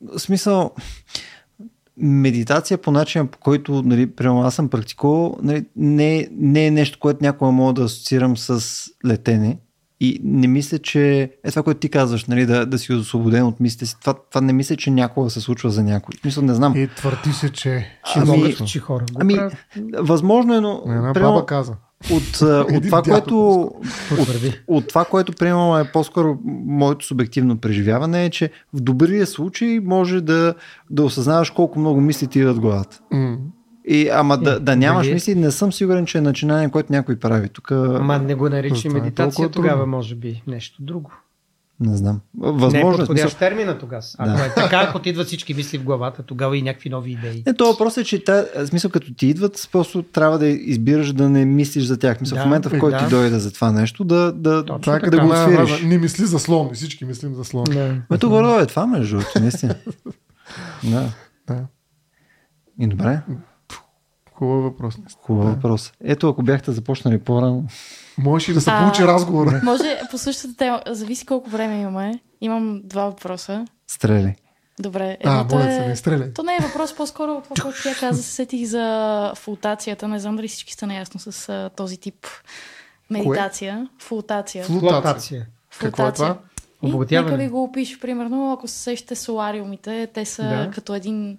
В 0.00 0.18
смисъл, 0.18 0.74
медитация 1.96 2.78
по 2.78 2.90
начина, 2.90 3.26
по 3.26 3.38
който, 3.38 3.82
нали, 3.82 4.10
примерно 4.10 4.42
аз 4.42 4.54
съм 4.54 4.68
практикувал, 4.68 5.38
нали, 5.42 5.64
не, 5.76 6.28
не 6.32 6.66
е 6.66 6.70
нещо, 6.70 6.98
което 6.98 7.18
някога 7.22 7.50
мога 7.50 7.72
да 7.72 7.82
асоциирам 7.82 8.36
с 8.36 8.82
летене. 9.06 9.58
И 10.00 10.20
не 10.24 10.46
мисля, 10.46 10.78
че 10.78 11.30
е 11.44 11.50
това, 11.50 11.62
което 11.62 11.80
ти 11.80 11.88
казваш, 11.88 12.24
нали, 12.24 12.46
да, 12.46 12.66
да 12.66 12.78
си 12.78 12.92
освободен 12.92 13.46
от 13.46 13.60
мислите 13.60 13.86
си. 13.86 13.96
Това, 14.00 14.14
това 14.30 14.40
не 14.40 14.52
мисля, 14.52 14.76
че 14.76 14.90
някога 14.90 15.30
се 15.30 15.40
случва 15.40 15.70
за 15.70 15.82
някой. 15.82 16.12
Смисъл, 16.20 16.42
не 16.44 16.54
знам. 16.54 16.76
И 16.76 16.88
твърди 16.88 17.32
се, 17.32 17.52
че... 17.52 17.86
Че 18.12 18.18
Ами- 18.18 18.30
могат, 18.30 18.66
че 18.66 18.80
хора 18.80 19.04
Ами, 19.20 19.38
възможно 19.98 20.54
е, 20.54 20.60
но 20.60 20.82
Една 20.86 21.12
примерно, 21.12 21.32
баба 21.32 21.46
каза. 21.46 21.72
от, 22.12 22.40
от 22.76 22.82
това, 22.82 23.02
което 23.02 23.60
от, 23.60 24.28
от 24.68 24.88
това, 24.88 25.04
което 25.04 25.32
приемам 25.32 25.80
е 25.80 25.92
по-скоро 25.92 26.38
моето 26.66 27.06
субективно 27.06 27.58
преживяване 27.58 28.24
е, 28.24 28.30
че 28.30 28.50
в 28.74 28.80
добрия 28.80 29.26
случай 29.26 29.80
може 29.80 30.20
да, 30.20 30.54
да 30.90 31.04
осъзнаваш 31.04 31.50
колко 31.50 31.78
много 31.78 32.00
мисли 32.00 32.26
ти 32.26 32.38
идват 32.38 32.56
в 32.56 32.60
главата. 32.60 33.00
М. 33.12 33.36
И, 33.86 34.08
ама 34.08 34.38
да, 34.38 34.52
Е, 34.52 34.58
да 34.58 34.76
нямаш 34.76 35.06
дали- 35.06 35.14
мисли, 35.14 35.34
не 35.34 35.50
съм 35.50 35.72
сигурен, 35.72 36.06
че 36.06 36.18
е 36.18 36.22
начинание, 36.22 36.68
което 36.68 36.92
някой 36.92 37.16
прави. 37.16 37.48
Тук 37.48 37.70
Ама 37.70 38.18
не 38.18 38.34
го 38.34 38.48
нарича 38.48 38.74
Това 38.82 38.90
е 38.90 39.00
медитация, 39.00 39.24
толкова 39.26 39.48
трудно. 39.48 39.62
тогава 39.64 39.86
може 39.86 40.14
би 40.14 40.42
нещо 40.46 40.82
друго. 40.82 41.10
не 41.80 41.96
знам. 41.96 42.20
не 42.34 42.48
е 42.48 42.52
Възможно 42.52 42.78
е. 42.88 42.96
подходящ 42.96 43.22
смисъл. 43.22 43.38
термина 43.40 43.78
тогава. 43.78 44.02
Ако 44.18 44.30
Да. 44.30 44.44
е 44.44 44.54
така, 44.54 44.76
ако 44.80 44.98
ти 44.98 45.08
идват 45.08 45.26
всички 45.26 45.54
мисли 45.54 45.78
в 45.78 45.84
главата, 45.84 46.22
тогава 46.22 46.56
и 46.56 46.62
някакви 46.62 46.90
нови 46.90 47.12
идеи. 47.12 47.42
Не, 47.46 47.54
то 47.54 47.66
въпрос 47.66 47.96
е, 47.96 48.04
че 48.04 48.24
та, 48.24 48.44
в 48.56 48.66
смисъл 48.66 48.90
като 48.90 49.14
ти 49.14 49.26
идват, 49.26 49.68
просто 49.72 50.02
трябва 50.02 50.38
да 50.38 50.46
избираш 50.46 51.12
да 51.12 51.28
не 51.28 51.44
мислиш 51.44 51.84
за 51.84 51.98
тях. 51.98 52.20
Мисъл, 52.20 52.36
Да, 52.36 52.42
в 52.42 52.46
момента, 52.46 52.68
в 52.68 52.78
който 52.78 52.98
да. 52.98 53.04
ти 53.04 53.10
дойде 53.10 53.38
за 53.38 53.52
това 53.52 53.72
нещо, 53.72 54.04
да, 54.04 54.32
да, 54.32 54.64
Това 54.64 54.98
да 55.00 55.20
го 55.20 55.34
свириш. 55.36 55.70
фраза, 55.70 55.86
Не 55.86 55.98
мисли 55.98 56.24
за 56.24 56.38
слон. 56.38 56.70
Всички 56.72 57.04
мислим 57.04 57.34
за 57.34 57.44
слон. 57.44 57.64
Да. 57.64 57.94
Ме 58.10 58.18
горе 58.18 58.62
е 58.62 58.66
това, 58.66 58.86
между 58.86 59.16
другото, 59.16 59.40
наистина. 59.40 59.74
да. 60.84 61.08
Да. 61.46 61.64
И 62.80 62.86
добре, 62.86 63.20
Хубав 64.38 64.62
въпрос. 64.62 64.94
хубав 65.22 65.44
въпрос. 65.44 65.92
Ето, 66.04 66.28
ако 66.28 66.42
бяхте 66.42 66.72
започнали 66.72 67.18
по-рано, 67.18 67.64
Можеш 68.18 68.48
и 68.48 68.52
да 68.52 68.60
се 68.60 68.70
А, 68.70 68.80
получи 68.80 69.02
разговор. 69.02 69.52
Може 69.62 70.00
по 70.10 70.18
същата 70.18 70.56
тема. 70.56 70.82
Зависи 70.86 71.26
колко 71.26 71.50
време 71.50 71.80
имаме. 71.80 72.20
Имам 72.40 72.80
два 72.84 73.04
въпроса. 73.04 73.64
стрели. 73.86 74.36
Добре. 74.80 75.16
А, 75.24 75.44
моля 75.44 75.62
се, 75.62 75.80
не 75.80 75.92
е... 75.92 75.96
стреляй. 75.96 76.32
То 76.32 76.42
не 76.42 76.54
е 76.54 76.66
въпрос, 76.66 76.96
по-скоро 76.96 77.32
от 77.32 77.44
това, 77.44 77.62
което 77.62 77.78
тя 77.82 77.94
каза, 77.94 78.22
се 78.22 78.30
сетих 78.32 78.66
за 78.66 78.86
флотацията. 79.36 80.08
Не 80.08 80.18
знам 80.18 80.36
дали 80.36 80.48
всички 80.48 80.72
сте 80.72 80.86
наясно 80.86 81.20
с 81.20 81.48
а, 81.48 81.70
този 81.76 81.96
тип 81.96 82.26
медитация. 83.10 83.88
Флотация. 83.98 84.64
Флутация. 84.64 84.90
Флотация. 84.90 85.46
Какво 85.80 86.06
е 86.06 86.12
това? 86.12 86.38
И 86.82 86.86
Обогатяване. 86.86 87.30
нека 87.30 87.42
ви 87.44 87.48
го 87.48 87.62
опиша, 87.62 87.98
примерно, 88.00 88.52
ако 88.52 88.68
се 88.68 88.78
сещате 88.78 89.14
солариумите, 89.14 90.08
те 90.14 90.24
са 90.24 90.42
Да. 90.42 90.70
като 90.74 90.94
един 90.94 91.38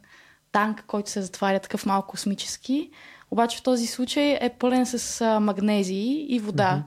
танк, 0.52 0.84
който 0.88 1.10
се 1.10 1.22
затваря 1.22 1.60
такъв 1.60 1.86
малко 1.86 2.08
космически. 2.08 2.90
Обаче 3.32 3.58
в 3.58 3.64
този 3.64 3.88
случай 3.88 4.38
е 4.42 4.50
пълен 4.60 4.86
с 4.86 5.22
а, 5.22 5.40
магнезии 5.40 6.26
и 6.30 6.40
вода. 6.40 6.84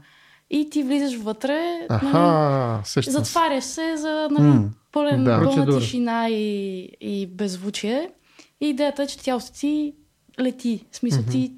И 0.50 0.70
ти 0.70 0.82
влизаш 0.82 1.16
вътре, 1.18 1.86
нали, 1.90 2.00
Аха, 2.06 2.80
се. 2.84 3.00
затваряш 3.02 3.64
се 3.64 3.96
за 3.96 4.28
нали, 4.30 4.46
М. 4.48 4.68
пълен, 4.92 5.24
Да. 5.24 5.30
пълна 5.30 5.50
Процедура. 5.50 5.78
тишина 5.80 6.28
и, 6.28 6.78
и 7.00 7.26
беззвучие. 7.26 8.10
И 8.60 8.68
идеята 8.68 9.02
е, 9.02 9.06
че 9.06 9.18
тялото 9.18 9.52
ти 9.52 9.94
лети. 10.40 10.84
В 10.90 10.96
смисъл 10.96 11.22
ти 11.22 11.52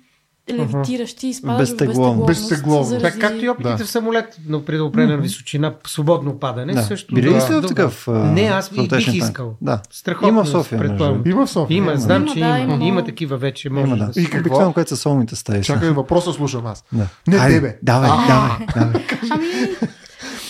левитираш, 0.50 1.14
ти 1.14 1.26
Безтегловно. 1.26 1.58
безтегловност. 1.58 2.26
Безтегловно. 2.26 2.84
заради- 2.84 3.02
Така, 3.04 3.18
както 3.18 3.44
и 3.44 3.48
опитите 3.48 3.76
Да. 3.76 3.84
в 3.84 3.90
самолет, 3.90 4.36
но 4.48 4.64
при 4.64 4.80
определена 4.80 5.22
височина, 5.22 5.74
свободно 5.86 6.38
падане, 6.38 6.72
Да. 6.72 6.82
също. 6.82 7.14
Били 7.14 7.28
ли 7.28 7.34
да, 7.34 7.40
сте 7.40 7.54
в 7.54 7.66
такъв, 7.66 8.06
Не, 8.08 8.42
аз 8.42 8.70
и 8.74 8.88
бих 8.88 9.14
искал. 9.14 9.54
Да. 9.60 9.80
Страхотно. 9.90 10.28
Има 10.28 10.44
в 10.44 10.48
София, 10.48 10.78
предполагам. 10.78 11.22
Има 11.26 11.46
в 11.46 11.50
София. 11.50 11.76
Има, 11.76 11.96
знам, 11.96 12.22
Има, 12.22 12.32
че 12.34 12.40
да, 12.40 12.58
има. 12.58 12.74
има 12.74 12.84
Има, 12.84 13.04
такива 13.04 13.36
вече. 13.36 13.70
Може 13.70 13.86
Има, 13.86 13.96
да. 13.96 14.04
да. 14.06 14.20
И 14.20 14.24
какво? 14.24 14.38
Обикновено, 14.38 14.72
което 14.72 14.88
са 14.88 14.96
солните 14.96 15.36
стаи. 15.36 15.62
Чакай, 15.62 15.90
въпроса 15.90 16.32
слушам 16.32 16.66
аз. 16.66 16.84
Да. 16.92 17.06
Не 17.28 17.36
Айде, 17.36 17.54
тебе. 17.54 17.78
Давай, 17.82 18.10
давай, 18.28 18.66
давай. 18.76 19.04
Ами, 19.30 19.46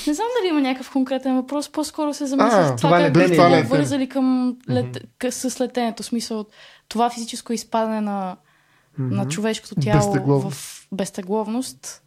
не 0.07 0.15
знам 0.15 0.27
дали 0.37 0.49
има 0.51 0.61
някакъв 0.61 0.91
конкретен 0.91 1.37
въпрос, 1.37 1.69
по-скоро 1.69 2.15
се 2.15 2.27
замислих 2.27 2.53
А, 2.55 2.69
с 2.69 2.77
това, 2.77 2.99
как 2.99 3.13
бихте 3.13 3.33
това 3.33 3.63
го 3.63 3.69
вързали 3.69 4.09
към 4.09 4.57
лет... 4.71 4.99
с 5.31 5.61
летенето. 5.61 6.03
Смисъл, 6.03 6.45
това 6.89 7.11
физическо 7.11 7.53
изпадане 7.53 8.01
на, 8.01 8.37
на 8.99 9.29
човешкото 9.29 9.75
тяло 9.75 10.13
Безтегловност. 10.13 10.59
в 10.59 10.89
безтегловност, 10.93 12.03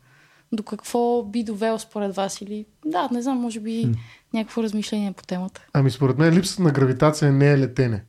до 0.51 0.63
какво 0.63 1.23
би 1.23 1.43
довело 1.43 1.79
според 1.79 2.15
вас? 2.15 2.41
Или, 2.41 2.65
да, 2.85 3.09
не 3.11 3.21
знам, 3.21 3.37
може 3.37 3.59
би 3.59 3.95
някакво 4.33 4.63
размишление 4.63 5.11
по 5.11 5.23
темата. 5.23 5.65
Ами 5.73 5.91
според 5.91 6.17
мен 6.17 6.33
липсата 6.33 6.63
на 6.63 6.71
гравитация 6.71 7.31
не 7.31 7.51
е 7.51 7.57
летене. 7.57 8.03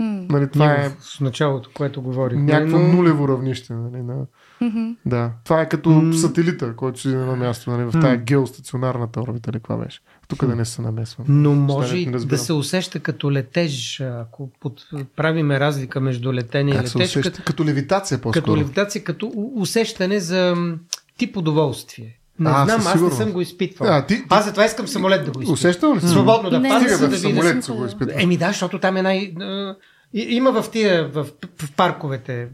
М. 0.00 0.26
Нали, 0.30 0.50
това 0.50 0.72
е 0.74 0.88
В 0.90 1.20
началото, 1.20 1.70
което 1.74 2.02
говорих. 2.02 2.38
някакво 2.38 2.78
Но- 2.78 2.88
нулево 2.88 3.28
равнище. 3.28 3.72
Нали, 3.72 4.02
на... 4.02 4.16
Мгм. 4.60 4.90
Да. 5.06 5.32
Това 5.44 5.60
е 5.60 5.68
като 5.68 5.90
М. 5.90 6.14
сателита, 6.14 6.76
който 6.76 7.00
седи 7.00 7.14
на 7.14 7.20
едно 7.22 7.36
място, 7.36 7.70
нали, 7.70 7.84
в 7.84 7.90
тая 7.92 8.16
геостационарната 8.16 9.20
орбита, 9.20 9.50
или 9.50 9.58
каква 9.58 9.76
беше. 9.76 10.00
Тук 10.28 10.46
да 10.46 10.56
не 10.56 10.64
се 10.64 10.82
намесвам. 10.82 11.26
Но 11.28 11.54
може 11.54 11.96
и 11.96 12.06
да 12.06 12.38
се 12.38 12.52
усеща 12.52 13.00
като 13.00 13.32
летеж, 13.32 14.00
ако 14.00 14.50
под... 14.60 14.80
правиме 15.16 15.60
разлика 15.60 16.00
между 16.00 16.32
летене 16.32 16.70
и 16.70 16.74
Как 16.74 16.88
се 16.88 16.98
летеж, 16.98 17.10
усеща? 17.10 17.30
като, 17.32 17.42
Като 17.44 17.64
левитация 17.64 18.18
по-скоро. 18.18 18.42
като 18.42 18.56
левитация, 18.56 19.04
като 19.04 19.32
усещане 19.54 20.20
за 20.20 20.56
тип 21.18 21.36
удоволствие. 21.36 22.16
Не 22.40 22.50
А, 22.50 22.64
знам, 22.64 22.80
аз 22.86 23.00
не 23.02 23.10
съм 23.10 23.32
го 23.32 23.40
изпитвал. 23.40 23.88
А, 23.88 24.06
ти- 24.06 24.14
ти- 24.16 24.24
Аз 24.28 24.44
затова 24.44 24.64
искам 24.64 24.88
самолет 24.88 25.18
да 25.18 25.30
го 25.30 25.40
изпитвам. 25.40 25.54
Усещал 25.54 25.94
ли 25.94 26.00
си? 26.00 26.08
Свободно 26.08 26.50
да 26.50 26.56
Стига 26.58 26.96
за 26.96 27.08
да 27.08 27.16
видя. 27.16 27.18
самолет 27.18 27.64
се 27.64 27.72
го 27.72 27.86
изпитвам. 27.86 28.18
Еми 28.18 28.36
да, 28.36 28.46
защото 28.46 28.78
там 28.78 28.96
е 28.96 29.02
най... 29.02 29.34
Има 30.14 30.52
в 30.52 30.70
тия, 30.70 31.08
в, 31.08 31.26
в 31.58 31.72
парковете, 31.72 32.48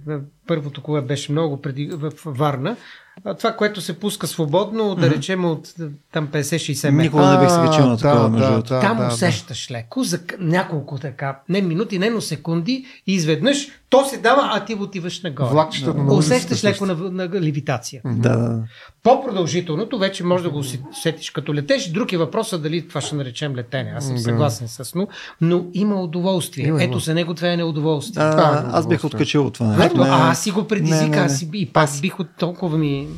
първото, 0.46 0.82
което 0.82 1.06
беше 1.06 1.32
много 1.32 1.62
преди, 1.62 1.86
в 1.92 2.12
Варна, 2.24 2.76
а, 3.24 3.34
това, 3.34 3.52
което 3.52 3.80
се 3.80 3.98
пуска 4.00 4.26
свободно, 4.26 4.94
да 4.94 5.10
речем 5.10 5.44
от 5.44 5.74
там 6.12 6.28
50-60 6.28 6.90
метра. 6.90 7.02
Никога 7.02 7.26
не 7.26 7.40
бих 7.40 7.50
се 7.50 7.60
качил 7.60 7.86
на 7.86 7.96
такова, 7.96 8.22
да, 8.22 8.28
между 8.28 8.52
да, 8.52 8.62
да, 8.62 8.80
Там 8.80 8.96
да, 8.96 9.06
усещаш 9.06 9.70
леко 9.70 10.04
за 10.04 10.20
няколко 10.38 10.98
така, 10.98 11.38
не 11.48 11.62
минути, 11.62 11.98
не, 11.98 12.10
но 12.10 12.20
секунди 12.20 12.84
и 13.06 13.14
изведнъж 13.14 13.68
то 13.90 14.04
се 14.04 14.18
дава, 14.18 14.50
а 14.52 14.64
ти 14.64 14.74
отиваш 14.74 15.22
нагоре. 15.22 15.54
На 15.54 15.62
улицата 15.62 16.14
Усещаш 16.14 16.64
леко 16.64 16.86
на, 16.86 16.94
на 16.94 17.28
левитация. 17.30 18.02
Да, 18.04 18.28
да, 18.28 18.48
да. 18.48 18.62
По-продължителното 19.02 19.98
вече 19.98 20.24
може 20.24 20.44
да 20.44 20.50
го 20.50 20.64
си- 20.64 20.80
сетиш 21.02 21.30
като 21.30 21.54
летеш. 21.54 21.88
Друг 21.88 22.12
е 22.12 22.16
въпросът 22.16 22.62
дали 22.62 22.88
това 22.88 23.00
ще 23.00 23.16
наречем 23.16 23.56
летене. 23.56 23.94
Аз 23.96 24.06
съм 24.06 24.14
Да. 24.14 24.20
съгласен 24.20 24.68
с 24.68 24.94
но, 24.94 25.08
но 25.40 25.64
има 25.74 26.02
удоволствие. 26.02 26.66
Има, 26.66 26.82
Ето 26.84 26.98
за 26.98 27.14
него 27.14 27.34
това 27.34 27.48
е 27.48 27.56
неудоволствие. 27.56 28.22
А, 28.22 28.30
Това 28.30 28.58
е 28.58 28.70
аз 28.72 28.88
бих 28.88 29.04
откачил 29.04 29.46
от 29.46 29.54
това. 29.54 29.76
Ето, 29.84 30.00
а 30.00 30.30
аз 30.30 30.35
си 30.40 30.50
го 30.50 30.68
предизвика, 30.68 31.02
не, 31.02 31.10
не, 31.10 31.16
не. 31.16 31.22
аз 31.22 31.38
си, 31.38 31.50
и 31.54 31.66
пак 31.66 31.90
бих 32.00 32.20
от 32.20 32.28
толкова 32.38 32.78
ми... 32.78 33.08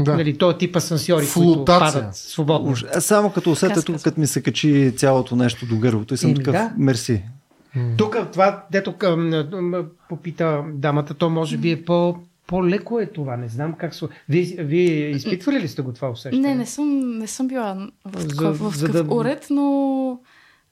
Да. 0.00 0.16
Нали, 0.16 0.38
този 0.38 0.58
тип 0.58 0.76
асансьори, 0.76 1.26
които 1.34 1.54
Флотация. 1.54 2.02
падат 2.02 2.16
свободно. 2.16 2.70
Уж, 2.72 2.84
а 2.94 3.00
само 3.00 3.30
като 3.32 3.50
усета 3.50 3.74
Каска 3.74 3.92
тук, 3.92 4.02
като 4.02 4.20
ми 4.20 4.26
се 4.26 4.42
качи 4.42 4.92
цялото 4.96 5.36
нещо 5.36 5.66
до 5.66 5.76
гърлото 5.76 6.14
и 6.14 6.16
съм 6.16 6.30
Еми, 6.30 6.38
такъв, 6.38 6.52
да. 6.52 6.72
мерси. 6.78 7.22
Тук 7.96 8.16
това, 8.32 8.64
дето 8.72 8.96
към, 8.96 9.46
попита 10.08 10.64
дамата, 10.68 11.14
то 11.14 11.30
може 11.30 11.56
би 11.56 11.70
е 11.70 11.84
по 11.84 12.16
по-леко 12.46 13.00
е 13.00 13.06
това. 13.06 13.36
Не 13.36 13.48
знам 13.48 13.72
как 13.72 13.94
се... 13.94 14.06
Вие, 14.28 14.56
вие 14.58 15.10
изпитвали 15.10 15.60
ли 15.60 15.68
сте 15.68 15.82
го 15.82 15.92
това 15.92 16.10
усещане? 16.10 16.48
Не, 16.48 16.54
не 16.54 16.66
съм, 16.66 17.18
не 17.18 17.26
съм 17.26 17.48
била 17.48 17.88
в 18.04 18.20
За- 18.20 18.28
такъв, 18.28 18.76
за 18.76 18.88
да- 18.88 19.14
уред, 19.14 19.46
но 19.50 20.18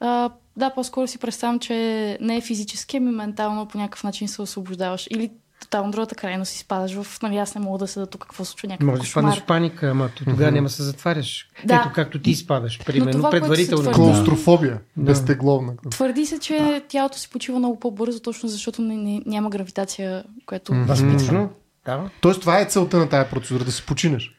а, 0.00 0.30
да, 0.56 0.70
по-скоро 0.70 1.06
си 1.06 1.18
представям, 1.18 1.58
че 1.58 1.74
не 2.20 2.36
е 2.36 2.40
физически, 2.40 2.96
ами 2.96 3.10
ментално 3.10 3.66
по 3.68 3.78
някакъв 3.78 4.04
начин 4.04 4.28
се 4.28 4.42
освобождаваш. 4.42 5.06
Или 5.10 5.30
тотално 5.60 5.90
другата 5.90 6.14
крайност 6.14 6.52
си 6.52 6.58
спадаш 6.58 6.92
в, 6.94 7.22
нали, 7.22 7.36
аз 7.36 7.54
не 7.54 7.60
мога 7.60 7.78
да 7.78 7.86
седа 7.86 8.06
тук, 8.06 8.20
какво 8.20 8.44
случва, 8.44 8.68
някакъв 8.68 8.86
Може 8.86 9.00
да 9.00 9.06
изпаднеш 9.06 9.40
в 9.40 9.44
паника, 9.44 9.88
ама 9.88 10.08
то 10.08 10.24
тогава 10.24 10.52
няма 10.52 10.68
да 10.68 10.74
се 10.74 10.82
затваряш. 10.82 11.48
Да. 11.64 11.74
Ето 11.74 11.90
както 11.94 12.18
ти 12.18 12.30
изпадаш, 12.30 12.84
примерно, 12.86 13.12
това, 13.12 13.30
предварително. 13.30 13.82
твърди- 13.82 13.94
Клаустрофобия. 13.94 14.80
Да. 14.96 15.02
Безтегловна. 15.02 15.72
Твърди 15.90 16.26
се, 16.26 16.38
че 16.38 16.82
тялото 16.88 17.18
си 17.18 17.30
почива 17.30 17.58
много 17.58 17.80
по-бързо, 17.80 18.20
точно 18.20 18.48
защото 18.48 18.82
не, 18.82 18.96
не, 18.96 19.22
няма 19.26 19.50
гравитация, 19.50 20.24
което... 20.46 20.74
Мгм. 20.74 20.84
Възможно. 20.84 21.50
Да. 21.84 22.00
Тоест 22.20 22.40
това 22.40 22.60
е 22.60 22.64
целта 22.64 22.96
на 22.96 23.08
тая 23.08 23.30
процедура, 23.30 23.64
да 23.64 23.72
се 23.72 23.82
починеш. 23.82 24.34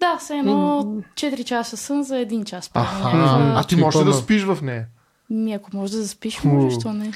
Да, 0.00 0.16
все 0.18 0.36
едно 0.36 0.84
4 1.14 1.44
часа 1.44 1.76
сън 1.76 2.02
за 2.02 2.14
1 2.14 2.44
час. 2.44 2.70
Аха. 2.74 3.10
А 3.56 3.64
ти 3.64 3.76
можеш 3.76 4.00
ли 4.00 4.04
да 4.04 4.12
спиш 4.14 4.42
в 4.42 4.58
нея? 4.62 4.86
Ми, 5.30 5.52
ако 5.52 5.76
можеш 5.76 5.96
да 5.96 6.02
заспиш, 6.02 6.44
можеш, 6.44 6.78
то 6.78 6.92
не. 6.92 7.12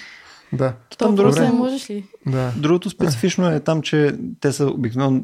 Да. 0.52 0.72
Там 0.98 1.14
добре. 1.14 1.40
не 1.40 1.52
можеш 1.52 1.90
ли? 1.90 2.04
Да. 2.26 2.52
Другото 2.56 2.90
специфично 2.90 3.48
е 3.48 3.60
там, 3.60 3.82
че 3.82 4.14
те 4.40 4.52
са 4.52 4.66
обикновено, 4.66 5.22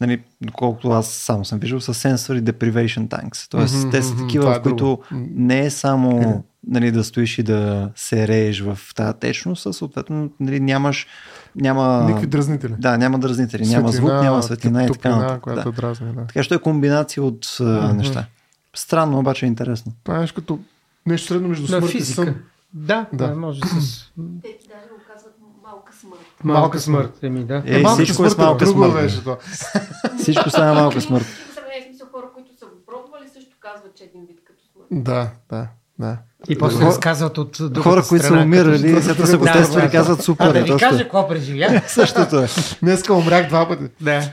нали, 0.00 0.22
доколкото 0.40 0.90
аз 0.90 1.06
само 1.08 1.44
съм 1.44 1.58
виждал, 1.58 1.80
са 1.80 1.94
sensory 1.94 2.40
deprivation 2.42 3.08
tanks. 3.08 3.50
Тоест, 3.50 3.76
Мгм, 3.78 3.90
те 3.90 4.02
са 4.02 4.16
такива, 4.16 4.50
е 4.50 4.58
в 4.58 4.62
които 4.62 4.76
друго. 4.76 5.02
не 5.34 5.60
е 5.60 5.70
само 5.70 6.44
нали, 6.68 6.90
да 6.90 7.04
стоиш 7.04 7.38
и 7.38 7.42
да 7.42 7.90
се 7.96 8.28
рееш 8.28 8.60
в 8.60 8.78
тази 8.94 9.14
течност, 9.14 9.66
а 9.66 9.72
съответно 9.72 10.30
нали, 10.40 10.60
нямаш 10.60 11.06
няма, 11.56 12.04
Никакви 12.06 12.26
дразнители. 12.26 12.74
да, 12.78 12.98
няма 12.98 13.18
дразнители, 13.18 13.66
няма 13.66 13.92
звук, 13.92 14.10
няма 14.10 14.42
светлина 14.42 14.84
и 14.84 14.86
така 14.88 15.16
нататък. 15.16 15.40
която 15.40 15.70
Да. 15.70 15.76
дразни, 15.76 16.12
да. 16.12 16.26
Така 16.26 16.42
че 16.42 16.48
той 16.48 16.56
е 16.56 16.60
комбинация 16.60 17.22
от 17.22 17.56
а, 17.60 17.64
неща. 17.94 18.26
Странно, 18.74 19.18
обаче 19.18 19.46
е 19.46 19.48
интересно. 19.48 19.92
Това 20.04 20.16
е 20.16 20.20
нещо 20.20 20.40
като 20.40 20.58
нещо 21.06 21.26
средно 21.28 21.48
между 21.48 21.66
смърт 21.66 21.84
и 21.84 21.88
физика. 21.88 22.24
сън. 22.24 22.34
Да, 22.74 23.06
Да. 23.12 23.28
да, 23.28 23.34
може 23.34 23.60
с 23.60 24.12
Те 24.42 24.58
даже 24.68 24.88
го 24.88 25.00
казват 25.14 25.34
малка 25.64 25.92
смърт. 25.92 26.20
малка 26.44 26.80
смърт. 26.80 27.18
Еми, 27.22 27.44
да. 27.44 27.62
Е, 27.66 27.78
малката 27.78 28.04
всичко 28.04 28.24
е 28.24 28.30
с 28.30 28.32
смърт 28.32 28.46
малка 28.46 28.64
друго 28.64 28.78
смърт. 28.78 28.94
беше 28.94 29.20
това. 29.20 29.36
Всичко 30.18 30.50
става 30.50 30.74
малка 30.74 31.00
смърт. 31.00 31.24
В 31.24 31.54
сравнение 31.54 31.82
с 31.82 31.86
смисъл 31.86 32.06
хора, 32.08 32.26
които 32.34 32.50
са 32.58 32.64
го 32.66 32.72
пробвали, 32.86 33.28
също 33.28 33.56
казват, 33.60 33.94
че 33.94 34.04
е 34.04 34.06
един 34.06 34.26
вид 34.26 34.38
като 34.44 34.58
смърт. 34.64 34.86
Да, 35.04 35.30
да, 35.50 35.68
да. 35.98 36.18
И 36.48 36.58
после 36.58 36.76
Хора- 36.76 36.86
разказват 36.86 37.38
от 37.38 37.56
другата 37.60 37.80
Хора, 37.80 38.02
които 38.08 38.24
са 38.24 38.34
умирали, 38.34 39.02
след 39.02 39.16
като 39.16 39.26
са 39.26 39.38
го 39.38 39.44
Да, 39.44 39.52
тествали, 39.52 39.84
да. 39.84 39.90
казват 39.90 40.22
супер. 40.22 40.44
А 40.44 40.52
да 40.52 40.58
е, 40.58 40.62
ви 40.62 40.76
кажа 40.76 40.98
какво 40.98 41.28
преживя. 41.28 41.82
Същото 41.88 42.36
е. 42.36 42.46
Днеска 42.82 43.14
умрях 43.14 43.48
два 43.48 43.68
пъти. 43.68 43.84
да. 44.00 44.32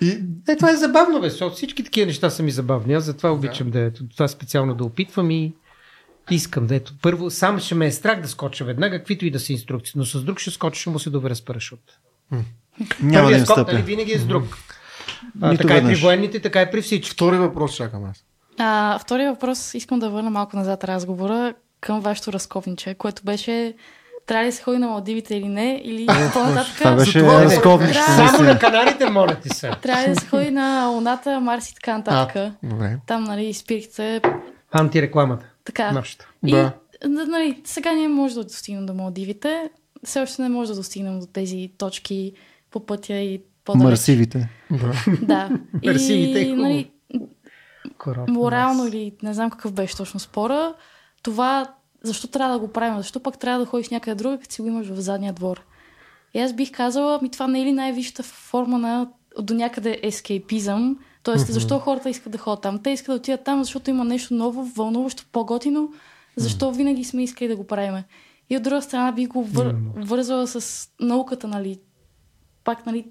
И 0.00 0.10
Е, 0.48 0.56
това 0.56 0.70
е 0.70 0.76
забавно, 0.76 1.20
бе, 1.20 1.30
защото 1.30 1.56
всички 1.56 1.84
такива 1.84 2.06
неща 2.06 2.30
са 2.30 2.42
ми 2.42 2.50
забавни. 2.50 2.94
Аз 2.94 3.04
затова 3.04 3.30
обичам 3.30 3.70
да, 3.70 3.80
ето, 3.80 4.08
това 4.08 4.28
специално 4.28 4.74
да 4.74 4.84
опитвам 4.84 5.30
и 5.30 5.54
искам 6.34 6.66
да 6.66 6.74
ето. 6.74 6.92
Първо, 7.02 7.30
сам 7.30 7.58
ще 7.58 7.74
ме 7.74 7.86
е 7.86 7.92
страх 7.92 8.20
да 8.20 8.28
скоча 8.28 8.64
веднага, 8.64 8.98
каквито 8.98 9.26
и 9.26 9.30
да 9.30 9.40
са 9.40 9.52
инструкции, 9.52 9.92
но 9.96 10.04
с 10.04 10.24
друг 10.24 10.38
ще 10.38 10.50
скоча, 10.50 10.80
ще 10.80 10.90
му 10.90 10.98
се 10.98 11.10
доверя 11.10 11.34
с 11.34 11.44
парашут. 11.44 11.80
Няма 12.30 12.42
да 13.00 13.22
Първият 13.22 13.38
им 13.38 13.46
скок, 13.46 13.72
нали, 13.72 13.82
винаги 13.82 14.12
е 14.12 14.18
с 14.18 14.24
друг. 14.24 14.58
А, 15.40 15.50
Нито 15.50 15.62
така 15.62 15.74
и 15.74 15.76
веднъж. 15.76 15.98
при 15.98 16.06
военните, 16.06 16.40
така 16.40 16.62
и 16.62 16.70
при 16.70 16.82
всички. 16.82 17.10
втори 17.10 17.36
въпрос 17.36 17.76
чакам 17.76 18.04
аз. 18.04 18.24
А, 18.58 18.98
втория 18.98 19.32
въпрос, 19.32 19.74
искам 19.74 19.98
да 19.98 20.10
върна 20.10 20.30
малко 20.30 20.56
назад 20.56 20.84
разговора 20.84 21.54
към 21.80 22.00
вашето 22.00 22.32
разковниче, 22.32 22.94
което 22.94 23.22
беше 23.24 23.74
трябва 24.26 24.44
ли 24.44 24.48
да 24.48 24.56
се 24.56 24.62
ходи 24.62 24.78
на 24.78 24.86
Малдивите 24.86 25.36
или 25.36 25.48
не, 25.48 25.80
или 25.84 26.06
по-нататък. 26.06 26.74
Това 26.78 26.96
беше. 26.96 27.22
Да. 27.22 27.50
Само 28.16 28.42
на 28.42 28.58
канарите, 28.58 29.10
моля 29.10 29.34
ти 29.34 29.48
се. 29.48 29.70
Трябва 29.82 30.02
ли 30.02 30.08
да 30.08 30.20
се 30.20 30.26
ходи 30.26 30.50
на 30.50 30.86
Луната, 30.86 31.40
Марс 31.40 31.70
и 31.70 31.74
така 31.74 31.96
нататък. 31.98 32.52
Там, 33.06 33.24
нали, 33.24 33.54
спирките, 33.54 34.20
Антирекламата. 34.72 35.46
Така. 35.68 35.92
Нашата. 35.92 36.28
И, 36.46 36.50
Да. 36.50 36.72
нали, 37.08 37.60
сега 37.64 37.92
ние 37.92 38.08
може 38.08 38.34
да 38.34 38.44
достигнем 38.44 38.86
до 38.86 38.94
Малдивите. 38.94 39.70
Все 40.04 40.20
още 40.20 40.42
не 40.42 40.48
може 40.48 40.70
да 40.70 40.76
достигнем 40.76 41.20
до 41.20 41.26
тези 41.26 41.70
точки 41.78 42.32
по 42.70 42.86
пътя 42.86 43.14
и 43.14 43.42
по-далеч. 43.64 43.84
Марсивите. 43.84 44.48
Да. 44.70 44.92
Да. 45.22 45.50
Марсивите 45.84 46.40
е 46.40 46.54
нали, 46.54 46.90
Коротко. 47.98 48.30
морално 48.30 48.86
или 48.86 49.12
не 49.22 49.34
знам 49.34 49.50
какъв 49.50 49.72
беше 49.72 49.96
точно 49.96 50.20
спора, 50.20 50.74
това 51.22 51.74
защо 52.02 52.26
трябва 52.26 52.54
да 52.54 52.60
го 52.60 52.72
правим? 52.72 52.96
Защо 52.98 53.20
пък 53.20 53.38
трябва 53.38 53.60
да 53.60 53.66
ходиш 53.66 53.88
някъде 53.88 54.14
друга, 54.14 54.38
като 54.38 54.54
си 54.54 54.62
го 54.62 54.68
имаш 54.68 54.86
в 54.86 55.00
задния 55.00 55.32
двор? 55.32 55.62
И 56.34 56.40
аз 56.40 56.52
бих 56.52 56.72
казала, 56.72 57.18
ми 57.22 57.30
това 57.30 57.46
не 57.46 57.62
е 57.62 57.64
ли 57.64 57.72
най-висшата 57.72 58.22
форма 58.22 58.78
на 58.78 59.08
до 59.40 59.54
някъде 59.54 60.00
ескейпизъм? 60.02 60.98
Тоест, 61.32 61.52
защо 61.52 61.78
хората 61.78 62.10
искат 62.10 62.32
да 62.32 62.38
ходят 62.38 62.62
там? 62.62 62.82
Те 62.82 62.90
искат 62.90 63.06
да 63.06 63.16
отидат 63.16 63.44
там, 63.44 63.64
защото 63.64 63.90
има 63.90 64.04
нещо 64.04 64.34
ново, 64.34 64.64
вълнуващо, 64.64 65.24
по-готино. 65.32 65.92
Защо 66.36 66.72
винаги 66.72 67.04
сме 67.04 67.22
искали 67.22 67.48
да 67.48 67.56
го 67.56 67.66
правим? 67.66 68.02
И 68.50 68.56
от 68.56 68.62
друга 68.62 68.82
страна 68.82 69.12
бих 69.12 69.28
го 69.28 69.44
вър... 69.44 69.74
вързвала 69.96 70.46
с 70.46 70.88
науката, 71.00 71.48
нали? 71.48 71.80
Пак, 72.64 72.86
нали? 72.86 73.06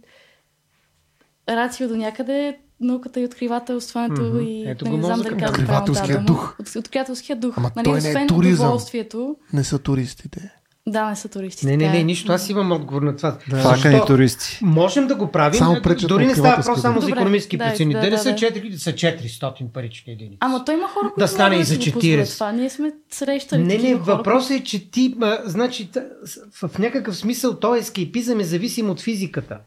Рацио 1.49 1.88
до 1.88 1.95
някъде, 1.95 2.60
науката 2.80 3.19
и 3.19 3.26
откривателството 3.26 4.22
Мгм. 4.22 4.39
и 4.39 4.69
Ето 4.69 4.85
нали, 4.85 4.95
го 4.95 4.98
не 4.98 5.03
знам 5.03 5.22
дали 5.22 5.38
казвам 5.38 5.65
правилно 5.65 6.26
дух. 6.26 6.56
От, 6.60 6.76
откривателския 6.76 7.35
дух. 7.35 7.57
Ама 7.57 7.72
нали, 7.76 7.85
той 7.85 8.02
не 8.02 8.07
е 8.07 8.11
освен 8.11 8.27
туризъм. 8.27 8.65
удоволствието. 8.68 9.35
Не 9.53 9.64
са 9.64 9.80
туристите. 9.80 10.57
Да, 10.88 11.09
не 11.09 11.15
са 11.15 11.30
туристи. 11.30 11.65
Не, 11.65 11.77
не, 11.77 11.89
не, 11.89 11.99
е. 11.99 12.03
нищо. 12.03 12.31
Аз 12.31 12.49
имам 12.49 12.72
отговор 12.72 13.01
на 13.01 13.15
това. 13.15 13.38
Плакани 13.49 13.95
Защо? 13.95 14.05
туристи. 14.05 14.59
Можем 14.61 15.07
да 15.07 15.15
го 15.15 15.31
правим. 15.31 15.57
Само 15.57 15.81
Дори 16.07 16.26
не 16.26 16.35
става 16.35 16.55
въпрос 16.55 16.81
само 16.81 17.01
за 17.01 17.07
Добре, 17.07 17.19
економически 17.19 17.57
да, 17.57 17.69
причини. 17.69 17.93
да, 17.93 17.99
Дали 17.99 18.11
да, 18.11 18.18
са 18.18 18.30
да. 18.30 18.35
4 18.35 18.76
са 18.76 18.93
400 18.93 19.68
парични 19.73 20.14
единици. 20.14 20.38
Ама 20.39 20.65
той 20.65 20.76
има 20.76 20.88
хора, 20.88 21.11
които 21.14 21.30
стане 21.30 21.55
могат 21.55 21.68
и 21.68 21.76
за 21.76 21.81
си 21.81 21.91
го 21.91 21.99
40. 21.99 22.01
позволят 22.01 22.30
Това. 22.30 22.51
Ние 22.51 22.69
сме 22.69 22.91
срещали 23.11 23.64
Не, 23.64 23.77
не, 23.77 23.95
въпросът 23.95 24.51
е, 24.51 24.64
че 24.64 24.91
ти, 24.91 25.15
а, 25.22 25.38
значи, 25.45 25.89
в 26.61 26.80
някакъв 26.80 27.18
смисъл, 27.18 27.55
той 27.55 27.80
ескейпизъм 27.80 28.39
е 28.39 28.43
зависим 28.43 28.89
от 28.89 29.01
физиката. 29.01 29.57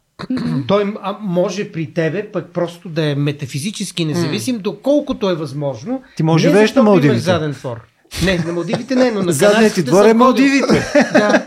Той 0.68 0.94
а, 1.02 1.18
може 1.20 1.72
при 1.72 1.92
тебе 1.92 2.32
пък 2.32 2.52
просто 2.52 2.88
да 2.88 3.10
е 3.10 3.14
метафизически 3.14 4.04
независим, 4.04 4.58
доколкото 4.58 5.30
е 5.30 5.34
възможно. 5.34 6.02
Ти 6.16 6.22
може 6.22 6.46
Не 6.46 6.52
да 6.52 6.58
живееш 6.58 6.74
на 6.74 6.82
Малдивите. 6.82 7.18
заден 7.18 7.50
двор. 7.50 7.80
Не, 8.24 8.38
на 8.38 8.52
Малдивите 8.52 8.94
не, 8.94 9.10
но 9.10 9.22
на 9.22 9.32
Задният 9.32 9.74
ти 9.74 9.82
двор 9.82 10.04
е. 10.04 10.14
Малдивите. 10.14 10.92
Да. 11.12 11.46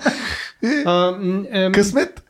А, 0.85 1.11
м, 1.11 1.43
ем, 1.51 1.71
Късмет? 1.71 2.23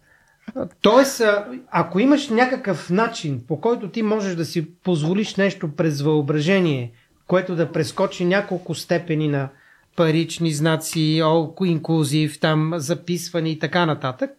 Тоест, 0.81 1.22
а, 1.22 1.45
ако 1.72 1.99
имаш 1.99 2.30
някакъв 2.30 2.89
начин, 2.89 3.41
по 3.47 3.61
който 3.61 3.89
ти 3.89 4.01
можеш 4.01 4.35
да 4.35 4.45
си 4.45 4.73
позволиш 4.84 5.35
нещо 5.35 5.76
през 5.76 6.01
въображение, 6.01 6.91
което 7.27 7.55
да 7.55 7.72
прескочи 7.72 8.26
няколко 8.26 8.76
степени 8.76 9.27
на 9.27 9.49
парични 9.95 10.51
знаци, 10.51 11.22
олко 11.23 11.65
инклюзив, 11.65 12.39
там 12.39 12.73
записване 12.76 13.49
и 13.49 13.60
така 13.60 13.85
нататък, 13.85 14.31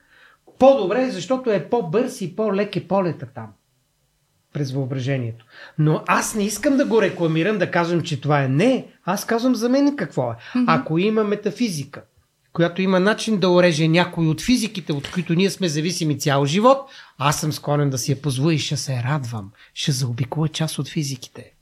по-добре, 0.59 1.03
е, 1.03 1.11
защото 1.11 1.51
е 1.51 1.69
по-бърз 1.71 2.21
и 2.21 2.37
по-лек 2.37 2.77
е 2.77 2.89
полета 2.89 3.27
там. 3.35 3.49
През 4.55 4.73
въображението. 4.73 5.45
Но 5.79 6.03
аз 6.07 6.35
не 6.35 6.45
искам 6.45 6.77
да 6.77 6.85
го 6.85 7.03
рекламирам, 7.03 7.59
да 7.59 7.71
казвам, 7.71 8.03
че 8.03 8.21
това 8.21 8.43
е. 8.43 8.49
Не, 8.49 8.87
аз 9.05 9.25
казвам 9.25 9.55
за 9.55 9.69
мен 9.69 9.97
какво 9.97 10.31
е. 10.31 10.35
Ако 10.67 10.99
има 10.99 11.25
метафизика, 11.25 12.03
която 12.53 12.83
има 12.83 13.01
начин 13.01 13.39
да 13.39 13.49
ореже 13.49 13.89
някой 13.89 14.27
от 14.27 14.41
физиките, 14.41 14.93
от 14.93 15.11
които 15.11 15.35
ние 15.35 15.51
сме 15.51 15.69
зависими 15.69 16.19
цял 16.19 16.47
живот, 16.47 16.91
аз 17.19 17.41
съм 17.41 17.53
склонен 17.53 17.91
да 17.91 17.99
си 17.99 18.11
я 18.13 18.23
позволя 18.23 18.55
и 18.55 18.59
ще 18.59 18.77
се 18.77 19.03
радвам. 19.03 19.51
Ще 19.75 19.93
заобиколя 19.93 20.49
част 20.49 20.79
от 20.79 20.89
физиките. 20.89 21.53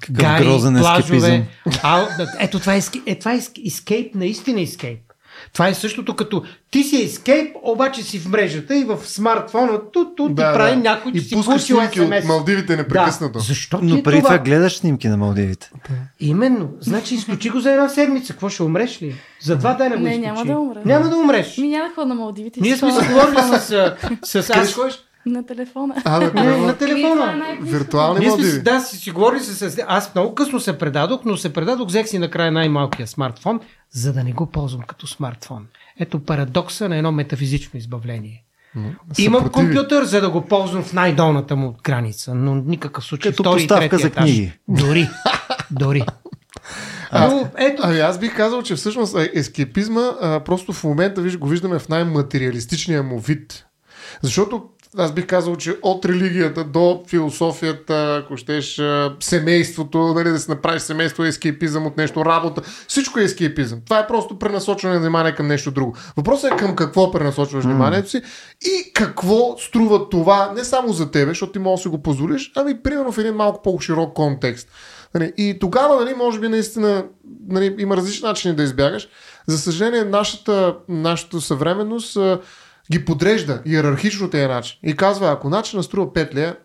Какъв 0.00 0.38
грозен 0.38 0.76
ескепизъм. 0.76 1.44
А, 1.82 2.08
ето 2.40 2.60
това 2.60 2.74
е, 2.74 2.80
е, 3.06 3.18
това 3.18 3.32
е 3.32 3.40
ескейп, 3.64 4.14
наистина 4.14 4.60
ескейп. 4.60 5.05
Това 5.52 5.68
е 5.68 5.74
същото 5.74 6.16
като 6.16 6.42
ти 6.70 6.82
си 6.82 7.02
ескейп, 7.02 7.56
обаче 7.62 8.02
си 8.02 8.18
в 8.18 8.28
мрежата 8.28 8.76
и 8.76 8.84
в 8.84 8.98
смартфона 9.04 9.80
тут, 9.92 10.16
тут 10.16 10.34
Да, 10.34 10.52
ти 10.52 10.56
прави 10.56 10.70
да. 10.72 10.82
някой, 10.82 11.12
че 11.12 11.18
И 11.18 11.20
си 11.20 11.34
пускаш 11.34 11.54
пушил 11.54 11.76
снимки 11.78 12.00
от. 12.00 12.24
Малдивите 12.24 12.76
непрекъснато. 12.76 13.32
Да. 13.32 13.38
Защо 13.38 13.78
Но 13.82 14.02
преди 14.02 14.18
това? 14.18 14.28
това 14.28 14.38
гледаш 14.38 14.76
снимки 14.76 15.08
на 15.08 15.16
Малдивите. 15.16 15.70
Именно. 16.20 16.68
Значи 16.80 17.14
изключи 17.14 17.50
го 17.50 17.60
за 17.60 17.70
една 17.70 17.88
седмица. 17.88 18.32
Какво 18.32 18.48
ще 18.48 18.62
умреш 18.62 19.02
ли? 19.02 19.14
За 19.40 19.56
два 19.56 19.74
дена 19.74 19.96
го 19.96 20.02
Не, 20.02 20.10
изключи. 20.10 20.26
няма 20.26 20.44
да 20.44 20.58
умра. 20.58 20.82
Няма 20.84 21.08
да 21.08 21.16
умреш. 21.16 21.58
Ми 21.58 21.68
няма 21.68 21.88
да 21.88 21.94
ходя 21.94 22.06
на 22.06 22.14
Малдивите. 22.14 22.60
Ние 22.60 22.76
сме 22.76 22.92
си 22.92 22.98
ходя 22.98 23.12
говорили 23.12 23.58
с, 23.58 23.94
с, 24.22 24.42
с 24.42 24.50
аз, 24.50 24.74
ходиш? 24.74 24.94
На 25.26 25.46
телефона. 25.46 25.94
А, 26.04 26.18
да, 26.20 26.24
не, 26.24 26.32
трябва- 26.32 26.50
на 26.50 26.56
Ми, 26.56 26.60
това 26.62 26.70
е 26.72 26.76
телефона. 26.78 27.44
Виртуални 27.62 28.20
си- 28.20 28.28
Малдиви. 28.28 28.62
да, 28.62 28.80
си, 28.80 28.96
си 28.96 29.10
говорили 29.10 29.40
с. 29.40 29.78
Аз 29.88 30.14
много 30.14 30.34
късно 30.34 30.60
се 30.60 30.78
предадох, 30.78 31.20
но 31.24 31.36
се 31.36 31.52
предадох, 31.52 31.88
взех 31.88 32.08
си 32.08 32.18
накрая 32.18 32.52
най-малкия 32.52 33.06
смартфон, 33.06 33.60
за 33.90 34.12
да 34.12 34.24
не 34.24 34.32
го 34.32 34.46
ползвам 34.46 34.82
като 34.82 35.06
смартфон. 35.06 35.66
Ето 36.00 36.18
парадокса 36.20 36.88
на 36.88 36.96
едно 36.96 37.12
метафизично 37.12 37.78
избавление. 37.78 38.42
Имам 39.18 39.48
компютър, 39.48 40.04
за 40.04 40.20
да 40.20 40.30
го 40.30 40.42
ползвам 40.42 40.82
в 40.82 40.92
най-долната 40.92 41.56
му 41.56 41.74
граница, 41.84 42.34
но 42.34 42.54
никакъв 42.54 43.04
случай 43.04 43.32
Като 43.32 43.42
втори 43.42 43.66
трети 43.66 43.96
за 43.96 44.06
етаж. 44.06 44.24
книги. 44.24 44.52
Дори. 44.68 45.08
Дори. 45.70 46.02
Но, 47.12 47.48
ето, 47.58 47.82
Ами 47.84 47.98
аз 47.98 48.18
бих 48.18 48.36
казал, 48.36 48.62
че 48.62 48.74
всъщност 48.74 49.16
а, 49.16 49.28
ескепизма 49.34 50.10
а, 50.20 50.40
просто 50.40 50.72
в 50.72 50.84
момента 50.84 51.20
виж, 51.20 51.38
го 51.38 51.48
виждаме 51.48 51.78
в 51.78 51.88
най-материалистичния 51.88 53.02
му 53.02 53.18
вид. 53.18 53.64
Защото 54.22 54.64
аз 54.98 55.12
бих 55.12 55.26
казал, 55.26 55.56
че 55.56 55.76
от 55.82 56.04
религията 56.04 56.64
до 56.64 57.02
философията, 57.08 58.22
ако 58.24 58.36
щеш, 58.36 58.82
семейството, 59.20 59.98
нали, 59.98 60.30
да 60.30 60.38
си 60.38 60.50
направиш 60.50 60.82
семейство 60.82 61.24
ескейпизъм 61.24 61.86
от 61.86 61.96
нещо, 61.96 62.24
работа, 62.24 62.62
всичко 62.88 63.20
е 63.20 63.22
ескейпизъм. 63.24 63.80
Това 63.84 63.98
е 63.98 64.06
просто 64.06 64.38
пренасочване 64.38 64.94
на 64.94 65.00
внимание 65.00 65.34
към 65.34 65.46
нещо 65.46 65.70
друго. 65.70 65.96
Въпросът 66.16 66.52
е 66.52 66.56
към 66.56 66.76
какво 66.76 67.10
пренасочваш 67.10 67.64
mm. 67.64 67.66
вниманието 67.66 68.10
си 68.10 68.22
и 68.62 68.92
какво 68.92 69.56
струва 69.58 70.08
това 70.08 70.52
не 70.56 70.64
само 70.64 70.92
за 70.92 71.10
тебе, 71.10 71.30
защото 71.30 71.52
ти 71.52 71.58
можеш 71.58 71.82
да 71.82 71.82
си 71.82 71.88
го 71.88 72.02
позволиш, 72.02 72.52
ами 72.56 72.82
примерно 72.82 73.12
в 73.12 73.18
един 73.18 73.34
малко 73.34 73.62
по-широк 73.62 74.14
контекст. 74.14 74.68
Нали, 75.14 75.32
и 75.36 75.56
тогава, 75.60 76.04
нали, 76.04 76.14
може 76.14 76.40
би 76.40 76.48
наистина 76.48 77.04
нали, 77.48 77.74
има 77.78 77.96
различни 77.96 78.28
начини 78.28 78.54
да 78.56 78.62
избягаш. 78.62 79.08
За 79.46 79.58
съжаление, 79.58 80.04
нашата, 80.04 80.76
нашата 80.88 81.40
съвременност 81.40 82.18
ги 82.92 83.04
подрежда 83.04 83.62
иерархично 83.66 84.30
тези 84.30 84.46
начин. 84.46 84.78
И 84.82 84.96
казва, 84.96 85.32
ако 85.32 85.48
начинът 85.48 85.84
струва 85.84 86.12
5 86.12 86.34
лея, 86.34 86.56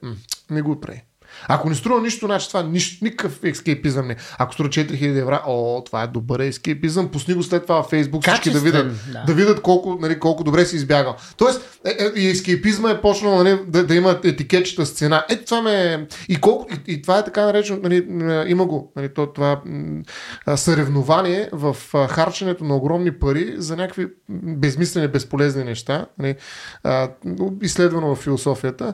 не 0.50 0.62
го 0.62 0.80
прави. 0.80 1.04
Ако 1.48 1.70
не 1.70 1.76
струва 1.76 2.02
нищо, 2.02 2.26
значи 2.26 2.48
това 2.48 2.64
нищо, 2.64 3.06
никакъв 3.06 3.40
ескейпизъм 3.44 4.08
не. 4.08 4.16
Ако 4.38 4.54
струва 4.54 4.70
4000 4.70 5.20
евро, 5.22 5.40
о, 5.48 5.84
това 5.86 6.04
е 6.04 6.08
добър 6.08 6.40
ескейпизъм. 6.40 7.10
Пусни 7.10 7.34
го 7.34 7.44
след 7.44 7.64
това 7.64 7.84
в 7.84 7.90
Фейсбук, 7.90 8.28
всички 8.28 8.50
да 8.50 8.60
видят, 8.60 8.88
да. 9.14 9.24
да 9.28 9.34
видят 9.34 9.62
колко, 9.62 9.98
нали, 10.02 10.20
колко 10.20 10.44
добре 10.44 10.66
си 10.66 10.76
избягал. 10.76 11.16
Тоест, 11.38 11.80
е, 11.86 11.90
е, 11.90 12.20
и 12.22 12.30
ескейпизма 12.30 12.90
е 12.90 13.02
почнал 13.02 13.36
нали, 13.36 13.60
да, 13.68 13.86
да 13.86 13.96
има 13.96 14.20
етикетчета 14.24 14.86
с 14.86 14.92
цена. 14.92 15.26
Е, 15.30 15.38
това 15.38 15.62
ме... 15.62 16.08
И, 16.30 16.36
колко, 16.36 16.68
и, 16.74 16.94
и 16.94 17.02
това 17.02 17.20
е 17.20 17.26
така 17.26 17.46
наречено, 17.46 17.80
нали, 17.84 18.06
има 18.48 18.66
го, 18.66 18.92
нали, 18.96 19.14
то, 19.14 19.28
това 19.28 19.62
съревнование 20.56 21.50
в 21.52 21.78
харченето 22.10 22.64
на 22.64 22.76
огромни 22.76 23.12
пари 23.12 23.54
за 23.58 23.76
някакви 23.76 24.08
безмислени, 24.30 25.08
безполезни 25.08 25.64
неща. 25.64 26.06
Нали, 26.20 26.36
изследвано 27.62 28.16
в 28.16 28.20
философията. 28.20 28.94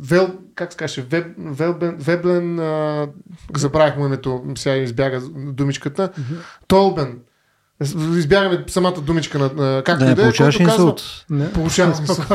Вел, 0.00 0.30
как 0.54 0.72
се 0.72 0.76
каже, 0.76 1.02
Веб, 1.02 1.26
Велбен, 1.38 1.96
Веблен, 1.98 2.58
а, 2.58 3.08
забравих 3.56 3.96
му 3.96 4.06
името, 4.06 4.42
сега 4.56 4.76
избяга 4.76 5.20
думичката, 5.36 6.08
mm-hmm. 6.08 6.36
Толбен, 6.66 7.18
избягаме 8.16 8.64
самата 8.66 9.00
думичка 9.00 9.38
на 9.38 9.82
както 9.84 10.04
да, 10.04 10.10
и 10.10 10.14
да 10.14 10.22
е. 10.22 10.24
Получаваш 10.24 10.60
инсулт. 10.60 11.02
Не. 11.30 11.52
Получавам 11.52 11.94
инсулт. 12.00 12.28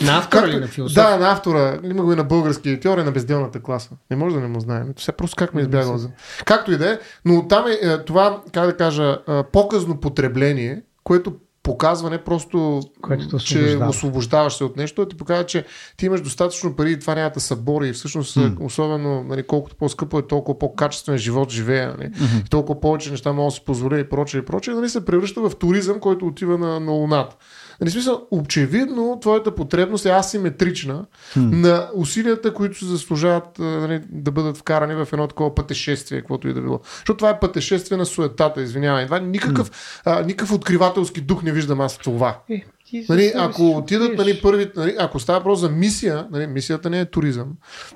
на 0.00 0.18
автора 0.18 0.46
или 0.46 0.60
на 0.60 0.66
философ? 0.66 0.94
Да, 0.94 1.16
на 1.16 1.32
автора. 1.32 1.78
Има 1.84 2.02
го 2.02 2.12
и 2.12 2.16
на 2.16 2.24
български. 2.24 2.80
Теория 2.80 3.04
на 3.04 3.12
безделната 3.12 3.62
класа. 3.62 3.90
Не 4.10 4.16
може 4.16 4.34
да 4.34 4.40
не 4.40 4.48
му 4.48 4.60
знаем. 4.60 4.94
Все 4.96 5.12
просто 5.12 5.36
как 5.36 5.54
ме 5.54 5.60
избягал 5.60 5.98
за. 5.98 6.10
Както 6.44 6.72
и 6.72 6.76
да 6.76 6.92
е. 6.92 6.98
Но 7.24 7.48
там 7.48 7.66
е, 7.66 7.86
е 7.86 8.04
това, 8.04 8.42
как 8.52 8.66
да 8.66 8.76
кажа, 8.76 9.18
показно 9.52 10.00
потребление, 10.00 10.82
което 11.04 11.32
показва 11.66 12.10
не 12.10 12.18
просто, 12.18 12.80
Което 13.02 13.38
че 13.38 13.78
освобождаваш 13.88 14.56
се 14.56 14.64
от 14.64 14.76
нещо, 14.76 15.06
ти 15.06 15.16
показва, 15.16 15.46
че 15.46 15.64
ти 15.96 16.06
имаш 16.06 16.20
достатъчно 16.20 16.76
пари 16.76 16.92
и 16.92 16.98
това 16.98 17.14
няма 17.14 17.30
да 17.30 17.40
събори 17.40 17.88
и 17.88 17.92
всъщност 17.92 18.36
mm. 18.36 18.64
особено 18.64 19.22
нали, 19.22 19.42
колкото 19.42 19.76
по-скъпо 19.76 20.18
е, 20.18 20.26
толкова 20.26 20.58
по-качествен 20.58 21.18
живот 21.18 21.50
живее, 21.50 21.86
нали, 21.86 22.10
mm-hmm. 22.10 22.50
толкова 22.50 22.80
повече 22.80 23.10
неща 23.10 23.32
мога 23.32 23.46
да 23.46 23.50
си 23.50 23.62
позволя 23.66 23.98
и 23.98 24.08
прочее 24.08 24.38
и 24.38 24.44
прочее, 24.44 24.74
нали, 24.74 24.88
се 24.88 25.04
превръща 25.04 25.48
в 25.48 25.56
туризъм, 25.56 26.00
който 26.00 26.26
отива 26.26 26.58
на, 26.58 26.80
на 26.80 26.92
Луната. 26.92 27.36
Нали, 27.80 27.90
смисъл, 27.90 28.26
очевидно, 28.30 29.18
твоята 29.20 29.54
потребност 29.54 30.06
е 30.06 30.10
асиметрична 30.10 31.04
hmm. 31.36 31.52
на 31.52 31.90
усилията, 31.94 32.54
които 32.54 32.78
се 32.78 32.84
заслужават 32.84 33.58
нали, 33.58 34.02
да 34.10 34.30
бъдат 34.30 34.56
вкарани 34.56 34.94
в 34.94 35.08
едно 35.12 35.26
такова 35.26 35.54
пътешествие, 35.54 36.20
каквото 36.20 36.48
и 36.48 36.52
да 36.52 36.60
било. 36.60 36.80
Защото 36.84 37.16
това 37.16 37.30
е 37.30 37.40
пътешествие 37.40 37.98
на 37.98 38.06
суетата, 38.06 38.62
извинявай. 38.62 39.04
Това 39.04 39.16
е 39.16 39.20
никакъв, 39.20 39.70
hmm. 39.70 40.00
а, 40.04 40.22
никакъв 40.22 40.52
откривателски 40.52 41.20
дух 41.20 41.42
не 41.42 41.52
виждам 41.52 41.80
аз 41.80 41.98
това. 41.98 42.38
Е, 42.50 42.64
Нали, 43.08 43.32
ако 43.36 43.70
отидат 43.70 44.18
нали, 44.18 44.40
първи, 44.42 44.70
нали, 44.76 44.96
ако 44.98 45.20
става 45.20 45.38
въпрос 45.38 45.60
за 45.60 45.68
мисия, 45.68 46.26
нали, 46.30 46.46
мисията 46.46 46.90
не 46.90 47.00
е 47.00 47.04
туризъм. 47.04 47.48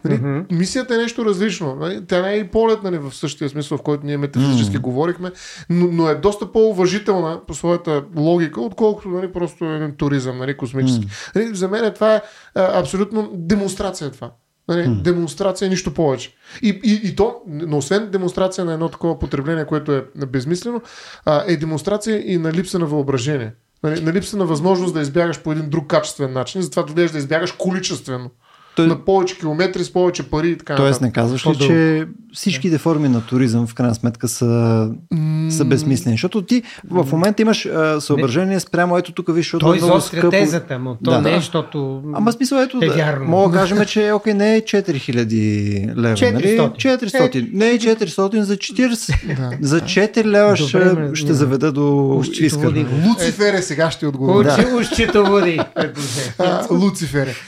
Нали, 0.05 0.19
mm-hmm. 0.19 0.53
Мисията 0.53 0.95
е 0.95 0.99
нещо 0.99 1.25
различно. 1.25 1.75
Нали, 1.75 2.07
тя 2.07 2.23
не 2.23 2.33
е 2.33 2.37
и 2.37 2.49
полет 2.49 2.83
нали, 2.83 2.99
в 2.99 3.13
същия 3.15 3.49
смисъл, 3.49 3.79
в 3.79 3.83
който 3.83 4.07
ние 4.07 4.17
метафизически 4.17 4.77
mm-hmm. 4.77 4.81
говорихме, 4.81 5.31
но, 5.71 5.89
но 5.93 6.09
е 6.09 6.15
доста 6.15 6.53
по-уважителна 6.53 7.41
по 7.47 7.55
своята 7.55 8.05
логика, 8.17 8.61
отколкото 8.61 9.09
нали, 9.09 9.33
просто 9.33 9.65
един 9.65 9.97
туризъм 9.97 10.39
нали, 10.39 10.57
космически. 10.57 11.07
Mm-hmm. 11.07 11.37
Нали, 11.37 11.55
за 11.55 11.69
мен 11.69 11.93
това 11.95 12.15
е 12.15 12.23
а, 12.55 12.81
абсолютно 12.81 13.31
демонстрация 13.35 14.11
това. 14.11 14.31
Нали, 14.71 14.83
hmm. 14.83 15.03
Демонстрация, 15.03 15.69
нищо 15.69 15.95
повече. 15.95 16.35
И, 16.63 16.81
и, 16.85 17.01
и 17.05 17.17
то, 17.17 17.37
но 17.47 17.77
освен 17.77 18.11
демонстрация 18.11 18.65
на 18.65 18.73
едно 18.73 18.89
такова 18.89 19.19
потребление, 19.19 19.65
което 19.65 19.93
е 19.93 20.05
безмислено, 20.27 20.83
а, 21.25 21.45
е 21.47 21.57
демонстрация 21.57 22.33
и 22.33 22.39
на 22.39 22.53
липса 22.53 22.79
на 22.79 22.87
въображение. 22.87 23.53
Нали, 23.83 24.01
на 24.01 24.13
липса 24.13 24.37
на 24.37 24.47
възможност 24.47 24.95
да 24.95 25.01
избягаш 25.01 25.43
по 25.43 25.53
един 25.53 25.71
друг 25.71 25.87
качествен 25.87 26.33
начин, 26.33 26.63
затова 26.63 26.83
доведеш 26.83 27.11
да 27.11 27.19
избягаш 27.19 27.53
количествено. 27.53 28.31
Той... 28.77 28.87
На 28.87 29.05
повече 29.05 29.39
километри, 29.39 29.85
с 29.85 29.93
повече 29.93 30.23
пари 30.23 30.51
и 30.51 30.59
така. 30.59 30.77
Тоест 30.77 31.01
не 31.01 31.13
казваш 31.13 31.47
ли, 31.47 31.57
че 31.57 32.07
всичките 32.33 32.79
форми 32.79 33.09
на 33.09 33.27
туризъм 33.27 33.67
в 33.67 33.75
крайна 33.75 33.95
сметка 33.95 34.29
са, 34.29 34.91
mm. 35.15 35.51
са 35.51 35.65
безсмислени? 35.65 36.15
Защото 36.15 36.43
ти 36.43 36.63
в 36.91 37.13
момента 37.13 37.43
имаш 37.43 37.67
а, 37.67 38.01
съображение 38.01 38.61
спрямо 38.61 38.99
ето 38.99 39.13
тук 39.13 39.35
виж, 39.35 39.47
защото 39.47 39.67
Той 39.67 39.79
е 39.79 39.81
много 39.81 40.01
скъпо. 40.01 40.31
тезата 40.31 40.79
му, 40.79 40.97
то 41.05 41.11
да. 41.11 41.21
не 41.21 41.33
е, 41.33 41.37
защото 41.37 42.03
Ама 42.15 42.33
смисъл 42.33 42.59
ето, 42.59 42.79
е 42.83 42.89
вярно. 42.89 43.25
мога 43.25 43.53
да 43.53 43.59
кажем, 43.59 43.85
че 43.85 44.13
окей, 44.13 44.35
не 44.35 44.57
е 44.57 44.61
4000 44.61 45.97
лева, 45.97 46.17
400. 46.17 46.33
нали? 46.33 46.59
400. 46.59 47.37
Е. 47.37 47.49
Не 47.53 47.71
е 47.71 47.79
400 47.79 48.41
за 48.41 48.57
40. 48.57 49.37
Да. 49.37 49.51
За 49.61 49.81
4 49.81 50.25
лева 50.25 50.57
ще, 50.57 50.85
Добре, 50.85 51.11
ще 51.15 51.35
заведа 51.35 51.73
до 51.73 52.21
искане. 52.41 52.87
Луцифер 53.09 53.55
е 53.55 53.63
сега 53.63 53.91
ще 53.91 54.07
отговоря. 54.07 54.49
Е. 54.49 54.53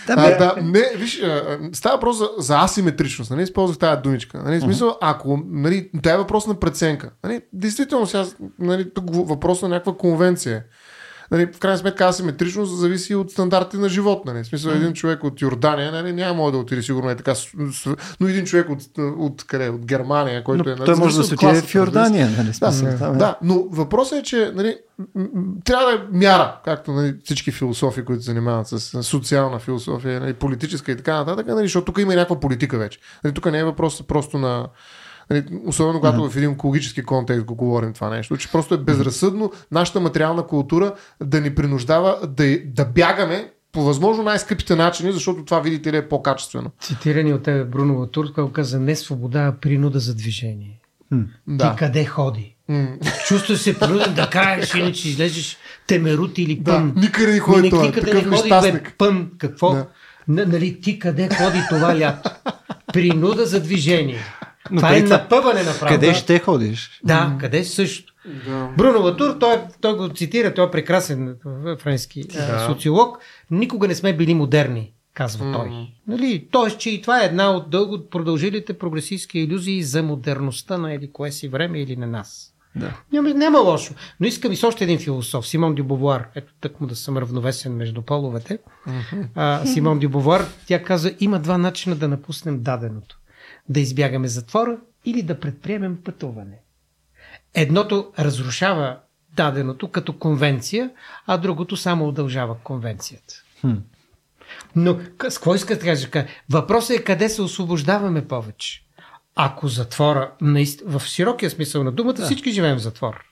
Да, 0.06 0.54
не, 0.62 0.82
виж, 0.98 1.11
става 1.72 1.96
въпрос 1.96 2.18
за, 2.18 2.30
за 2.38 2.58
асиметричност. 2.58 3.30
Нали? 3.30 3.42
Използвах 3.42 3.78
тази 3.78 4.02
думичка. 4.02 4.42
Нали? 4.42 4.60
смисъл, 4.60 4.96
ако 5.00 5.42
нали, 5.46 5.90
това 6.02 6.14
е 6.14 6.18
въпрос 6.18 6.46
на 6.46 6.54
преценка. 6.54 7.10
Нали? 7.24 7.40
Действително, 7.52 8.06
сега 8.06 8.24
нали, 8.58 8.90
тук 8.94 9.04
въпрос 9.14 9.62
на 9.62 9.68
някаква 9.68 9.96
конвенция 9.96 10.64
нали, 11.32 11.46
в 11.46 11.58
крайна 11.58 11.78
сметка 11.78 12.04
асиметричност 12.04 12.78
зависи 12.78 13.14
от 13.14 13.30
стандарти 13.30 13.76
на 13.76 13.88
живот. 13.88 14.24
Нали. 14.26 14.42
В 14.42 14.46
смисъл, 14.46 14.72
един 14.72 14.92
човек 14.92 15.24
от 15.24 15.40
Йордания 15.40 15.92
нали, 15.92 16.12
няма 16.12 16.52
да 16.52 16.58
отиде 16.58 16.82
сигурно 16.82 17.10
е 17.10 17.16
така, 17.16 17.34
но 18.20 18.28
един 18.28 18.44
човек 18.44 18.70
от, 18.70 18.82
от, 18.98 19.44
къде, 19.44 19.68
от 19.68 19.86
Германия, 19.86 20.44
който 20.44 20.64
но 20.66 20.70
е... 20.70 20.86
Той 20.86 20.94
може 20.94 21.16
да 21.16 21.24
се 21.24 21.34
отиде 21.34 21.62
в 21.62 21.74
Йордания. 21.74 22.30
Нали, 22.38 22.52
смисъл, 22.52 22.88
да, 22.88 22.98
там, 22.98 23.14
е. 23.14 23.18
да, 23.18 23.36
но 23.42 23.64
въпросът 23.70 24.18
е, 24.18 24.22
че 24.22 24.52
нали, 24.54 24.76
трябва 25.64 25.86
да 25.86 25.92
е 25.92 25.98
мяра, 26.12 26.60
както 26.64 26.92
нали, 26.92 27.14
всички 27.24 27.50
философи, 27.50 28.04
които 28.04 28.22
се 28.22 28.26
занимават 28.26 28.68
с 28.68 29.02
социална 29.02 29.58
философия, 29.58 30.20
нали, 30.20 30.34
политическа 30.34 30.92
и 30.92 30.96
така 30.96 31.16
нататък, 31.16 31.46
нали, 31.46 31.64
защото 31.64 31.84
тук 31.84 31.98
има 31.98 32.14
някаква 32.14 32.40
политика 32.40 32.78
вече. 32.78 32.98
Нали, 33.24 33.34
тук 33.34 33.52
не 33.52 33.58
е 33.58 33.64
въпрос 33.64 34.02
просто 34.02 34.38
на 34.38 34.68
Нали, 35.30 35.44
особено 35.66 36.00
когато 36.00 36.18
mm-hmm. 36.18 36.30
в 36.30 36.36
един 36.36 36.50
екологически 36.50 37.02
контекст 37.02 37.44
го 37.44 37.54
говорим 37.54 37.92
това 37.92 38.10
нещо, 38.10 38.36
че 38.36 38.52
просто 38.52 38.74
е 38.74 38.78
безразсъдно 38.78 39.52
нашата 39.70 40.00
материална 40.00 40.46
култура 40.46 40.94
да 41.22 41.40
ни 41.40 41.54
принуждава 41.54 42.18
да, 42.28 42.58
да 42.64 42.84
бягаме 42.84 43.50
по 43.72 43.82
възможно 43.82 44.22
най-скъпите 44.22 44.76
начини, 44.76 45.12
защото 45.12 45.44
това, 45.44 45.60
видите 45.60 45.92
ли, 45.92 45.96
е 45.96 46.08
по-качествено. 46.08 46.70
Цитирани 46.80 47.32
от 47.32 47.42
тебе 47.42 47.64
Бруно 47.64 47.98
Латур, 47.98 48.32
който 48.32 48.52
каза 48.52 48.80
не 48.80 48.96
свобода, 48.96 49.46
а 49.46 49.52
принуда 49.60 49.98
за 49.98 50.14
движение. 50.14 50.80
Mm. 51.12 51.26
Да. 51.46 51.70
Ти 51.70 51.76
къде 51.78 52.04
ходи? 52.04 52.56
Mm. 52.70 53.26
Чувстваш 53.26 53.60
се 53.60 53.78
принуден 53.78 54.14
да 54.14 54.30
кажеш, 54.30 54.74
иначе 54.74 55.08
излезеш 55.08 55.56
темерут 55.86 56.38
или 56.38 56.64
пън. 56.64 56.92
Да, 56.94 57.00
никъде 57.00 57.32
не 57.32 57.38
ходи 57.38 57.70
това. 57.70 57.82
Никъде 57.82 58.14
не 58.14 58.36
ходи, 58.36 58.48
бе, 58.48 58.82
пън. 58.98 59.30
Какво? 59.38 59.72
Да. 59.72 59.86
нали, 60.46 60.80
ти 60.80 60.98
къде 60.98 61.28
ходи 61.28 61.58
това 61.68 61.98
лято? 61.98 62.30
Принуда 62.92 63.46
за 63.46 63.60
движение. 63.60 64.20
Но 64.70 64.76
това 64.76 64.96
е 64.96 65.00
напъване 65.00 65.62
на 65.62 65.78
правда. 65.78 65.94
Къде 65.94 66.14
ще 66.14 66.38
ходиш? 66.38 67.00
Да, 67.04 67.36
къде 67.40 67.64
също. 67.64 68.12
Да. 68.46 68.68
Бруно 68.76 69.02
Латур, 69.02 69.38
той, 69.40 69.56
той 69.80 69.96
го 69.96 70.08
цитира, 70.08 70.54
той 70.54 70.66
е 70.66 70.70
прекрасен 70.70 71.36
френски 71.78 72.24
да. 72.24 72.66
социолог. 72.66 73.18
Никога 73.50 73.88
не 73.88 73.94
сме 73.94 74.16
били 74.16 74.34
модерни, 74.34 74.92
казва 75.14 75.44
mm. 75.44 75.52
той. 75.52 75.70
Нали? 76.08 76.48
Тоест, 76.50 76.78
че 76.78 76.90
и 76.90 77.02
това 77.02 77.22
е 77.22 77.26
една 77.26 77.50
от 77.50 77.70
дълго 77.70 78.08
продължилите 78.10 78.78
прогресистски 78.78 79.38
иллюзии 79.38 79.82
за 79.82 80.02
модерността 80.02 80.78
на 80.78 80.92
еди 80.92 81.12
кое 81.12 81.32
си 81.32 81.48
време 81.48 81.80
или 81.80 81.96
на 81.96 82.06
нас. 82.06 82.48
Да. 82.76 83.00
Няма, 83.12 83.34
няма 83.34 83.58
лошо. 83.58 83.94
Но 84.20 84.26
искам 84.26 84.52
и 84.52 84.56
с 84.56 84.64
още 84.64 84.84
един 84.84 84.98
философ, 84.98 85.46
Симон 85.46 85.74
Дюбовуар. 85.74 86.28
Ето 86.34 86.52
тък 86.60 86.80
му 86.80 86.86
да 86.86 86.96
съм 86.96 87.18
равновесен 87.18 87.76
между 87.76 88.02
половете. 88.02 88.58
Mm-hmm. 88.88 89.26
А, 89.34 89.66
Симон 89.66 89.98
Дюбовуар, 89.98 90.46
тя 90.66 90.82
каза, 90.82 91.14
има 91.20 91.38
два 91.38 91.58
начина 91.58 91.96
да 91.96 92.08
напуснем 92.08 92.62
даденото 92.62 93.18
да 93.68 93.80
избягаме 93.80 94.28
затвора 94.28 94.78
или 95.04 95.22
да 95.22 95.40
предприемем 95.40 95.98
пътуване. 96.04 96.58
Едното 97.54 98.12
разрушава 98.18 98.98
даденото 99.36 99.90
като 99.90 100.18
конвенция, 100.18 100.90
а 101.26 101.38
другото 101.38 101.76
само 101.76 102.08
удължава 102.08 102.56
конвенцията. 102.64 103.34
Хм. 103.60 103.74
Но 104.76 104.94
с 104.94 105.38
какво 105.38 105.54
иска 105.54 105.74
да 105.74 105.80
кажа? 105.80 106.08
Въпросът 106.50 106.96
е 106.96 107.04
къде 107.04 107.28
се 107.28 107.42
освобождаваме 107.42 108.28
повече. 108.28 108.84
Ако 109.34 109.68
затвора, 109.68 110.32
в 110.84 111.02
широкия 111.06 111.50
смисъл 111.50 111.84
на 111.84 111.92
думата, 111.92 112.12
да. 112.12 112.24
всички 112.24 112.52
живеем 112.52 112.76
в 112.76 112.82
затвор. 112.82 113.24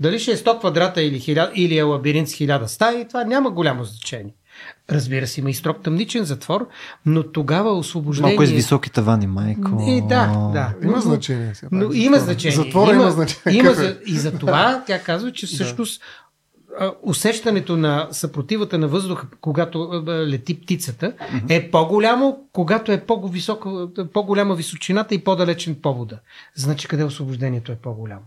Дали 0.00 0.18
ще 0.18 0.32
е 0.32 0.36
100 0.36 0.58
квадрата 0.58 1.02
или, 1.02 1.20
1000, 1.20 1.52
или 1.52 1.78
е 1.78 1.82
лабиринт 1.82 2.28
с 2.28 2.32
1000 2.32 2.66
стаи, 2.66 3.08
това 3.08 3.24
няма 3.24 3.50
голямо 3.50 3.84
значение. 3.84 4.34
Разбира 4.90 5.26
се, 5.26 5.40
има 5.40 5.50
и 5.50 5.54
строг 5.54 5.82
тъмничен 5.82 6.24
затвор, 6.24 6.68
но 7.06 7.22
тогава 7.22 7.78
освобождение... 7.78 8.32
Малко 8.32 8.42
е 8.42 8.46
с 8.46 8.50
високи 8.50 8.90
тавани, 8.90 9.26
майко. 9.26 9.84
Е, 9.88 10.00
да, 10.00 10.50
да. 10.52 10.74
Има 10.82 10.96
Но- 10.96 11.00
значение. 11.00 11.54
Сега, 11.54 11.68
Но 11.72 11.92
има 11.92 12.18
значение. 12.18 12.56
Затвора 12.56 12.94
има, 12.94 13.10
значение. 13.10 13.58
Има 13.58 13.70
е? 13.70 13.74
за, 13.74 13.98
и 14.06 14.12
за 14.12 14.38
това 14.38 14.84
тя 14.86 15.02
казва, 15.02 15.32
че 15.32 15.46
всъщност 15.46 16.02
усещането 17.02 17.76
на 17.76 18.08
съпротивата 18.10 18.78
на 18.78 18.88
въздуха, 18.88 19.26
когато 19.40 20.04
лети 20.06 20.60
птицата, 20.60 21.12
е 21.48 21.70
по-голямо, 21.70 22.48
когато 22.52 22.92
е 22.92 23.00
по-висока, 23.00 23.88
по-голяма 24.12 24.54
височината 24.54 25.14
и 25.14 25.24
по-далечен 25.24 25.74
повода. 25.74 26.18
Значи 26.54 26.88
къде 26.88 27.04
освобождението 27.04 27.72
е 27.72 27.76
по-голямо? 27.76 28.24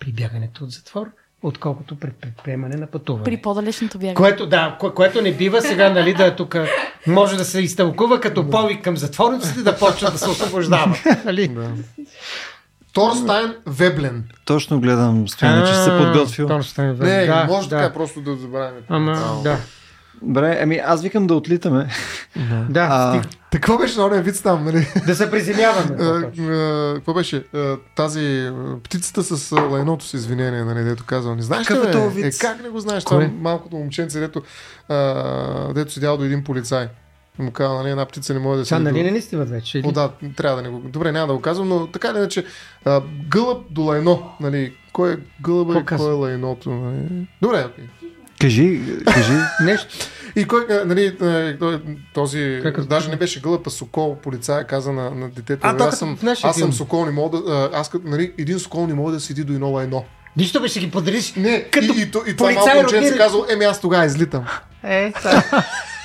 При 0.00 0.12
бягането 0.12 0.64
от 0.64 0.70
затвор, 0.70 1.10
отколкото 1.42 1.98
при 1.98 2.10
предприемане 2.10 2.76
на 2.76 2.86
пътуване. 2.86 3.24
При 3.24 3.36
по-далечното 3.36 3.98
бягане. 3.98 4.14
Което, 4.14 4.46
да, 4.46 4.76
кое, 4.80 4.94
което 4.94 5.22
не 5.22 5.32
бива 5.32 5.62
сега, 5.62 5.90
нали, 5.90 6.14
да 6.14 6.36
тук 6.36 6.56
може 7.06 7.36
да 7.36 7.44
се 7.44 7.60
изтълкува 7.60 8.20
като 8.20 8.50
повик 8.50 8.84
към 8.84 8.96
затворниците 8.96 9.62
да 9.62 9.76
почнат 9.76 10.12
да 10.12 10.18
се 10.18 10.28
освобождават. 10.30 10.98
Нали? 11.24 11.48
Да. 11.48 11.70
Торстайн 12.92 13.54
Веблен. 13.66 14.24
Точно 14.44 14.80
гледам, 14.80 15.28
Стояне, 15.28 15.66
че 15.66 15.74
се 15.74 15.90
подготвил. 15.98 16.48
Торстайн, 16.48 16.96
Не, 17.00 17.26
да, 17.26 17.46
може 17.48 17.68
да. 17.68 17.76
така 17.76 17.94
просто 17.94 18.20
да 18.20 18.36
забравим. 18.36 18.82
Ама, 18.88 19.40
да. 19.44 19.58
Добре, 20.22 20.58
ами 20.62 20.76
аз 20.76 21.02
викам 21.02 21.26
да 21.26 21.34
отлитаме. 21.34 21.88
Да, 22.70 22.80
А, 22.90 23.10
стига. 23.12 23.36
Какво 23.52 23.78
беше 23.78 24.00
на 24.00 24.22
вид 24.22 24.42
там, 24.42 24.64
нали? 24.64 24.86
да 25.06 25.14
се 25.14 25.30
приземяваме. 25.30 25.96
Какво 26.94 27.14
беше? 27.14 27.44
Тази 27.96 28.50
птицата 28.82 29.22
с 29.22 29.52
лайното 29.52 30.04
с 30.04 30.14
извинение, 30.14 30.64
нали, 30.64 30.84
дето 30.84 31.04
казал. 31.04 31.34
Не 31.34 31.42
знаеш 31.42 31.70
ли, 31.70 31.74
е? 31.74 32.26
Е, 32.26 32.30
как 32.40 32.62
не 32.62 32.68
го 32.68 32.80
знаеш? 32.80 33.04
Кое? 33.04 33.26
Това 33.26 33.38
малкото 33.40 33.76
момченце, 33.76 34.20
дето, 34.20 34.42
а, 34.88 35.72
дето 35.72 35.92
седял 35.92 36.16
до 36.16 36.24
един 36.24 36.44
полицай. 36.44 36.88
Му 37.38 37.50
казал, 37.50 37.78
нали, 37.78 37.90
една 37.90 38.04
птица 38.04 38.34
не 38.34 38.40
може 38.40 38.58
да 38.58 38.64
се... 38.64 38.68
Сега 38.68 38.78
нали 38.78 39.02
не 39.02 39.10
ни 39.10 39.20
стиват 39.20 39.50
вече? 39.50 39.78
Или? 39.78 39.86
О, 39.88 39.92
да, 39.92 40.10
трябва 40.36 40.56
да 40.56 40.62
не 40.62 40.68
го... 40.68 40.78
Добре, 40.88 41.12
няма 41.12 41.26
да 41.26 41.34
го 41.34 41.40
казвам, 41.40 41.68
но 41.68 41.86
така 41.86 42.08
или 42.08 42.18
иначе, 42.18 42.44
а, 42.84 43.02
гълъб 43.28 43.62
до 43.70 43.82
лайно, 43.82 44.30
нали, 44.40 44.74
кой 44.92 45.12
е 45.12 45.16
гълъба 45.42 45.78
и 45.78 45.84
кой 45.84 46.10
е 46.10 46.14
лайното, 46.14 46.70
нали? 46.70 47.26
Добре, 47.42 47.64
окей. 47.72 47.84
Кажи, 48.42 48.80
кажи. 49.06 49.32
Нещо. 49.62 49.88
И 50.36 50.44
кой, 50.44 50.66
а, 50.70 50.84
нали, 50.86 51.16
той- 51.58 51.80
този, 52.14 52.60
Как 52.62 52.78
е? 52.78 52.80
даже 52.80 53.10
не 53.10 53.16
беше 53.16 53.40
гълъб, 53.40 53.66
а 53.66 53.70
Сокол, 53.70 54.16
полицая, 54.16 54.66
каза 54.66 54.92
на, 54.92 55.10
на 55.10 55.28
детето, 55.28 55.60
А, 55.62 55.72
«Бе, 55.72 55.78
то 55.78 55.84
аз 55.84 55.98
съм, 55.98 56.18
аз 56.42 56.56
съм. 56.56 56.72
Сокол, 56.72 57.04
не 57.04 57.10
мога 57.10 57.38
да, 57.40 57.70
аз 57.74 57.88
като, 57.88 58.08
нали, 58.08 58.32
един 58.38 58.58
Сокол 58.58 58.86
не 58.86 58.94
мога 58.94 59.12
да 59.12 59.20
седи 59.20 59.44
до 59.44 59.52
едно 59.52 59.68
лайно. 59.68 60.04
Нищо 60.36 60.60
бе 60.60 60.68
ще 60.68 60.80
ги 60.80 60.90
подариш. 60.90 61.34
Не, 61.34 61.62
Като 61.62 61.86
и, 61.86 62.02
и, 62.02 62.10
то- 62.10 62.22
и 62.26 62.36
това 62.36 62.50
малко 62.52 62.70
момченце 62.74 63.06
родили- 63.06 63.18
казал, 63.18 63.46
еми 63.50 63.64
аз 63.64 63.80
тогава 63.80 64.06
излитам. 64.06 64.44
Е, 64.84 65.12
та. 65.12 65.42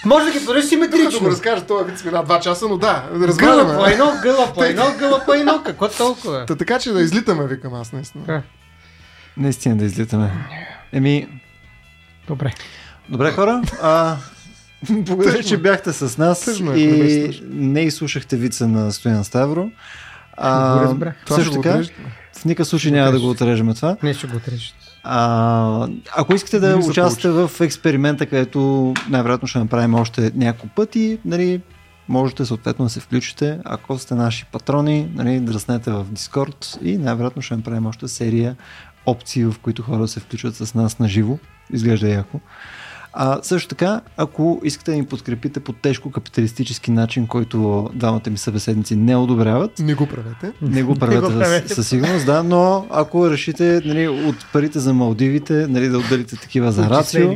Може 0.05 0.26
да 0.26 0.31
ги 0.31 0.45
подариш 0.45 0.65
Докато 0.65 0.88
го 0.88 0.91
симетрично. 0.93 1.30
разкажа, 1.30 1.61
това 1.64 1.84
вид 1.84 1.99
смина 1.99 2.23
два 2.23 2.39
часа, 2.39 2.68
но 2.68 2.77
да, 2.77 3.03
разгледаме. 3.14 3.91
едно, 3.91 4.14
гъла 4.23 4.53
по 4.53 4.64
едно, 4.64 4.84
гъла 4.99 5.22
по 5.26 5.34
едно. 5.34 5.61
Какво 5.65 5.89
толкова? 5.89 6.45
Та, 6.45 6.55
така 6.55 6.80
че 6.80 6.91
да 6.91 7.01
излитаме, 7.01 7.47
викам 7.47 7.73
аз, 7.73 7.91
наистина. 7.93 8.23
Да. 8.26 8.41
Наистина 9.38 9.76
да 9.76 9.85
излитаме. 9.85 10.31
Еми, 10.93 11.27
Добре. 12.28 12.54
добре 13.10 13.32
хора, 13.32 13.62
а, 13.82 14.18
благодаря, 14.90 15.44
че 15.44 15.58
бяхте 15.58 15.94
с 15.94 16.18
нас 16.18 16.45
Тъжно 16.45 16.74
е, 16.74 16.78
и 16.78 17.41
не 17.49 17.82
изслушахте 17.82 18.38
вица 18.38 18.68
на 18.68 18.91
Стоян 18.91 19.24
Ставро. 19.24 19.64
Го 19.64 19.72
А, 20.38 20.84
разбрах. 20.84 21.16
Това 21.26 21.38
също 21.38 21.56
го 21.56 21.62
така, 21.62 21.84
в 22.34 22.45
никакъв 22.45 22.68
случай 22.68 22.91
няма 22.91 23.12
да 23.12 23.20
го 23.20 23.30
отрежем 23.30 23.74
това. 23.76 23.98
Не 24.04 24.14
ще 24.14 24.28
го 24.28 24.38
отрежете. 24.38 24.76
А, 25.04 25.88
ако 26.18 26.36
искате 26.36 26.60
да 26.60 26.78
участвате 26.78 27.30
в 27.30 27.52
експеримента, 27.62 28.26
където 28.26 28.94
най-вероятно 29.10 29.48
ще 29.48 29.60
направим 29.60 29.94
още 29.94 30.32
няколко 30.36 30.76
пъти, 30.76 31.20
нали, 31.26 31.62
можете 32.10 32.45
съответно 32.45 32.86
да 32.86 32.90
се 32.90 32.99
включите, 32.99 33.60
ако 33.66 33.98
сте 33.99 34.16
наши 34.16 34.45
патрони, 34.45 35.10
нали, 35.14 35.40
драснете 35.40 35.91
в 35.91 36.06
Discord 36.06 36.82
и 36.82 36.98
най-вероятно 36.98 37.41
ще 37.41 37.56
направим 37.56 37.86
още 37.86 38.08
серия 38.08 38.56
опции, 39.06 39.45
в 39.45 39.56
които 39.62 39.82
хора 39.84 40.08
се 40.08 40.20
включват 40.20 40.56
с 40.56 40.74
нас 40.74 40.99
на 40.99 41.08
живо. 41.08 41.38
Изглежда 41.73 42.10
яко. 42.10 42.39
А, 43.19 43.39
също 43.41 43.69
така, 43.69 44.02
ако 44.18 44.61
искате 44.64 44.91
да 44.91 44.98
ни 44.98 45.06
подкрепите 45.06 45.60
по 45.60 45.73
тежко 45.73 46.11
капиталистически 46.11 46.91
начин, 46.91 47.27
който 47.27 47.89
двамата 47.94 48.22
ми 48.30 48.38
събеседници 48.38 48.95
не 48.95 49.15
одобряват, 49.15 49.80
Не 49.80 49.94
го 49.94 50.07
правете. 50.07 50.52
не 50.61 50.84
го 50.84 50.95
правете, 50.99 51.22
го 51.22 51.27
правете. 51.27 51.68
със, 51.68 51.76
със 51.76 51.88
сигурност, 51.88 52.26
да, 52.26 52.44
но 52.44 52.85
ако 52.89 53.30
решите 53.30 53.81
нали, 53.85 54.07
от 54.07 54.35
парите 54.53 54.80
за 54.80 54.94
Малдивите 54.94 55.68
нали, 55.68 55.89
да 55.89 55.98
отделите 55.98 56.35
такива 56.35 56.72
за 56.72 56.89
Рацио, 56.89 57.30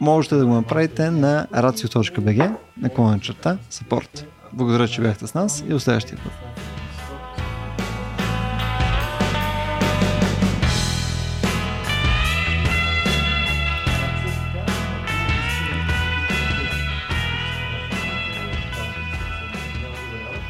можете 0.00 0.34
да 0.34 0.46
го 0.46 0.54
направите 0.54 1.10
на 1.10 1.46
racio.bg 1.54 2.54
наклонен 2.80 3.20
черта 3.20 3.58
support. 3.72 4.24
Благодаря, 4.52 4.88
че 4.88 5.00
бяхте 5.00 5.26
с 5.26 5.34
нас 5.34 5.64
и 5.66 5.68
до 5.68 5.80
следващия 5.80 6.18
път. 6.24 6.49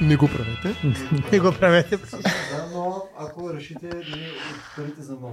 Не 0.00 0.16
го 0.16 0.28
правете. 0.28 0.74
Не 1.32 1.40
го 1.40 1.52
правете. 1.52 1.98
но 2.74 3.02
ако 3.18 3.54
решите 3.54 3.86
нали, 3.86 4.32
от 4.50 4.76
парите 4.76 5.02
за 5.02 5.14
Малдивите, 5.14 5.28